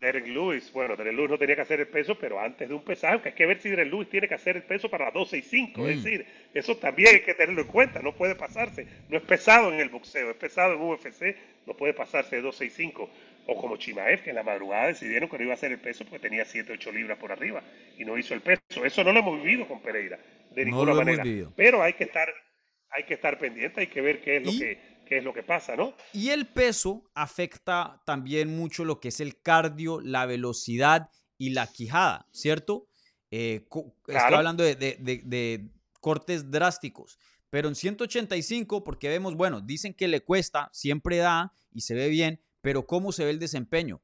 Derek 0.00 0.26
Lewis, 0.26 0.72
bueno, 0.72 0.96
Derek 0.96 1.14
Lewis 1.14 1.30
no 1.30 1.38
tenía 1.38 1.54
que 1.54 1.62
hacer 1.62 1.78
el 1.78 1.88
peso, 1.88 2.16
pero 2.18 2.40
antes 2.40 2.68
de 2.68 2.74
un 2.74 2.82
pesaje, 2.82 3.22
que 3.22 3.28
hay 3.28 3.34
que 3.36 3.46
ver 3.46 3.60
si 3.60 3.70
Derek 3.70 3.92
Lewis 3.92 4.08
tiene 4.10 4.26
que 4.26 4.34
hacer 4.34 4.56
el 4.56 4.64
peso 4.64 4.90
para 4.90 5.12
12 5.12 5.38
y 5.38 5.42
5. 5.42 5.88
Es 5.88 5.96
mm. 5.98 6.02
decir, 6.02 6.26
eso 6.52 6.76
también 6.78 7.14
hay 7.14 7.20
que 7.22 7.34
tenerlo 7.34 7.62
en 7.62 7.68
cuenta, 7.68 8.02
no 8.02 8.12
puede 8.12 8.34
pasarse. 8.34 8.88
No 9.08 9.18
es 9.18 9.22
pesado 9.22 9.72
en 9.72 9.78
el 9.78 9.88
boxeo, 9.88 10.32
es 10.32 10.36
pesado 10.36 10.74
en 10.74 10.82
UFC, 10.82 11.36
no 11.64 11.74
puede 11.74 11.94
pasarse 11.94 12.36
de 12.36 12.42
12 12.42 12.64
y 12.66 12.70
5 12.70 13.10
o 13.46 13.56
como 13.60 13.76
Chimaev, 13.76 14.22
que 14.22 14.30
en 14.30 14.36
la 14.36 14.42
madrugada 14.42 14.88
decidieron 14.88 15.28
que 15.28 15.38
no 15.38 15.44
iba 15.44 15.52
a 15.52 15.56
hacer 15.56 15.72
el 15.72 15.78
peso 15.78 16.04
porque 16.04 16.28
tenía 16.28 16.44
7, 16.44 16.72
8 16.72 16.92
libras 16.92 17.18
por 17.18 17.32
arriba 17.32 17.62
y 17.98 18.04
no 18.04 18.16
hizo 18.16 18.34
el 18.34 18.40
peso. 18.40 18.84
Eso 18.84 19.04
no 19.04 19.12
lo 19.12 19.20
hemos 19.20 19.42
vivido 19.42 19.68
con 19.68 19.80
Pereira, 19.80 20.18
de 20.50 20.64
ninguna 20.64 20.94
manera. 20.94 21.24
Pero 21.56 21.82
hay 21.82 21.92
que 21.94 22.04
estar, 22.04 22.28
hay 22.90 23.04
que 23.04 23.14
estar 23.14 23.38
pendiente, 23.38 23.80
hay 23.80 23.88
que 23.88 24.00
ver 24.00 24.20
qué 24.20 24.36
es 24.38 24.46
lo 24.46 24.52
que 24.52 24.94
qué 25.04 25.18
es 25.18 25.24
lo 25.24 25.32
que 25.32 25.42
pasa, 25.42 25.76
¿no? 25.76 25.94
Y 26.12 26.30
el 26.30 26.46
peso 26.46 27.10
afecta 27.14 28.02
también 28.06 28.56
mucho 28.56 28.84
lo 28.84 29.00
que 29.00 29.08
es 29.08 29.20
el 29.20 29.40
cardio, 29.40 30.00
la 30.00 30.26
velocidad 30.26 31.10
y 31.38 31.50
la 31.50 31.66
quijada, 31.66 32.26
¿cierto? 32.32 32.88
Eh, 33.30 33.66
estoy 34.06 34.34
hablando 34.34 34.62
de, 34.62 34.74
de 34.76 35.68
cortes 36.00 36.50
drásticos. 36.50 37.18
Pero 37.50 37.68
en 37.68 37.74
185, 37.74 38.82
porque 38.82 39.08
vemos, 39.08 39.36
bueno, 39.36 39.60
dicen 39.60 39.94
que 39.94 40.08
le 40.08 40.22
cuesta, 40.22 40.70
siempre 40.72 41.18
da 41.18 41.52
y 41.72 41.82
se 41.82 41.94
ve 41.94 42.08
bien, 42.08 42.40
pero 42.64 42.86
¿cómo 42.86 43.12
se 43.12 43.26
ve 43.26 43.30
el 43.30 43.38
desempeño? 43.38 44.00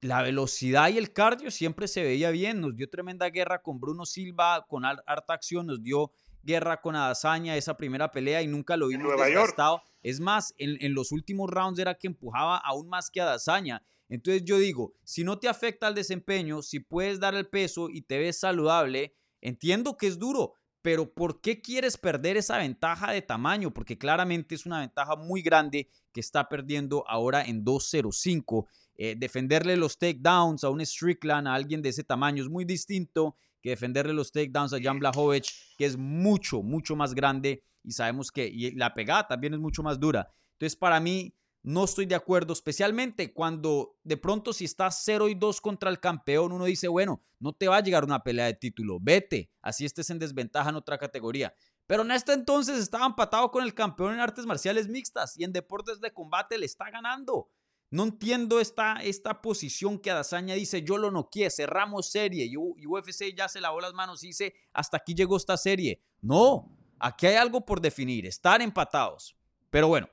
La 0.00 0.20
velocidad 0.20 0.88
y 0.88 0.98
el 0.98 1.12
cardio 1.12 1.52
siempre 1.52 1.86
se 1.86 2.02
veía 2.02 2.32
bien, 2.32 2.60
nos 2.60 2.74
dio 2.74 2.90
tremenda 2.90 3.30
guerra 3.30 3.62
con 3.62 3.78
Bruno 3.78 4.04
Silva, 4.04 4.66
con 4.68 4.84
harta 4.84 5.32
acción, 5.32 5.68
nos 5.68 5.80
dio 5.80 6.10
guerra 6.42 6.80
con 6.80 6.96
Adazaña, 6.96 7.56
esa 7.56 7.76
primera 7.76 8.10
pelea 8.10 8.42
y 8.42 8.48
nunca 8.48 8.76
lo 8.76 8.88
vimos 8.88 9.12
desgastado. 9.16 9.80
Es 10.02 10.18
más, 10.18 10.52
en, 10.58 10.92
los 10.92 11.12
últimos 11.12 11.48
rounds 11.48 11.78
era 11.78 11.94
que 11.94 12.08
empujaba 12.08 12.56
aún 12.56 12.88
más 12.88 13.12
que 13.12 13.20
Adazaña. 13.20 13.84
Entonces 14.08 14.42
yo 14.44 14.58
digo, 14.58 14.94
si 15.04 15.22
no 15.22 15.38
te 15.38 15.48
afecta 15.48 15.86
el 15.86 15.94
desempeño, 15.94 16.62
si 16.62 16.80
puedes 16.80 17.20
dar 17.20 17.36
el 17.36 17.46
peso 17.46 17.90
y 17.90 18.02
te 18.02 18.18
ves 18.18 18.40
saludable, 18.40 19.14
entiendo 19.40 19.96
que 19.96 20.08
es 20.08 20.18
duro, 20.18 20.54
pero 20.82 21.12
¿por 21.12 21.40
qué 21.40 21.62
quieres 21.62 21.96
perder 21.96 22.36
esa 22.36 22.58
ventaja 22.58 23.12
de 23.12 23.22
tamaño? 23.22 23.72
Porque 23.72 23.96
claramente 23.96 24.54
es 24.54 24.66
una 24.66 24.80
ventaja 24.80 25.16
muy 25.16 25.40
grande 25.40 25.88
que 26.12 26.20
está 26.20 26.48
perdiendo 26.48 27.04
ahora 27.08 27.44
en 27.44 27.64
2.05. 27.64 28.66
Eh, 28.96 29.14
defenderle 29.16 29.76
los 29.76 29.98
takedowns 29.98 30.64
a 30.64 30.70
un 30.70 30.84
Strickland, 30.84 31.48
a 31.48 31.54
alguien 31.54 31.80
de 31.80 31.88
ese 31.88 32.04
tamaño, 32.04 32.42
es 32.42 32.50
muy 32.50 32.64
distinto 32.64 33.36
que 33.62 33.70
defenderle 33.70 34.12
los 34.12 34.32
takedowns 34.32 34.72
a 34.72 34.82
Jan 34.82 34.98
Blachowicz, 34.98 35.74
que 35.78 35.86
es 35.86 35.96
mucho, 35.96 36.62
mucho 36.62 36.96
más 36.96 37.14
grande 37.14 37.62
y 37.84 37.92
sabemos 37.92 38.30
que 38.30 38.46
y 38.48 38.72
la 38.72 38.94
pegada 38.94 39.26
también 39.26 39.54
es 39.54 39.60
mucho 39.60 39.82
más 39.82 39.98
dura. 39.98 40.28
Entonces, 40.52 40.76
para 40.76 41.00
mí, 41.00 41.34
no 41.62 41.84
estoy 41.84 42.06
de 42.06 42.14
acuerdo, 42.14 42.52
especialmente 42.52 43.32
cuando 43.32 43.96
de 44.02 44.16
pronto 44.16 44.52
si 44.52 44.64
estás 44.64 45.02
0 45.04 45.28
y 45.28 45.34
2 45.34 45.60
contra 45.60 45.90
el 45.90 46.00
campeón, 46.00 46.52
uno 46.52 46.64
dice, 46.64 46.88
bueno, 46.88 47.22
no 47.38 47.52
te 47.52 47.68
va 47.68 47.76
a 47.76 47.82
llegar 47.82 48.04
una 48.04 48.22
pelea 48.22 48.46
de 48.46 48.54
título, 48.54 48.98
vete, 49.00 49.50
así 49.60 49.84
estés 49.84 50.10
en 50.10 50.18
desventaja 50.18 50.70
en 50.70 50.76
otra 50.76 50.98
categoría. 50.98 51.54
Pero 51.86 52.02
en 52.02 52.10
este 52.10 52.32
entonces 52.32 52.78
estaba 52.78 53.06
empatado 53.06 53.50
con 53.50 53.64
el 53.64 53.74
campeón 53.74 54.14
en 54.14 54.20
artes 54.20 54.46
marciales 54.46 54.88
mixtas 54.88 55.36
y 55.36 55.44
en 55.44 55.52
deportes 55.52 56.00
de 56.00 56.12
combate 56.12 56.58
le 56.58 56.66
está 56.66 56.90
ganando. 56.90 57.48
No 57.90 58.04
entiendo 58.04 58.58
esta, 58.58 59.02
esta 59.02 59.42
posición 59.42 59.98
que 59.98 60.10
Adazaña 60.10 60.54
dice, 60.54 60.82
yo 60.82 60.96
lo 60.96 61.10
noqueé, 61.10 61.50
cerramos 61.50 62.10
serie 62.10 62.46
y, 62.46 62.56
UFC 62.56 63.34
ya 63.36 63.48
se 63.48 63.60
lavó 63.60 63.80
las 63.82 63.92
manos 63.92 64.24
y 64.24 64.28
dice, 64.28 64.54
hasta 64.72 64.96
aquí 64.96 65.14
llegó 65.14 65.36
esta 65.36 65.58
serie. 65.58 66.00
No, 66.22 66.74
aquí 66.98 67.26
hay 67.26 67.36
algo 67.36 67.66
por 67.66 67.82
definir, 67.82 68.24
estar 68.24 68.62
empatados. 68.62 69.36
Pero 69.68 69.88
bueno, 69.88 70.08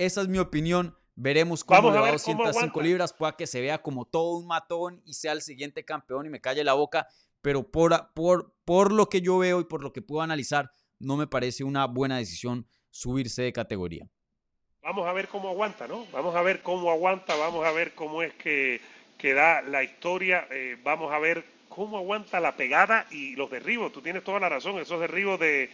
esa 0.00 0.22
es 0.22 0.28
mi 0.28 0.38
opinión. 0.38 0.96
Veremos 1.14 1.62
cómo 1.62 1.90
le 1.90 1.98
va 1.98 2.12
205 2.12 2.80
libras, 2.80 3.12
pueda 3.12 3.36
que 3.36 3.46
se 3.46 3.60
vea 3.60 3.82
como 3.82 4.06
todo 4.06 4.38
un 4.38 4.46
matón 4.46 5.02
y 5.04 5.12
sea 5.12 5.32
el 5.32 5.42
siguiente 5.42 5.84
campeón 5.84 6.24
y 6.24 6.30
me 6.30 6.40
calle 6.40 6.64
la 6.64 6.72
boca. 6.72 7.06
Pero 7.42 7.70
por, 7.70 8.12
por, 8.14 8.54
por 8.64 8.92
lo 8.92 9.10
que 9.10 9.20
yo 9.20 9.36
veo 9.38 9.60
y 9.60 9.64
por 9.64 9.82
lo 9.82 9.92
que 9.92 10.00
puedo 10.00 10.22
analizar, 10.22 10.70
no 10.98 11.18
me 11.18 11.26
parece 11.26 11.64
una 11.64 11.86
buena 11.86 12.16
decisión 12.16 12.66
subirse 12.90 13.42
de 13.42 13.52
categoría. 13.52 14.08
Vamos 14.82 15.06
a 15.06 15.12
ver 15.12 15.28
cómo 15.28 15.50
aguanta, 15.50 15.86
¿no? 15.86 16.06
Vamos 16.12 16.34
a 16.34 16.40
ver 16.40 16.62
cómo 16.62 16.90
aguanta, 16.90 17.36
vamos 17.36 17.66
a 17.66 17.72
ver 17.72 17.94
cómo 17.94 18.22
es 18.22 18.32
que, 18.34 18.80
que 19.18 19.34
da 19.34 19.60
la 19.60 19.84
historia, 19.84 20.48
eh, 20.50 20.78
vamos 20.82 21.12
a 21.12 21.18
ver 21.18 21.44
cómo 21.68 21.98
aguanta 21.98 22.40
la 22.40 22.56
pegada 22.56 23.06
y 23.10 23.36
los 23.36 23.50
derribos. 23.50 23.92
Tú 23.92 24.00
tienes 24.00 24.24
toda 24.24 24.40
la 24.40 24.48
razón, 24.48 24.78
esos 24.78 24.98
derribos 24.98 25.38
de, 25.38 25.68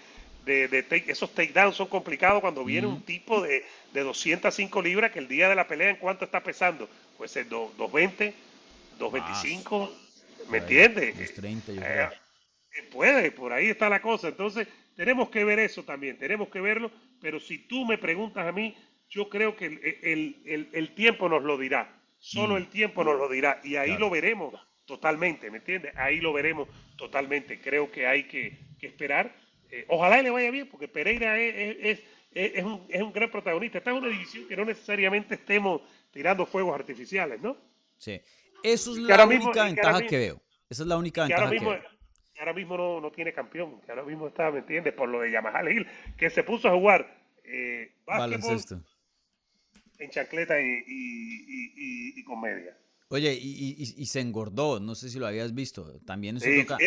de, 0.47 1.05
esos 1.09 1.35
takedowns 1.35 1.77
son 1.77 1.89
complicados 1.89 2.41
cuando 2.41 2.65
viene 2.65 2.87
un 2.87 3.03
tipo 3.03 3.43
de, 3.43 3.65
de 3.93 4.01
205 4.03 4.81
libras 4.81 5.11
que 5.11 5.19
el 5.19 5.27
día 5.27 5.49
de 5.49 5.57
la 5.57 5.67
pelea 5.67 5.91
en 5.91 5.97
cuánto 5.97 6.25
está 6.25 6.43
pesando. 6.43 6.89
Puede 7.17 7.29
ser 7.29 7.49
220, 7.49 8.33
225, 8.99 9.93
¿me 10.49 10.59
entiendes? 10.59 11.19
230 11.19 11.73
yo 11.73 11.83
eh, 11.83 12.09
eh, 12.79 12.83
puede, 12.93 13.33
por 13.33 13.53
ahí 13.53 13.67
está 13.67 13.89
la 13.89 14.01
cosa. 14.01 14.29
Entonces, 14.29 14.69
tenemos 14.95 15.31
que 15.31 15.45
ver 15.45 15.59
eso 15.59 15.83
también, 15.83 16.17
tenemos 16.17 16.49
que 16.49 16.61
verlo, 16.61 16.93
pero 17.21 17.41
si 17.41 17.59
tú 17.59 17.85
me 17.85 17.99
preguntas 17.99 18.47
a 18.47 18.53
mí, 18.53 18.77
yo 19.09 19.29
creo 19.29 19.57
que 19.57 19.67
el, 19.67 20.95
tiempo 20.95 21.29
nos 21.29 21.43
lo 21.43 21.59
dirá, 21.59 22.01
solo 22.19 22.55
mm. 22.55 22.59
el 22.59 22.67
tiempo 22.69 23.05
nos 23.05 23.19
lo 23.19 23.29
dirá 23.29 23.61
y 23.65 23.77
ahí 23.77 23.97
lo 23.99 24.11
veremos 24.11 24.55
totalmente, 24.85 25.51
¿me 25.51 25.59
entiendes? 25.59 25.93
Ahí 25.97 26.21
lo 26.21 26.33
veremos 26.33 26.69
totalmente. 26.97 27.61
Creo 27.61 27.91
que 27.91 28.07
hay 28.07 28.25
que, 28.25 28.59
que 28.79 28.87
esperar 28.87 29.35
eh, 29.71 29.85
ojalá 29.89 30.23
le 30.23 30.31
vaya 30.31 30.51
bien, 30.51 30.69
porque 30.69 30.89
Pereira 30.89 31.39
es, 31.39 32.01
es, 32.33 32.65
un, 32.65 32.85
es, 32.89 33.03
un, 33.03 33.13
gran 33.13 33.31
protagonista. 33.31 33.79
Está 33.79 33.91
en 33.91 33.97
una 33.97 34.09
división 34.09 34.47
que 34.47 34.57
no 34.57 34.65
necesariamente 34.65 35.35
estemos 35.35 35.83
tirando 36.11 36.47
fuegos 36.47 36.75
artificiales, 36.75 37.41
¿no? 37.41 37.57
Sí. 37.99 38.21
Eso 38.63 38.93
es 38.93 38.99
la 38.99 39.27
única 39.27 39.65
ventaja 39.65 40.07
que, 40.07 40.19
veo. 40.19 40.43
Esa 40.69 40.83
es 40.83 40.89
la 40.89 40.97
única 40.97 41.23
ventaja 41.23 41.43
ahora 41.43 41.53
mismo, 41.53 41.71
que 41.71 41.79
veo. 41.79 41.89
ahora 42.41 42.53
mismo 42.53 42.77
no, 42.77 43.01
no, 43.01 43.11
tiene 43.11 43.33
campeón, 43.33 43.81
que 43.81 43.91
ahora 43.91 44.05
mismo 44.05 44.29
está, 44.29 44.51
¿me 44.51 44.59
entiendes? 44.59 44.93
Por 44.95 45.09
lo 45.09 45.21
de 45.21 45.31
Yamaha 45.31 45.71
Hill, 45.71 45.87
que 46.17 46.31
se 46.31 46.43
puso 46.43 46.69
a 46.69 46.73
jugar 46.73 47.17
eh, 47.45 47.93
en 49.99 50.11
chancleta 50.11 50.61
y, 50.61 50.85
y, 50.87 52.19
y, 52.19 52.25
con 52.25 52.41
media. 52.41 52.77
Oye, 53.09 53.33
y, 53.33 54.07
se 54.07 54.21
engordó, 54.21 54.81
no 54.81 54.95
sé 54.95 55.09
si 55.09 55.19
lo 55.19 55.27
habías 55.27 55.55
visto. 55.55 56.01
También 56.01 56.37
eso 56.39 56.47
toca. 56.63 56.79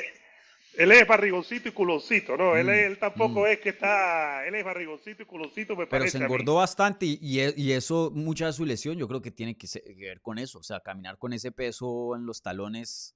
Él 0.74 0.91
es 0.91 1.07
barrigoncito 1.07 1.67
y 1.67 1.72
culoncito, 1.72 2.38
¿no? 2.38 2.55
él, 2.55 2.67
mm, 2.67 2.70
él, 2.70 2.99
tampoco 2.99 3.41
mm. 3.41 3.47
es 3.47 3.59
que 3.59 3.70
está. 3.70 4.45
Él 4.47 4.55
es 4.55 4.63
barrigoncito 4.63 5.24
y 5.24 5.26
culoncito, 5.26 5.76
me 5.76 5.88
Pero 5.88 6.07
se 6.07 6.17
engordó 6.17 6.55
bastante 6.55 7.05
y, 7.05 7.17
y, 7.22 7.72
eso, 7.72 8.11
mucha 8.13 8.45
de 8.45 8.53
su 8.53 8.65
lesión, 8.65 8.97
yo 8.97 9.07
creo 9.07 9.22
que 9.22 9.32
tiene 9.32 9.57
que, 9.57 9.67
ver 9.97 10.22
con 10.22 10.38
eso. 10.38 10.59
O 10.59 10.63
sea, 10.63 10.80
caminar 10.80 11.17
con 11.17 11.34
ese 11.34 11.51
peso 11.51 12.15
en 12.15 12.26
los 12.26 12.41
talones 12.41 13.15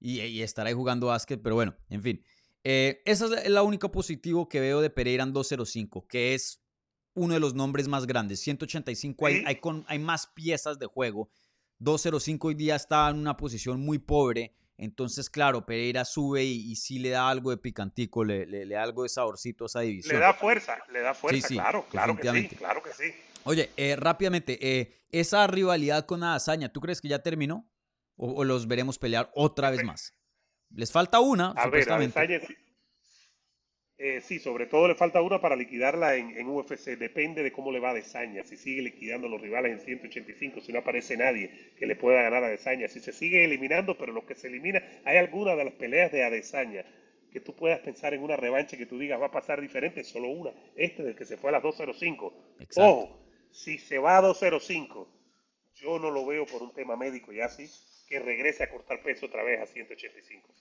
y, 0.00 0.42
estar 0.42 0.66
ahí 0.66 0.72
jugando 0.72 1.08
básquet. 1.08 1.40
Pero 1.42 1.54
bueno, 1.54 1.76
en 1.90 2.02
fin. 2.02 2.24
Eh, 2.64 3.02
esa 3.04 3.26
es 3.40 3.50
la 3.50 3.62
única 3.62 3.90
positivo 3.92 4.48
que 4.48 4.58
veo 4.58 4.80
de 4.80 4.90
Pereira 4.90 5.22
en 5.22 5.32
205, 5.32 6.08
que 6.08 6.34
es 6.34 6.60
uno 7.14 7.34
de 7.34 7.40
los 7.40 7.54
nombres 7.54 7.86
más 7.88 8.06
grandes. 8.06 8.40
185 8.40 9.26
hay, 9.26 9.42
hay, 9.46 9.56
con, 9.56 9.84
hay 9.86 9.98
más 9.98 10.26
piezas 10.28 10.78
de 10.78 10.86
juego. 10.86 11.30
205 11.78 12.48
hoy 12.48 12.54
día 12.54 12.74
está 12.74 13.08
en 13.10 13.18
una 13.18 13.36
posición 13.36 13.80
muy 13.80 13.98
pobre 13.98 14.54
entonces, 14.78 15.30
claro, 15.30 15.64
Pereira 15.64 16.04
sube 16.04 16.44
y, 16.44 16.76
sí 16.76 16.98
le 16.98 17.10
da 17.10 17.30
algo 17.30 17.50
de 17.50 17.56
picantico, 17.56 18.24
le, 18.24 18.44
le, 18.46 18.66
da 18.66 18.82
algo 18.82 19.04
de 19.04 19.08
saborcito 19.08 19.64
a 19.64 19.66
esa 19.66 19.80
división. 19.80 20.16
Le 20.16 20.20
da 20.20 20.34
fuerza, 20.34 20.78
le 20.92 21.00
da 21.00 21.14
fuerza, 21.14 21.48
claro, 21.48 21.86
claro 21.90 22.16
que 22.16 22.30
sí, 22.30 22.48
claro 22.56 22.82
que 22.82 22.92
sí. 22.92 23.14
Oye, 23.44 23.70
eh, 23.76 23.96
rápidamente, 23.96 24.58
eh, 24.60 24.92
esa 25.10 25.46
rivalidad 25.46 26.04
con 26.04 26.22
Adazaña, 26.22 26.68
¿tú 26.72 26.80
crees 26.80 27.00
que 27.00 27.08
ya 27.08 27.20
terminó? 27.20 27.70
¿O, 28.16 28.44
los 28.44 28.66
veremos 28.66 28.98
pelear 28.98 29.30
otra 29.34 29.70
vez 29.70 29.84
más? 29.84 30.14
Les 30.70 30.90
falta 30.90 31.20
una, 31.20 31.52
a 31.52 31.64
supuestamente. 31.64 32.26
Ver, 32.26 32.56
eh, 33.98 34.20
sí, 34.20 34.38
sobre 34.38 34.66
todo 34.66 34.88
le 34.88 34.94
falta 34.94 35.22
una 35.22 35.40
para 35.40 35.56
liquidarla 35.56 36.16
en, 36.16 36.46
UFC. 36.46 36.98
Depende 36.98 37.42
de 37.42 37.50
cómo 37.50 37.72
le 37.72 37.80
va 37.80 37.90
a 37.90 37.94
Desaña. 37.94 38.44
Si 38.44 38.56
sigue 38.56 38.82
liquidando 38.82 39.26
a 39.26 39.30
los 39.30 39.40
rivales 39.40 39.72
en 39.72 39.80
185, 39.80 40.60
si 40.60 40.72
no 40.72 40.80
aparece 40.80 41.16
nadie 41.16 41.72
que 41.78 41.86
le 41.86 41.96
pueda 41.96 42.22
ganar 42.22 42.44
a 42.44 42.48
Desaña. 42.48 42.88
Si 42.88 43.00
se 43.00 43.12
sigue 43.12 43.44
eliminando, 43.44 43.96
pero 43.96 44.12
lo 44.12 44.26
que 44.26 44.34
se 44.34 44.48
elimina, 44.48 44.82
hay 45.04 45.16
alguna 45.16 45.56
de 45.56 45.64
las 45.64 45.74
peleas 45.74 46.12
de 46.12 46.24
Adesanya 46.24 46.84
que 47.32 47.40
tú 47.40 47.54
puedas 47.54 47.80
pensar 47.80 48.12
en 48.12 48.22
una 48.22 48.36
revancha 48.36 48.76
que 48.76 48.86
tú 48.86 48.98
digas 48.98 49.20
va 49.20 49.26
a 49.26 49.30
pasar 49.30 49.60
diferente, 49.60 50.04
solo 50.04 50.28
una. 50.28 50.52
Este 50.74 51.02
del 51.02 51.16
que 51.16 51.24
se 51.24 51.38
fue 51.38 51.48
a 51.50 51.52
las 51.52 51.62
205. 51.62 52.34
Ojo, 52.76 53.26
si 53.50 53.78
se 53.78 53.98
va 53.98 54.18
a 54.18 54.20
205, 54.20 55.08
yo 55.74 55.98
no 55.98 56.10
lo 56.10 56.26
veo 56.26 56.44
por 56.44 56.62
un 56.62 56.72
tema 56.72 56.96
médico 56.96 57.32
ya 57.32 57.48
sí, 57.48 57.70
que 58.08 58.18
regrese 58.18 58.62
a 58.62 58.70
cortar 58.70 59.02
peso 59.02 59.26
otra 59.26 59.42
vez 59.42 59.60
a 59.60 59.66
185. 59.66 60.54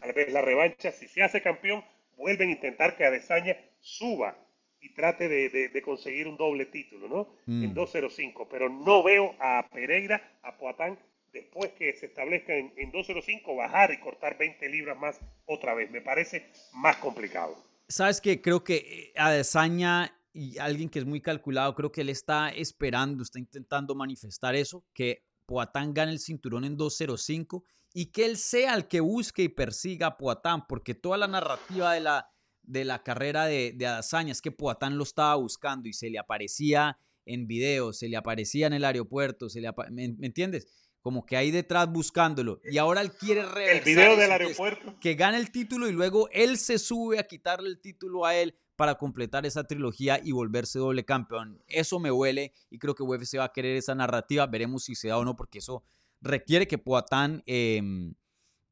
Tal 0.00 0.12
vez 0.12 0.32
la 0.32 0.42
revancha, 0.42 0.92
si 0.92 1.08
se 1.08 1.22
hace 1.22 1.42
campeón, 1.42 1.84
vuelven 2.22 2.50
a 2.50 2.52
intentar 2.52 2.96
que 2.96 3.04
Adesanya 3.04 3.56
suba 3.80 4.38
y 4.80 4.94
trate 4.94 5.28
de, 5.28 5.82
conseguir 5.82 6.28
un 6.28 6.36
doble 6.36 6.66
título, 6.66 7.08
¿no? 7.08 7.28
En 7.46 7.74
2.05. 7.74 8.46
Mm. 8.46 8.48
Pero 8.50 8.68
no 8.68 9.02
veo 9.02 9.34
a 9.40 9.68
Pereira, 9.72 10.38
a 10.42 10.56
Poatán, 10.56 10.98
después 11.32 11.72
que 11.72 11.92
se 11.94 12.06
establezca 12.06 12.54
en, 12.54 12.92
2.05, 12.92 13.56
bajar 13.56 13.92
y 13.92 13.98
cortar 13.98 14.38
20 14.38 14.68
libras 14.68 14.98
más 14.98 15.20
otra 15.46 15.74
vez. 15.74 15.90
Me 15.90 16.00
parece 16.00 16.50
más 16.74 16.96
complicado. 16.96 17.56
Sabes 17.88 18.20
que 18.20 18.40
creo 18.40 18.62
que 18.64 18.76
eh, 18.76 19.12
Adesanya 19.16 20.16
y 20.32 20.58
alguien 20.58 20.88
que 20.88 21.00
es 21.00 21.04
muy 21.04 21.20
calculado, 21.20 21.74
creo 21.74 21.92
que 21.92 22.00
él 22.00 22.08
está 22.08 22.50
esperando, 22.50 23.22
está 23.22 23.38
intentando 23.38 23.94
manifestar 23.94 24.54
eso, 24.54 24.84
que 24.94 25.22
Poatán 25.46 25.92
gane 25.92 26.12
el 26.12 26.18
cinturón 26.18 26.64
en 26.64 26.78
2.05 26.78 27.62
y 27.94 28.06
que 28.06 28.24
él 28.24 28.36
sea 28.36 28.74
el 28.74 28.88
que 28.88 29.00
busque 29.00 29.42
y 29.42 29.48
persiga 29.48 30.08
a 30.08 30.16
Poatán, 30.16 30.66
porque 30.66 30.94
toda 30.94 31.18
la 31.18 31.28
narrativa 31.28 31.92
de 31.92 32.00
la, 32.00 32.30
de 32.62 32.84
la 32.84 33.02
carrera 33.02 33.46
de, 33.46 33.72
de 33.72 34.30
es 34.30 34.42
que 34.42 34.52
Poatán 34.52 34.96
lo 34.96 35.04
estaba 35.04 35.34
buscando 35.36 35.88
y 35.88 35.92
se 35.92 36.10
le 36.10 36.18
aparecía 36.18 36.98
en 37.26 37.46
videos, 37.46 37.98
se 37.98 38.08
le 38.08 38.16
aparecía 38.16 38.66
en 38.66 38.72
el 38.72 38.84
aeropuerto, 38.84 39.48
se 39.48 39.60
le 39.60 39.70
¿me, 39.90 40.04
entiendes? 40.04 40.66
Como 41.00 41.26
que 41.26 41.36
ahí 41.36 41.50
detrás 41.50 41.90
buscándolo. 41.90 42.60
Y 42.64 42.78
ahora 42.78 43.00
él 43.00 43.12
quiere 43.12 43.42
reversar. 43.42 43.76
El 43.76 43.84
video 43.84 44.16
del 44.16 44.30
aeropuerto. 44.30 44.94
Que 45.00 45.14
gane 45.14 45.36
el 45.36 45.50
título 45.50 45.88
y 45.88 45.92
luego 45.92 46.28
él 46.30 46.56
se 46.58 46.78
sube 46.78 47.18
a 47.18 47.24
quitarle 47.24 47.68
el 47.68 47.80
título 47.80 48.24
a 48.24 48.36
él 48.36 48.54
para 48.76 48.96
completar 48.96 49.44
esa 49.44 49.64
trilogía 49.64 50.20
y 50.22 50.30
volverse 50.30 50.78
doble 50.78 51.04
campeón. 51.04 51.60
Eso 51.66 51.98
me 51.98 52.12
huele 52.12 52.52
y 52.70 52.78
creo 52.78 52.94
que 52.94 53.02
UFC 53.02 53.38
va 53.38 53.44
a 53.44 53.52
querer 53.52 53.76
esa 53.76 53.96
narrativa. 53.96 54.46
Veremos 54.46 54.84
si 54.84 54.94
se 54.94 55.08
da 55.08 55.18
o 55.18 55.24
no, 55.24 55.36
porque 55.36 55.58
eso 55.58 55.84
requiere 56.22 56.66
que 56.66 56.78
Poatán 56.78 57.42
em, 57.46 58.14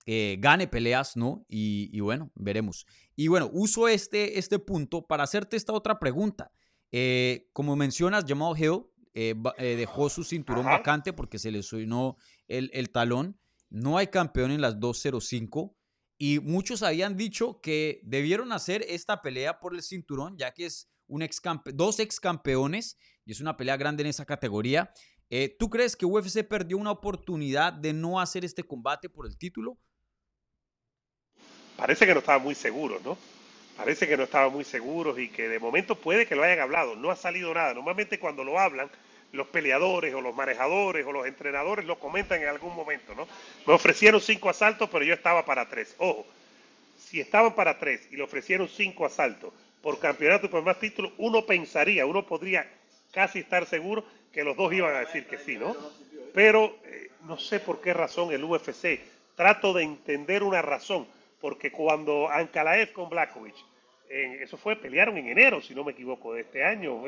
eh, 0.07 0.37
gane 0.39 0.67
peleas, 0.67 1.17
¿no? 1.17 1.45
Y, 1.49 2.01
bueno, 2.01 2.31
veremos. 2.35 2.87
Y 3.17 3.29
bueno, 3.29 3.51
uso 3.53 3.89
este, 3.89 4.39
este 4.39 4.59
punto 4.59 5.07
para 5.07 5.25
hacerte 5.25 5.57
esta 5.57 5.73
otra 5.73 5.99
pregunta. 5.99 6.53
Eh, 6.93 7.49
como 7.53 7.77
mencionas, 7.77 8.25
Jamal 8.27 8.59
Hill 8.59 8.87
eh, 9.13 9.35
dejó 9.59 10.09
su 10.09 10.25
cinturón 10.25 10.65
vacante 10.65 11.13
porque 11.13 11.39
se 11.39 11.51
le 11.51 11.63
sonó 11.63 12.17
el, 12.49 12.71
el, 12.73 12.91
talón. 12.91 13.39
No 13.69 13.99
hay 13.99 14.07
campeón 14.07 14.51
en 14.51 14.61
las 14.61 14.81
205. 14.81 15.77
Y 16.17 16.39
muchos 16.41 16.83
habían 16.83 17.17
dicho 17.17 17.61
que 17.61 18.01
debieron 18.05 18.53
hacer 18.53 18.85
esta 18.89 19.23
pelea 19.23 19.59
por 19.59 19.75
el 19.75 19.83
cinturón, 19.83 20.37
ya 20.37 20.53
que 20.53 20.67
es 20.67 20.91
un 21.11 21.23
ex 21.23 21.41
dos 21.75 21.99
ex 21.99 22.21
campeones 22.21 22.97
y 23.25 23.33
es 23.33 23.41
una 23.41 23.57
pelea 23.57 23.77
grande 23.77 24.03
en 24.03 24.09
esa 24.09 24.25
categoría. 24.25 24.93
Eh, 25.31 25.57
¿Tú 25.59 25.71
crees 25.71 25.97
que 25.97 26.05
UFC 26.05 26.43
perdió 26.43 26.77
una 26.77 26.91
oportunidad 26.91 27.73
de 27.73 27.93
no 27.93 28.21
hacer 28.21 28.45
este 28.45 28.65
combate 28.65 29.09
por 29.09 29.27
el 29.27 29.39
título? 29.39 29.79
Parece 31.77 32.05
que 32.05 32.13
no 32.13 32.19
estaba 32.19 32.39
muy 32.39 32.55
seguro, 32.55 33.01
¿no? 33.05 33.17
parece 33.81 34.07
que 34.07 34.15
no 34.15 34.25
estaban 34.25 34.53
muy 34.53 34.63
seguros 34.63 35.19
y 35.19 35.31
que 35.31 35.49
de 35.49 35.59
momento 35.59 35.95
puede 35.95 36.27
que 36.27 36.35
lo 36.35 36.43
hayan 36.43 36.61
hablado. 36.61 36.97
No 36.97 37.11
ha 37.11 37.17
salido 37.17 37.55
nada. 37.55 37.73
Normalmente 37.73 38.19
cuando 38.19 38.45
lo 38.45 38.59
hablan, 38.61 38.91
los 39.33 39.47
peleadores 39.47 40.13
o 40.13 40.21
los 40.21 40.35
manejadores 40.35 41.07
o 41.07 41.13
los 41.13 41.27
entrenadores 41.27 41.87
lo 41.87 41.99
comentan 41.99 42.43
en 42.43 42.49
algún 42.49 42.77
momento, 42.77 43.15
¿no? 43.15 43.27
Me 43.67 43.73
ofrecieron 43.73 44.21
cinco 44.21 44.51
asaltos, 44.51 44.91
pero 44.91 45.03
yo 45.03 45.15
estaba 45.15 45.47
para 45.47 45.67
tres. 45.67 45.95
Ojo, 45.97 46.27
si 46.99 47.23
estaban 47.23 47.55
para 47.55 47.79
tres 47.79 48.07
y 48.11 48.17
le 48.17 48.23
ofrecieron 48.23 48.69
cinco 48.69 49.07
asaltos 49.07 49.51
por 49.81 49.99
campeonato 49.99 50.45
y 50.45 50.51
por 50.51 50.63
más 50.63 50.79
títulos, 50.79 51.13
uno 51.17 51.47
pensaría, 51.47 52.05
uno 52.05 52.27
podría 52.27 52.71
casi 53.13 53.39
estar 53.39 53.65
seguro 53.65 54.05
que 54.33 54.45
los 54.45 54.57
dos 54.57 54.73
iban 54.73 54.95
a 54.95 55.01
decir 55.01 55.27
que 55.27 55.39
sí, 55.39 55.57
¿no? 55.57 55.77
Pero 56.33 56.79
eh, 56.85 57.11
no 57.27 57.39
sé 57.39 57.61
por 57.61 57.81
qué 57.81 57.93
razón 57.93 58.33
el 58.33 58.45
UFC, 58.45 59.01
trato 59.35 59.73
de 59.73 59.83
entender 59.83 60.43
una 60.43 60.63
razón, 60.63 61.07
porque 61.41 61.73
cuando 61.73 62.29
Ankalaev 62.29 62.93
con 62.93 63.09
Blakovic, 63.09 63.57
eso 64.11 64.57
fue, 64.57 64.75
pelearon 64.75 65.17
en 65.19 65.29
enero, 65.29 65.61
si 65.61 65.73
no 65.73 65.85
me 65.85 65.93
equivoco, 65.93 66.35
de 66.35 66.41
este 66.41 66.65
año, 66.65 67.05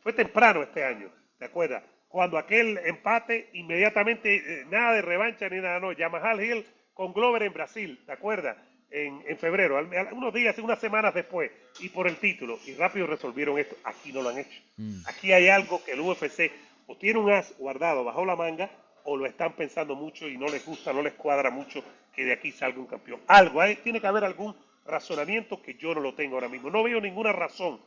fue 0.00 0.12
temprano 0.14 0.62
este 0.62 0.84
año, 0.84 1.10
¿te 1.38 1.44
acuerdas? 1.44 1.82
Cuando 2.08 2.38
aquel 2.38 2.78
empate, 2.78 3.50
inmediatamente, 3.52 4.36
eh, 4.36 4.64
nada 4.70 4.94
de 4.94 5.02
revancha 5.02 5.48
ni 5.48 5.60
nada, 5.60 5.80
no, 5.80 5.92
Yamahal 5.92 6.42
Hill 6.42 6.66
con 6.94 7.12
Glover 7.12 7.42
en 7.42 7.52
Brasil, 7.52 8.02
¿te 8.06 8.12
acuerdas? 8.12 8.56
En, 8.88 9.22
en, 9.26 9.36
febrero, 9.36 9.78
unos 10.12 10.32
días, 10.32 10.56
unas 10.58 10.78
semanas 10.78 11.12
después, 11.12 11.50
y 11.80 11.88
por 11.88 12.06
el 12.06 12.16
título, 12.16 12.58
y 12.66 12.74
rápido 12.74 13.06
resolvieron 13.06 13.58
esto. 13.58 13.76
Aquí 13.84 14.12
no 14.12 14.22
lo 14.22 14.30
han 14.30 14.38
hecho. 14.38 14.60
Mm. 14.76 15.00
Aquí 15.06 15.32
hay 15.32 15.48
algo 15.48 15.84
que 15.84 15.92
el 15.92 16.00
UFC 16.00 16.50
o 16.86 16.96
tiene 16.96 17.18
un 17.18 17.30
as 17.30 17.52
guardado 17.58 18.04
bajo 18.04 18.24
la 18.24 18.36
manga, 18.36 18.70
o 19.04 19.16
lo 19.16 19.26
están 19.26 19.52
pensando 19.54 19.94
mucho 19.94 20.28
y 20.28 20.36
no 20.36 20.46
les 20.46 20.64
gusta, 20.64 20.92
no 20.92 21.02
les 21.02 21.14
cuadra 21.14 21.50
mucho 21.50 21.82
que 22.12 22.24
de 22.24 22.32
aquí 22.32 22.52
salga 22.52 22.78
un 22.78 22.86
campeón. 22.86 23.20
Algo, 23.26 23.60
hay, 23.60 23.76
tiene 23.76 24.00
que 24.00 24.06
haber 24.06 24.24
algún 24.24 24.54
razonamiento 24.84 25.62
que 25.62 25.74
yo 25.74 25.94
no 25.94 26.00
lo 26.00 26.14
tengo 26.14 26.36
ahora 26.36 26.48
mismo. 26.48 26.70
No 26.70 26.82
veo 26.82 27.00
ninguna 27.00 27.32
razón 27.32 27.80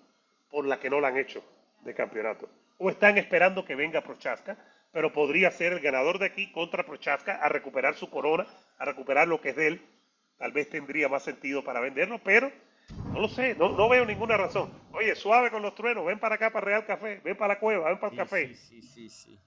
por 0.50 0.66
la 0.66 0.80
que 0.80 0.90
no 0.90 1.00
lo 1.00 1.08
han 1.08 1.18
hecho 1.18 1.44
de 1.82 1.94
campeonato. 1.94 2.50
O 2.78 2.90
están 2.90 3.18
esperando 3.18 3.66
que 3.66 3.76
venga 3.76 4.02
Prochaska, 4.02 4.58
pero 4.92 5.12
podría 5.12 5.52
ser 5.52 5.74
el 5.74 5.80
ganador 5.80 6.20
de 6.20 6.28
aquí 6.28 6.52
contra 6.52 6.86
Prochaska 6.86 7.36
a 7.36 7.50
recuperar 7.50 7.96
su 7.96 8.10
corona, 8.10 8.48
a 8.78 8.86
recuperar 8.86 9.28
lo 9.28 9.42
que 9.42 9.50
es 9.50 9.56
de 9.56 9.68
él. 9.68 9.82
Tal 10.40 10.54
vez 10.54 10.70
tendría 10.70 11.10
más 11.10 11.22
sentido 11.22 11.64
para 11.64 11.82
venderlo, 11.82 12.20
pero 12.24 12.50
no 13.12 13.20
lo 13.20 13.28
sé, 13.28 13.56
no, 13.56 13.70
no 13.70 13.90
veo 13.90 14.06
ninguna 14.06 14.38
razón. 14.38 14.72
Oye, 14.94 15.14
suave 15.14 15.52
con 15.52 15.62
los 15.62 15.76
truenos, 15.76 16.06
ven 16.06 16.18
para 16.18 16.36
acá 16.36 16.50
para 16.52 16.66
Real 16.66 16.86
Café, 16.86 17.22
ven 17.24 17.38
para 17.38 17.56
la 17.56 17.60
cueva, 17.60 17.90
ven 17.90 18.00
para 18.00 18.14
el 18.14 18.18
café. 18.18 18.56
Sí, 18.56 18.82
sí, 18.82 19.10
sí, 19.10 19.40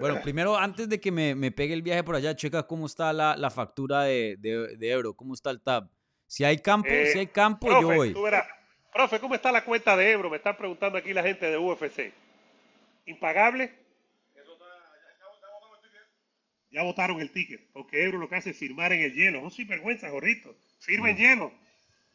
Bueno, 0.00 0.20
primero, 0.24 0.56
antes 0.56 0.88
de 0.88 0.98
que 0.98 1.12
me, 1.12 1.34
me, 1.34 1.52
pegue 1.52 1.74
el 1.74 1.82
viaje 1.82 2.02
por 2.02 2.14
allá, 2.14 2.34
checa 2.34 2.66
cómo 2.66 2.86
está 2.86 3.12
la, 3.12 3.36
la 3.36 3.50
factura 3.50 4.04
de, 4.04 4.36
de, 4.38 4.76
de, 4.78 4.90
euro, 4.90 5.14
cómo 5.14 5.34
está 5.34 5.50
el 5.50 5.60
tab. 5.60 5.88
Si 6.26 6.42
hay 6.42 6.58
campo, 6.58 6.88
si 7.12 7.18
hay 7.18 7.26
campo, 7.26 7.66
profe, 7.66 7.82
yo 7.82 7.94
voy. 7.94 8.12
Tú 8.14 8.22
verás. 8.22 8.46
Profe, 8.92 9.20
¿cómo 9.20 9.34
está 9.34 9.52
la 9.52 9.64
cuenta 9.64 9.96
de 9.96 10.10
euro? 10.10 10.30
Me 10.30 10.38
están 10.38 10.56
preguntando 10.56 10.96
aquí 10.96 11.12
la 11.12 11.22
gente 11.22 11.46
de 11.50 11.58
UFC. 11.58 12.12
¿Impagable? 13.06 13.72
Ya 16.70 16.82
votaron 16.82 17.20
el 17.20 17.32
ticket, 17.32 17.68
porque 17.72 18.04
Euro 18.04 18.18
lo 18.18 18.28
que 18.28 18.36
hace 18.36 18.50
es 18.50 18.56
firmar 18.56 18.92
en 18.92 19.00
el 19.00 19.12
hielo. 19.12 19.38
Es 19.38 19.44
un 19.44 19.50
sinvergüenza, 19.50 20.08
Jorrito. 20.10 20.56
Firma 20.78 21.10
en 21.10 21.16
hielo. 21.16 21.52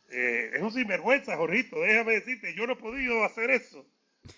Eh, 0.09 0.51
es 0.55 0.61
un 0.61 0.71
sinvergüenza, 0.71 1.35
Jorrito. 1.35 1.79
Déjame 1.81 2.13
decirte, 2.13 2.55
yo 2.55 2.65
no 2.65 2.73
he 2.73 2.77
podido 2.77 3.23
hacer 3.25 3.49
eso. 3.51 3.85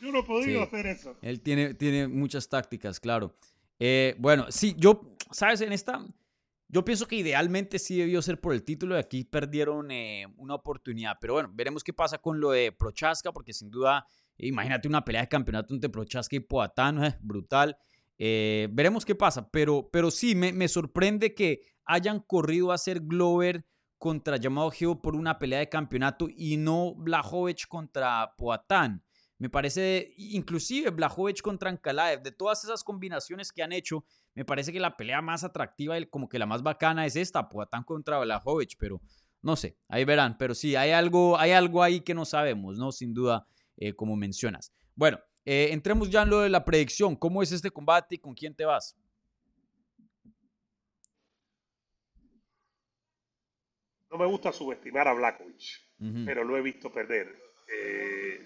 Yo 0.01 0.11
no 0.11 0.19
he 0.19 0.23
podido 0.23 0.63
hacer 0.63 0.87
eso. 0.87 1.15
Él 1.21 1.41
tiene, 1.41 1.73
tiene 1.73 2.07
muchas 2.07 2.49
tácticas, 2.49 2.99
claro. 2.99 3.35
Eh, 3.79 4.15
bueno, 4.17 4.47
sí, 4.49 4.75
yo, 4.77 5.15
¿sabes? 5.31 5.61
En 5.61 5.71
esta, 5.71 6.05
yo 6.67 6.83
pienso 6.83 7.07
que 7.07 7.15
idealmente 7.15 7.79
sí 7.79 7.97
debió 7.97 8.21
ser 8.21 8.39
por 8.41 8.53
el 8.53 8.63
título 8.63 8.95
y 8.95 8.99
aquí 8.99 9.23
perdieron 9.23 9.89
eh, 9.91 10.27
una 10.37 10.55
oportunidad. 10.55 11.17
Pero 11.21 11.33
bueno, 11.33 11.49
veremos 11.53 11.83
qué 11.83 11.93
pasa 11.93 12.17
con 12.17 12.39
lo 12.39 12.51
de 12.51 12.71
Prochaska, 12.71 13.31
porque 13.31 13.53
sin 13.53 13.69
duda, 13.69 14.05
imagínate 14.37 14.87
una 14.87 15.05
pelea 15.05 15.21
de 15.21 15.29
campeonato 15.29 15.73
entre 15.73 15.89
Prochaska 15.89 16.35
y 16.35 16.41
Poatán, 16.41 17.03
es 17.03 17.15
brutal. 17.21 17.77
Eh, 18.17 18.67
veremos 18.71 19.05
qué 19.05 19.15
pasa, 19.15 19.49
pero, 19.49 19.89
pero 19.91 20.09
sí, 20.09 20.33
me, 20.35 20.51
me, 20.51 20.67
sorprende 20.67 21.33
que 21.33 21.61
hayan 21.85 22.19
corrido 22.19 22.71
a 22.71 22.75
hacer 22.75 23.01
Glover 23.01 23.65
contra 23.97 24.37
Jamal 24.41 24.71
Hill 24.77 24.99
por 25.01 25.15
una 25.15 25.37
pelea 25.37 25.59
de 25.59 25.69
campeonato 25.69 26.27
y 26.35 26.57
no 26.57 26.95
Blajovic 26.95 27.67
contra 27.67 28.33
Poatán. 28.37 29.03
Me 29.39 29.49
parece, 29.49 30.13
inclusive 30.17 30.89
Blajovic 30.89 31.41
contra 31.41 31.69
Ankalaev, 31.69 32.23
de 32.23 32.31
todas 32.31 32.63
esas 32.63 32.83
combinaciones 32.83 33.51
que 33.51 33.61
han 33.61 33.71
hecho, 33.71 34.03
me 34.33 34.45
parece 34.45 34.73
que 34.73 34.79
la 34.79 34.97
pelea 34.97 35.21
más 35.21 35.43
atractiva, 35.43 35.95
como 36.09 36.27
que 36.27 36.39
la 36.39 36.47
más 36.47 36.63
bacana 36.63 37.05
es 37.05 37.15
esta, 37.15 37.47
Poatán 37.47 37.83
contra 37.83 38.19
Blajovic, 38.19 38.77
pero 38.79 38.99
no 39.41 39.55
sé, 39.55 39.77
ahí 39.87 40.05
verán, 40.05 40.37
pero 40.37 40.55
sí, 40.55 40.75
hay 40.75 40.91
algo, 40.91 41.37
hay 41.37 41.51
algo 41.51 41.83
ahí 41.83 42.01
que 42.01 42.15
no 42.15 42.25
sabemos, 42.25 42.77
¿no? 42.79 42.91
Sin 42.91 43.13
duda, 43.13 43.45
eh, 43.77 43.93
como 43.93 44.15
mencionas. 44.15 44.73
Bueno, 44.95 45.19
eh, 45.49 45.71
entremos 45.71 46.09
ya 46.09 46.23
en 46.23 46.29
lo 46.29 46.41
de 46.41 46.49
la 46.49 46.65
predicción, 46.65 47.15
¿cómo 47.15 47.41
es 47.41 47.53
este 47.53 47.71
combate 47.71 48.15
y 48.15 48.17
con 48.17 48.33
quién 48.33 48.53
te 48.53 48.65
vas? 48.65 48.97
No 54.11 54.17
me 54.17 54.25
gusta 54.25 54.51
subestimar 54.51 55.07
a 55.07 55.13
Blakovic, 55.13 55.85
pero 56.25 56.43
lo 56.43 56.57
he 56.57 56.61
visto 56.61 56.91
perder. 56.91 57.33
Eh, 57.73 58.45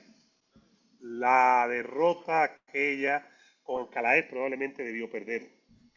la 0.99 1.65
derrota 1.67 2.43
aquella 2.43 3.27
con 3.63 3.87
Calaes 3.87 4.27
probablemente 4.29 4.83
debió 4.83 5.09
perder. 5.09 5.49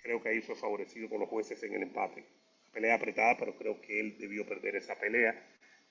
Creo 0.03 0.23
que 0.23 0.31
ahí 0.31 0.41
fue 0.41 0.57
favorecido 0.57 1.11
por 1.11 1.21
los 1.21 1.29
jueces 1.29 1.63
en 1.65 1.75
el 1.75 1.83
empate. 1.83 2.27
Pelea 2.73 2.95
apretada, 2.95 3.37
pero 3.39 3.59
creo 3.59 3.79
que 3.83 4.01
él 4.01 4.17
debió 4.19 4.47
perder 4.47 4.77
esa 4.77 4.99
pelea. 4.99 5.35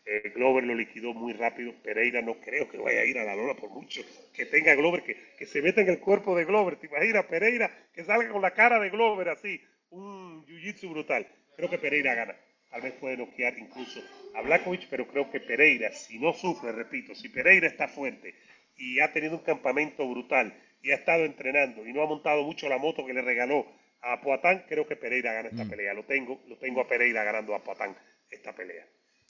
Eh, 0.05 0.31
Glover 0.35 0.63
lo 0.63 0.75
liquidó 0.75 1.13
muy 1.13 1.33
rápido. 1.33 1.73
Pereira 1.81 2.21
no 2.21 2.35
creo 2.39 2.69
que 2.69 2.77
vaya 2.77 3.01
a 3.01 3.05
ir 3.05 3.17
a 3.17 3.23
la 3.23 3.35
lona 3.35 3.53
por 3.53 3.69
mucho 3.69 4.01
que 4.33 4.45
tenga 4.45 4.75
Glover, 4.75 5.03
que, 5.03 5.15
que 5.37 5.45
se 5.45 5.61
meta 5.61 5.81
en 5.81 5.89
el 5.89 5.99
cuerpo 5.99 6.35
de 6.35 6.45
Glover. 6.45 6.75
¿Te 6.75 6.87
imaginas? 6.87 7.25
Pereira 7.25 7.71
que 7.93 8.03
salga 8.03 8.29
con 8.29 8.41
la 8.41 8.51
cara 8.51 8.79
de 8.79 8.89
Glover 8.89 9.29
así. 9.29 9.61
Un 9.89 10.45
jiu-jitsu 10.45 10.89
brutal. 10.89 11.27
Creo 11.55 11.69
que 11.69 11.77
Pereira 11.77 12.15
gana. 12.15 12.35
Tal 12.69 12.81
vez 12.81 12.93
puede 12.93 13.17
noquear 13.17 13.57
incluso 13.57 14.01
a 14.33 14.41
Blakovic, 14.41 14.87
pero 14.89 15.07
creo 15.07 15.29
que 15.29 15.39
Pereira, 15.39 15.91
si 15.91 16.17
no 16.17 16.33
sufre, 16.33 16.71
repito, 16.71 17.13
si 17.13 17.29
Pereira 17.29 17.67
está 17.67 17.87
fuerte, 17.87 18.33
y 18.75 18.99
ha 18.99 19.11
tenido 19.11 19.37
un 19.37 19.43
campamento 19.43 20.09
brutal 20.09 20.53
y 20.81 20.89
ha 20.89 20.95
estado 20.95 21.23
entrenando 21.23 21.85
y 21.87 21.93
no 21.93 22.01
ha 22.01 22.07
montado 22.07 22.41
mucho 22.43 22.67
la 22.67 22.79
moto 22.79 23.05
que 23.05 23.13
le 23.13 23.21
regaló 23.21 23.67
a 24.01 24.19
Poatán, 24.21 24.65
creo 24.67 24.87
que 24.87 24.95
Pereira 24.95 25.33
gana 25.33 25.49
esta 25.49 25.63
mm. 25.63 25.69
pelea. 25.69 25.93
Lo 25.93 26.03
tengo, 26.03 26.41
lo 26.47 26.57
tengo 26.57 26.81
a 26.81 26.87
Pereira 26.87 27.23
ganando 27.23 27.55
a 27.55 27.63
Poatán 27.63 27.95
esta 28.29 28.53
pelea. 28.53 28.85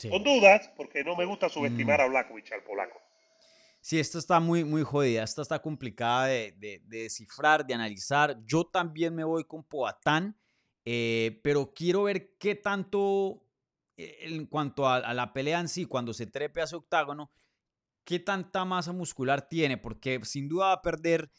Con 0.09 0.23
dudas, 0.23 0.69
porque 0.75 1.03
no 1.03 1.15
me 1.15 1.25
gusta 1.25 1.49
subestimar 1.49 1.99
mm. 1.99 2.03
a 2.03 2.07
Blakovic, 2.07 2.51
al 2.51 2.63
polaco. 2.63 2.99
Sí, 3.81 3.99
esta 3.99 4.17
está 4.17 4.39
muy, 4.39 4.63
muy 4.63 4.83
jodida, 4.83 5.23
esta 5.23 5.41
está 5.41 5.61
complicada 5.61 6.27
de, 6.27 6.53
de, 6.53 6.81
descifrar, 6.85 7.65
de 7.65 7.73
analizar. 7.73 8.37
Yo 8.45 8.63
también 8.63 9.13
me 9.13 9.25
voy 9.25 9.43
con 9.43 9.63
Poatán, 9.63 10.37
eh, 10.85 11.41
pero 11.43 11.73
quiero 11.73 12.03
ver 12.03 12.37
qué 12.37 12.55
tanto, 12.55 13.43
eh, 13.97 14.19
en 14.21 14.45
cuanto 14.45 14.87
a, 14.87 14.97
a, 14.97 15.13
la 15.13 15.33
pelea 15.33 15.59
en 15.59 15.67
sí, 15.67 15.85
cuando 15.85 16.13
se 16.13 16.27
trepe 16.27 16.61
a 16.61 16.63
ese 16.63 16.77
octágono, 16.77 17.31
qué 18.05 18.19
tanta 18.19 18.63
masa 18.63 18.93
muscular 18.93 19.49
tiene, 19.49 19.77
porque 19.77 20.21
sin 20.23 20.47
duda 20.47 20.67
va 20.67 20.73
a 20.73 20.81
perder 20.81 21.29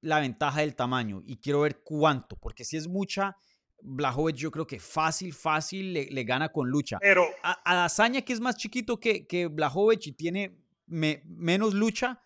la 0.00 0.20
ventaja 0.20 0.60
del 0.60 0.76
tamaño 0.76 1.22
y 1.24 1.38
quiero 1.38 1.62
ver 1.62 1.82
cuánto, 1.82 2.36
porque 2.36 2.64
si 2.64 2.76
es 2.76 2.86
mucha, 2.86 3.36
Blajovic 3.80 4.36
yo 4.36 4.50
creo 4.50 4.66
que 4.66 4.78
fácil, 4.78 5.32
fácil 5.32 5.92
le, 5.92 6.24
gana 6.24 6.50
con 6.50 6.68
lucha. 6.68 6.98
Pero 7.00 7.26
a, 7.42 7.84
a 7.84 8.10
que 8.24 8.32
es 8.32 8.40
más 8.40 8.56
chiquito 8.56 8.98
que, 8.98 9.26
que 9.26 9.46
Blajovic 9.46 10.06
y 10.06 10.12
tiene 10.12 10.58
menos 10.86 11.74
lucha, 11.74 12.20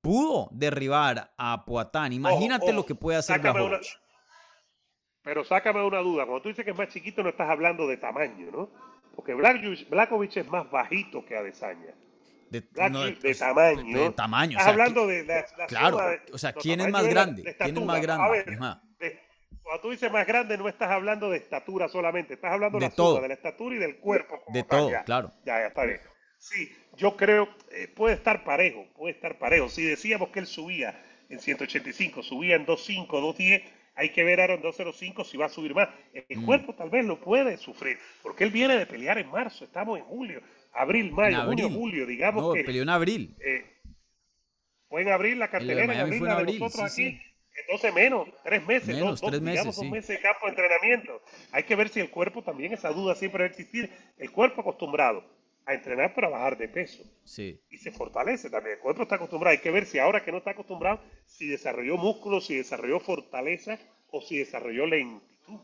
pudo 0.00 0.48
derribar 0.52 1.34
a 1.36 1.64
Poatán. 1.64 2.12
Imagínate 2.12 2.72
lo 2.72 2.84
que 2.84 2.94
puede 2.94 3.18
hacer 3.18 3.40
Blajovic. 3.40 3.86
pero 5.22 5.44
sácame 5.44 5.82
una 5.84 5.98
duda, 5.98 6.24
cuando 6.24 6.42
tú 6.42 6.48
dices 6.48 6.64
que 6.64 6.72
es 6.72 6.76
más 6.76 6.88
chiquito 6.88 7.22
no 7.22 7.30
estás 7.30 7.48
hablando 7.48 7.86
de 7.86 7.96
tamaño, 7.96 8.50
¿no? 8.50 8.70
Porque 9.14 9.34
Blakovic 9.34 10.36
es 10.36 10.48
más 10.48 10.70
bajito 10.70 11.24
que 11.24 11.36
Adesanya. 11.36 11.94
De, 12.50 12.62
pues, 12.62 13.38
tamaño. 13.38 13.98
De, 13.98 14.10
tamaño. 14.10 14.58
Estás 14.58 14.68
hablando 14.68 15.06
de 15.06 15.24
la, 15.24 15.44
Claro, 15.66 15.98
o 16.32 16.38
sea, 16.38 16.52
¿quién 16.52 16.80
es 16.80 16.90
más 16.90 17.06
grande? 17.06 17.56
¿Quién 17.58 17.76
es 17.76 17.84
más 17.84 18.00
grande? 18.00 18.58
Cuando 19.62 19.82
tú 19.82 19.90
dices 19.90 20.10
más 20.10 20.26
grande, 20.26 20.58
no 20.58 20.68
estás 20.68 20.90
hablando 20.90 21.30
de 21.30 21.38
estatura 21.38 21.88
solamente, 21.88 22.34
estás 22.34 22.52
hablando 22.52 22.78
de, 22.78 22.86
la 22.86 22.94
todo. 22.94 23.20
de 23.20 23.28
la 23.28 23.34
estatura 23.34 23.76
y 23.76 23.78
del 23.78 23.96
cuerpo. 23.96 24.42
de 24.48 24.62
todo, 24.62 24.90
claro. 25.04 25.32
Ya, 25.44 25.60
ya 25.60 25.66
está 25.68 25.84
bien. 25.84 26.00
Sí, 26.38 26.70
yo 26.96 27.16
creo, 27.16 27.48
eh, 27.72 27.88
puede 27.88 28.14
estar 28.14 28.44
parejo, 28.44 28.86
puede 28.96 29.14
estar 29.14 29.38
parejo. 29.38 29.68
Si 29.68 29.82
decíamos 29.82 30.28
que 30.28 30.40
él 30.40 30.46
subía 30.46 31.00
en 31.28 31.40
185, 31.40 32.22
subía 32.22 32.56
en 32.56 32.66
2.5, 32.66 33.08
2.10, 33.08 33.64
hay 33.96 34.10
que 34.10 34.24
ver 34.24 34.40
ahora 34.40 34.54
en 34.54 34.62
2.05 34.62 35.24
si 35.24 35.36
va 35.36 35.46
a 35.46 35.48
subir 35.48 35.74
más. 35.74 35.88
El 36.12 36.38
mm. 36.38 36.44
cuerpo 36.44 36.74
tal 36.74 36.90
vez 36.90 37.04
lo 37.04 37.20
puede 37.20 37.56
sufrir, 37.56 37.98
porque 38.22 38.44
él 38.44 38.50
viene 38.50 38.76
de 38.76 38.86
pelear 38.86 39.18
en 39.18 39.30
marzo, 39.30 39.64
estamos 39.64 39.98
en 39.98 40.04
julio 40.04 40.42
abril, 40.74 41.12
mayo, 41.12 41.44
junio, 41.44 41.70
julio, 41.70 42.06
digamos 42.06 42.42
no, 42.42 42.52
que... 42.52 42.64
peleó 42.64 42.82
en 42.82 42.88
abril. 42.88 43.36
Eh, 43.44 43.64
fue 44.88 45.02
en 45.02 45.08
abril 45.08 45.38
la 45.38 45.48
cartelera, 45.48 45.84
en 45.84 46.00
abril, 46.00 46.24
la 46.24 46.42
de 46.42 46.58
nosotros 46.58 46.92
aquí. 46.92 47.20
Entonces 47.56 47.94
menos, 47.94 48.28
tres 48.42 48.66
meses, 48.66 48.88
menos, 48.88 49.20
dos, 49.20 49.30
tres 49.30 49.40
meses, 49.40 49.60
digamos, 49.60 49.76
dos 49.76 49.90
meses 49.90 50.08
de 50.08 50.20
campo 50.20 50.46
de 50.46 50.50
entrenamiento. 50.50 51.22
Hay 51.52 51.62
que 51.62 51.76
ver 51.76 51.88
si 51.88 52.00
el 52.00 52.10
cuerpo 52.10 52.42
también, 52.42 52.72
esa 52.72 52.90
duda 52.90 53.14
siempre 53.14 53.44
va 53.44 53.44
a 53.44 53.50
existir. 53.50 53.90
El 54.18 54.32
cuerpo 54.32 54.60
acostumbrado 54.60 55.24
a 55.66 55.74
entrenar 55.74 56.14
para 56.14 56.28
bajar 56.28 56.58
de 56.58 56.68
peso. 56.68 57.02
Sí. 57.24 57.60
Y 57.70 57.78
se 57.78 57.90
fortalece 57.90 58.50
también. 58.50 58.76
El 58.76 58.80
cuerpo 58.80 59.02
está 59.02 59.16
acostumbrado. 59.16 59.52
Hay 59.52 59.62
que 59.62 59.70
ver 59.70 59.86
si 59.86 59.98
ahora 59.98 60.24
que 60.24 60.32
no 60.32 60.38
está 60.38 60.50
acostumbrado, 60.50 61.00
si 61.26 61.46
desarrolló 61.46 61.96
músculo, 61.96 62.40
si 62.40 62.56
desarrolló 62.56 63.00
fortaleza 63.00 63.78
o 64.10 64.20
si 64.20 64.38
desarrolló 64.38 64.86
lentitud. 64.86 65.60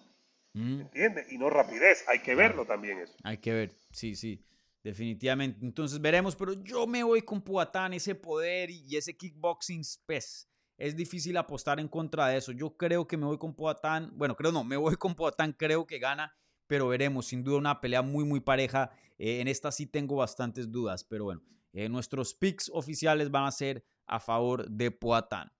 Mm. 0.55 0.80
¿Entiendes? 0.80 1.32
Y 1.32 1.38
no 1.38 1.51
rapidez. 1.51 2.05
Hay 2.09 2.20
que 2.20 2.34
verlo 2.34 2.64
también 2.64 2.99
eso. 2.99 3.14
Hay 3.22 3.38
que 3.38 3.53
ver, 3.53 3.72
sí, 3.93 4.14
sí, 4.16 4.45
definitivamente. 4.82 5.59
Entonces 5.62 6.01
veremos, 6.01 6.34
pero 6.34 6.55
yo 6.55 6.86
me 6.86 7.03
voy 7.05 7.22
con 7.22 7.43
Puatán, 7.43 7.93
ese 7.93 8.14
poder 8.14 8.70
y 8.70 8.97
ese 8.97 9.16
kickboxing 9.16 9.82
pues, 10.07 10.49
Es 10.81 10.97
difícil 10.97 11.37
apostar 11.37 11.78
en 11.78 11.89
contra 11.89 12.28
de 12.28 12.39
eso. 12.39 12.53
Yo 12.53 12.74
creo 12.74 13.07
que 13.07 13.18
me 13.18 13.26
voy 13.26 13.37
con 13.37 13.53
Poatán. 13.55 14.12
Bueno, 14.14 14.35
creo 14.35 14.51
no, 14.51 14.64
me 14.64 14.78
voy 14.78 14.97
con 14.97 15.14
Poatán, 15.14 15.53
creo 15.53 15.87
que 15.87 15.99
gana, 15.99 16.35
pero 16.66 16.89
veremos. 16.89 17.26
Sin 17.26 17.45
duda 17.45 17.59
una 17.59 17.83
pelea 17.83 18.01
muy, 18.01 18.24
muy 18.24 18.41
pareja. 18.41 18.91
Eh, 19.18 19.43
en 19.43 19.49
esta 19.49 19.70
sí 19.72 19.87
tengo 19.87 20.16
bastantes 20.16 20.72
dudas, 20.72 21.05
pero 21.05 21.24
bueno, 21.24 21.43
eh, 21.74 21.91
nuestros 21.91 22.33
picks 22.33 22.70
oficiales 22.72 23.31
van 23.31 23.45
a 23.45 23.53
ser 23.53 23.85
a 24.07 24.20
favor 24.20 24.70
de 24.70 24.91
Poatán. 24.91 25.53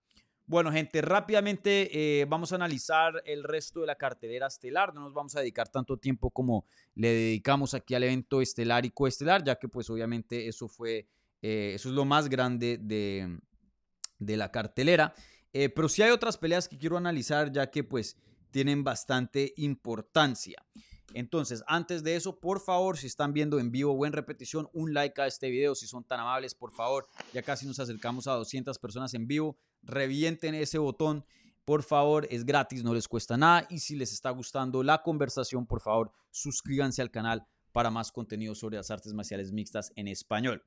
Bueno, 0.47 0.71
gente, 0.71 1.03
rápidamente 1.03 2.21
eh, 2.21 2.25
vamos 2.25 2.51
a 2.51 2.55
analizar 2.55 3.21
el 3.23 3.43
resto 3.43 3.81
de 3.81 3.85
la 3.85 3.95
cartelera 3.97 4.47
estelar. 4.47 4.91
No 4.91 5.01
nos 5.01 5.13
vamos 5.13 5.35
a 5.35 5.41
dedicar 5.41 5.69
tanto 5.69 5.97
tiempo 5.97 6.31
como 6.31 6.65
le 6.95 7.09
dedicamos 7.09 7.75
aquí 7.75 7.93
al 7.93 8.01
evento 8.01 8.41
estelar 8.41 8.87
y 8.87 8.89
coestelar, 8.89 9.43
ya 9.43 9.55
que 9.59 9.67
pues 9.67 9.87
obviamente 9.91 10.47
eso 10.47 10.67
fue, 10.67 11.07
eso 11.43 11.89
es 11.89 11.93
lo 11.95 12.05
más 12.05 12.27
grande 12.27 12.79
de, 12.81 13.39
de 14.21 14.37
la 14.37 14.51
cartelera. 14.51 15.13
Eh, 15.51 15.67
pero 15.69 15.89
sí 15.89 16.01
hay 16.01 16.11
otras 16.11 16.37
peleas 16.37 16.69
que 16.69 16.77
quiero 16.77 16.95
analizar, 16.95 17.51
ya 17.51 17.69
que 17.69 17.83
pues 17.83 18.15
tienen 18.51 18.83
bastante 18.83 19.53
importancia. 19.57 20.63
Entonces, 21.13 21.61
antes 21.67 22.03
de 22.03 22.15
eso, 22.15 22.39
por 22.39 22.61
favor, 22.61 22.97
si 22.97 23.07
están 23.07 23.33
viendo 23.33 23.59
en 23.59 23.71
vivo 23.71 23.91
o 23.91 24.05
en 24.05 24.13
repetición, 24.13 24.69
un 24.71 24.93
like 24.93 25.21
a 25.21 25.27
este 25.27 25.49
video, 25.49 25.75
si 25.75 25.87
son 25.87 26.05
tan 26.05 26.21
amables, 26.21 26.55
por 26.55 26.71
favor. 26.71 27.09
Ya 27.33 27.41
casi 27.41 27.65
nos 27.65 27.79
acercamos 27.79 28.27
a 28.27 28.33
200 28.33 28.79
personas 28.79 29.13
en 29.13 29.27
vivo. 29.27 29.57
Revienten 29.83 30.55
ese 30.55 30.77
botón, 30.77 31.25
por 31.65 31.83
favor, 31.83 32.27
es 32.29 32.45
gratis, 32.45 32.83
no 32.83 32.93
les 32.93 33.09
cuesta 33.09 33.35
nada. 33.35 33.67
Y 33.69 33.79
si 33.79 33.95
les 33.95 34.13
está 34.13 34.29
gustando 34.29 34.83
la 34.83 35.01
conversación, 35.03 35.65
por 35.65 35.81
favor, 35.81 36.13
suscríbanse 36.29 37.01
al 37.01 37.11
canal 37.11 37.45
para 37.73 37.89
más 37.89 38.11
contenido 38.11 38.55
sobre 38.55 38.77
las 38.77 38.91
artes 38.91 39.13
marciales 39.13 39.51
mixtas 39.51 39.91
en 39.95 40.07
español. 40.07 40.63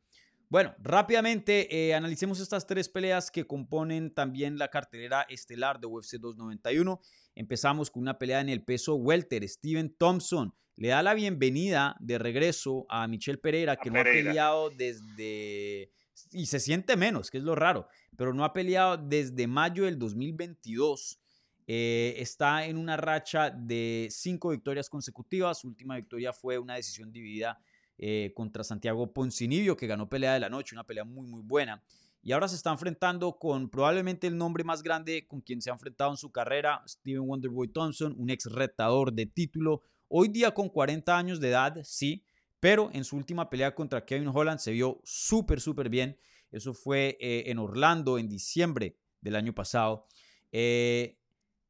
Bueno, 0.55 0.73
rápidamente 0.79 1.89
eh, 1.89 1.95
analicemos 1.95 2.39
estas 2.39 2.65
tres 2.65 2.89
peleas 2.89 3.33
que 3.33 3.45
componen 3.45 4.15
también 4.15 4.57
la 4.57 4.69
cartelera 4.69 5.23
estelar 5.23 5.81
de 5.81 5.89
UFC 5.89 6.13
291. 6.13 7.01
Empezamos 7.35 7.91
con 7.91 8.03
una 8.03 8.21
pelea 8.21 8.41
en 8.41 8.49
el 8.49 8.63
peso 8.63 8.95
welter. 8.95 9.49
Steven 9.49 9.93
Thompson 9.99 10.55
le 10.77 10.91
da 10.91 11.03
la 11.03 11.15
bienvenida 11.15 11.97
de 11.99 12.19
regreso 12.19 12.87
a 12.89 13.09
Michelle 13.09 13.39
Pereira, 13.39 13.75
que 13.75 13.91
no 13.91 13.99
ha 13.99 14.05
peleado 14.05 14.71
desde... 14.71 15.91
Y 16.31 16.47
se 16.47 16.61
siente 16.61 16.97
menos, 16.97 17.33
que 17.33 17.39
es 17.39 17.43
lo 17.43 17.57
raro, 17.57 17.89
pero 18.17 18.33
no 18.33 18.45
ha 18.45 18.53
peleado 18.53 18.97
desde 18.97 19.49
mayo 19.49 19.87
del 19.87 19.99
2022. 19.99 21.19
Eh, 21.67 22.15
está 22.19 22.65
en 22.65 22.77
una 22.77 22.97
racha 22.97 23.51
de 23.51 24.07
cinco 24.09 24.51
victorias 24.51 24.89
consecutivas. 24.89 25.59
Su 25.59 25.67
última 25.67 25.97
victoria 25.97 26.33
fue 26.33 26.59
una 26.59 26.77
decisión 26.77 27.11
dividida 27.11 27.59
eh, 27.99 28.33
contra 28.35 28.65
Santiago 28.65 29.13
Poncinibio, 29.13 29.77
que 29.77 29.87
ganó 29.87 30.09
pelea 30.09 30.35
de 30.35 30.41
la 30.41 30.49
noche, 30.49 30.75
una 30.75 30.85
pelea 30.85 31.05
muy, 31.05 31.27
muy 31.27 31.43
buena. 31.43 31.83
Y 32.23 32.33
ahora 32.33 32.49
se 32.49 32.57
está 32.57 32.71
enfrentando 32.71 33.39
con 33.39 33.69
probablemente 33.69 34.27
el 34.27 34.37
nombre 34.37 34.65
más 34.65 34.83
grande 34.83 35.27
con 35.27 35.43
quien 35.43 35.61
se 35.61 35.71
ha 35.71 35.75
enfrentado 35.75 36.11
en 36.11 36.17
su 36.17 36.33
carrera, 36.33 36.83
Steven 36.87 37.21
Wonderboy 37.21 37.69
Thompson, 37.69 38.15
un 38.19 38.31
ex 38.31 38.47
retador 38.47 39.13
de 39.13 39.27
título. 39.27 39.83
Hoy 40.09 40.29
día 40.29 40.53
con 40.53 40.71
40 40.71 41.17
años 41.17 41.39
de 41.39 41.51
edad, 41.51 41.77
sí, 41.85 42.25
pero 42.61 42.91
en 42.95 43.05
su 43.05 43.17
última 43.17 43.51
pelea 43.51 43.75
contra 43.75 44.07
Kevin 44.07 44.31
Holland 44.35 44.59
se 44.59 44.73
vio 44.73 45.01
súper, 45.05 45.61
súper 45.61 45.91
bien. 45.91 46.19
Eso 46.51 46.73
fue 46.73 47.19
eh, 47.21 47.45
en 47.47 47.59
Orlando 47.59 48.17
en 48.19 48.27
diciembre 48.27 48.97
del 49.21 49.37
año 49.37 49.55
pasado. 49.55 50.07
Eh, 50.51 51.19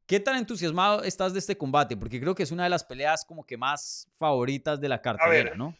¿Qué 0.06 0.20
tan 0.20 0.36
entusiasmado 0.36 1.02
estás 1.02 1.32
de 1.32 1.38
este 1.38 1.56
combate? 1.56 1.96
Porque 1.96 2.20
creo 2.20 2.34
que 2.34 2.42
es 2.42 2.52
una 2.52 2.64
de 2.64 2.70
las 2.70 2.84
peleas 2.84 3.24
como 3.24 3.44
que 3.44 3.56
más 3.56 4.08
favoritas 4.16 4.80
de 4.80 4.88
la 4.88 5.02
cartelera, 5.02 5.56
¿no? 5.56 5.74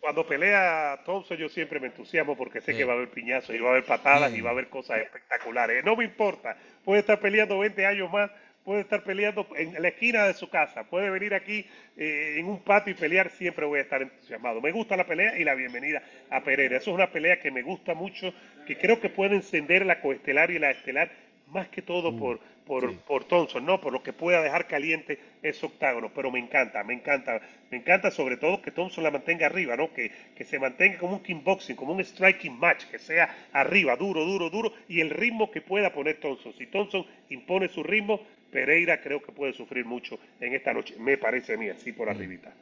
Cuando 0.00 0.26
pelea 0.26 1.00
Thompson 1.04 1.36
yo 1.36 1.48
siempre 1.48 1.78
me 1.78 1.88
entusiasmo 1.88 2.36
porque 2.36 2.60
sé 2.60 2.74
que 2.74 2.84
va 2.84 2.94
a 2.94 2.96
haber 2.96 3.10
piñazos 3.10 3.54
y 3.54 3.58
va 3.58 3.68
a 3.68 3.72
haber 3.72 3.84
patadas 3.84 4.34
y 4.34 4.40
va 4.40 4.50
a 4.50 4.52
haber 4.52 4.68
cosas 4.68 5.00
espectaculares. 5.00 5.84
No 5.84 5.94
me 5.94 6.04
importa, 6.04 6.56
puede 6.84 7.00
estar 7.00 7.20
peleando 7.20 7.58
20 7.58 7.84
años 7.84 8.10
más, 8.10 8.30
puede 8.64 8.80
estar 8.80 9.02
peleando 9.04 9.46
en 9.56 9.80
la 9.80 9.88
esquina 9.88 10.26
de 10.26 10.34
su 10.34 10.48
casa, 10.48 10.84
puede 10.84 11.10
venir 11.10 11.34
aquí 11.34 11.66
eh, 11.96 12.36
en 12.38 12.46
un 12.46 12.62
patio 12.62 12.92
y 12.92 12.96
pelear, 12.96 13.30
siempre 13.30 13.66
voy 13.66 13.78
a 13.78 13.82
estar 13.82 14.00
entusiasmado. 14.00 14.60
Me 14.60 14.72
gusta 14.72 14.96
la 14.96 15.06
pelea 15.06 15.38
y 15.38 15.44
la 15.44 15.54
bienvenida 15.54 16.02
a 16.30 16.42
Pereira. 16.42 16.78
Eso 16.78 16.90
es 16.90 16.94
una 16.94 17.10
pelea 17.10 17.38
que 17.38 17.50
me 17.50 17.62
gusta 17.62 17.94
mucho, 17.94 18.32
que 18.66 18.76
creo 18.76 19.00
que 19.00 19.10
puede 19.10 19.36
encender 19.36 19.84
la 19.84 20.00
coestelar 20.00 20.50
y 20.50 20.58
la 20.58 20.70
estelar 20.70 21.10
más 21.50 21.68
que 21.68 21.82
todo 21.82 22.12
mm, 22.12 22.18
por, 22.18 22.40
por, 22.66 22.96
por, 23.00 23.24
Thompson, 23.24 23.64
¿no? 23.64 23.80
Por 23.80 23.92
lo 23.92 24.02
que 24.02 24.12
pueda 24.12 24.42
dejar 24.42 24.66
caliente 24.66 25.18
ese 25.42 25.66
octágono. 25.66 26.10
Pero 26.14 26.30
me 26.30 26.38
encanta, 26.38 26.82
me 26.84 26.94
encanta, 26.94 27.40
me 27.70 27.78
encanta 27.78 28.10
sobre 28.10 28.36
todo 28.36 28.62
que 28.62 28.70
Thompson 28.70 29.04
la 29.04 29.10
mantenga 29.10 29.46
arriba, 29.46 29.76
¿no? 29.76 29.92
Que, 29.92 30.10
que 30.36 30.44
se 30.44 30.58
mantenga 30.58 30.98
como 30.98 31.14
un 31.14 31.22
kickboxing, 31.22 31.76
como 31.76 31.92
un 31.92 32.00
striking 32.04 32.58
match, 32.58 32.84
que 32.86 32.98
sea 32.98 33.48
arriba, 33.52 33.96
duro, 33.96 34.24
duro, 34.24 34.50
duro, 34.50 34.72
y 34.88 35.00
el 35.00 35.10
ritmo 35.10 35.50
que 35.50 35.60
pueda 35.60 35.92
poner 35.92 36.20
Thompson. 36.20 36.52
Si 36.56 36.66
Thompson 36.66 37.06
impone 37.28 37.68
su 37.68 37.82
ritmo, 37.82 38.20
Pereira 38.50 39.00
creo 39.00 39.22
que 39.22 39.32
puede 39.32 39.52
sufrir 39.52 39.84
mucho 39.84 40.18
en 40.40 40.54
esta 40.54 40.72
noche, 40.72 40.96
me 40.98 41.16
parece 41.16 41.54
a 41.54 41.56
mí, 41.56 41.68
así 41.68 41.92
por 41.92 42.08
mm. 42.08 42.10
arribita. 42.10 42.52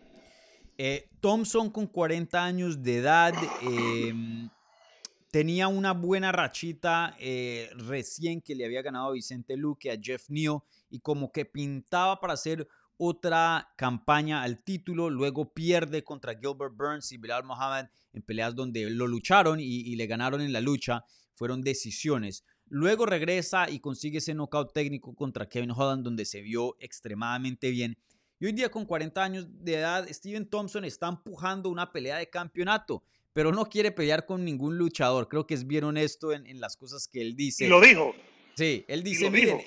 Eh, 0.80 1.08
Thompson 1.20 1.70
con 1.70 1.88
40 1.88 2.44
años 2.44 2.82
de 2.82 2.98
edad, 2.98 3.34
eh, 3.62 4.12
tenía 5.30 5.68
una 5.68 5.92
buena 5.92 6.32
rachita 6.32 7.16
eh, 7.18 7.70
recién 7.76 8.40
que 8.40 8.54
le 8.54 8.64
había 8.64 8.82
ganado 8.82 9.12
Vicente 9.12 9.56
Luque, 9.56 9.90
a 9.90 9.98
Jeff 10.00 10.28
Neal, 10.30 10.60
y 10.90 11.00
como 11.00 11.32
que 11.32 11.44
pintaba 11.44 12.20
para 12.20 12.32
hacer 12.34 12.66
otra 12.96 13.72
campaña 13.76 14.42
al 14.42 14.62
título. 14.62 15.10
Luego 15.10 15.52
pierde 15.52 16.02
contra 16.02 16.38
Gilbert 16.38 16.74
Burns 16.74 17.12
y 17.12 17.18
Bilal 17.18 17.44
Mohamed 17.44 17.86
en 18.12 18.22
peleas 18.22 18.54
donde 18.54 18.88
lo 18.90 19.06
lucharon 19.06 19.60
y, 19.60 19.94
le 19.94 20.06
ganaron 20.06 20.40
en 20.40 20.52
la 20.52 20.60
lucha. 20.60 21.04
Fueron 21.34 21.62
decisiones. 21.62 22.44
Luego 22.66 23.06
regresa 23.06 23.70
y 23.70 23.80
consigue 23.80 24.18
ese 24.18 24.34
knockout 24.34 24.72
técnico 24.72 25.14
contra 25.14 25.48
Kevin 25.48 25.70
Holland, 25.70 26.04
donde 26.04 26.24
se 26.24 26.40
vio 26.42 26.76
extremadamente 26.80 27.70
bien. 27.70 27.96
Y 28.40 28.46
hoy 28.46 28.52
día, 28.52 28.70
con 28.70 28.84
40 28.84 29.22
años 29.22 29.46
de 29.48 29.76
edad, 29.76 30.06
Steven 30.08 30.48
Thompson 30.48 30.84
está 30.84 31.08
empujando 31.08 31.70
una 31.70 31.92
pelea 31.92 32.18
de 32.18 32.28
campeonato 32.28 33.02
pero 33.38 33.52
no 33.52 33.66
quiere 33.66 33.92
pelear 33.92 34.26
con 34.26 34.44
ningún 34.44 34.76
luchador. 34.76 35.28
Creo 35.28 35.46
que 35.46 35.54
es 35.54 35.64
bien 35.64 35.84
honesto 35.84 36.32
en, 36.32 36.60
las 36.60 36.76
cosas 36.76 37.06
que 37.06 37.20
él 37.20 37.36
dice. 37.36 37.66
Y 37.66 37.68
lo 37.68 37.80
dijo. 37.80 38.12
Sí, 38.56 38.84
él 38.88 39.04
dice, 39.04 39.30
miren, 39.30 39.60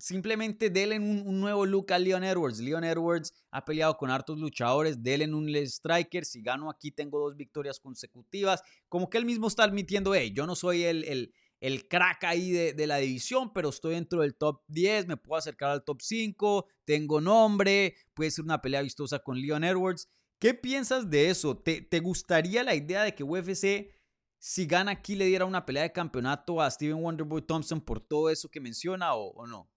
simplemente 0.00 0.70
denle 0.70 0.98
un, 0.98 1.24
un, 1.26 1.38
nuevo 1.38 1.66
look 1.66 1.92
a 1.92 1.98
Leon 1.98 2.24
Edwards. 2.24 2.60
Leon 2.60 2.82
Edwards 2.82 3.34
ha 3.50 3.62
peleado 3.62 3.98
con 3.98 4.10
hartos 4.10 4.38
luchadores, 4.38 5.02
denle 5.02 5.34
un 5.34 5.54
striker, 5.54 6.24
si 6.24 6.40
gano 6.40 6.70
aquí 6.70 6.92
tengo 6.92 7.20
dos 7.20 7.36
victorias 7.36 7.78
consecutivas. 7.78 8.62
Como 8.88 9.10
que 9.10 9.18
él 9.18 9.26
mismo 9.26 9.48
está 9.48 9.64
admitiendo, 9.64 10.14
hey, 10.14 10.32
yo 10.34 10.46
no 10.46 10.56
soy 10.56 10.84
el, 10.84 11.04
el, 11.04 11.34
el 11.60 11.88
crack 11.88 12.24
ahí 12.24 12.52
de, 12.52 12.72
de, 12.72 12.86
la 12.86 12.96
división, 12.96 13.52
pero 13.52 13.68
estoy 13.68 13.96
dentro 13.96 14.22
del 14.22 14.34
top 14.34 14.62
10, 14.68 15.08
me 15.08 15.18
puedo 15.18 15.38
acercar 15.38 15.72
al 15.72 15.84
top 15.84 16.00
5, 16.00 16.68
tengo 16.86 17.20
nombre, 17.20 17.96
puede 18.14 18.30
ser 18.30 18.46
una 18.46 18.62
pelea 18.62 18.80
vistosa 18.80 19.18
con 19.18 19.38
Leon 19.38 19.62
Edwards. 19.62 20.08
¿Qué 20.40 20.54
piensas 20.54 21.10
de 21.10 21.28
eso? 21.28 21.56
¿Te, 21.56 22.00
gustaría 22.00 22.64
la 22.64 22.74
idea 22.74 23.02
de 23.02 23.14
que 23.14 23.22
UFC, 23.22 23.92
si 24.38 24.66
gana 24.66 24.92
aquí, 24.92 25.14
le 25.14 25.26
diera 25.26 25.44
una 25.44 25.66
pelea 25.66 25.82
de 25.82 25.92
campeonato 25.92 26.62
a 26.62 26.70
Steven 26.70 26.96
Wonderboy 26.96 27.42
Thompson 27.42 27.78
por 27.78 28.00
todo 28.00 28.30
eso 28.30 28.50
que 28.50 28.58
menciona 28.58 29.14
o, 29.14 29.46
no? 29.46 29.68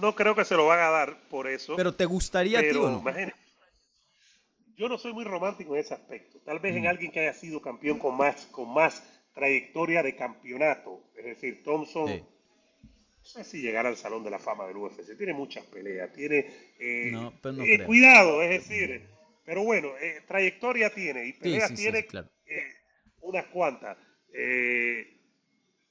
No 0.00 0.14
creo 0.16 0.34
que 0.34 0.44
se 0.44 0.56
lo 0.56 0.66
van 0.66 0.80
a 0.80 0.90
dar 0.90 1.28
por 1.28 1.46
eso. 1.46 1.76
Pero 1.76 1.94
¿te 1.94 2.04
gustaría 2.04 2.58
a 2.58 2.62
ti 2.62 2.76
o 2.76 2.90
no? 2.90 3.04
yo 4.76 4.88
no 4.88 4.98
soy 4.98 5.12
muy 5.12 5.24
romántico 5.24 5.74
en 5.74 5.82
ese 5.82 5.94
aspecto. 5.94 6.40
Tal 6.40 6.58
vez 6.58 6.74
en 6.74 6.82
mm. 6.82 6.88
alguien 6.88 7.12
que 7.12 7.20
haya 7.20 7.34
sido 7.34 7.62
campeón 7.62 8.00
con 8.00 8.16
más, 8.16 8.46
con 8.46 8.74
más 8.74 9.04
trayectoria 9.34 10.02
de 10.02 10.16
campeonato. 10.16 11.00
Es 11.16 11.24
decir, 11.24 11.62
Thompson. 11.62 12.06
No 12.08 13.24
sé 13.24 13.44
si 13.44 13.60
llegará 13.60 13.88
al 13.88 13.96
Salón 13.96 14.24
de 14.24 14.30
la 14.30 14.40
Fama 14.40 14.66
del 14.66 14.78
UFC. 14.78 15.16
Tiene 15.16 15.34
muchas 15.34 15.64
peleas. 15.66 16.12
Tiene. 16.12 16.46
Eh, 16.80 17.10
no, 17.12 17.32
pero 17.40 17.54
no 17.54 17.62
eh, 17.62 17.84
cuidado, 17.84 18.42
es 18.42 18.50
decir. 18.50 19.17
Pero 19.48 19.62
bueno, 19.62 19.96
eh, 19.98 20.20
trayectoria 20.28 20.90
tiene 20.90 21.26
y 21.26 21.32
peleas 21.32 21.74
tiene 21.74 22.00
eh, 22.00 22.74
unas 23.22 23.46
cuantas. 23.46 23.96
Eh, 24.30 25.22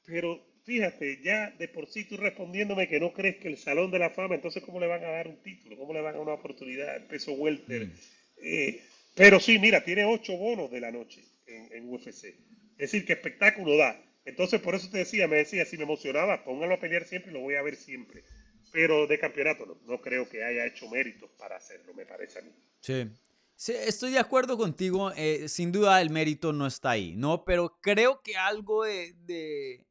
pero 0.05 0.39
fíjate, 0.63 1.23
ya 1.23 1.49
de 1.57 1.67
por 1.67 1.88
sí 1.88 2.03
tú 2.03 2.17
respondiéndome 2.17 2.88
que 2.88 2.99
no 2.99 3.13
crees 3.13 3.38
que 3.38 3.47
el 3.47 3.57
Salón 3.57 3.89
de 3.89 3.97
la 3.97 4.11
Fama, 4.11 4.35
entonces 4.35 4.61
¿cómo 4.61 4.79
le 4.79 4.85
van 4.85 5.03
a 5.03 5.07
dar 5.07 5.27
un 5.27 5.41
título? 5.41 5.75
¿Cómo 5.75 5.91
le 5.91 6.01
van 6.01 6.13
a 6.13 6.17
dar 6.17 6.21
una 6.21 6.35
oportunidad? 6.35 6.97
El 6.97 7.05
peso 7.05 7.31
welter. 7.31 7.88
Mm. 7.88 8.75
pero 9.15 9.39
sí, 9.39 9.57
mira, 9.57 9.84
tiene 9.84 10.05
ocho 10.05 10.38
bonos 10.38 10.69
de 10.69 10.79
la 10.79 10.91
noche 10.91 11.23
en, 11.47 11.89
UFC. 11.89 12.25
Es 12.75 12.77
decir, 12.77 13.05
que 13.07 13.13
espectáculo 13.13 13.75
da. 13.75 13.99
Entonces, 14.23 14.61
por 14.61 14.75
eso 14.75 14.88
te 14.91 14.99
decía, 14.99 15.27
me 15.27 15.38
decía, 15.38 15.65
si 15.65 15.77
me 15.77 15.84
emocionaba, 15.85 16.43
póngalo 16.43 16.75
a 16.75 16.79
pelear 16.79 17.05
siempre 17.05 17.31
y 17.31 17.34
lo 17.34 17.39
voy 17.39 17.55
a 17.55 17.63
ver 17.63 17.75
siempre. 17.75 18.23
Pero 18.71 19.07
de 19.07 19.17
campeonato 19.17 19.65
no, 19.65 19.79
no 19.91 19.99
creo 19.99 20.29
que 20.29 20.43
haya 20.43 20.63
hecho 20.67 20.88
méritos 20.91 21.31
para 21.39 21.55
hacerlo, 21.55 21.95
me 21.95 22.05
parece 22.05 22.38
a 22.38 22.41
mí. 22.43 22.51
Sí, 22.81 23.07
Sí, 23.59 23.73
estoy 23.73 24.11
de 24.11 24.19
acuerdo 24.19 24.55
contigo. 24.57 25.11
eh, 25.15 25.49
sin 25.49 25.71
duda 25.71 25.99
el 26.01 26.11
mérito 26.11 26.53
no 26.53 26.67
está 26.67 26.91
ahí, 26.91 27.15
¿no? 27.15 27.43
Pero 27.43 27.79
creo 27.81 28.21
que 28.21 28.38
algo 28.38 28.84
de, 28.84 29.13
de, 29.25 29.84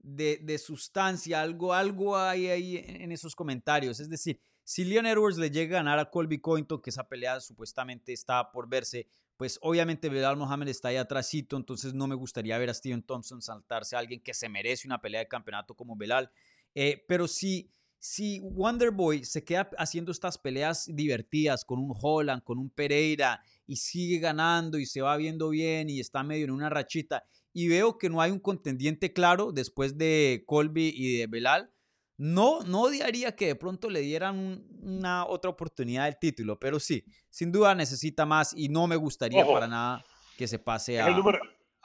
de- 0.00 0.40
de 0.42 0.58
sustancia, 0.58 1.40
algo, 1.40 1.72
algo 1.72 2.16
hay 2.18 2.48
ahí 2.48 2.76
en 2.84 3.12
esos 3.12 3.36
comentarios. 3.36 4.00
Es 4.00 4.10
decir, 4.10 4.40
si 4.64 4.84
Leon 4.84 5.06
Edwards 5.06 5.38
le 5.38 5.50
llega 5.50 5.76
a 5.78 5.82
ganar 5.84 5.98
a 6.00 6.10
Colby 6.10 6.40
Covington, 6.40 6.82
que 6.82 6.90
esa 6.90 7.06
pelea 7.08 7.38
supuestamente 7.40 8.12
está 8.12 8.50
por 8.50 8.68
verse, 8.68 9.06
pues 9.36 9.58
obviamente 9.62 10.08
Belal 10.08 10.36
Mohamed 10.36 10.68
está 10.68 10.88
ahí 10.88 10.96
atrásito, 10.96 11.56
entonces 11.56 11.94
no 11.94 12.08
me 12.08 12.16
gustaría 12.16 12.58
ver 12.58 12.70
a 12.70 12.74
Steven 12.74 13.02
Thompson 13.02 13.40
saltarse 13.40 13.94
a 13.94 14.00
alguien 14.00 14.20
que 14.20 14.34
se 14.34 14.48
merece 14.48 14.88
una 14.88 15.00
pelea 15.00 15.20
de 15.20 15.28
campeonato 15.28 15.76
como 15.76 15.94
Belal. 15.94 16.32
Eh, 16.74 17.04
pero 17.06 17.28
si, 17.28 17.70
si 17.98 18.40
Wonderboy 18.40 19.24
se 19.24 19.42
queda 19.44 19.70
haciendo 19.78 20.12
estas 20.12 20.38
peleas 20.38 20.86
divertidas 20.92 21.64
con 21.64 21.78
un 21.78 21.92
Holland, 22.00 22.42
con 22.44 22.58
un 22.58 22.70
Pereira, 22.70 23.42
y 23.66 23.76
sigue 23.76 24.18
ganando 24.18 24.78
y 24.78 24.86
se 24.86 25.00
va 25.02 25.16
viendo 25.16 25.48
bien 25.50 25.90
y 25.90 26.00
está 26.00 26.22
medio 26.22 26.44
en 26.44 26.50
una 26.52 26.68
rachita, 26.70 27.24
y 27.52 27.68
veo 27.68 27.98
que 27.98 28.08
no 28.10 28.20
hay 28.20 28.30
un 28.30 28.38
contendiente 28.38 29.12
claro 29.12 29.50
después 29.52 29.96
de 29.96 30.44
Colby 30.46 30.92
y 30.94 31.18
de 31.18 31.26
Belal, 31.26 31.70
no, 32.18 32.62
no 32.62 32.82
odiaría 32.82 33.34
que 33.36 33.46
de 33.46 33.54
pronto 33.56 33.90
le 33.90 34.00
dieran 34.00 34.38
un- 34.38 34.66
una 34.82 35.26
otra 35.26 35.50
oportunidad 35.50 36.04
del 36.04 36.16
título, 36.18 36.58
pero 36.58 36.78
sí, 36.80 37.04
sin 37.28 37.52
duda 37.52 37.74
necesita 37.74 38.24
más 38.24 38.54
y 38.56 38.68
no 38.68 38.86
me 38.86 38.96
gustaría 38.96 39.42
Ojo. 39.44 39.54
para 39.54 39.66
nada 39.66 40.04
que 40.38 40.46
se 40.48 40.58
pase 40.58 41.00
a, 41.00 41.08
el 41.08 41.16
número, 41.16 41.38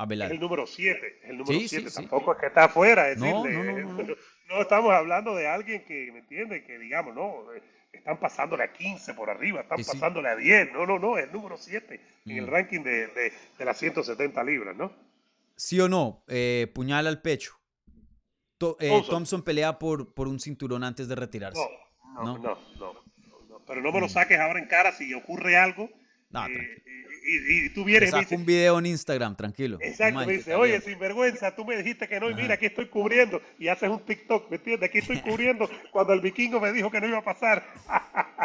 es 0.10 0.32
el 0.32 0.40
número 0.40 0.66
7. 0.68 1.20
Es 1.24 1.30
el 1.30 1.38
número 1.38 1.60
Sí, 1.60 1.68
sí, 1.68 1.76
7. 1.78 1.90
sí. 1.90 1.96
Tampoco 1.96 2.34
es 2.34 2.40
que 2.40 2.46
está 2.48 2.66
afuera. 2.66 3.10
Es 3.10 3.18
No, 3.18 3.44
decir, 3.44 3.58
no, 3.58 3.64
no, 3.64 3.78
eh, 3.80 3.84
no, 3.84 3.94
no. 4.04 4.16
no 4.50 4.62
estamos 4.62 4.92
hablando 4.94 5.36
de 5.36 5.48
alguien 5.48 5.84
que, 5.86 6.12
¿me 6.12 6.20
entiende? 6.20 6.64
Que 6.64 6.78
digamos, 6.80 7.14
no, 7.16 7.52
eh, 7.54 7.62
están 7.94 8.20
pasándole 8.20 8.64
a 8.64 8.72
15 8.74 9.14
por 9.14 9.30
arriba, 9.30 9.62
están 9.62 9.78
pasándole 9.84 10.30
a 10.30 10.36
10. 10.36 10.72
No, 10.74 10.86
no, 10.86 10.98
no, 11.00 11.18
es 11.18 11.26
el 11.26 11.32
número 11.32 11.58
7 11.58 12.00
en 12.26 12.38
el 12.38 12.46
Mm. 12.48 12.50
ranking 12.50 12.80
de, 12.84 13.08
de, 13.08 13.34
de 13.58 13.66
las 13.66 13.78
170 13.78 14.44
libras, 14.44 14.76
¿no? 14.76 14.92
¿Sí 15.56 15.80
o 15.80 15.88
no? 15.90 16.24
Eh, 16.28 16.72
puñal 16.74 17.06
al 17.08 17.22
pecho. 17.22 17.54
To- 18.58 18.78
eh, 18.80 18.90
Thompson. 18.90 19.10
Thompson 19.16 19.44
pelea 19.44 19.78
por, 19.80 20.14
por 20.14 20.28
un 20.28 20.40
cinturón 20.40 20.84
antes 20.84 21.08
de 21.08 21.16
retirarse. 21.16 21.60
No, 22.16 22.24
no, 22.24 22.24
¿No? 22.24 22.38
no, 22.38 22.58
no, 22.80 22.94
no, 22.94 23.48
no. 23.50 23.66
Pero 23.66 23.82
no 23.82 23.92
me 23.92 24.00
lo 24.00 24.06
Mm. 24.08 24.10
saques 24.10 24.40
ahora 24.40 24.60
en 24.60 24.68
cara 24.68 24.92
si 24.92 25.14
ocurre 25.14 25.58
algo. 25.58 25.90
No, 26.32 26.46
eh, 26.46 26.54
tranquilo. 26.54 27.10
y, 27.50 27.70
tú 27.70 27.84
vienes 27.84 28.10
saco 28.10 28.22
dices, 28.22 28.38
un 28.38 28.46
video 28.46 28.80
en 28.80 28.86
Instagram, 28.86 29.36
tranquilo. 29.36 29.78
Exacto, 29.82 30.26
me 30.26 30.34
dice, 30.34 30.56
oye, 30.56 30.74
caliento. 30.74 30.90
sinvergüenza, 30.90 31.56
tú 31.56 31.66
me 31.66 31.78
dijiste 31.78 32.08
que 32.08 32.20
no, 32.20 32.30
y 32.30 32.34
Ajá. 32.34 32.42
mira, 32.42 32.54
aquí 32.56 32.68
estoy 32.68 32.88
cubriendo, 32.88 33.42
y 33.60 33.68
haces 33.68 33.90
un 33.90 34.00
TikTok, 34.00 34.50
¿me 34.50 34.58
entiendes? 34.58 34.90
Aquí 34.90 35.00
estoy 35.00 35.20
cubriendo 35.22 35.70
cuando 35.92 36.14
el 36.14 36.22
vikingo 36.22 36.60
me 36.60 36.72
dijo 36.72 36.90
que 36.90 37.02
no 37.02 37.08
iba 37.08 37.20
a 37.20 37.24
pasar. 37.24 37.64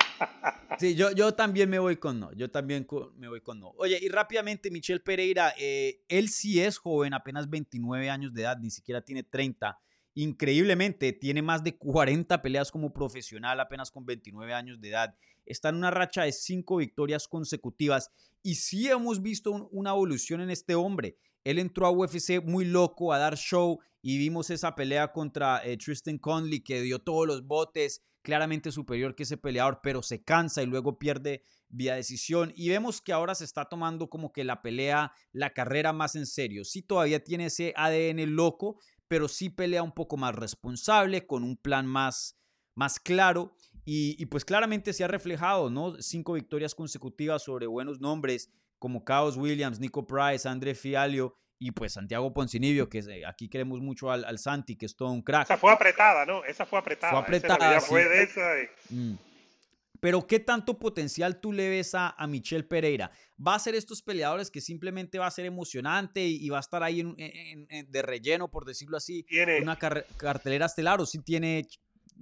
Sí, 0.79 0.95
yo, 0.95 1.11
yo 1.13 1.33
también 1.33 1.71
me 1.71 1.79
voy 1.79 1.97
con 1.97 2.21
no. 2.21 2.33
Yo 2.33 2.51
también 2.51 2.87
me 3.17 3.29
voy 3.29 3.41
con 3.41 3.61
no. 3.61 3.69
Oye, 3.79 3.99
y 4.01 4.09
rápidamente, 4.09 4.71
Michel 4.71 5.01
Pereira, 5.01 5.55
eh, 5.59 6.03
él 6.09 6.29
sí 6.29 6.61
es 6.61 6.77
joven, 6.79 7.15
apenas 7.15 7.49
29 7.49 8.11
años 8.11 8.35
de 8.35 8.43
edad, 8.43 8.59
ni 8.59 8.71
siquiera 8.71 9.01
tiene 9.01 9.23
30. 9.23 9.79
Increíblemente, 10.17 11.13
tiene 11.13 11.43
más 11.43 11.63
de 11.63 11.77
40 11.77 12.41
peleas 12.41 12.73
como 12.73 12.91
profesional, 12.93 13.61
apenas 13.61 13.91
con 13.91 14.07
29 14.07 14.55
años 14.55 14.81
de 14.81 14.89
edad. 14.89 15.15
Está 15.45 15.69
en 15.69 15.77
una 15.77 15.91
racha 15.91 16.23
de 16.23 16.33
5 16.33 16.77
victorias 16.79 17.29
consecutivas. 17.29 18.11
Y 18.43 18.55
sí 18.55 18.89
hemos 18.89 19.21
visto 19.21 19.51
un- 19.51 19.69
una 19.71 19.91
evolución 19.91 20.41
en 20.41 20.49
este 20.51 20.75
hombre. 20.75 21.19
Él 21.45 21.59
entró 21.59 21.87
a 21.87 21.91
UFC 21.91 22.41
muy 22.43 22.65
loco 22.65 23.13
a 23.13 23.19
dar 23.19 23.37
show 23.37 23.79
y 24.03 24.17
vimos 24.19 24.51
esa 24.51 24.75
pelea 24.75 25.13
contra 25.13 25.61
eh, 25.65 25.77
Tristan 25.77 26.19
Conley 26.19 26.61
que 26.61 26.81
dio 26.81 26.99
todos 26.99 27.27
los 27.27 27.47
botes, 27.47 28.03
claramente 28.23 28.73
superior 28.73 29.15
que 29.15 29.23
ese 29.23 29.37
peleador, 29.37 29.81
pero 29.83 30.03
se 30.03 30.25
cansa 30.25 30.63
y 30.63 30.67
luego 30.67 30.99
pierde 30.99 31.45
vía 31.69 31.95
decisión. 31.95 32.53
Y 32.57 32.69
vemos 32.71 33.01
que 33.01 33.13
ahora 33.13 33.37
se 33.37 33.45
está 33.45 33.67
tomando 33.67 34.09
como 34.09 34.33
que 34.33 34.43
la 34.43 34.63
pelea, 34.63 35.13
la 35.33 35.51
carrera 35.53 35.93
más 35.93 36.17
en 36.17 36.27
serio. 36.27 36.65
Sí 36.65 36.83
todavía 36.83 37.23
tiene 37.23 37.47
ese 37.47 37.73
ADN 37.77 38.27
loco, 38.27 38.81
pero 39.09 39.29
sí 39.29 39.51
pelea 39.51 39.83
un 39.83 39.93
poco 39.93 40.17
más 40.17 40.35
responsable, 40.35 41.27
con 41.27 41.45
un 41.45 41.57
plan 41.57 41.87
más, 41.87 42.39
más 42.75 42.99
claro. 43.01 43.55
Y, 43.85 44.21
y 44.21 44.27
pues 44.27 44.45
claramente 44.45 44.93
se 44.93 45.05
ha 45.05 45.09
reflejado, 45.09 45.71
¿no? 45.71 45.95
Cinco 46.03 46.33
victorias 46.33 46.75
consecutivas 46.75 47.43
sobre 47.43 47.67
buenos 47.67 48.01
nombres 48.01 48.51
como 48.79 49.05
Chaos 49.05 49.37
Williams, 49.37 49.79
Nico 49.81 50.07
Price, 50.07 50.49
André 50.49 50.75
Fialio 50.75 51.35
y 51.59 51.71
pues 51.71 51.95
Santiago 51.95 52.35
Poncinibio, 52.35 52.89
que 52.89 52.99
eh, 52.99 53.25
aquí 53.25 53.49
queremos 53.49 53.81
mucho 53.81 54.11
al, 54.11 54.25
al 54.25 54.39
Santi, 54.39 54.77
que 54.77 54.85
es 54.87 54.95
todo 54.97 55.11
un 55.11 55.23
crack. 55.23 55.45
Esa 55.45 55.57
fue 55.57 55.73
apretada, 55.73 56.27
¿no? 56.27 56.45
Esa 56.45 56.67
fue 56.67 56.79
apretada. 56.79 57.13
Fue 57.25 57.37
esa 57.37 57.47
apretada, 57.55 57.81
sí. 57.81 57.87
fue 57.89 58.05
de 58.09 58.23
esa. 58.25 58.41
y- 58.61 58.95
Mm. 58.95 59.19
Pero 60.01 60.27
¿qué 60.27 60.41
tanto 60.41 60.79
potencial 60.79 61.41
tú 61.41 61.53
le 61.53 61.69
ves 61.69 61.95
a, 61.95 62.11
a 62.11 62.27
Michel 62.27 62.67
Pereira? 62.67 63.11
¿Va 63.45 63.55
a 63.55 63.59
ser 63.59 63.75
estos 63.75 64.03
peleadores 64.03 64.51
que 64.51 64.61
simplemente 64.61 65.19
va 65.19 65.27
a 65.27 65.31
ser 65.31 65.47
emocionante 65.47 66.27
y, 66.27 66.45
y 66.45 66.49
va 66.49 66.59
a 66.59 66.61
estar 66.61 66.83
ahí 66.83 67.01
en- 67.01 67.15
en- 67.19 67.67
en- 67.71 67.91
de 67.91 68.03
relleno, 68.03 68.51
por 68.51 68.65
decirlo 68.65 68.97
así, 68.97 69.23
Tiene, 69.25 69.61
una 69.61 69.77
cartelera 69.77 70.67
estelar 70.67 71.01
o 71.01 71.07
si 71.07 71.19
tiene, 71.23 71.67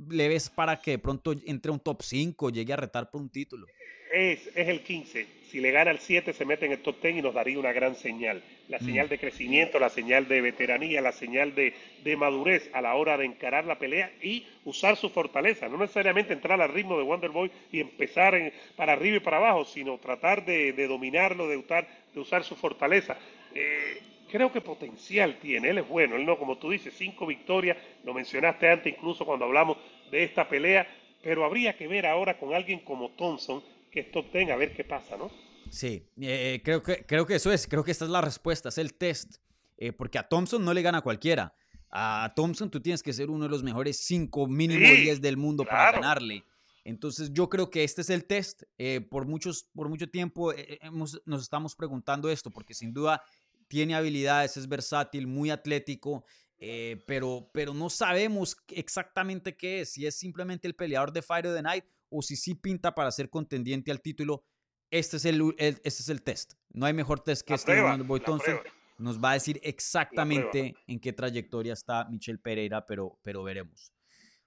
le 0.08 0.28
ves 0.28 0.50
para 0.50 0.80
que 0.80 0.92
de 0.92 0.98
pronto 0.98 1.32
entre 1.46 1.70
un 1.70 1.80
top 1.80 2.02
5, 2.02 2.50
llegue 2.50 2.72
a 2.72 2.76
retar 2.76 3.10
por 3.10 3.20
un 3.20 3.30
título? 3.30 3.66
Es, 4.14 4.46
es 4.54 4.68
el 4.68 4.80
15. 4.82 5.26
Si 5.50 5.60
le 5.60 5.70
gana 5.70 5.90
el 5.92 5.98
7, 6.00 6.32
se 6.32 6.44
mete 6.44 6.66
en 6.66 6.72
el 6.72 6.82
top 6.82 7.00
10 7.00 7.16
y 7.18 7.22
nos 7.22 7.34
daría 7.34 7.58
una 7.58 7.72
gran 7.72 7.94
señal. 7.94 8.42
La 8.68 8.78
Mm. 8.78 8.84
señal 8.84 9.08
de 9.08 9.18
crecimiento, 9.18 9.78
la 9.78 9.88
señal 9.90 10.26
de 10.26 10.40
veteranía, 10.40 11.00
la 11.00 11.12
señal 11.12 11.54
de, 11.54 11.74
de 12.02 12.16
madurez 12.16 12.70
a 12.72 12.80
la 12.80 12.94
hora 12.94 13.16
de 13.16 13.26
encarar 13.26 13.64
la 13.64 13.78
pelea 13.78 14.10
y 14.22 14.46
usar 14.64 14.96
su 14.96 15.10
fortaleza. 15.10 15.68
No 15.68 15.76
necesariamente 15.78 16.32
entrar 16.32 16.60
al 16.60 16.72
ritmo 16.72 16.96
de 16.98 17.04
Wonderboy 17.04 17.50
y 17.70 17.80
empezar 17.80 18.34
en- 18.34 18.52
para 18.76 18.94
arriba 18.94 19.16
y 19.18 19.20
para 19.20 19.36
abajo, 19.36 19.64
sino 19.64 19.98
tratar 19.98 20.44
de, 20.44 20.72
de 20.72 20.86
dominarlo, 20.88 21.46
de 21.48 21.56
usar, 21.56 21.86
de 22.12 22.20
usar 22.20 22.42
su 22.44 22.56
fortaleza. 22.56 23.16
Eh, 23.54 24.00
creo 24.30 24.50
que 24.50 24.60
potencial 24.60 25.36
tiene, 25.40 25.70
él 25.70 25.78
es 25.78 25.88
bueno, 25.88 26.16
él 26.16 26.26
no, 26.26 26.36
como 26.38 26.58
tú 26.58 26.70
dices, 26.70 26.94
cinco 26.96 27.26
victorias, 27.26 27.76
lo 28.02 28.12
mencionaste 28.14 28.68
antes 28.68 28.92
incluso 28.92 29.24
cuando 29.24 29.44
hablamos 29.44 29.76
de 30.10 30.24
esta 30.24 30.48
pelea, 30.48 30.86
pero 31.22 31.44
habría 31.44 31.76
que 31.76 31.86
ver 31.86 32.06
ahora 32.06 32.36
con 32.38 32.52
alguien 32.52 32.80
como 32.80 33.10
Thompson, 33.10 33.62
que 33.94 34.00
es 34.00 34.10
top 34.12 34.30
10, 34.32 34.50
a 34.50 34.56
ver 34.56 34.74
qué 34.74 34.84
pasa, 34.84 35.16
¿no? 35.16 35.30
Sí, 35.70 36.06
eh, 36.20 36.60
creo, 36.64 36.82
que, 36.82 37.06
creo 37.06 37.24
que 37.26 37.36
eso 37.36 37.50
es, 37.52 37.66
creo 37.66 37.82
que 37.84 37.92
esta 37.92 38.04
es 38.04 38.10
la 38.10 38.20
respuesta, 38.20 38.68
es 38.68 38.78
el 38.78 38.94
test, 38.94 39.36
eh, 39.78 39.92
porque 39.92 40.18
a 40.18 40.28
Thompson 40.28 40.62
no 40.64 40.74
le 40.74 40.82
gana 40.82 41.00
cualquiera. 41.00 41.54
A 41.90 42.32
Thompson 42.36 42.70
tú 42.70 42.80
tienes 42.80 43.02
que 43.02 43.12
ser 43.12 43.30
uno 43.30 43.44
de 43.44 43.50
los 43.50 43.62
mejores 43.62 43.96
5, 43.98 44.46
mínimo 44.48 44.86
Sí, 44.88 45.00
10 45.02 45.20
del 45.22 45.36
mundo 45.36 45.64
para 45.64 45.76
claro. 45.90 46.00
ganarle. 46.00 46.44
Entonces 46.84 47.32
yo 47.32 47.48
creo 47.48 47.70
que 47.70 47.82
este 47.84 48.02
es 48.02 48.10
el 48.10 48.24
test. 48.26 48.64
eh, 48.78 49.00
por, 49.00 49.26
muchos, 49.26 49.64
por 49.74 49.88
mucho 49.88 50.08
tiempo 50.10 50.52
eh, 50.52 50.78
hemos- 50.82 51.22
nos 51.24 51.42
estamos 51.42 51.74
preguntando 51.74 52.28
esto, 52.28 52.50
porque 52.50 52.74
sin 52.74 52.92
duda 52.92 53.22
tiene 53.68 53.94
habilidades, 53.94 54.56
es 54.58 54.68
versátil, 54.68 55.26
muy 55.26 55.50
atlético, 55.50 56.24
eh, 56.58 57.02
pero, 57.06 57.48
pero 57.54 57.72
no 57.74 57.88
sabemos 57.90 58.56
exactamente 58.68 59.56
qué 59.56 59.80
es, 59.80 59.92
si 59.92 60.06
es 60.06 60.14
simplemente 60.16 60.66
el 60.68 60.74
peleador 60.74 61.12
de 61.12 61.22
Fight 61.22 61.46
of 61.46 61.54
the 61.54 61.62
Night 61.62 61.84
o 62.16 62.22
si 62.22 62.36
sí 62.36 62.54
pinta 62.54 62.94
para 62.94 63.10
ser 63.10 63.28
contendiente 63.30 63.90
al 63.90 64.00
título. 64.00 64.44
Este 64.90 65.16
es 65.16 65.24
el, 65.24 65.40
el- 65.58 65.80
este 65.82 66.02
es 66.02 66.08
el 66.08 66.22
test. 66.22 66.54
No 66.70 66.86
hay 66.86 66.92
mejor 66.92 67.20
test 67.20 67.42
que 67.46 67.52
La 67.52 67.56
este 67.56 67.72
prueba, 67.72 67.96
la 67.96 68.04
Thompson. 68.06 68.38
prueba. 68.40 68.62
Nos 68.98 69.18
va 69.22 69.30
a 69.32 69.34
decir 69.34 69.60
exactamente 69.64 70.76
en 70.86 71.00
qué 71.00 71.12
trayectoria 71.12 71.72
está 71.72 72.04
Michel 72.08 72.38
Pereira, 72.38 72.86
pero, 72.86 73.18
pero 73.22 73.42
veremos. 73.42 73.92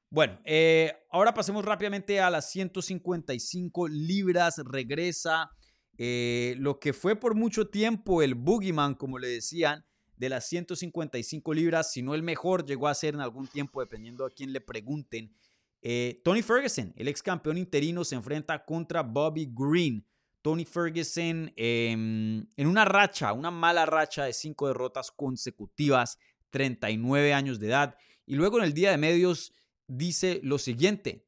Bueno, 0.10 0.40
eh, 0.46 0.94
ahora 1.12 1.34
pasemos 1.34 1.66
rápidamente 1.66 2.22
a 2.22 2.30
las 2.30 2.50
155 2.52 3.88
libras. 3.90 4.60
Regresa 4.66 5.52
eh, 5.98 6.56
lo 6.60 6.80
que 6.80 6.94
fue 6.94 7.18
por 7.18 7.36
mucho 7.36 7.68
tiempo 7.70 8.22
el 8.22 8.36
Boogeyman, 8.36 8.96
como 8.96 9.20
le 9.20 9.28
decían, 9.28 9.84
de 10.16 10.30
las 10.30 10.48
155 10.48 11.54
libras, 11.54 11.92
si 11.92 12.02
no 12.02 12.16
el 12.16 12.24
mejor, 12.24 12.66
llegó 12.66 12.88
a 12.88 12.96
ser 12.96 13.16
en 13.16 13.22
algún 13.22 13.48
tiempo, 13.48 13.82
dependiendo 13.82 14.26
a 14.26 14.30
quién 14.32 14.54
le 14.54 14.62
pregunten. 14.62 15.36
Eh, 15.82 16.22
Tony 16.24 16.42
Ferguson, 16.42 16.94
el 16.96 17.08
ex 17.08 17.22
campeón 17.22 17.58
interino, 17.58 18.04
se 18.04 18.16
enfrenta 18.16 18.64
contra 18.66 19.04
Bobby 19.04 19.50
Green. 19.52 20.06
Tony 20.42 20.66
Ferguson 20.66 21.52
em, 21.56 22.48
en 22.56 22.68
una 22.68 22.86
racha, 22.86 23.34
una 23.34 23.52
mala 23.52 23.86
racha 23.86 24.24
de 24.26 24.34
cinco 24.34 24.68
derrotas 24.68 25.12
consecutivas, 25.12 26.18
39 26.52 27.34
años 27.34 27.60
de 27.60 27.68
edad. 27.68 27.98
Y 28.26 28.36
luego 28.36 28.58
en 28.58 28.66
el 28.66 28.74
día 28.74 28.92
de 28.92 28.98
medios 28.98 29.54
dice 29.88 30.40
lo 30.44 30.58
siguiente, 30.58 31.28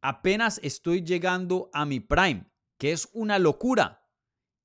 apenas 0.00 0.60
estoy 0.62 1.02
llegando 1.02 1.70
a 1.72 1.86
mi 1.86 2.00
prime, 2.00 2.46
que 2.78 2.92
es 2.92 3.08
una 3.12 3.38
locura. 3.38 4.00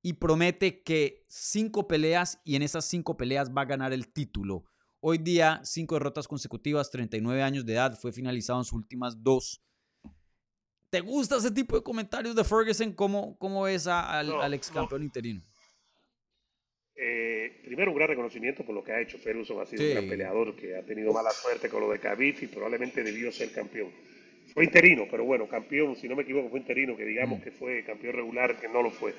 Y 0.01 0.13
promete 0.13 0.83
que 0.83 1.25
cinco 1.27 1.87
peleas 1.87 2.39
y 2.45 2.55
en 2.55 2.61
esas 2.61 2.85
cinco 2.85 3.17
peleas 3.17 3.51
va 3.55 3.61
a 3.61 3.65
ganar 3.65 3.93
el 3.93 4.07
título. 4.07 4.65
Hoy 4.99 5.17
día, 5.19 5.61
cinco 5.63 5.95
derrotas 5.95 6.27
consecutivas, 6.27 6.89
39 6.89 7.41
años 7.43 7.65
de 7.65 7.73
edad, 7.73 7.97
fue 7.99 8.11
finalizado 8.11 8.59
en 8.59 8.65
sus 8.65 8.73
últimas 8.73 9.21
dos. 9.21 9.61
¿Te 10.89 11.01
gusta 11.01 11.37
ese 11.37 11.51
tipo 11.51 11.75
de 11.75 11.83
comentarios 11.83 12.35
de 12.35 12.43
Ferguson? 12.43 12.93
¿Cómo, 12.93 13.37
cómo 13.37 13.63
ves 13.63 13.85
a- 13.87 14.19
al, 14.19 14.27
No, 14.27 14.41
al 14.41 14.53
ex 14.53 14.71
campeón 14.71 15.03
interino? 15.03 15.41
Eh, 16.95 17.61
primero, 17.63 17.91
un 17.91 17.97
gran 17.97 18.09
reconocimiento 18.09 18.65
por 18.65 18.73
lo 18.73 18.83
que 18.83 18.91
ha 18.91 19.01
hecho 19.01 19.19
Ferguson. 19.19 19.61
Ha 19.61 19.65
sido 19.67 19.83
Sí. 19.83 19.89
un 19.89 19.93
gran 19.95 20.09
peleador 20.09 20.55
que 20.55 20.75
ha 20.75 20.83
tenido 20.83 21.13
mala 21.13 21.29
suerte 21.29 21.69
con 21.69 21.81
lo 21.81 21.91
de 21.91 21.99
Khabib 21.99 22.35
y 22.41 22.47
probablemente 22.47 23.03
debió 23.03 23.31
ser 23.31 23.51
campeón. 23.51 23.91
fue 24.53 24.63
interino, 24.63 25.05
pero 25.11 25.23
bueno, 25.25 25.45
campeón, 25.47 25.95
si 25.97 26.07
no 26.07 26.15
me 26.15 26.23
equivoco, 26.23 26.49
fue 26.49 26.59
interino, 26.59 26.95
que 26.97 27.05
digamos 27.05 27.39
Mm. 27.39 27.43
que 27.43 27.51
fue 27.51 27.83
campeón 27.83 28.15
regular, 28.15 28.59
que 28.59 28.67
no 28.69 28.81
lo 28.81 28.89
fue. 28.89 29.13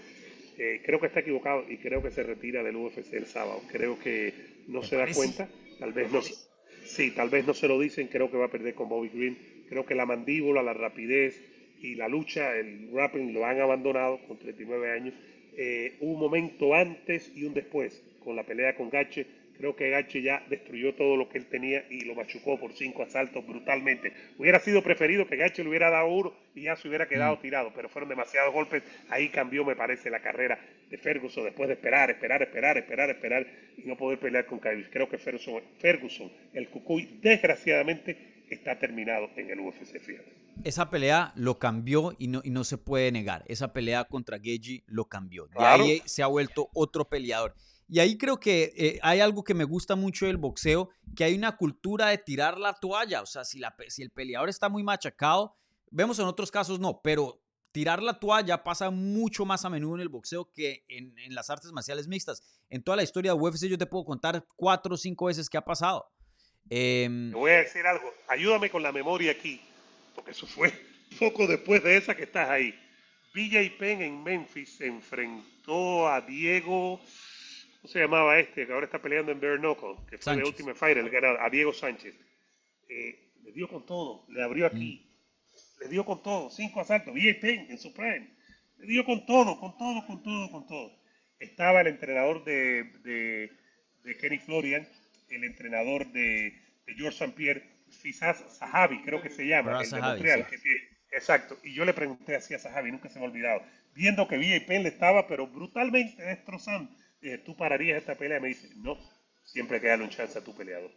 Eh, 0.56 0.82
creo 0.84 0.98
que 0.98 1.06
está 1.06 1.20
equivocado 1.20 1.64
y 1.70 1.76
creo 1.76 2.02
que 2.02 2.10
se 2.10 2.24
retira 2.24 2.62
del 2.64 2.74
UFC 2.74 3.12
el 3.18 3.26
sábado. 3.26 3.60
Creo 3.70 3.96
que 4.00 4.64
no 4.66 4.82
se 4.82 4.96
da 4.96 5.06
cuenta, 5.14 5.48
tal 5.78 5.92
vez 5.92 6.12
no, 6.12 6.20
sí, 6.22 7.10
tal 7.12 7.30
vez 7.30 7.46
no 7.46 7.54
se 7.54 7.68
lo 7.68 7.78
dicen, 7.78 8.08
creo 8.08 8.30
que 8.30 8.36
va 8.36 8.46
a 8.46 8.50
perder 8.50 8.74
con 8.74 8.88
Bobby 8.88 9.08
Green. 9.08 9.38
Creo 9.68 9.84
que 9.84 9.94
la 9.94 10.06
mandíbula, 10.06 10.62
la 10.62 10.74
rapidez 10.74 11.40
y 11.80 11.94
la 11.94 12.08
lucha, 12.08 12.56
el 12.56 12.90
rapping 12.92 13.32
lo 13.32 13.44
han 13.44 13.60
abandonado 13.60 14.20
con 14.26 14.38
39 14.38 14.90
años. 14.90 15.14
Eh, 15.56 15.96
un 16.00 16.18
momento 16.18 16.74
antes 16.74 17.32
y 17.34 17.44
un 17.44 17.54
después 17.54 18.02
con 18.24 18.36
la 18.36 18.44
pelea 18.44 18.76
con 18.76 18.90
Gache. 18.90 19.26
Creo 19.58 19.74
que 19.74 19.90
Gache 19.90 20.22
ya 20.22 20.44
destruyó 20.48 20.94
todo 20.94 21.16
lo 21.16 21.28
que 21.28 21.38
él 21.38 21.46
tenía 21.46 21.84
y 21.90 22.04
lo 22.04 22.14
machucó 22.14 22.58
por 22.60 22.72
cinco 22.72 23.02
asaltos 23.02 23.44
brutalmente. 23.44 24.12
Hubiera 24.38 24.60
sido 24.60 24.82
preferido 24.82 25.26
que 25.26 25.36
Gache 25.36 25.64
le 25.64 25.68
hubiera 25.68 25.90
dado 25.90 26.06
uno 26.08 26.32
y 26.54 26.62
ya 26.62 26.76
se 26.76 26.86
hubiera 26.88 27.08
quedado 27.08 27.38
tirado, 27.38 27.72
pero 27.74 27.88
fueron 27.88 28.08
demasiados 28.08 28.52
golpes. 28.54 28.84
Ahí 29.10 29.30
cambió, 29.30 29.64
me 29.64 29.74
parece, 29.74 30.10
la 30.10 30.20
carrera 30.20 30.58
de 30.88 30.96
Ferguson 30.96 31.44
después 31.44 31.68
de 31.68 31.74
esperar, 31.74 32.10
esperar, 32.10 32.42
esperar, 32.42 32.78
esperar, 32.78 33.10
esperar 33.10 33.46
y 33.76 33.82
no 33.82 33.96
poder 33.96 34.20
pelear 34.20 34.46
con 34.46 34.60
Khabib. 34.60 34.90
Creo 34.90 35.08
que 35.08 35.18
Ferguson, 35.18 35.60
Ferguson 35.78 36.30
el 36.54 36.68
Cucuy, 36.68 37.18
desgraciadamente 37.20 38.44
está 38.50 38.78
terminado 38.78 39.30
en 39.36 39.50
el 39.50 39.60
UFC, 39.60 39.98
fíjate. 40.00 40.32
Esa 40.64 40.90
pelea 40.90 41.32
lo 41.36 41.58
cambió 41.58 42.14
y 42.18 42.28
no, 42.28 42.40
y 42.42 42.50
no 42.50 42.64
se 42.64 42.78
puede 42.78 43.12
negar. 43.12 43.44
Esa 43.46 43.72
pelea 43.72 44.04
contra 44.04 44.38
Geji 44.40 44.82
lo 44.86 45.04
cambió. 45.04 45.46
De 45.46 45.54
Claro. 45.54 45.84
ahí 45.84 46.02
se 46.04 46.22
ha 46.22 46.26
vuelto 46.26 46.68
otro 46.74 47.08
peleador. 47.08 47.54
Y 47.88 48.00
ahí 48.00 48.18
creo 48.18 48.38
que 48.38 48.72
eh, 48.76 48.98
hay 49.02 49.20
algo 49.20 49.42
que 49.42 49.54
me 49.54 49.64
gusta 49.64 49.96
mucho 49.96 50.26
del 50.26 50.36
boxeo, 50.36 50.90
que 51.16 51.24
hay 51.24 51.34
una 51.34 51.56
cultura 51.56 52.08
de 52.08 52.18
tirar 52.18 52.58
la 52.58 52.74
toalla. 52.74 53.22
O 53.22 53.26
sea, 53.26 53.44
si, 53.44 53.58
la, 53.58 53.74
si 53.88 54.02
el 54.02 54.10
peleador 54.10 54.48
está 54.48 54.68
muy 54.68 54.82
machacado, 54.82 55.56
vemos 55.90 56.18
en 56.18 56.26
otros 56.26 56.50
casos 56.50 56.78
no, 56.78 57.00
pero 57.02 57.40
tirar 57.72 58.02
la 58.02 58.18
toalla 58.18 58.62
pasa 58.62 58.90
mucho 58.90 59.44
más 59.44 59.64
a 59.64 59.70
menudo 59.70 59.94
en 59.94 60.00
el 60.02 60.08
boxeo 60.08 60.50
que 60.52 60.84
en, 60.88 61.18
en 61.18 61.34
las 61.34 61.48
artes 61.48 61.72
marciales 61.72 62.08
mixtas. 62.08 62.42
En 62.68 62.82
toda 62.82 62.96
la 62.96 63.02
historia 63.02 63.32
de 63.32 63.38
UFC 63.38 63.66
yo 63.66 63.78
te 63.78 63.86
puedo 63.86 64.04
contar 64.04 64.46
cuatro 64.56 64.94
o 64.94 64.98
cinco 64.98 65.26
veces 65.26 65.48
que 65.48 65.56
ha 65.56 65.64
pasado. 65.64 66.10
Em, 66.70 67.30
Te 67.30 67.36
voy 67.36 67.50
a 67.52 67.58
decir 67.58 67.86
algo, 67.86 68.12
ayúdame 68.28 68.68
con 68.70 68.82
la 68.82 68.92
memoria 68.92 69.32
aquí, 69.32 69.60
porque 70.14 70.32
eso 70.32 70.46
fue 70.46 70.72
poco 71.18 71.46
después 71.46 71.82
de 71.82 71.96
esa 71.96 72.14
que 72.14 72.24
estás 72.24 72.48
ahí. 72.50 72.74
BJ 73.34 73.78
Penn 73.78 74.02
en 74.02 74.22
Memphis 74.22 74.76
se 74.76 74.86
enfrentó 74.86 76.08
a 76.08 76.20
Diego, 76.20 76.98
¿cómo 76.98 77.00
se 77.88 78.00
llamaba 78.00 78.38
este? 78.38 78.66
Que 78.66 78.72
ahora 78.72 78.86
está 78.86 79.00
peleando 79.00 79.32
en 79.32 79.40
Bare 79.40 79.58
Knuckle, 79.58 79.96
que 80.08 80.18
fue 80.18 80.36
Sánchez. 80.36 80.44
de 80.44 80.44
Ultimate 80.44 80.78
Fighter, 80.78 81.04
el 81.04 81.10
ganador, 81.10 81.40
a 81.40 81.50
Diego 81.50 81.72
Sánchez. 81.72 82.14
Eh, 82.88 83.32
le 83.42 83.52
dio 83.52 83.68
con 83.68 83.86
todo, 83.86 84.26
le 84.28 84.42
abrió 84.42 84.66
aquí, 84.66 85.10
le 85.80 85.88
dio 85.88 86.04
con 86.04 86.22
todo, 86.22 86.50
cinco 86.50 86.80
asaltos, 86.80 87.14
BJ 87.14 87.34
Penn 87.40 87.66
en 87.70 87.78
su 87.78 87.92
prime, 87.94 88.28
le 88.78 88.86
dio 88.86 89.04
con 89.04 89.24
todo, 89.26 89.58
con 89.58 89.76
todo, 89.78 90.06
con 90.06 90.22
todo, 90.22 90.50
con 90.50 90.66
todo. 90.66 90.92
Estaba 91.38 91.80
el 91.80 91.86
entrenador 91.88 92.44
de, 92.44 92.84
de, 93.04 93.50
de 94.04 94.16
Kenny 94.18 94.38
Florian, 94.38 94.86
el 95.28 95.44
entrenador 95.44 96.06
de, 96.12 96.52
de 96.86 96.94
George 96.94 97.24
St. 97.24 97.34
Pierre, 97.36 97.62
Fizaz 97.90 98.44
Zahavi, 98.58 99.02
creo 99.02 99.22
que 99.22 99.30
se 99.30 99.46
llama, 99.46 99.72
Faraz 99.72 99.84
el 99.84 99.90
de 99.90 100.00
Zahavi, 100.00 100.22
Montreal. 100.22 100.46
sí. 100.50 100.56
que 100.62 101.16
exacto, 101.16 101.58
y 101.62 101.72
yo 101.74 101.84
le 101.86 101.94
pregunté 101.94 102.36
así 102.36 102.54
a 102.54 102.58
Zahavi, 102.58 102.92
nunca 102.92 103.08
se 103.08 103.18
me 103.18 103.24
ha 103.24 103.28
olvidado, 103.28 103.62
viendo 103.94 104.28
que 104.28 104.36
BJ 104.36 104.66
Penn 104.66 104.82
le 104.82 104.90
estaba, 104.90 105.26
pero 105.26 105.46
brutalmente 105.46 106.22
destrozando, 106.22 106.90
dije, 107.20 107.38
¿tú 107.38 107.56
pararías 107.56 107.98
esta 107.98 108.14
pelea? 108.14 108.40
Me 108.40 108.48
dice, 108.48 108.68
no, 108.76 108.98
siempre 109.44 109.76
hay 109.76 109.80
que 109.82 109.88
darle 109.88 110.04
un 110.04 110.10
chance 110.10 110.38
a 110.38 110.44
tu 110.44 110.54
peleador. 110.54 110.90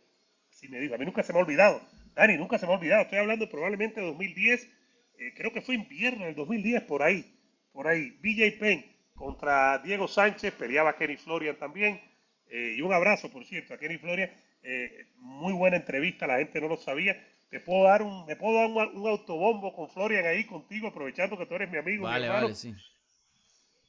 Así 0.50 0.68
me 0.68 0.80
dijo, 0.80 0.96
a 0.96 0.98
mí 0.98 1.06
nunca 1.06 1.24
se 1.24 1.34
me 1.34 1.40
ha 1.40 1.42
olvidado, 1.42 1.82
Dani, 2.14 2.38
nunca 2.38 2.58
se 2.58 2.66
me 2.66 2.74
ha 2.74 2.76
olvidado, 2.76 3.04
estoy 3.04 3.20
hablando 3.20 3.50
probablemente 3.50 4.02
de 4.02 4.08
2010, 4.08 4.70
eh, 5.18 5.34
creo 5.36 5.54
que 5.54 5.62
fue 5.62 5.76
invierno 5.76 6.26
del 6.26 6.36
2010, 6.36 6.84
por 6.84 7.04
ahí, 7.04 7.26
por 7.72 7.88
ahí, 7.88 8.12
BJ 8.22 8.60
Penn 8.60 8.86
contra 9.16 9.80
Diego 9.80 10.08
Sánchez, 10.08 10.54
peleaba 10.54 10.98
Kenny 10.98 11.16
Florian 11.16 11.58
también, 11.58 12.02
eh, 12.48 12.76
y 12.78 12.82
un 12.82 12.92
abrazo, 12.92 13.32
por 13.32 13.46
cierto, 13.46 13.74
a 13.74 13.78
Kenny 13.78 13.98
Florian, 13.98 14.30
eh, 14.64 15.08
muy 15.16 15.54
buena 15.54 15.78
entrevista, 15.78 16.28
la 16.28 16.38
gente 16.38 16.60
no 16.60 16.68
lo 16.68 16.78
sabía, 16.78 17.18
te 17.50 17.60
puedo 17.60 17.86
dar 17.86 18.02
un, 18.02 18.26
me 18.26 18.36
puedo 18.36 18.56
dar 18.56 18.68
un, 18.68 19.00
un 19.00 19.08
autobombo 19.08 19.74
con 19.74 19.90
Florian 19.90 20.26
ahí 20.26 20.46
contigo, 20.46 20.88
aprovechando 20.88 21.38
que 21.38 21.46
tú 21.46 21.56
eres 21.56 21.72
mi 21.72 21.78
amigo, 21.78 22.06
mi 22.06 22.12
vale, 22.12 22.26
hermano. 22.26 22.44
vale, 22.48 22.56
sí. 22.56 22.76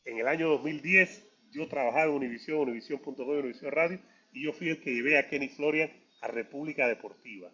En 0.04 0.18
el 0.18 0.28
año 0.28 0.48
2010 0.48 1.31
yo 1.53 1.69
trabajaba 1.69 2.05
en 2.05 2.11
Univision, 2.11 2.59
Univision.com, 2.61 3.29
Univision 3.29 3.70
Radio, 3.73 3.99
y 4.33 4.45
yo 4.45 4.53
fui 4.53 4.70
el 4.70 4.81
que 4.81 4.93
llevé 4.95 5.19
a 5.19 5.29
Kenny 5.29 5.49
Florian 5.49 5.91
a 6.20 6.29
República 6.29 6.89
Deportiva, 6.89 7.51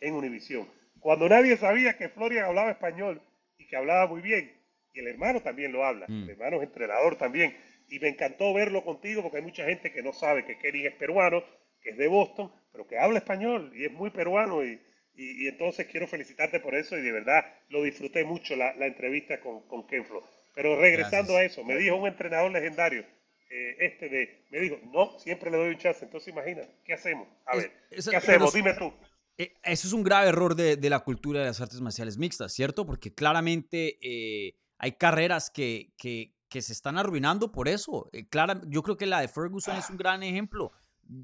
en 0.00 0.14
Univision. 0.14 0.68
Cuando 1.00 1.28
nadie 1.28 1.56
sabía 1.56 1.96
que 1.96 2.08
Florian 2.08 2.44
hablaba 2.46 2.70
español 2.70 3.22
y 3.58 3.66
que 3.66 3.76
hablaba 3.76 4.06
muy 4.06 4.20
bien, 4.20 4.52
y 4.92 5.00
el 5.00 5.06
hermano 5.08 5.40
también 5.40 5.72
lo 5.72 5.84
habla, 5.84 6.06
Mm. 6.08 6.24
el 6.24 6.30
hermano 6.30 6.56
es 6.58 6.64
entrenador 6.64 7.16
también, 7.16 7.56
y 7.88 7.98
me 8.00 8.08
encantó 8.08 8.52
verlo 8.54 8.84
contigo 8.84 9.22
porque 9.22 9.38
hay 9.38 9.42
mucha 9.44 9.64
gente 9.64 9.92
que 9.92 10.02
no 10.02 10.12
sabe 10.12 10.44
que 10.44 10.58
Kenny 10.58 10.86
es 10.86 10.94
peruano, 10.94 11.42
que 11.82 11.90
es 11.90 11.96
de 11.96 12.08
Boston, 12.08 12.52
pero 12.72 12.86
que 12.86 12.98
habla 12.98 13.18
español 13.18 13.72
y 13.74 13.84
es 13.86 13.92
muy 13.92 14.10
peruano 14.10 14.62
y, 14.64 14.80
y- 15.16 15.44
y 15.44 15.48
entonces 15.48 15.86
quiero 15.86 16.06
felicitarte 16.06 16.60
por 16.60 16.74
eso 16.74 16.96
y 16.96 17.02
de 17.02 17.12
verdad 17.12 17.44
lo 17.68 17.82
disfruté 17.82 18.24
mucho 18.24 18.54
la, 18.56 18.74
la 18.76 18.86
entrevista 18.86 19.40
con, 19.40 19.66
con 19.66 19.86
Ken 19.86 20.04
Flo. 20.04 20.22
Pero 20.54 20.78
regresando 20.80 21.32
Gracias. 21.34 21.58
a 21.58 21.60
eso, 21.60 21.64
me 21.64 21.76
dijo 21.76 21.96
un 21.96 22.06
entrenador 22.08 22.50
legendario, 22.52 23.04
eh, 23.50 23.76
este 23.80 24.08
de, 24.08 24.46
me 24.50 24.60
dijo, 24.60 24.76
no, 24.92 25.18
siempre 25.18 25.50
le 25.50 25.56
doy 25.58 25.68
un 25.70 25.78
chance, 25.78 26.04
entonces 26.04 26.28
imagina, 26.32 26.62
¿qué 26.84 26.94
hacemos? 26.94 27.28
A 27.46 27.56
Es- 27.56 27.62
ver, 27.64 27.72
esa- 27.90 28.10
¿qué 28.12 28.16
hacemos? 28.16 28.52
Dime 28.54 28.74
tú. 28.74 28.92
Eh, 29.36 29.54
Eso 29.62 29.86
es 29.88 29.92
un 29.92 30.02
grave 30.02 30.28
error 30.28 30.54
de, 30.54 30.76
de 30.76 30.90
la 30.90 31.00
cultura 31.00 31.40
de 31.40 31.46
las 31.46 31.60
artes 31.60 31.80
marciales 31.80 32.16
mixtas, 32.18 32.52
¿cierto? 32.52 32.86
Porque 32.86 33.14
claramente 33.14 33.98
eh, 34.02 34.54
hay 34.78 34.92
carreras 34.92 35.50
que, 35.50 35.92
que, 35.96 36.34
que 36.48 36.62
se 36.62 36.72
están 36.72 36.98
arruinando 36.98 37.50
por 37.50 37.66
eso. 37.68 38.08
Eh, 38.12 38.28
clara- 38.28 38.60
yo 38.68 38.82
creo 38.82 38.96
que 38.96 39.06
la 39.06 39.20
de 39.20 39.28
Ferguson 39.28 39.76
es 39.76 39.88
un 39.90 39.96
gran 39.96 40.22
ejemplo. 40.22 40.72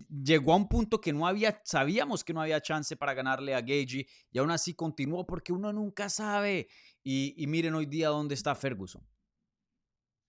Llegó 0.09 0.53
a 0.53 0.57
un 0.57 0.69
punto 0.69 1.01
que 1.01 1.13
no 1.13 1.27
había, 1.29 1.61
sabíamos 1.65 2.25
que 2.25 2.33
no 2.33 2.41
había 2.43 2.61
chance 2.61 2.97
para 2.97 3.15
ganarle 3.15 3.55
a 3.55 3.61
Gagey 3.61 4.07
y 4.33 4.39
aún 4.39 4.51
así 4.51 4.75
continuó 4.75 5.25
porque 5.27 5.53
uno 5.53 5.73
nunca 5.73 6.09
sabe. 6.09 6.69
Y, 7.05 7.35
y 7.37 7.47
miren 7.47 7.75
hoy 7.75 7.87
día 7.87 8.09
dónde 8.09 8.35
está 8.35 8.55
Ferguson. 8.57 9.07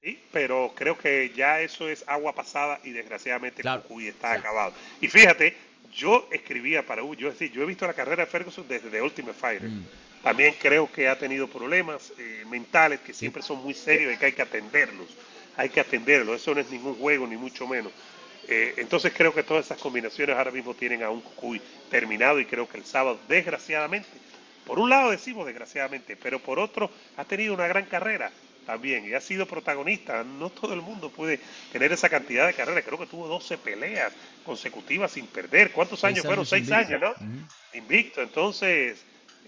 Sí, 0.07 0.17
pero 0.31 0.71
creo 0.73 0.97
que 0.97 1.33
ya 1.35 1.59
eso 1.59 1.89
es 1.89 2.05
agua 2.07 2.33
pasada 2.33 2.79
y 2.85 2.91
desgraciadamente 2.91 3.61
Claro, 3.61 3.81
Cucuy 3.83 4.07
está 4.07 4.31
sí. 4.31 4.39
acabado. 4.39 4.73
Y 5.01 5.09
fíjate, 5.09 5.53
yo 5.93 6.29
escribía 6.31 6.85
para 6.85 7.03
U, 7.03 7.13
yo, 7.13 7.27
es 7.27 7.37
decir, 7.37 7.51
yo 7.51 7.61
he 7.61 7.65
visto 7.65 7.85
la 7.85 7.93
carrera 7.93 8.23
de 8.23 8.31
Ferguson 8.31 8.65
desde 8.69 8.89
The 8.89 9.01
Ultimate 9.01 9.37
Fighter. 9.37 9.67
Mm. 9.67 9.85
También 10.23 10.55
creo 10.61 10.89
que 10.89 11.09
ha 11.09 11.19
tenido 11.19 11.49
problemas 11.49 12.13
eh, 12.17 12.45
mentales 12.49 13.01
que 13.01 13.13
siempre 13.13 13.43
son 13.43 13.61
muy 13.61 13.73
serios 13.73 14.13
y 14.13 14.17
que 14.17 14.27
hay 14.27 14.31
que 14.31 14.43
atenderlos. 14.43 15.09
Hay 15.57 15.67
que 15.67 15.81
atenderlos. 15.81 16.39
Eso 16.41 16.55
no 16.55 16.61
es 16.61 16.71
ningún 16.71 16.95
juego, 16.95 17.27
ni 17.27 17.35
mucho 17.35 17.67
menos. 17.67 17.91
Eh, 18.47 18.75
entonces 18.77 19.11
creo 19.13 19.33
que 19.33 19.43
todas 19.43 19.65
esas 19.65 19.77
combinaciones 19.77 20.37
ahora 20.37 20.51
mismo 20.51 20.73
tienen 20.73 21.03
a 21.03 21.09
un 21.09 21.19
Cucuy 21.19 21.61
terminado 21.91 22.39
y 22.39 22.45
creo 22.45 22.69
que 22.69 22.77
el 22.77 22.85
sábado, 22.85 23.19
desgraciadamente, 23.27 24.07
por 24.65 24.79
un 24.79 24.89
lado 24.89 25.11
decimos 25.11 25.45
desgraciadamente, 25.45 26.15
pero 26.15 26.39
por 26.39 26.59
otro 26.59 26.89
ha 27.17 27.25
tenido 27.25 27.53
una 27.53 27.67
gran 27.67 27.83
carrera 27.87 28.31
también 28.67 29.09
y 29.09 29.13
ha 29.13 29.21
sido 29.21 29.47
protagonista. 29.47 30.23
No 30.23 30.51
todo 30.51 30.75
el 30.75 30.81
mundo 30.83 31.09
puede 31.09 31.39
tener 31.71 31.91
esa 31.91 32.07
cantidad 32.09 32.45
de 32.45 32.53
carreras. 32.53 32.83
Creo 32.85 32.99
que 32.99 33.07
tuvo 33.07 33.27
12 33.27 33.57
peleas 33.57 34.13
consecutivas 34.45 35.11
sin 35.11 35.25
perder. 35.25 35.71
¿Cuántos 35.71 36.03
años 36.03 36.23
fueron? 36.23 36.45
Seis 36.45 36.69
invicto. 36.69 36.95
años, 36.95 37.01
¿no? 37.19 37.37
Invicto. 37.73 38.21
Entonces, 38.21 39.03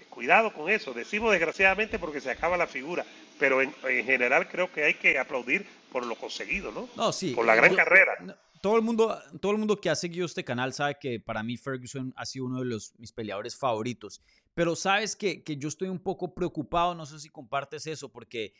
cuidado 0.08 0.52
con 0.52 0.68
eso. 0.68 0.92
Decimos 0.92 1.30
desgraciadamente 1.30 1.98
porque 2.00 2.20
se 2.20 2.30
acaba 2.30 2.56
la 2.56 2.66
figura, 2.66 3.04
pero 3.38 3.62
en, 3.62 3.72
en 3.88 4.04
general 4.04 4.48
creo 4.48 4.72
que 4.72 4.82
hay 4.84 4.94
que 4.94 5.18
aplaudir 5.18 5.64
por 5.92 6.04
lo 6.06 6.16
conseguido, 6.16 6.72
¿no? 6.72 6.88
No, 6.96 7.12
sí. 7.12 7.32
Por 7.34 7.46
la 7.46 7.54
gran 7.54 7.70
yo- 7.70 7.76
carrera. 7.76 8.14
no, 8.20 8.34
Todo 8.62 8.76
el, 8.76 8.82
mundo, 8.82 9.18
todo 9.40 9.52
el 9.52 9.58
mundo 9.58 9.80
que 9.80 9.90
ha 9.90 9.94
seguido 9.96 10.26
este 10.26 10.44
canal 10.44 10.72
sabe 10.72 10.96
que 11.00 11.20
para 11.20 11.42
mí 11.42 11.56
Ferguson 11.56 12.12
ha 12.16 12.26
sido 12.26 12.46
uno 12.46 12.60
de 12.60 12.66
los, 12.66 12.92
mis 12.98 13.12
peleadores 13.12 13.56
favoritos. 13.56 14.20
Pero 14.54 14.74
sabes 14.76 15.14
que, 15.16 15.42
que 15.42 15.56
yo 15.56 15.68
estoy 15.68 15.88
un 15.88 15.98
poco 16.00 16.34
preocupado, 16.34 16.94
no 16.94 17.06
sé 17.06 17.18
si 17.20 17.28
compartes 17.28 17.86
eso, 17.86 18.08
porque, 18.10 18.52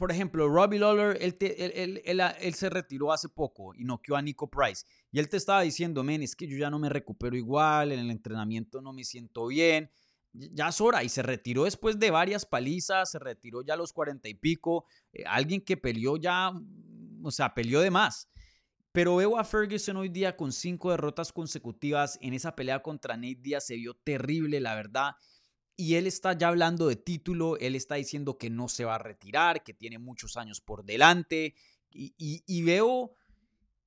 por 0.00 0.10
ejemplo, 0.10 0.48
Robbie 0.48 0.80
Lawler, 0.80 1.16
él, 1.20 1.36
te- 1.36 1.64
él- 1.64 1.72
él- 1.76 2.02
él- 2.04 2.20
él 2.40 2.54
se 2.54 2.68
retiró 2.68 3.12
hace 3.12 3.28
poco 3.28 3.72
y 3.74 3.84
noqueó 3.84 4.16
a 4.16 4.22
Nico 4.22 4.50
Price. 4.50 4.84
Y 5.12 5.20
él 5.20 5.28
te 5.28 5.36
estaba 5.36 5.60
diciendo, 5.60 6.02
men, 6.02 6.22
es 6.22 6.34
que 6.34 6.48
yo 6.48 6.56
ya 6.56 6.70
no 6.70 6.78
me 6.80 6.88
recupero 6.88 7.36
igual, 7.36 7.92
en 7.92 8.00
el 8.00 8.10
entrenamiento 8.10 8.80
no 8.80 8.92
me 8.92 9.04
siento 9.04 9.46
bien. 9.46 9.90
Ya 10.32 10.68
es 10.68 10.80
hora. 10.80 11.04
Y 11.04 11.08
se 11.08 11.22
retiró 11.22 11.64
después 11.64 11.98
de 11.98 12.10
varias 12.10 12.44
palizas, 12.46 13.10
se 13.12 13.18
retiró 13.20 13.62
ya 13.62 13.74
a 13.74 13.76
los 13.76 13.92
cuarenta 13.92 14.28
y 14.28 14.34
pico. 14.34 14.86
eh, 15.12 15.22
alguien 15.26 15.60
que 15.60 15.76
peleó 15.76 16.16
ya, 16.16 16.50
mm, 16.50 17.24
o 17.26 17.30
sea, 17.30 17.54
peleó 17.54 17.80
de 17.80 17.90
más. 17.90 18.28
Pero 18.92 19.16
veo 19.16 19.38
a 19.38 19.44
Ferguson 19.44 19.96
hoy 19.98 20.08
día 20.08 20.36
con 20.36 20.50
cinco 20.50 20.90
derrotas 20.90 21.32
consecutivas. 21.32 22.18
En 22.20 22.34
esa 22.34 22.56
pelea 22.56 22.80
contra 22.82 23.16
Nate 23.16 23.38
Diaz 23.40 23.66
se 23.66 23.76
vio 23.76 23.94
terrible, 23.94 24.58
la 24.60 24.74
verdad. 24.74 25.12
Y 25.80 25.94
él 25.94 26.06
está 26.06 26.34
ya 26.34 26.48
hablando 26.48 26.88
de 26.88 26.96
título, 26.96 27.56
él 27.56 27.74
está 27.74 27.94
diciendo 27.94 28.36
que 28.36 28.50
no 28.50 28.68
se 28.68 28.84
va 28.84 28.96
a 28.96 28.98
retirar, 28.98 29.64
que 29.64 29.72
tiene 29.72 29.98
muchos 29.98 30.36
años 30.36 30.60
por 30.60 30.84
delante. 30.84 31.54
Y, 31.90 32.62
veo, 32.62 33.14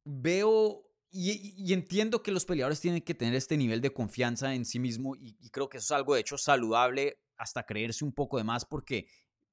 veo 0.04 0.90
y, 1.12 1.72
entiendo 1.72 2.24
que 2.24 2.32
los 2.32 2.46
peleadores 2.46 2.80
tienen 2.80 3.04
que 3.04 3.14
tener 3.14 3.36
este 3.36 3.58
nivel 3.58 3.80
de 3.80 3.94
confianza 3.94 4.56
en 4.56 4.66
sí 4.66 4.80
mismo 4.80 5.16
y, 5.16 5.36
creo 5.52 5.70
que 5.70 5.78
eso 5.78 5.86
es 5.86 5.92
algo 5.92 6.16
de 6.16 6.22
hecho 6.22 6.36
saludable 6.36 7.20
hasta 7.38 7.64
creerse 7.64 8.04
un 8.04 8.12
poco 8.12 8.40
de 8.40 8.44
más 8.44 8.66
porque, 8.66 9.06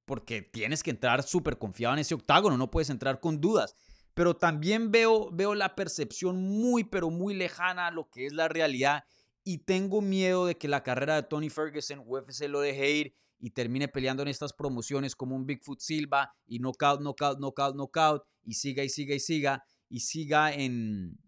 porque 0.07 0.41
tienes 0.41 0.83
que 0.83 0.93
entrar 0.93 1.23
súper 1.23 1.59
confiado 1.59 1.93
en 1.93 2.01
ese 2.01 2.15
octágono, 2.15 2.57
no 2.57 2.71
puedes 2.71 2.89
entrar 2.89 3.21
con 3.21 3.39
dudas. 3.39 3.77
Pero 4.15 4.35
también 4.35 4.91
veo, 4.91 5.31
veo 5.31 5.55
la 5.55 5.75
percepción 5.77 6.43
muy, 6.43 6.85
pero 6.85 7.11
muy 7.11 7.35
lejana 7.35 7.89
a 7.89 7.91
lo 7.91 8.09
que 8.09 8.25
es 8.25 8.33
la 8.33 8.49
realidad 8.49 9.05
y 9.45 9.59
tengo 9.59 10.01
miedo 10.01 10.47
de 10.47 10.57
que 10.57 10.69
la 10.69 10.83
carrera 10.83 11.17
de 11.17 11.23
Tony 11.25 11.51
Ferguson, 11.51 12.03
UFC 12.07 12.49
lo 12.49 12.61
deje 12.61 12.91
ir 12.91 13.15
y 13.39 13.51
termine 13.51 13.89
peleando 13.89 14.23
en 14.23 14.29
estas 14.29 14.53
promociones 14.53 15.17
como 15.17 15.35
un 15.35 15.47
Bigfoot 15.47 15.81
Silva 15.81 16.35
y 16.47 16.59
knockout, 16.59 17.01
knockout, 17.01 17.39
knockout, 17.39 17.75
knockout 17.75 18.23
y 18.45 18.55
siga 18.55 18.85
y 18.85 18.89
siga 18.89 19.15
y 19.15 19.21
siga 19.21 19.65
y 19.89 20.01
siga 20.01 20.53
en, 20.53 21.19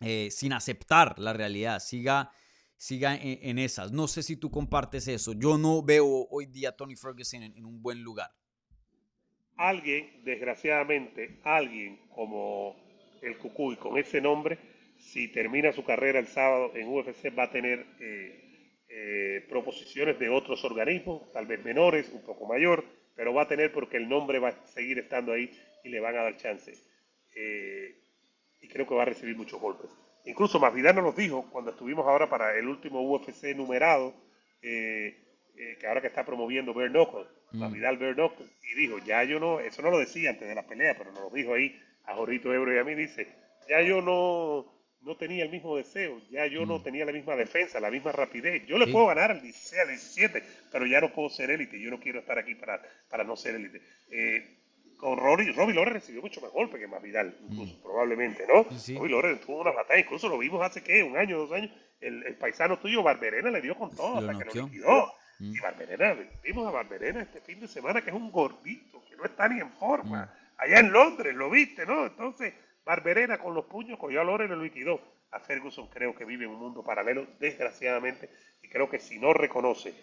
eh, 0.00 0.30
sin 0.30 0.52
aceptar 0.54 1.18
la 1.18 1.34
realidad, 1.34 1.78
siga, 1.80 2.32
siga 2.76 3.14
en, 3.20 3.58
esas. 3.58 3.92
No 3.92 4.08
sé 4.08 4.22
si 4.22 4.36
tú 4.36 4.50
compartes 4.50 5.06
eso. 5.08 5.34
Yo 5.34 5.58
no 5.58 5.82
veo 5.82 6.26
hoy 6.30 6.46
día 6.46 6.72
Tony 6.72 6.96
Ferguson 6.96 7.42
en, 7.42 7.66
un 7.66 7.82
buen 7.82 8.02
lugar. 8.02 8.30
Alguien, 9.56 10.24
desgraciadamente, 10.24 11.40
alguien 11.44 12.00
como 12.14 12.76
el 13.20 13.36
Cucuy 13.36 13.76
con 13.76 13.98
ese 13.98 14.22
nombre, 14.22 14.58
si 15.00 15.28
termina 15.28 15.72
su 15.72 15.84
carrera 15.84 16.18
el 16.18 16.26
sábado 16.28 16.72
en 16.74 16.88
UFC, 16.88 17.36
va 17.36 17.44
a 17.44 17.50
tener 17.50 17.86
eh, 18.00 18.68
eh, 18.88 19.46
proposiciones 19.48 20.18
de 20.18 20.28
otros 20.28 20.64
organismos, 20.64 21.32
tal 21.32 21.46
vez 21.46 21.64
menores, 21.64 22.10
un 22.12 22.22
poco 22.22 22.46
mayor, 22.46 22.84
pero 23.16 23.34
va 23.34 23.42
a 23.42 23.48
tener 23.48 23.72
porque 23.72 23.96
el 23.96 24.08
nombre 24.08 24.38
va 24.38 24.48
a 24.48 24.66
seguir 24.66 24.98
estando 24.98 25.32
ahí 25.32 25.50
y 25.84 25.88
le 25.88 26.00
van 26.00 26.16
a 26.16 26.22
dar 26.22 26.36
chance 26.36 26.72
y 28.60 28.68
creo 28.68 28.86
que 28.86 28.94
va 28.94 29.02
a 29.02 29.06
recibir 29.06 29.36
muchos 29.36 29.60
golpes. 29.60 29.90
Incluso 30.24 30.60
Masvidal 30.60 30.96
nos 30.96 31.16
dijo 31.16 31.48
cuando 31.50 31.70
estuvimos 31.70 32.06
ahora 32.06 32.28
para 32.28 32.56
el 32.56 32.68
último 32.68 33.00
UFC 33.02 33.56
numerado, 33.56 34.14
eh, 34.62 35.16
eh, 35.56 35.76
que 35.80 35.86
ahora 35.86 36.00
que 36.00 36.08
está 36.08 36.24
promoviendo 36.24 36.74
Bare 36.74 36.90
Knuckle, 36.90 37.26
mm. 37.52 37.58
Masvidal 37.58 37.98
y 38.62 38.74
dijo, 38.74 38.98
ya 38.98 39.24
yo 39.24 39.40
no, 39.40 39.60
eso 39.60 39.82
no 39.82 39.90
lo 39.90 39.98
decía 39.98 40.30
antes 40.30 40.46
de 40.46 40.54
la 40.54 40.66
pelea, 40.66 40.96
pero 40.96 41.12
nos 41.12 41.22
lo 41.22 41.30
dijo 41.30 41.54
ahí 41.54 41.74
a 42.04 42.14
Jorito 42.14 42.52
Ebro 42.52 42.74
y 42.74 42.78
a 42.78 42.84
mí, 42.84 42.94
dice, 42.94 43.28
ya 43.68 43.80
yo 43.80 44.02
no, 44.02 44.66
no 45.02 45.16
tenía 45.16 45.44
el 45.44 45.50
mismo 45.50 45.76
deseo, 45.76 46.20
ya 46.30 46.46
yo 46.46 46.66
no 46.66 46.78
mm. 46.78 46.82
tenía 46.82 47.04
la 47.04 47.12
misma 47.12 47.34
defensa, 47.34 47.80
la 47.80 47.90
misma 47.90 48.12
rapidez. 48.12 48.66
Yo 48.66 48.78
le 48.78 48.86
puedo 48.86 49.06
ganar 49.06 49.30
al 49.30 49.40
16, 49.40 49.80
al 49.80 49.88
17, 49.88 50.42
pero 50.70 50.86
ya 50.86 51.00
no 51.00 51.12
puedo 51.12 51.30
ser 51.30 51.50
élite, 51.50 51.80
yo 51.80 51.90
no 51.90 52.00
quiero 52.00 52.20
estar 52.20 52.38
aquí 52.38 52.54
para, 52.54 52.82
para 53.08 53.24
no 53.24 53.36
ser 53.36 53.54
élite. 53.54 53.80
Eh, 54.10 54.58
con 54.98 55.18
Rory, 55.18 55.52
Robbie 55.52 55.72
Lawrence 55.72 56.00
recibió 56.00 56.20
mucho 56.20 56.42
más 56.42 56.52
golpe 56.52 56.78
que 56.78 56.86
más 56.86 57.02
Vidal, 57.02 57.34
incluso, 57.48 57.74
mm. 57.76 57.82
probablemente, 57.82 58.44
¿no? 58.46 58.66
Sí, 58.78 58.94
Robbie 58.94 59.10
Lawrence 59.10 59.44
tuvo 59.46 59.62
una 59.62 59.70
batalla, 59.70 60.00
incluso 60.00 60.28
lo 60.28 60.36
vimos 60.36 60.62
hace, 60.62 60.82
¿qué? 60.82 61.02
Un 61.02 61.16
año, 61.16 61.38
dos 61.38 61.52
años, 61.52 61.70
el, 62.00 62.36
paisano 62.36 62.78
tuyo, 62.78 63.02
Barberena, 63.02 63.50
le 63.50 63.62
dio 63.62 63.74
con 63.74 63.94
todo 63.96 64.18
hasta 64.18 64.38
que 64.38 64.44
lo 64.44 64.66
liquidó. 64.66 65.12
Mm. 65.38 65.54
Y 65.54 65.60
Barberena, 65.60 66.16
vimos 66.42 66.68
a 66.68 66.70
Barberena 66.70 67.22
este 67.22 67.40
fin 67.40 67.60
de 67.60 67.68
semana, 67.68 68.02
que 68.02 68.10
es 68.10 68.16
un 68.16 68.30
gordito, 68.30 69.02
que 69.08 69.16
no 69.16 69.24
está 69.24 69.48
ni 69.48 69.60
en 69.60 69.72
forma. 69.72 70.30
Allá 70.58 70.80
en 70.80 70.92
Londres, 70.92 71.34
lo 71.34 71.48
viste, 71.48 71.86
¿no? 71.86 72.04
Entonces, 72.04 72.52
Barberena 72.90 73.38
con 73.38 73.54
los 73.54 73.66
puños 73.66 74.00
cogió 74.00 74.20
a 74.20 74.24
Lawrence 74.24 74.52
y 74.52 74.56
lo 74.56 74.64
liquidó. 74.64 75.00
A 75.30 75.38
Ferguson 75.38 75.86
creo 75.86 76.12
que 76.12 76.24
vive 76.24 76.44
en 76.46 76.50
un 76.50 76.58
mundo 76.58 76.82
paralelo, 76.82 77.24
desgraciadamente, 77.38 78.28
y 78.64 78.68
creo 78.68 78.90
que 78.90 78.98
si 78.98 79.20
no 79.20 79.32
reconoce 79.32 79.94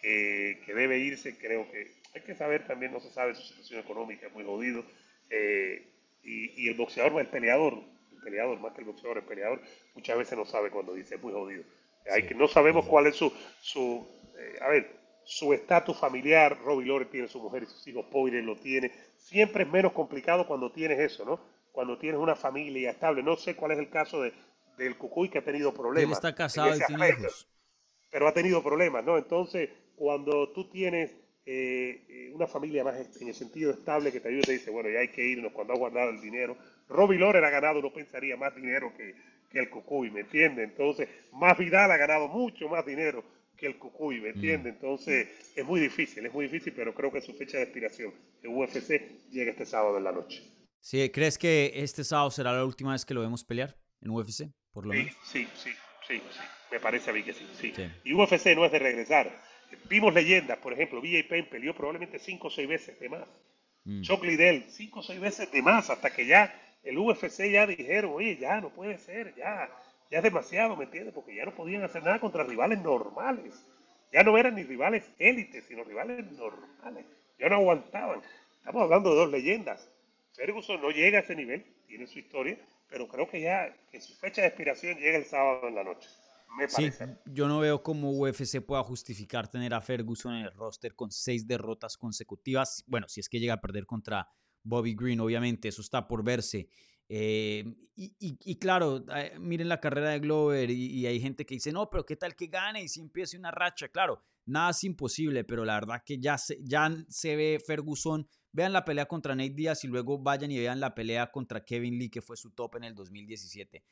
que, 0.00 0.62
que 0.64 0.72
debe 0.72 0.96
irse, 0.98 1.36
creo 1.36 1.68
que 1.72 1.90
hay 2.14 2.20
que 2.20 2.36
saber 2.36 2.64
también, 2.64 2.92
no 2.92 3.00
se 3.00 3.10
sabe 3.10 3.34
su 3.34 3.42
situación 3.42 3.80
económica, 3.80 4.28
es 4.28 4.32
muy 4.32 4.44
jodido. 4.44 4.84
Eh, 5.28 5.88
y, 6.22 6.68
el 6.68 6.76
boxeador, 6.76 7.20
el 7.20 7.26
peleador, 7.26 7.82
el 8.12 8.22
peleador, 8.22 8.60
más 8.60 8.72
que 8.74 8.82
el 8.82 8.86
boxeador, 8.86 9.16
el 9.16 9.24
peleador, 9.24 9.60
muchas 9.96 10.16
veces 10.16 10.38
no 10.38 10.44
sabe 10.44 10.70
cuando 10.70 10.94
dice, 10.94 11.16
es 11.16 11.22
muy 11.22 11.32
jodido. 11.32 11.64
Hay 12.12 12.28
que, 12.28 12.34
no 12.36 12.46
sabemos 12.46 12.86
cuál 12.86 13.08
es 13.08 13.16
su, 13.16 13.32
su 13.60 14.06
eh, 14.38 14.58
a 14.60 14.68
ver, 14.68 14.88
su 15.24 15.52
estatus 15.52 15.98
familiar. 15.98 16.56
Robbie 16.64 16.86
Lore 16.86 17.06
tiene 17.06 17.26
su 17.26 17.40
mujer 17.40 17.64
y 17.64 17.66
sus 17.66 17.84
hijos, 17.88 18.06
Poire 18.06 18.40
lo 18.40 18.54
tiene. 18.54 18.92
Siempre 19.16 19.64
es 19.64 19.68
menos 19.68 19.92
complicado 19.92 20.46
cuando 20.46 20.70
tienes 20.70 21.00
eso, 21.00 21.24
¿no? 21.24 21.55
Cuando 21.76 21.98
tienes 21.98 22.18
una 22.18 22.34
familia 22.34 22.92
estable. 22.92 23.22
No 23.22 23.36
sé 23.36 23.54
cuál 23.54 23.72
es 23.72 23.78
el 23.78 23.90
caso 23.90 24.22
de, 24.22 24.32
del 24.78 24.96
Cucuy 24.96 25.28
que 25.28 25.40
ha 25.40 25.44
tenido 25.44 25.74
problemas. 25.74 26.04
Él 26.04 26.12
está 26.12 26.34
casado 26.34 26.74
y 26.74 26.80
tiene 26.86 27.10
hijos. 27.10 27.46
Pero 28.10 28.26
ha 28.26 28.32
tenido 28.32 28.62
problemas, 28.62 29.04
¿no? 29.04 29.18
Entonces, 29.18 29.68
cuando 29.94 30.52
tú 30.52 30.70
tienes 30.70 31.14
eh, 31.44 32.06
eh, 32.08 32.30
una 32.32 32.46
familia 32.46 32.82
más 32.82 33.20
en 33.20 33.28
el 33.28 33.34
sentido 33.34 33.72
estable 33.72 34.10
que 34.10 34.20
te 34.20 34.28
ayude, 34.28 34.40
te 34.40 34.52
dice, 34.52 34.70
bueno, 34.70 34.88
ya 34.88 35.00
hay 35.00 35.08
que 35.08 35.22
irnos 35.22 35.52
cuando 35.52 35.74
ha 35.74 35.76
guardado 35.76 36.08
el 36.08 36.22
dinero. 36.22 36.56
Robbie 36.88 37.18
Lorer 37.18 37.44
ha 37.44 37.50
ganado, 37.50 37.82
no 37.82 37.92
pensaría, 37.92 38.38
más 38.38 38.56
dinero 38.56 38.94
que, 38.96 39.14
que 39.50 39.58
el 39.58 39.68
Cucuy, 39.68 40.10
¿me 40.10 40.20
entiende? 40.20 40.62
Entonces, 40.64 41.10
más 41.32 41.58
Vidal 41.58 41.90
ha 41.90 41.98
ganado 41.98 42.28
mucho 42.28 42.70
más 42.70 42.86
dinero 42.86 43.22
que 43.54 43.66
el 43.66 43.76
Cucuy, 43.78 44.22
¿me? 44.22 44.32
Mm. 44.32 44.66
Entonces, 44.66 45.28
es 45.54 45.64
muy 45.66 45.78
difícil, 45.78 46.24
es 46.24 46.32
muy 46.32 46.46
difícil, 46.46 46.72
pero 46.74 46.94
creo 46.94 47.12
que 47.12 47.20
su 47.20 47.34
fecha 47.34 47.58
de 47.58 47.64
expiración 47.64 48.14
de 48.40 48.48
UFC 48.48 49.30
llega 49.30 49.50
este 49.50 49.66
sábado 49.66 49.98
en 49.98 50.04
la 50.04 50.12
noche. 50.12 50.55
Sí, 50.80 51.10
¿crees 51.10 51.38
que 51.38 51.72
este 51.74 52.04
sábado 52.04 52.30
será 52.30 52.52
la 52.52 52.64
última 52.64 52.92
vez 52.92 53.04
que 53.04 53.14
lo 53.14 53.20
vemos 53.20 53.44
pelear 53.44 53.76
en 54.00 54.10
UFC? 54.10 54.50
Por 54.72 54.86
lo 54.86 54.92
sí, 54.92 54.98
menos? 54.98 55.16
sí, 55.24 55.48
sí, 55.54 55.70
sí, 56.06 56.22
sí, 56.30 56.40
me 56.70 56.80
parece 56.80 57.10
a 57.10 57.12
mí 57.12 57.22
que 57.22 57.32
sí, 57.32 57.46
sí. 57.58 57.74
Y 58.04 58.14
UFC 58.14 58.54
no 58.54 58.64
es 58.64 58.72
de 58.72 58.78
regresar 58.78 59.30
Vimos 59.88 60.14
leyendas, 60.14 60.58
por 60.58 60.72
ejemplo, 60.72 61.00
BJ 61.00 61.24
Penn 61.28 61.48
peleó 61.48 61.74
probablemente 61.74 62.18
cinco 62.18 62.48
o 62.48 62.50
seis 62.50 62.68
veces 62.68 62.98
de 63.00 63.08
más. 63.08 63.28
Mm. 63.84 64.02
Chuck 64.02 64.22
Liddell, 64.24 64.64
cinco 64.68 65.00
o 65.00 65.02
seis 65.02 65.20
veces 65.20 65.50
de 65.50 65.62
más, 65.62 65.90
hasta 65.90 66.10
que 66.10 66.26
ya 66.26 66.54
el 66.82 66.98
UFC 66.98 67.50
ya 67.50 67.66
dijeron, 67.66 68.12
oye, 68.14 68.36
ya 68.36 68.60
no 68.60 68.70
puede 68.70 68.98
ser, 68.98 69.34
ya, 69.36 69.68
ya 70.10 70.18
es 70.18 70.22
demasiado, 70.24 70.76
¿me 70.76 70.84
entiendes? 70.84 71.14
Porque 71.14 71.34
ya 71.34 71.44
no 71.44 71.54
podían 71.54 71.82
hacer 71.82 72.02
nada 72.02 72.20
contra 72.20 72.44
rivales 72.44 72.80
normales. 72.80 73.54
Ya 74.12 74.22
no 74.22 74.38
eran 74.38 74.54
ni 74.54 74.62
rivales 74.62 75.04
élites, 75.18 75.64
sino 75.66 75.84
rivales 75.84 76.30
normales. 76.32 77.04
Ya 77.38 77.48
no 77.48 77.56
aguantaban. 77.56 78.22
Estamos 78.58 78.82
hablando 78.82 79.10
de 79.10 79.16
dos 79.16 79.30
leyendas. 79.30 79.88
Ferguson 80.36 80.80
no 80.80 80.90
llega 80.90 81.18
a 81.18 81.22
ese 81.22 81.34
nivel, 81.34 81.64
tiene 81.86 82.06
su 82.06 82.18
historia, 82.18 82.58
pero 82.88 83.08
creo 83.08 83.28
que 83.28 83.40
ya 83.40 83.74
que 83.90 84.00
su 84.00 84.14
fecha 84.14 84.42
de 84.42 84.48
expiración 84.48 84.98
llega 84.98 85.18
el 85.18 85.24
sábado 85.24 85.68
en 85.68 85.74
la 85.74 85.84
noche. 85.84 86.08
Sí, 86.68 86.90
yo 87.26 87.48
no 87.48 87.60
veo 87.60 87.82
cómo 87.82 88.10
UFC 88.12 88.60
pueda 88.60 88.82
justificar 88.82 89.48
tener 89.48 89.74
a 89.74 89.80
Ferguson 89.80 90.34
en 90.34 90.46
el 90.46 90.52
roster 90.52 90.94
con 90.94 91.10
seis 91.10 91.46
derrotas 91.46 91.98
consecutivas. 91.98 92.82
Bueno, 92.86 93.08
si 93.08 93.20
es 93.20 93.28
que 93.28 93.38
llega 93.38 93.54
a 93.54 93.60
perder 93.60 93.84
contra 93.84 94.28
Bobby 94.62 94.94
Green, 94.94 95.20
obviamente, 95.20 95.68
eso 95.68 95.82
está 95.82 96.08
por 96.08 96.24
verse. 96.24 96.68
Eh, 97.08 97.64
y, 97.94 98.58
claro, 98.58 99.04
eh, 99.14 99.38
miren 99.38 99.68
la 99.68 99.80
carrera 99.80 100.10
de 100.10 100.18
Glover 100.18 100.70
y, 100.70 101.06
hay 101.06 101.20
gente 101.20 101.44
que 101.44 101.54
dice, 101.54 101.72
no, 101.72 101.88
pero 101.90 102.04
¿qué 102.04 102.16
tal 102.16 102.34
que 102.34 102.46
gane 102.46 102.82
y 102.82 102.88
si 102.88 103.00
empiece 103.00 103.36
una 103.36 103.50
racha? 103.50 103.88
Claro, 103.88 104.22
nada 104.46 104.70
es 104.70 104.84
imposible, 104.84 105.44
pero 105.44 105.64
la 105.64 105.74
verdad 105.74 106.02
que 106.04 106.18
ya 106.18 106.38
se, 106.38 106.58
ya 106.62 106.90
se 107.08 107.36
ve 107.36 107.58
Ferguson. 107.64 108.28
Vean 108.52 108.72
la 108.72 108.84
pelea 108.84 109.06
contra 109.06 109.34
Nate 109.34 109.50
Diaz 109.50 109.84
y 109.84 109.88
luego 109.88 110.18
vayan 110.18 110.50
y 110.50 110.58
vean 110.58 110.80
la 110.80 110.94
pelea 110.94 111.30
contra 111.30 111.64
Kevin 111.64 111.98
Lee, 111.98 112.08
que 112.08 112.22
fue 112.22 112.36
su 112.36 112.52
top 112.52 112.76
en 112.76 112.84
el 112.84 112.94
2017 112.94 113.84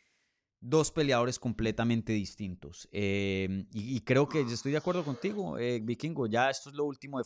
dos 0.66 0.90
peleadores 0.90 1.38
completamente 1.38 2.14
distintos. 2.14 2.88
Eh, 2.90 3.66
y, 3.70 4.00
creo 4.00 4.26
que 4.26 4.40
estoy 4.40 4.72
de 4.72 4.78
acuerdo 4.78 5.04
contigo, 5.04 5.58
eh, 5.58 5.78
Vikingo. 5.82 6.26
Ya 6.26 6.48
esto 6.48 6.70
es 6.70 6.74
lo 6.74 6.86
último 6.86 7.18
de 7.18 7.24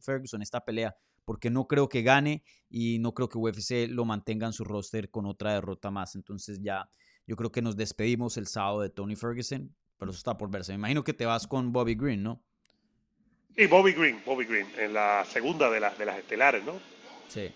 Ferguson, 0.00 0.42
esta 0.42 0.64
pelea, 0.64 0.96
porque 1.24 1.50
no 1.50 1.68
creo 1.68 1.88
que 1.88 2.02
gane 2.02 2.42
y 2.68 2.98
no 2.98 3.14
creo 3.14 3.28
que 3.28 3.38
UFC 3.38 3.86
lo 3.88 4.04
mantenga 4.04 4.48
en 4.48 4.52
su 4.52 4.64
roster 4.64 5.08
con 5.08 5.24
otra 5.26 5.54
derrota 5.54 5.92
más. 5.92 6.16
Entonces 6.16 6.58
ya 6.60 6.90
yo 7.28 7.36
creo 7.36 7.52
que 7.52 7.62
nos 7.62 7.76
despedimos 7.76 8.36
el 8.36 8.48
sábado 8.48 8.80
de 8.80 8.90
Tony 8.90 9.14
Ferguson, 9.14 9.72
pero 9.96 10.10
eso 10.10 10.18
está 10.18 10.36
por 10.36 10.50
verse. 10.50 10.72
Me 10.72 10.78
imagino 10.78 11.04
que 11.04 11.14
te 11.14 11.26
vas 11.26 11.46
con 11.46 11.72
Bobby 11.72 11.94
Green, 11.94 12.24
¿no? 12.24 12.42
Sí, 13.56 13.66
Bobby 13.66 13.92
Green, 13.92 14.22
Bobby 14.24 14.44
Green, 14.44 14.66
en 14.78 14.94
la 14.94 15.24
segunda 15.24 15.70
de, 15.70 15.80
las 15.80 15.98
de 15.98 16.06
las 16.06 16.18
estelares, 16.18 16.64
¿no? 16.64 16.80
Sí. 17.28 17.52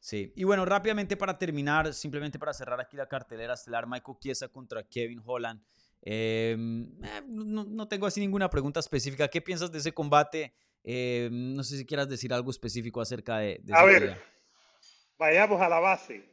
Sí, 0.00 0.32
y 0.36 0.44
bueno, 0.44 0.64
rápidamente 0.64 1.16
para 1.16 1.36
terminar, 1.36 1.92
simplemente 1.92 2.38
para 2.38 2.54
cerrar 2.54 2.80
aquí 2.80 2.96
la 2.96 3.08
cartelera 3.08 3.54
estelar, 3.54 3.86
Michael 3.86 4.16
Chiesa 4.20 4.48
contra 4.48 4.84
Kevin 4.84 5.20
Holland. 5.24 5.60
Em, 6.02 6.84
eh, 7.02 7.22
no, 7.26 7.88
tengo 7.88 8.06
así 8.06 8.20
ninguna 8.20 8.48
pregunta 8.48 8.80
específica. 8.80 9.28
¿Qué 9.28 9.42
piensas 9.42 9.72
de 9.72 9.78
ese 9.78 9.92
combate? 9.92 10.54
Em, 10.84 11.54
no 11.54 11.64
sé 11.64 11.76
si 11.76 11.84
quieras 11.84 12.08
decir 12.08 12.32
algo 12.32 12.50
específico 12.50 13.00
acerca 13.00 13.38
de... 13.38 13.60
a 13.72 13.84
ver, 13.84 14.16
vayamos 15.18 15.60
a 15.60 15.68
la 15.68 15.80
base. 15.80 16.24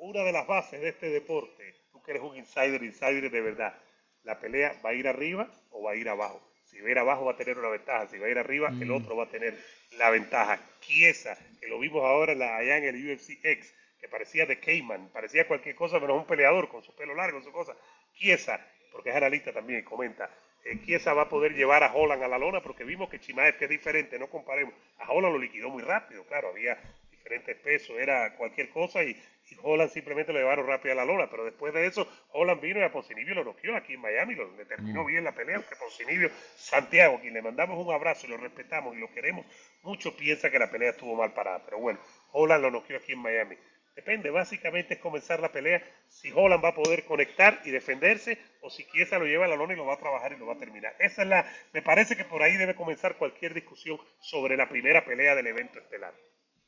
Una 0.00 0.22
de 0.22 0.32
las 0.32 0.46
bases 0.46 0.80
de 0.80 0.90
este 0.90 1.08
deporte, 1.08 1.74
tú 1.90 2.02
que 2.02 2.12
eres 2.12 2.22
un 2.22 2.36
insider, 2.36 2.82
insider 2.82 3.30
de 3.30 3.40
verdad, 3.40 3.74
¿la 4.22 4.38
pelea 4.38 4.78
va 4.84 4.90
a 4.90 4.94
ir 4.94 5.08
arriba 5.08 5.50
o 5.70 5.82
va 5.82 5.92
a 5.92 5.96
ir 5.96 6.08
abajo? 6.08 6.45
Si 6.76 6.82
va 6.82 6.88
a 6.88 6.90
ir 6.90 6.98
abajo 6.98 7.24
va 7.24 7.32
a 7.32 7.36
tener 7.36 7.58
una 7.58 7.68
ventaja, 7.68 8.06
si 8.06 8.18
va 8.18 8.26
a 8.26 8.30
ir 8.30 8.38
arriba, 8.38 8.68
el 8.68 8.88
mm. 8.88 8.94
otro 8.94 9.16
va 9.16 9.24
a 9.24 9.28
tener 9.30 9.56
la 9.96 10.10
ventaja. 10.10 10.60
Chiesa, 10.80 11.38
que 11.58 11.68
lo 11.68 11.78
vimos 11.78 12.04
ahora 12.04 12.34
la, 12.34 12.58
allá 12.58 12.76
en 12.76 12.84
el 12.84 13.10
UFC 13.10 13.38
X, 13.42 13.74
que 13.98 14.08
parecía 14.08 14.44
de 14.44 14.60
Cayman, 14.60 15.08
parecía 15.08 15.48
cualquier 15.48 15.74
cosa 15.74 15.98
menos 15.98 16.18
un 16.18 16.26
peleador 16.26 16.68
con 16.68 16.82
su 16.82 16.94
pelo 16.94 17.14
largo, 17.14 17.40
su 17.40 17.50
cosa. 17.50 17.74
Chiesa, 18.12 18.60
porque 18.92 19.08
es 19.08 19.16
analista 19.16 19.54
también, 19.54 19.84
comenta, 19.84 20.30
eh, 20.64 20.78
Chiesa 20.84 21.14
va 21.14 21.22
a 21.22 21.28
poder 21.30 21.54
llevar 21.54 21.82
a 21.82 21.94
Holland 21.94 22.22
a 22.22 22.28
la 22.28 22.38
lona, 22.38 22.60
porque 22.60 22.84
vimos 22.84 23.08
que 23.08 23.20
Chimaev, 23.20 23.56
que 23.56 23.64
es 23.64 23.70
diferente, 23.70 24.18
no 24.18 24.28
comparemos, 24.28 24.74
a 24.98 25.10
Holland 25.10 25.32
lo 25.32 25.40
liquidó 25.40 25.70
muy 25.70 25.82
rápido, 25.82 26.24
claro, 26.24 26.48
había 26.48 26.78
diferentes 27.26 27.56
pesos, 27.56 27.96
era 27.98 28.34
cualquier 28.36 28.68
cosa 28.70 29.02
y, 29.02 29.10
y 29.50 29.56
Holland 29.62 29.90
simplemente 29.90 30.32
lo 30.32 30.38
llevaron 30.38 30.66
rápido 30.66 30.92
a 30.92 30.96
la 30.96 31.04
lona, 31.04 31.28
pero 31.28 31.44
después 31.44 31.74
de 31.74 31.86
eso 31.86 32.06
Holland 32.32 32.60
vino 32.60 32.78
y 32.78 32.84
a 32.84 32.92
Poncinibio 32.92 33.34
lo 33.34 33.44
noqueó 33.44 33.76
aquí 33.76 33.94
en 33.94 34.00
Miami, 34.00 34.34
lo 34.36 34.48
terminó 34.66 35.02
Mm. 35.02 35.06
bien 35.06 35.24
la 35.24 35.34
pelea, 35.34 35.56
aunque 35.56 35.74
Poncinibio, 35.76 36.30
Santiago, 36.56 37.20
quien 37.20 37.34
le 37.34 37.42
mandamos 37.42 37.84
un 37.84 37.92
abrazo 37.92 38.26
y 38.26 38.30
lo 38.30 38.36
respetamos 38.36 38.96
y 38.96 39.00
lo 39.00 39.10
queremos, 39.12 39.44
mucho 39.82 40.16
piensa 40.16 40.50
que 40.50 40.58
la 40.58 40.70
pelea 40.70 40.90
estuvo 40.90 41.16
mal 41.16 41.32
parada, 41.34 41.64
pero 41.64 41.78
bueno, 41.78 41.98
Holland 42.32 42.62
lo 42.62 42.70
noqueó 42.70 42.96
aquí 42.96 43.12
en 43.12 43.18
Miami. 43.20 43.56
Depende, 43.96 44.28
básicamente 44.30 44.94
es 44.94 45.00
comenzar 45.00 45.40
la 45.40 45.50
pelea 45.50 45.82
si 46.06 46.30
Holland 46.30 46.62
va 46.62 46.68
a 46.68 46.74
poder 46.74 47.04
conectar 47.04 47.60
y 47.64 47.70
defenderse 47.70 48.38
o 48.60 48.68
si 48.68 48.84
Chiesa 48.84 49.18
lo 49.18 49.24
lleva 49.24 49.46
a 49.46 49.48
la 49.48 49.56
lona 49.56 49.72
y 49.72 49.76
lo 49.76 49.86
va 49.86 49.94
a 49.94 49.98
trabajar 49.98 50.32
y 50.32 50.36
lo 50.36 50.46
va 50.46 50.52
a 50.54 50.58
terminar. 50.58 50.94
Esa 50.98 51.22
es 51.22 51.28
la, 51.28 51.46
me 51.72 51.80
parece 51.82 52.14
que 52.14 52.24
por 52.24 52.42
ahí 52.42 52.56
debe 52.56 52.74
comenzar 52.74 53.16
cualquier 53.16 53.54
discusión 53.54 53.98
sobre 54.20 54.56
la 54.56 54.68
primera 54.68 55.04
pelea 55.04 55.34
del 55.34 55.46
evento 55.46 55.78
estelar. 55.78 56.12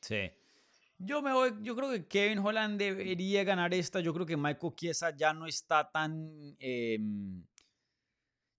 Sí. 0.01 0.31
Yo 0.99 1.21
me 1.21 1.31
voy, 1.33 1.53
yo 1.61 1.75
creo 1.75 1.89
que 1.91 2.07
Kevin 2.07 2.39
Holland 2.39 2.77
debería 2.77 3.43
ganar 3.45 3.73
esta. 3.73 4.01
Yo 4.01 4.13
creo 4.13 4.25
que 4.25 4.35
Michael 4.35 4.73
Chiesa 4.75 5.15
ya 5.15 5.33
no 5.33 5.47
está 5.47 5.89
tan. 5.89 6.55
em, 6.59 7.43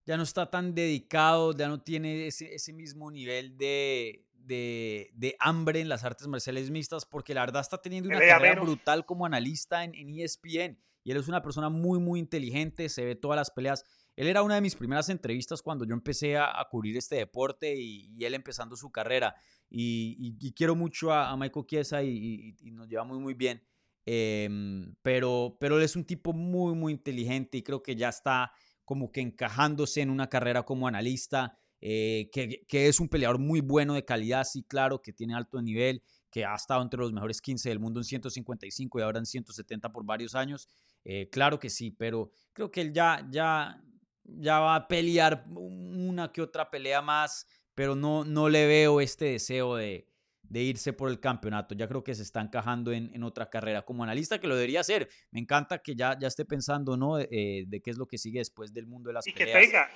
ya 0.06 0.16
no 0.16 0.22
está 0.22 0.50
tan 0.50 0.74
dedicado, 0.74 1.52
ya 1.56 1.68
no 1.68 1.82
tiene 1.82 2.26
ese, 2.26 2.52
ese 2.54 2.72
mismo 2.72 3.10
nivel 3.10 3.56
de, 3.56 4.24
de, 4.32 5.10
de 5.14 5.36
hambre 5.38 5.80
en 5.80 5.88
las 5.88 6.02
artes 6.02 6.26
marciales 6.26 6.70
mixtas, 6.70 7.04
porque 7.06 7.34
la 7.34 7.42
verdad 7.42 7.60
está 7.60 7.78
teniendo 7.80 8.08
una 8.08 8.18
carrera 8.18 8.56
menos. 8.56 8.64
brutal 8.64 9.04
como 9.04 9.26
analista 9.26 9.84
en, 9.84 9.94
en 9.94 10.18
ESPN. 10.18 10.78
Y 11.04 11.12
él 11.12 11.16
es 11.16 11.28
una 11.28 11.42
persona 11.42 11.68
muy, 11.68 11.98
muy 11.98 12.18
inteligente, 12.18 12.88
se 12.88 13.04
ve 13.04 13.14
todas 13.14 13.36
las 13.36 13.50
peleas. 13.50 13.84
Él 14.20 14.28
era 14.28 14.42
una 14.42 14.56
de 14.56 14.60
mis 14.60 14.76
primeras 14.76 15.08
entrevistas 15.08 15.62
cuando 15.62 15.86
yo 15.86 15.94
empecé 15.94 16.36
a, 16.36 16.52
cubrir 16.70 16.94
este 16.98 17.16
deporte 17.16 17.74
y, 17.74 18.22
él 18.22 18.34
empezando 18.34 18.76
su 18.76 18.92
carrera. 18.92 19.34
Y, 19.70 20.52
quiero 20.52 20.76
mucho 20.76 21.10
a, 21.10 21.34
Michael 21.38 21.64
Chiesa 21.64 22.02
y, 22.02 22.54
nos 22.70 22.86
llevamos 22.86 23.18
muy 23.18 23.32
bien. 23.32 23.62
Em, 24.04 24.94
pero, 25.00 25.56
pero 25.58 25.78
él 25.78 25.84
es 25.84 25.96
un 25.96 26.04
tipo 26.04 26.34
muy, 26.34 26.74
muy 26.74 26.92
inteligente 26.92 27.56
y 27.56 27.62
creo 27.62 27.82
que 27.82 27.96
ya 27.96 28.10
está 28.10 28.52
como 28.84 29.10
que 29.10 29.22
encajándose 29.22 30.02
en 30.02 30.10
una 30.10 30.28
carrera 30.28 30.64
como 30.64 30.86
analista, 30.86 31.56
eh, 31.80 32.28
que, 32.30 32.88
es 32.88 33.00
un 33.00 33.08
peleador 33.08 33.38
muy 33.38 33.62
bueno 33.62 33.94
de 33.94 34.04
calidad, 34.04 34.44
sí, 34.44 34.64
claro, 34.64 35.00
que 35.00 35.14
tiene 35.14 35.34
alto 35.34 35.62
nivel, 35.62 36.02
que 36.30 36.44
ha 36.44 36.54
estado 36.54 36.82
entre 36.82 37.00
los 37.00 37.10
mejores 37.14 37.40
15 37.40 37.70
del 37.70 37.78
mundo 37.78 38.00
en 38.00 38.04
155 38.04 38.98
y 38.98 39.02
ahora 39.02 39.18
en 39.18 39.24
170 39.24 39.90
por 39.90 40.04
varios 40.04 40.34
años. 40.34 40.68
Eh, 41.04 41.30
claro 41.30 41.58
que 41.58 41.70
sí, 41.70 41.90
pero 41.90 42.32
creo 42.52 42.70
que 42.70 42.82
él 42.82 42.92
ya, 42.92 43.82
ya 44.24 44.60
va 44.60 44.74
a 44.74 44.88
pelear 44.88 45.44
una 45.54 46.32
que 46.32 46.42
otra 46.42 46.70
pelea 46.70 47.02
más, 47.02 47.46
pero 47.74 47.94
no, 47.94 48.24
no 48.24 48.48
le 48.48 48.66
veo 48.66 49.00
este 49.00 49.26
deseo 49.26 49.76
de, 49.76 50.06
de 50.42 50.62
irse 50.62 50.92
por 50.92 51.08
el 51.10 51.20
campeonato. 51.20 51.74
Ya 51.74 51.88
creo 51.88 52.04
que 52.04 52.14
se 52.14 52.22
está 52.22 52.40
encajando 52.40 52.92
en, 52.92 53.10
en 53.14 53.22
otra 53.22 53.48
carrera 53.48 53.82
como 53.82 54.02
analista, 54.02 54.40
que 54.40 54.48
lo 54.48 54.54
debería 54.56 54.80
hacer. 54.80 55.08
Me 55.30 55.40
encanta 55.40 55.78
que 55.78 55.94
ya, 55.94 56.18
ya 56.18 56.28
esté 56.28 56.44
pensando, 56.44 56.96
¿no? 56.96 57.18
Eh, 57.18 57.64
de 57.66 57.80
qué 57.80 57.90
es 57.90 57.96
lo 57.96 58.06
que 58.06 58.18
sigue 58.18 58.40
después 58.40 58.72
del 58.72 58.86
mundo 58.86 59.08
de 59.08 59.14
las 59.14 59.26
Y 59.26 59.32
que 59.32 59.46
tenga, 59.46 59.88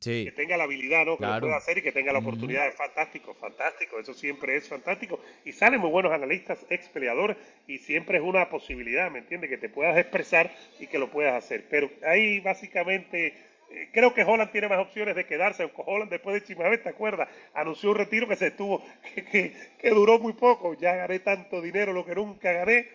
Sí, 0.00 0.24
que 0.24 0.32
tenga 0.32 0.56
la 0.56 0.64
habilidad, 0.64 1.06
¿no? 1.06 1.12
Que 1.12 1.18
Claro. 1.18 1.34
lo 1.34 1.40
pueda 1.42 1.56
hacer 1.56 1.78
y 1.78 1.82
que 1.82 1.92
tenga 1.92 2.12
la 2.12 2.18
oportunidad. 2.18 2.66
Es 2.66 2.74
fantástico, 2.74 3.32
fantástico. 3.34 3.98
Eso 3.98 4.12
siempre 4.12 4.56
es 4.56 4.68
fantástico. 4.68 5.20
Y 5.44 5.52
salen 5.52 5.80
muy 5.80 5.90
buenos 5.90 6.12
analistas, 6.12 6.66
ex 6.68 6.88
peleadores, 6.88 7.36
y 7.66 7.78
siempre 7.78 8.18
es 8.18 8.24
una 8.24 8.48
posibilidad, 8.50 9.10
¿me 9.10 9.20
entiendes? 9.20 9.48
Que 9.50 9.56
te 9.58 9.68
puedas 9.68 9.96
expresar 9.96 10.54
y 10.78 10.88
que 10.88 10.98
lo 10.98 11.10
puedas 11.10 11.34
hacer. 11.42 11.64
Pero 11.70 11.90
ahí 12.06 12.40
básicamente 12.40 13.34
eh, 13.70 13.88
creo 13.92 14.12
que 14.12 14.24
Holland 14.24 14.50
tiene 14.52 14.68
más 14.68 14.78
opciones 14.78 15.14
de 15.16 15.24
quedarse. 15.26 15.62
aunque 15.62 15.82
Holland 15.86 16.10
después 16.10 16.34
de 16.34 16.46
Chimavet, 16.46 16.82
¿te 16.82 16.88
acuerdas? 16.90 17.28
Anunció 17.54 17.90
un 17.90 17.96
retiro 17.96 18.28
que 18.28 18.36
se 18.36 18.48
estuvo, 18.48 18.84
que, 19.14 19.24
que, 19.24 19.52
que 19.78 19.90
duró 19.90 20.18
muy 20.18 20.32
poco. 20.34 20.74
Ya 20.74 20.96
gané 20.96 21.20
tanto 21.20 21.62
dinero, 21.62 21.92
lo 21.92 22.04
que 22.04 22.14
nunca 22.14 22.52
gané. 22.52 22.88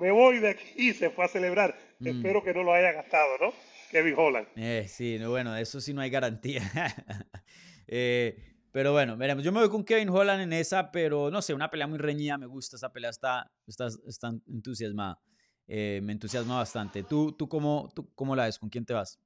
Me 0.00 0.10
voy 0.10 0.38
de 0.38 0.50
aquí 0.50 0.72
y 0.76 0.92
se 0.94 1.10
fue 1.10 1.24
a 1.24 1.28
celebrar. 1.28 1.74
Mm. 1.98 2.06
Espero 2.08 2.42
que 2.44 2.54
no 2.54 2.62
lo 2.62 2.72
haya 2.72 2.92
gastado, 2.92 3.36
¿no? 3.40 3.52
Kevin 3.90 4.14
Holland. 4.16 4.46
Eh, 4.56 4.86
sí, 4.88 5.18
no, 5.18 5.30
bueno, 5.30 5.56
eso 5.56 5.80
sí 5.80 5.92
no 5.94 6.00
hay 6.00 6.10
garantía. 6.10 6.62
Eh, 7.88 8.36
pero 8.72 8.90
bueno, 8.92 9.16
veremos. 9.16 9.44
Yo 9.44 9.52
me 9.52 9.60
voy 9.60 9.68
con 9.70 9.84
Kevin 9.84 10.08
Holland 10.08 10.42
en 10.42 10.52
esa, 10.52 10.90
pero 10.90 11.30
no 11.30 11.40
sé, 11.40 11.54
una 11.54 11.70
pelea 11.70 11.86
muy 11.86 11.98
reñida, 11.98 12.36
me 12.36 12.46
gusta. 12.46 12.74
Esa 12.74 12.92
pelea 12.92 13.10
está, 13.10 13.48
está, 13.64 13.86
está 14.08 14.32
entusiasmada. 14.48 15.20
Eh, 15.68 16.00
me 16.02 16.12
entusiasma 16.12 16.56
bastante. 16.56 17.04
¿Tú, 17.04 17.30
tú, 17.32 17.48
cómo, 17.48 17.92
¿Tú 17.94 18.10
cómo 18.16 18.34
la 18.34 18.46
ves? 18.46 18.58
¿Con 18.58 18.68
quién 18.68 18.84
te 18.84 18.92
vas? 18.92 19.20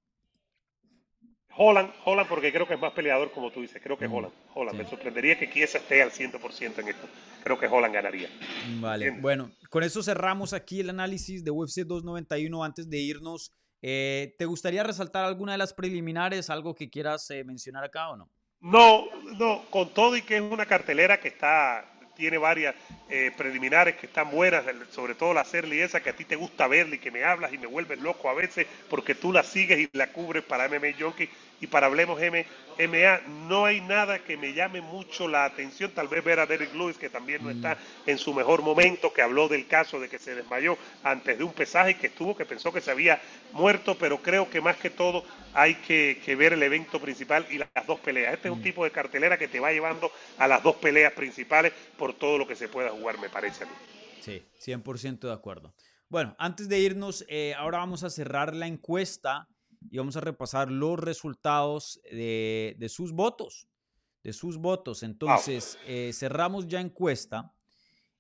Holland, 1.56 1.90
Holland 2.04 2.28
porque 2.28 2.52
creo 2.52 2.66
que 2.66 2.74
es 2.74 2.80
más 2.80 2.92
peleador 2.92 3.32
como 3.32 3.50
tú 3.50 3.60
dices, 3.60 3.80
creo 3.82 3.98
que 3.98 4.06
Mm, 4.08 4.14
Holland, 4.14 4.34
Holland, 4.54 4.76
sí. 4.76 4.82
me 4.84 4.88
sorprendería 4.88 5.38
que 5.38 5.50
Chiesa 5.50 5.78
esté 5.78 6.00
al 6.00 6.10
100% 6.12 6.78
en 6.80 6.88
esto, 6.88 7.08
creo 7.42 7.58
que 7.58 7.66
Holland 7.66 7.92
ganaría. 7.92 8.28
Vale, 8.80 9.06
Entiendo. 9.06 9.22
bueno, 9.22 9.50
con 9.68 9.82
eso 9.82 10.02
cerramos 10.02 10.52
aquí 10.52 10.80
el 10.80 10.90
análisis 10.90 11.42
de 11.44 11.50
UFC 11.50 11.80
291. 11.86 12.62
Antes 12.62 12.88
de 12.88 12.98
irnos, 12.98 13.52
eh, 13.82 14.34
¿te 14.38 14.44
gustaría 14.44 14.82
resaltar 14.82 15.24
alguna 15.24 15.52
de 15.52 15.58
las 15.58 15.72
preliminares? 15.72 16.50
¿Algo 16.50 16.74
que 16.74 16.90
quieras 16.90 17.30
eh, 17.30 17.44
mencionar 17.44 17.84
acá 17.84 18.10
o 18.10 18.16
no? 18.16 18.30
No, 18.60 19.06
no, 19.38 19.64
con 19.70 19.88
todo 19.94 20.16
y 20.16 20.22
que 20.22 20.36
es 20.36 20.42
una 20.42 20.66
cartelera 20.66 21.18
que 21.18 21.28
está, 21.28 21.90
tiene 22.14 22.36
varias 22.36 22.74
eh, 23.08 23.32
preliminares 23.36 23.96
que 23.96 24.06
están 24.06 24.30
buenas, 24.30 24.64
sobre 24.90 25.14
todo 25.14 25.32
la 25.32 25.44
Serly 25.44 25.80
esa 25.80 26.02
que 26.02 26.10
a 26.10 26.16
ti 26.16 26.26
te 26.26 26.36
gusta 26.36 26.66
verla 26.66 26.96
y 26.96 26.98
que 26.98 27.10
me 27.10 27.24
hablas 27.24 27.54
y 27.54 27.58
me 27.58 27.66
vuelves 27.66 27.98
loco 28.00 28.28
a 28.28 28.34
veces 28.34 28.66
porque 28.90 29.14
tú 29.14 29.32
la 29.32 29.42
sigues 29.42 29.78
y 29.78 29.88
la 29.96 30.12
cubres 30.12 30.44
para 30.44 30.68
MMA 30.68 30.88
Junkie 30.98 31.30
y 31.60 31.66
para 31.66 31.86
Hablemos 31.86 32.18
MMA. 32.20 33.20
No 33.48 33.66
hay 33.66 33.80
nada 33.80 34.20
que 34.20 34.36
me 34.36 34.54
llame 34.54 34.80
mucho 34.80 35.28
la 35.28 35.44
atención, 35.44 35.90
tal 35.92 36.08
vez 36.08 36.24
ver 36.24 36.40
a 36.40 36.46
Derek 36.46 36.74
Lewis 36.74 36.96
que 36.96 37.10
también 37.10 37.44
no 37.44 37.50
está 37.50 37.76
en 38.06 38.16
su 38.16 38.32
mejor 38.32 38.62
momento, 38.62 39.12
que 39.12 39.22
habló 39.22 39.48
del 39.48 39.66
caso 39.66 40.00
de 40.00 40.08
que 40.08 40.18
se 40.18 40.34
desmayó 40.34 40.78
antes 41.02 41.36
de 41.36 41.44
un 41.44 41.52
pesaje 41.52 41.96
que 41.96 42.06
estuvo, 42.06 42.36
que 42.36 42.46
pensó 42.46 42.72
que 42.72 42.80
se 42.80 42.90
había 42.90 43.20
muerto, 43.52 43.96
pero 43.98 44.22
creo 44.22 44.48
que 44.48 44.60
más 44.60 44.76
que 44.76 44.90
todo 44.90 45.24
hay 45.52 45.74
que, 45.74 46.20
que 46.24 46.36
ver 46.36 46.54
el 46.54 46.62
evento 46.62 47.00
principal 47.00 47.46
y 47.50 47.58
las 47.58 47.86
dos 47.86 48.00
peleas. 48.00 48.34
Este 48.34 48.48
es 48.48 48.54
un 48.54 48.62
tipo 48.62 48.84
de 48.84 48.90
cartelera 48.90 49.36
que 49.36 49.48
te 49.48 49.60
va 49.60 49.72
llevando 49.72 50.10
a 50.38 50.48
las 50.48 50.62
dos 50.62 50.76
peleas 50.76 51.12
principales 51.12 51.72
por 51.98 52.14
todo 52.14 52.38
lo 52.38 52.46
que 52.46 52.56
se 52.56 52.68
pueda 52.68 52.90
jugar, 52.90 53.18
me 53.18 53.28
parece 53.28 53.64
a 53.64 53.66
mí. 53.66 53.72
Sí, 54.20 54.42
100% 54.60 55.20
de 55.20 55.32
acuerdo. 55.32 55.74
Bueno, 56.08 56.34
antes 56.38 56.68
de 56.68 56.78
irnos, 56.80 57.24
eh, 57.28 57.54
ahora 57.56 57.78
vamos 57.78 58.04
a 58.04 58.10
cerrar 58.10 58.54
la 58.54 58.66
encuesta 58.66 59.46
y 59.88 59.98
vamos 59.98 60.16
a 60.16 60.20
repasar 60.20 60.70
los 60.70 60.98
resultados 60.98 62.00
de, 62.10 62.76
de 62.78 62.88
sus 62.88 63.12
votos. 63.12 63.68
De 64.22 64.32
sus 64.32 64.58
votos. 64.58 65.02
Entonces, 65.02 65.78
eh, 65.86 66.10
cerramos 66.12 66.66
ya 66.68 66.80
encuesta. 66.80 67.54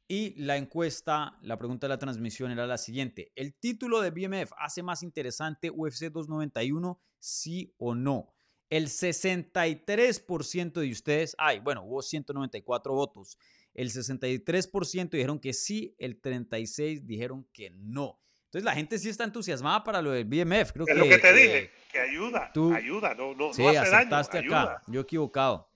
Y 0.08 0.34
la 0.42 0.56
encuesta, 0.56 1.38
la 1.42 1.56
pregunta 1.56 1.86
de 1.86 1.90
la 1.90 1.98
transmisión 1.98 2.50
era 2.50 2.66
la 2.66 2.78
siguiente. 2.78 3.30
¿El 3.36 3.54
título 3.54 4.00
de 4.00 4.10
BMF 4.10 4.50
hace 4.58 4.82
más 4.82 5.04
interesante 5.04 5.70
UFC 5.70 6.10
291, 6.10 7.00
sí 7.20 7.72
o 7.78 7.94
no? 7.94 8.34
El 8.70 8.88
63% 8.88 10.72
de 10.80 10.90
ustedes, 10.90 11.36
ay, 11.38 11.60
bueno, 11.60 11.84
hubo 11.84 12.02
194 12.02 12.92
votos. 12.92 13.38
El 13.72 13.90
63% 13.90 15.10
dijeron 15.10 15.38
que 15.38 15.52
sí, 15.52 15.94
el 15.98 16.20
36% 16.20 17.02
dijeron 17.04 17.46
que 17.52 17.70
no. 17.70 18.20
Entonces 18.50 18.64
la 18.64 18.74
gente 18.74 18.98
sí 18.98 19.08
está 19.08 19.22
entusiasmada 19.22 19.84
para 19.84 20.02
lo 20.02 20.10
del 20.10 20.24
BMF. 20.24 20.72
Creo 20.72 20.84
Es 20.84 20.92
que, 20.92 20.98
lo 20.98 21.04
que 21.04 21.18
te 21.18 21.30
eh, 21.30 21.32
dije, 21.34 21.70
que 21.92 22.00
ayuda, 22.00 22.50
tú- 22.52 22.74
ayuda, 22.74 23.14
no, 23.14 23.32
no, 23.32 23.54
Sí, 23.54 23.62
no 23.62 23.68
hace 23.68 23.78
daño, 23.78 23.86
acertaste 24.16 24.38
ayuda. 24.38 24.62
acá. 24.62 24.82
Yo 24.88 25.00
equivocado. 25.02 25.68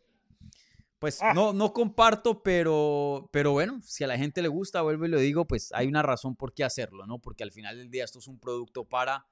Pues 0.98 1.22
Ah. 1.22 1.32
no, 1.34 1.52
no 1.52 1.72
comparto, 1.72 2.42
pero, 2.42 3.28
pero 3.32 3.52
bueno, 3.52 3.80
si 3.82 4.02
a 4.02 4.08
la 4.08 4.18
gente 4.18 4.42
le 4.42 4.48
gusta, 4.48 4.82
vuelvo 4.82 5.04
y 5.04 5.08
lo 5.08 5.18
digo, 5.20 5.46
pues 5.46 5.70
hay 5.72 5.86
una 5.86 6.02
razón 6.02 6.34
por 6.34 6.52
qué 6.52 6.64
hacerlo, 6.64 7.06
¿no? 7.06 7.20
Porque 7.20 7.44
al 7.44 7.52
final 7.52 7.76
del 7.78 7.90
día 7.90 8.02
esto 8.02 8.18
es 8.18 8.26
un 8.26 8.40
producto 8.40 8.84
para 8.88 9.24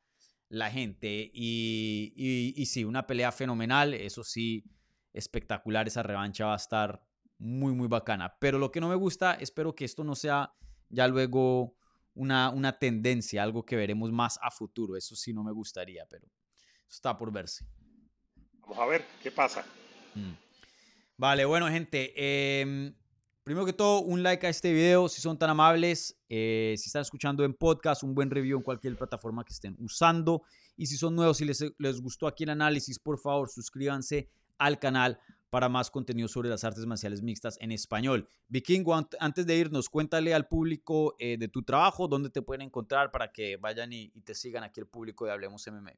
la 0.49 0.71
gente 0.71 1.31
y, 1.35 2.13
y, 2.15 2.55
y 2.57 2.67
sí, 2.67 2.85
una 2.85 3.09
pelea 3.09 3.33
fenomenal, 3.33 3.95
eso 3.95 4.23
sí, 4.23 4.65
espectacular, 5.15 5.89
esa 5.89 6.05
revancha 6.05 6.47
va 6.47 6.53
a 6.53 6.57
estar 6.57 7.03
muy, 7.39 7.73
muy 7.73 7.89
bacana. 7.89 8.37
Pero 8.39 8.59
lo 8.61 8.71
que 8.71 8.81
no 8.81 8.89
me 8.89 8.95
gusta, 8.95 9.35
espero 9.35 9.75
que 9.75 9.85
esto 9.85 10.05
no 10.05 10.15
sea 10.15 10.53
ya 10.91 11.09
luego 11.09 11.75
una, 12.15 12.51
una 12.51 12.79
tendencia, 12.79 13.43
algo 13.43 13.65
que 13.65 13.77
veremos 13.77 14.13
más 14.13 14.39
a 14.43 14.51
futuro, 14.51 14.97
eso 14.97 15.17
sí 15.17 15.33
no 15.33 15.43
me 15.43 15.53
gustaría, 15.53 16.05
pero 16.09 16.29
está 16.89 17.17
por 17.17 17.33
verse. 17.33 17.65
Vamos 18.61 18.79
a 18.79 18.87
ver 18.87 19.05
qué 19.23 19.31
pasa. 19.31 19.65
Mm. 20.15 20.33
Vale, 21.17 21.45
bueno, 21.45 21.69
gente. 21.69 22.13
em, 22.61 22.95
primero 23.45 23.67
que 23.67 23.73
todo, 23.73 24.01
un 24.03 24.23
like 24.23 24.47
a 24.47 24.51
este 24.51 24.73
video 24.73 25.09
si 25.09 25.21
son 25.21 25.39
tan 25.39 25.51
amables. 25.51 26.17
eh, 26.29 26.75
si 26.79 26.87
están 26.89 27.03
escuchando 27.03 27.45
en 27.45 27.55
podcast, 27.55 28.03
un 28.03 28.15
buen 28.15 28.31
review 28.31 28.59
en 28.59 28.63
cualquier 28.63 28.97
plataforma 28.97 29.45
que 29.45 29.53
estén 29.53 29.77
usando. 29.79 30.43
Y 30.77 30.87
si 30.87 30.97
son 30.97 31.15
nuevos 31.15 31.41
y 31.41 31.45
les, 31.45 31.65
les 31.79 32.01
gustó 32.01 32.27
aquí 32.27 32.45
el 32.45 32.51
análisis, 32.51 32.99
por 32.99 33.19
favor, 33.19 33.51
suscríbanse 33.51 34.29
al 34.59 34.79
canal 34.79 35.19
para 35.53 35.69
más 35.69 35.91
contenido 35.91 36.29
sobre 36.29 36.49
las 36.49 36.65
artes 36.65 36.87
marciales 36.87 37.21
mixtas 37.21 37.59
en 37.61 37.73
español. 37.73 38.27
Vikingo, 38.49 38.95
ant- 38.95 39.15
antes 39.21 39.47
de 39.47 39.55
irnos, 39.55 39.91
cuéntale 39.91 40.33
al 40.33 40.49
público 40.49 41.15
eh, 41.19 41.37
de 41.39 41.47
tu 41.47 41.63
trabajo, 41.63 42.09
dónde 42.09 42.31
te 42.31 42.41
pueden 42.41 42.63
encontrar 42.63 43.11
para 43.11 43.31
que 43.31 43.59
vayan 43.59 43.93
y, 43.93 44.09
te 44.25 44.35
sigan 44.35 44.65
aquí 44.65 44.81
el 44.81 44.87
público 44.87 45.27
de 45.27 45.33
Hablemos 45.33 45.67
MMA. 45.67 45.93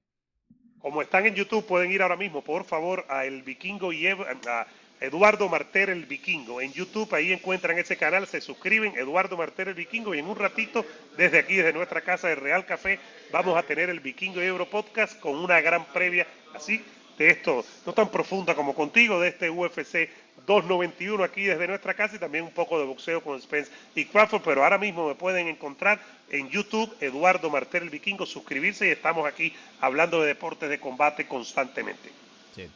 Como 0.80 1.00
están 1.02 1.24
en 1.26 1.36
YouTube, 1.36 1.64
pueden 1.64 1.92
ir 1.92 2.02
ahora 2.02 2.16
mismo, 2.16 2.42
por 2.42 2.64
favor, 2.64 3.06
a 3.08 3.26
El 3.26 3.42
Vikingo 3.42 3.92
y 3.92 4.08
a 4.08 4.66
Eduardo 5.00 5.48
Marter 5.48 5.88
el 5.88 6.04
Vikingo. 6.04 6.60
En 6.60 6.72
YouTube 6.72 7.14
ahí 7.14 7.32
encuentran 7.32 7.78
ese 7.78 7.96
canal, 7.96 8.26
se 8.26 8.40
suscriben, 8.40 8.96
Eduardo 8.96 9.36
Marter 9.36 9.68
el 9.68 9.74
Vikingo, 9.74 10.16
y 10.16 10.18
en 10.18 10.26
un 10.26 10.34
ratito, 10.36 10.84
desde 11.16 11.38
aquí, 11.38 11.54
desde 11.54 11.72
nuestra 11.72 12.00
casa 12.00 12.26
de 12.26 12.34
Real 12.34 12.66
Café, 12.66 12.98
vamos 13.30 13.56
a 13.56 13.62
tener 13.62 13.88
el 13.88 14.00
Vikingo 14.00 14.42
y 14.42 14.46
Euro 14.46 14.68
Podcast 14.68 15.20
con 15.20 15.36
una 15.36 15.60
gran 15.60 15.84
previa, 15.92 16.26
así, 16.54 16.82
de 17.18 17.28
esto, 17.28 17.64
no 17.86 17.92
tan 17.92 18.10
profunda 18.10 18.54
como 18.54 18.74
contigo, 18.74 19.20
de 19.20 19.28
este 19.28 19.50
UFC 19.50 20.08
291 20.46 21.24
aquí 21.24 21.44
desde 21.44 21.66
nuestra 21.66 21.94
casa 21.94 22.16
y 22.16 22.18
también 22.18 22.44
un 22.44 22.52
poco 22.52 22.78
de 22.78 22.84
boxeo 22.84 23.22
con 23.22 23.40
Spence 23.40 23.70
y 23.94 24.04
Crawford, 24.04 24.42
pero 24.42 24.62
ahora 24.62 24.78
mismo 24.78 25.08
me 25.08 25.14
pueden 25.14 25.48
encontrar 25.48 26.00
en 26.30 26.48
YouTube, 26.50 26.94
Eduardo 27.00 27.50
Martel 27.50 27.84
el 27.84 27.90
Vikingo, 27.90 28.26
suscribirse 28.26 28.86
y 28.86 28.90
estamos 28.90 29.26
aquí 29.26 29.52
hablando 29.80 30.20
de 30.20 30.28
deportes 30.28 30.68
de 30.68 30.78
combate 30.80 31.26
constantemente. 31.26 32.10
Sí. 32.54 32.68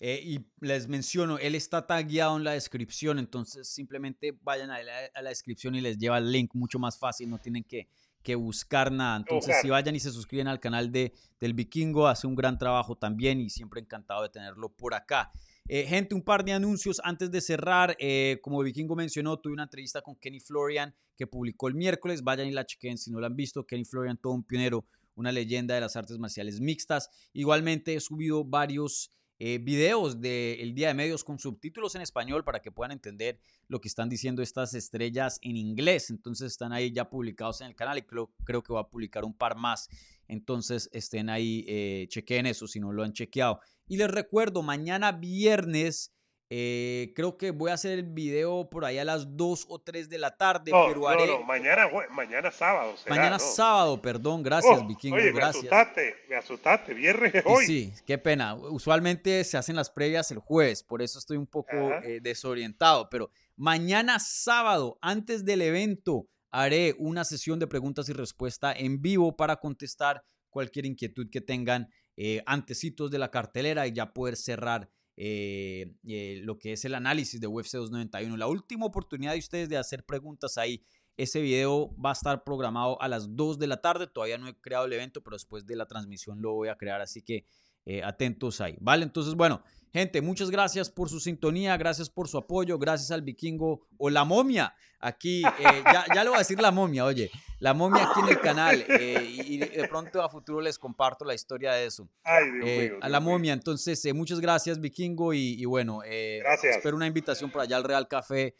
Eh, 0.00 0.20
y 0.22 0.40
les 0.60 0.88
menciono, 0.88 1.38
él 1.38 1.54
está 1.54 1.86
tagueado 1.86 2.36
en 2.36 2.44
la 2.44 2.52
descripción, 2.52 3.18
entonces 3.18 3.68
simplemente 3.68 4.34
vayan 4.42 4.70
a 4.70 4.82
la, 4.82 4.92
a 5.14 5.22
la 5.22 5.30
descripción 5.30 5.74
y 5.74 5.80
les 5.80 5.98
lleva 5.98 6.18
el 6.18 6.30
link 6.30 6.50
mucho 6.54 6.78
más 6.78 6.98
fácil, 6.98 7.30
no 7.30 7.38
tienen 7.38 7.64
que, 7.64 7.88
que 8.24 8.34
buscar 8.34 8.90
nada. 8.90 9.18
Entonces, 9.18 9.56
si 9.62 9.68
vayan 9.68 9.94
y 9.94 10.00
se 10.00 10.10
suscriben 10.10 10.48
al 10.48 10.58
canal 10.58 10.90
de, 10.90 11.12
del 11.38 11.54
Vikingo, 11.54 12.08
hace 12.08 12.26
un 12.26 12.34
gran 12.34 12.58
trabajo 12.58 12.96
también 12.96 13.40
y 13.40 13.50
siempre 13.50 13.80
encantado 13.80 14.22
de 14.22 14.30
tenerlo 14.30 14.70
por 14.70 14.94
acá. 14.94 15.30
Eh, 15.68 15.84
gente, 15.84 16.14
un 16.14 16.22
par 16.22 16.44
de 16.44 16.52
anuncios 16.52 17.00
antes 17.04 17.30
de 17.30 17.40
cerrar. 17.40 17.96
Eh, 18.00 18.40
como 18.42 18.62
Vikingo 18.62 18.96
mencionó, 18.96 19.38
tuve 19.38 19.52
una 19.52 19.62
entrevista 19.64 20.02
con 20.02 20.16
Kenny 20.16 20.40
Florian 20.40 20.94
que 21.16 21.26
publicó 21.26 21.68
el 21.68 21.74
miércoles. 21.74 22.24
Vayan 22.24 22.48
y 22.48 22.52
la 22.52 22.66
chequen 22.66 22.98
si 22.98 23.10
no 23.10 23.20
la 23.20 23.28
han 23.28 23.36
visto. 23.36 23.64
Kenny 23.64 23.84
Florian, 23.84 24.16
todo 24.16 24.32
un 24.32 24.42
pionero, 24.42 24.86
una 25.14 25.30
leyenda 25.30 25.74
de 25.74 25.82
las 25.82 25.94
artes 25.94 26.18
marciales 26.18 26.60
mixtas. 26.60 27.10
Igualmente 27.32 27.94
he 27.94 28.00
subido 28.00 28.44
varios 28.44 29.10
eh, 29.38 29.58
videos 29.58 30.20
del 30.20 30.74
Día 30.74 30.88
de 30.88 30.94
Medios 30.94 31.24
con 31.24 31.38
subtítulos 31.38 31.94
en 31.96 32.02
español 32.02 32.44
para 32.44 32.60
que 32.60 32.70
puedan 32.70 32.92
entender 32.92 33.38
lo 33.66 33.80
que 33.80 33.88
están 33.88 34.08
diciendo 34.08 34.42
estas 34.42 34.74
estrellas 34.74 35.38
en 35.42 35.56
inglés. 35.56 36.10
Entonces 36.10 36.52
están 36.52 36.72
ahí 36.72 36.92
ya 36.92 37.10
publicados 37.10 37.60
en 37.60 37.66
el 37.66 37.74
canal 37.74 37.98
y 37.98 38.02
creo, 38.02 38.32
creo 38.44 38.62
que 38.62 38.72
va 38.72 38.80
a 38.80 38.88
publicar 38.88 39.24
un 39.24 39.34
par 39.34 39.56
más. 39.56 39.88
Entonces 40.28 40.88
estén 40.92 41.28
ahí, 41.28 41.64
eh, 41.66 42.06
chequen 42.08 42.46
eso 42.46 42.68
si 42.68 42.80
no 42.80 42.92
lo 42.92 43.02
han 43.02 43.12
chequeado. 43.12 43.60
Y 43.88 43.96
les 43.96 44.10
recuerdo, 44.10 44.62
mañana 44.62 45.12
viernes 45.12 46.13
eh, 46.56 47.12
creo 47.16 47.36
que 47.36 47.50
voy 47.50 47.72
a 47.72 47.74
hacer 47.74 47.98
el 47.98 48.04
video 48.04 48.70
por 48.70 48.84
ahí 48.84 48.96
a 48.98 49.04
las 49.04 49.36
2 49.36 49.66
o 49.68 49.80
3 49.80 50.08
de 50.08 50.18
la 50.18 50.36
tarde, 50.36 50.70
no, 50.70 50.86
pero 50.86 51.08
haré... 51.08 51.26
No, 51.26 51.42
mañana, 51.42 51.88
mañana 52.10 52.52
sábado. 52.52 52.96
Será, 52.96 53.16
mañana 53.16 53.38
sábado, 53.40 54.00
perdón, 54.00 54.44
gracias, 54.44 54.78
Oh, 54.80 54.86
Vikingo, 54.86 55.16
oye, 55.16 55.32
gracias. 55.32 55.64
me 55.64 55.68
asustaste, 55.70 56.14
me 56.28 56.36
asustaste, 56.36 56.94
viernes 56.94 57.34
es 57.34 57.42
hoy. 57.44 57.66
Sí, 57.66 57.92
qué 58.06 58.18
pena. 58.18 58.54
Usualmente 58.54 59.42
se 59.42 59.56
hacen 59.56 59.74
las 59.74 59.90
previas 59.90 60.30
el 60.30 60.38
jueves, 60.38 60.84
por 60.84 61.02
eso 61.02 61.18
estoy 61.18 61.38
un 61.38 61.48
poco 61.48 61.74
eh, 62.04 62.20
desorientado. 62.22 63.10
Pero 63.10 63.32
mañana 63.56 64.20
sábado, 64.20 64.96
antes 65.02 65.44
del 65.44 65.60
evento, 65.60 66.28
haré 66.52 66.94
una 67.00 67.24
sesión 67.24 67.58
de 67.58 67.66
preguntas 67.66 68.08
y 68.08 68.12
respuestas 68.12 68.76
en 68.78 69.02
vivo 69.02 69.36
para 69.36 69.56
contestar 69.56 70.22
cualquier 70.50 70.86
inquietud 70.86 71.28
que 71.32 71.40
tengan 71.40 71.88
eh, 72.16 72.44
antecitos 72.46 73.10
de 73.10 73.18
la 73.18 73.32
cartelera 73.32 73.88
y 73.88 73.92
ya 73.92 74.12
poder 74.12 74.36
cerrar 74.36 74.88
eh, 75.16 75.94
eh, 76.06 76.40
lo 76.42 76.58
que 76.58 76.72
es 76.72 76.84
el 76.84 76.94
análisis 76.94 77.40
de 77.40 77.46
UFC 77.46 77.72
291. 77.72 78.36
La 78.36 78.46
última 78.46 78.86
oportunidad 78.86 79.32
de 79.32 79.38
ustedes 79.38 79.68
de 79.68 79.76
hacer 79.76 80.04
preguntas 80.04 80.58
ahí. 80.58 80.84
Ese 81.16 81.40
video 81.40 81.94
va 81.96 82.10
a 82.10 82.14
estar 82.14 82.42
programado 82.42 83.00
a 83.00 83.06
las 83.06 83.36
2 83.36 83.58
de 83.58 83.66
la 83.68 83.80
tarde. 83.80 84.08
Todavía 84.08 84.38
no 84.38 84.48
he 84.48 84.60
creado 84.60 84.86
el 84.86 84.92
evento, 84.92 85.22
pero 85.22 85.36
después 85.36 85.64
de 85.66 85.76
la 85.76 85.86
transmisión 85.86 86.42
lo 86.42 86.54
voy 86.54 86.68
a 86.68 86.76
crear. 86.76 87.00
Así 87.00 87.22
que 87.22 87.46
eh, 87.86 88.02
atentos 88.02 88.60
ahí. 88.60 88.76
Vale, 88.80 89.04
entonces, 89.04 89.34
bueno, 89.34 89.62
gente, 89.92 90.20
muchas 90.22 90.50
gracias 90.50 90.90
por 90.90 91.08
su 91.08 91.20
sintonía, 91.20 91.76
gracias 91.76 92.10
por 92.10 92.28
su 92.28 92.38
apoyo, 92.38 92.78
gracias 92.78 93.10
al 93.10 93.22
vikingo 93.22 93.86
o 93.98 94.10
la 94.10 94.24
momia. 94.24 94.74
Aquí, 95.00 95.42
eh, 95.44 95.82
ya, 95.92 96.06
ya 96.14 96.24
le 96.24 96.30
voy 96.30 96.36
a 96.36 96.38
decir 96.38 96.58
la 96.60 96.70
momia, 96.70 97.04
oye, 97.04 97.30
la 97.58 97.74
momia 97.74 98.08
aquí 98.08 98.20
en 98.20 98.28
el 98.28 98.40
canal. 98.40 98.84
eh, 98.88 99.22
y, 99.46 99.58
de 99.58 99.86
pronto 99.86 100.22
a 100.22 100.30
futuro 100.30 100.62
les 100.62 100.78
comparto 100.78 101.26
la 101.26 101.34
historia 101.34 101.72
de 101.74 101.84
eso. 101.86 102.08
Ay, 102.22 102.50
Dios 102.50 102.64
mío. 102.64 102.98
a 103.02 103.08
la 103.10 103.20
momia. 103.20 103.52
Entonces, 103.52 104.02
muchas 104.14 104.40
gracias, 104.40 104.80
Vikingo. 104.80 105.34
Y, 105.34 105.60
y 105.60 105.64
bueno, 105.66 106.00
eh, 106.06 106.40
Gracias. 106.42 106.76
espero 106.76 106.96
una 106.96 107.06
invitación 107.06 107.50
por 107.50 107.60
allá 107.60 107.76
al 107.76 107.84
Real 107.84 108.08
Café 108.08 108.56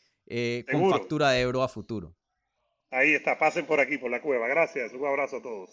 con 0.70 0.90
factura 0.90 1.30
de 1.30 1.40
euro 1.40 1.62
a 1.62 1.68
futuro. 1.68 2.14
Ahí 2.90 3.14
está, 3.14 3.38
pasen 3.38 3.66
por 3.66 3.80
aquí, 3.80 3.98
por 3.98 4.10
la 4.10 4.20
cueva. 4.20 4.46
Gracias, 4.46 4.92
un 4.92 5.04
abrazo 5.06 5.38
a 5.38 5.42
todos. 5.42 5.70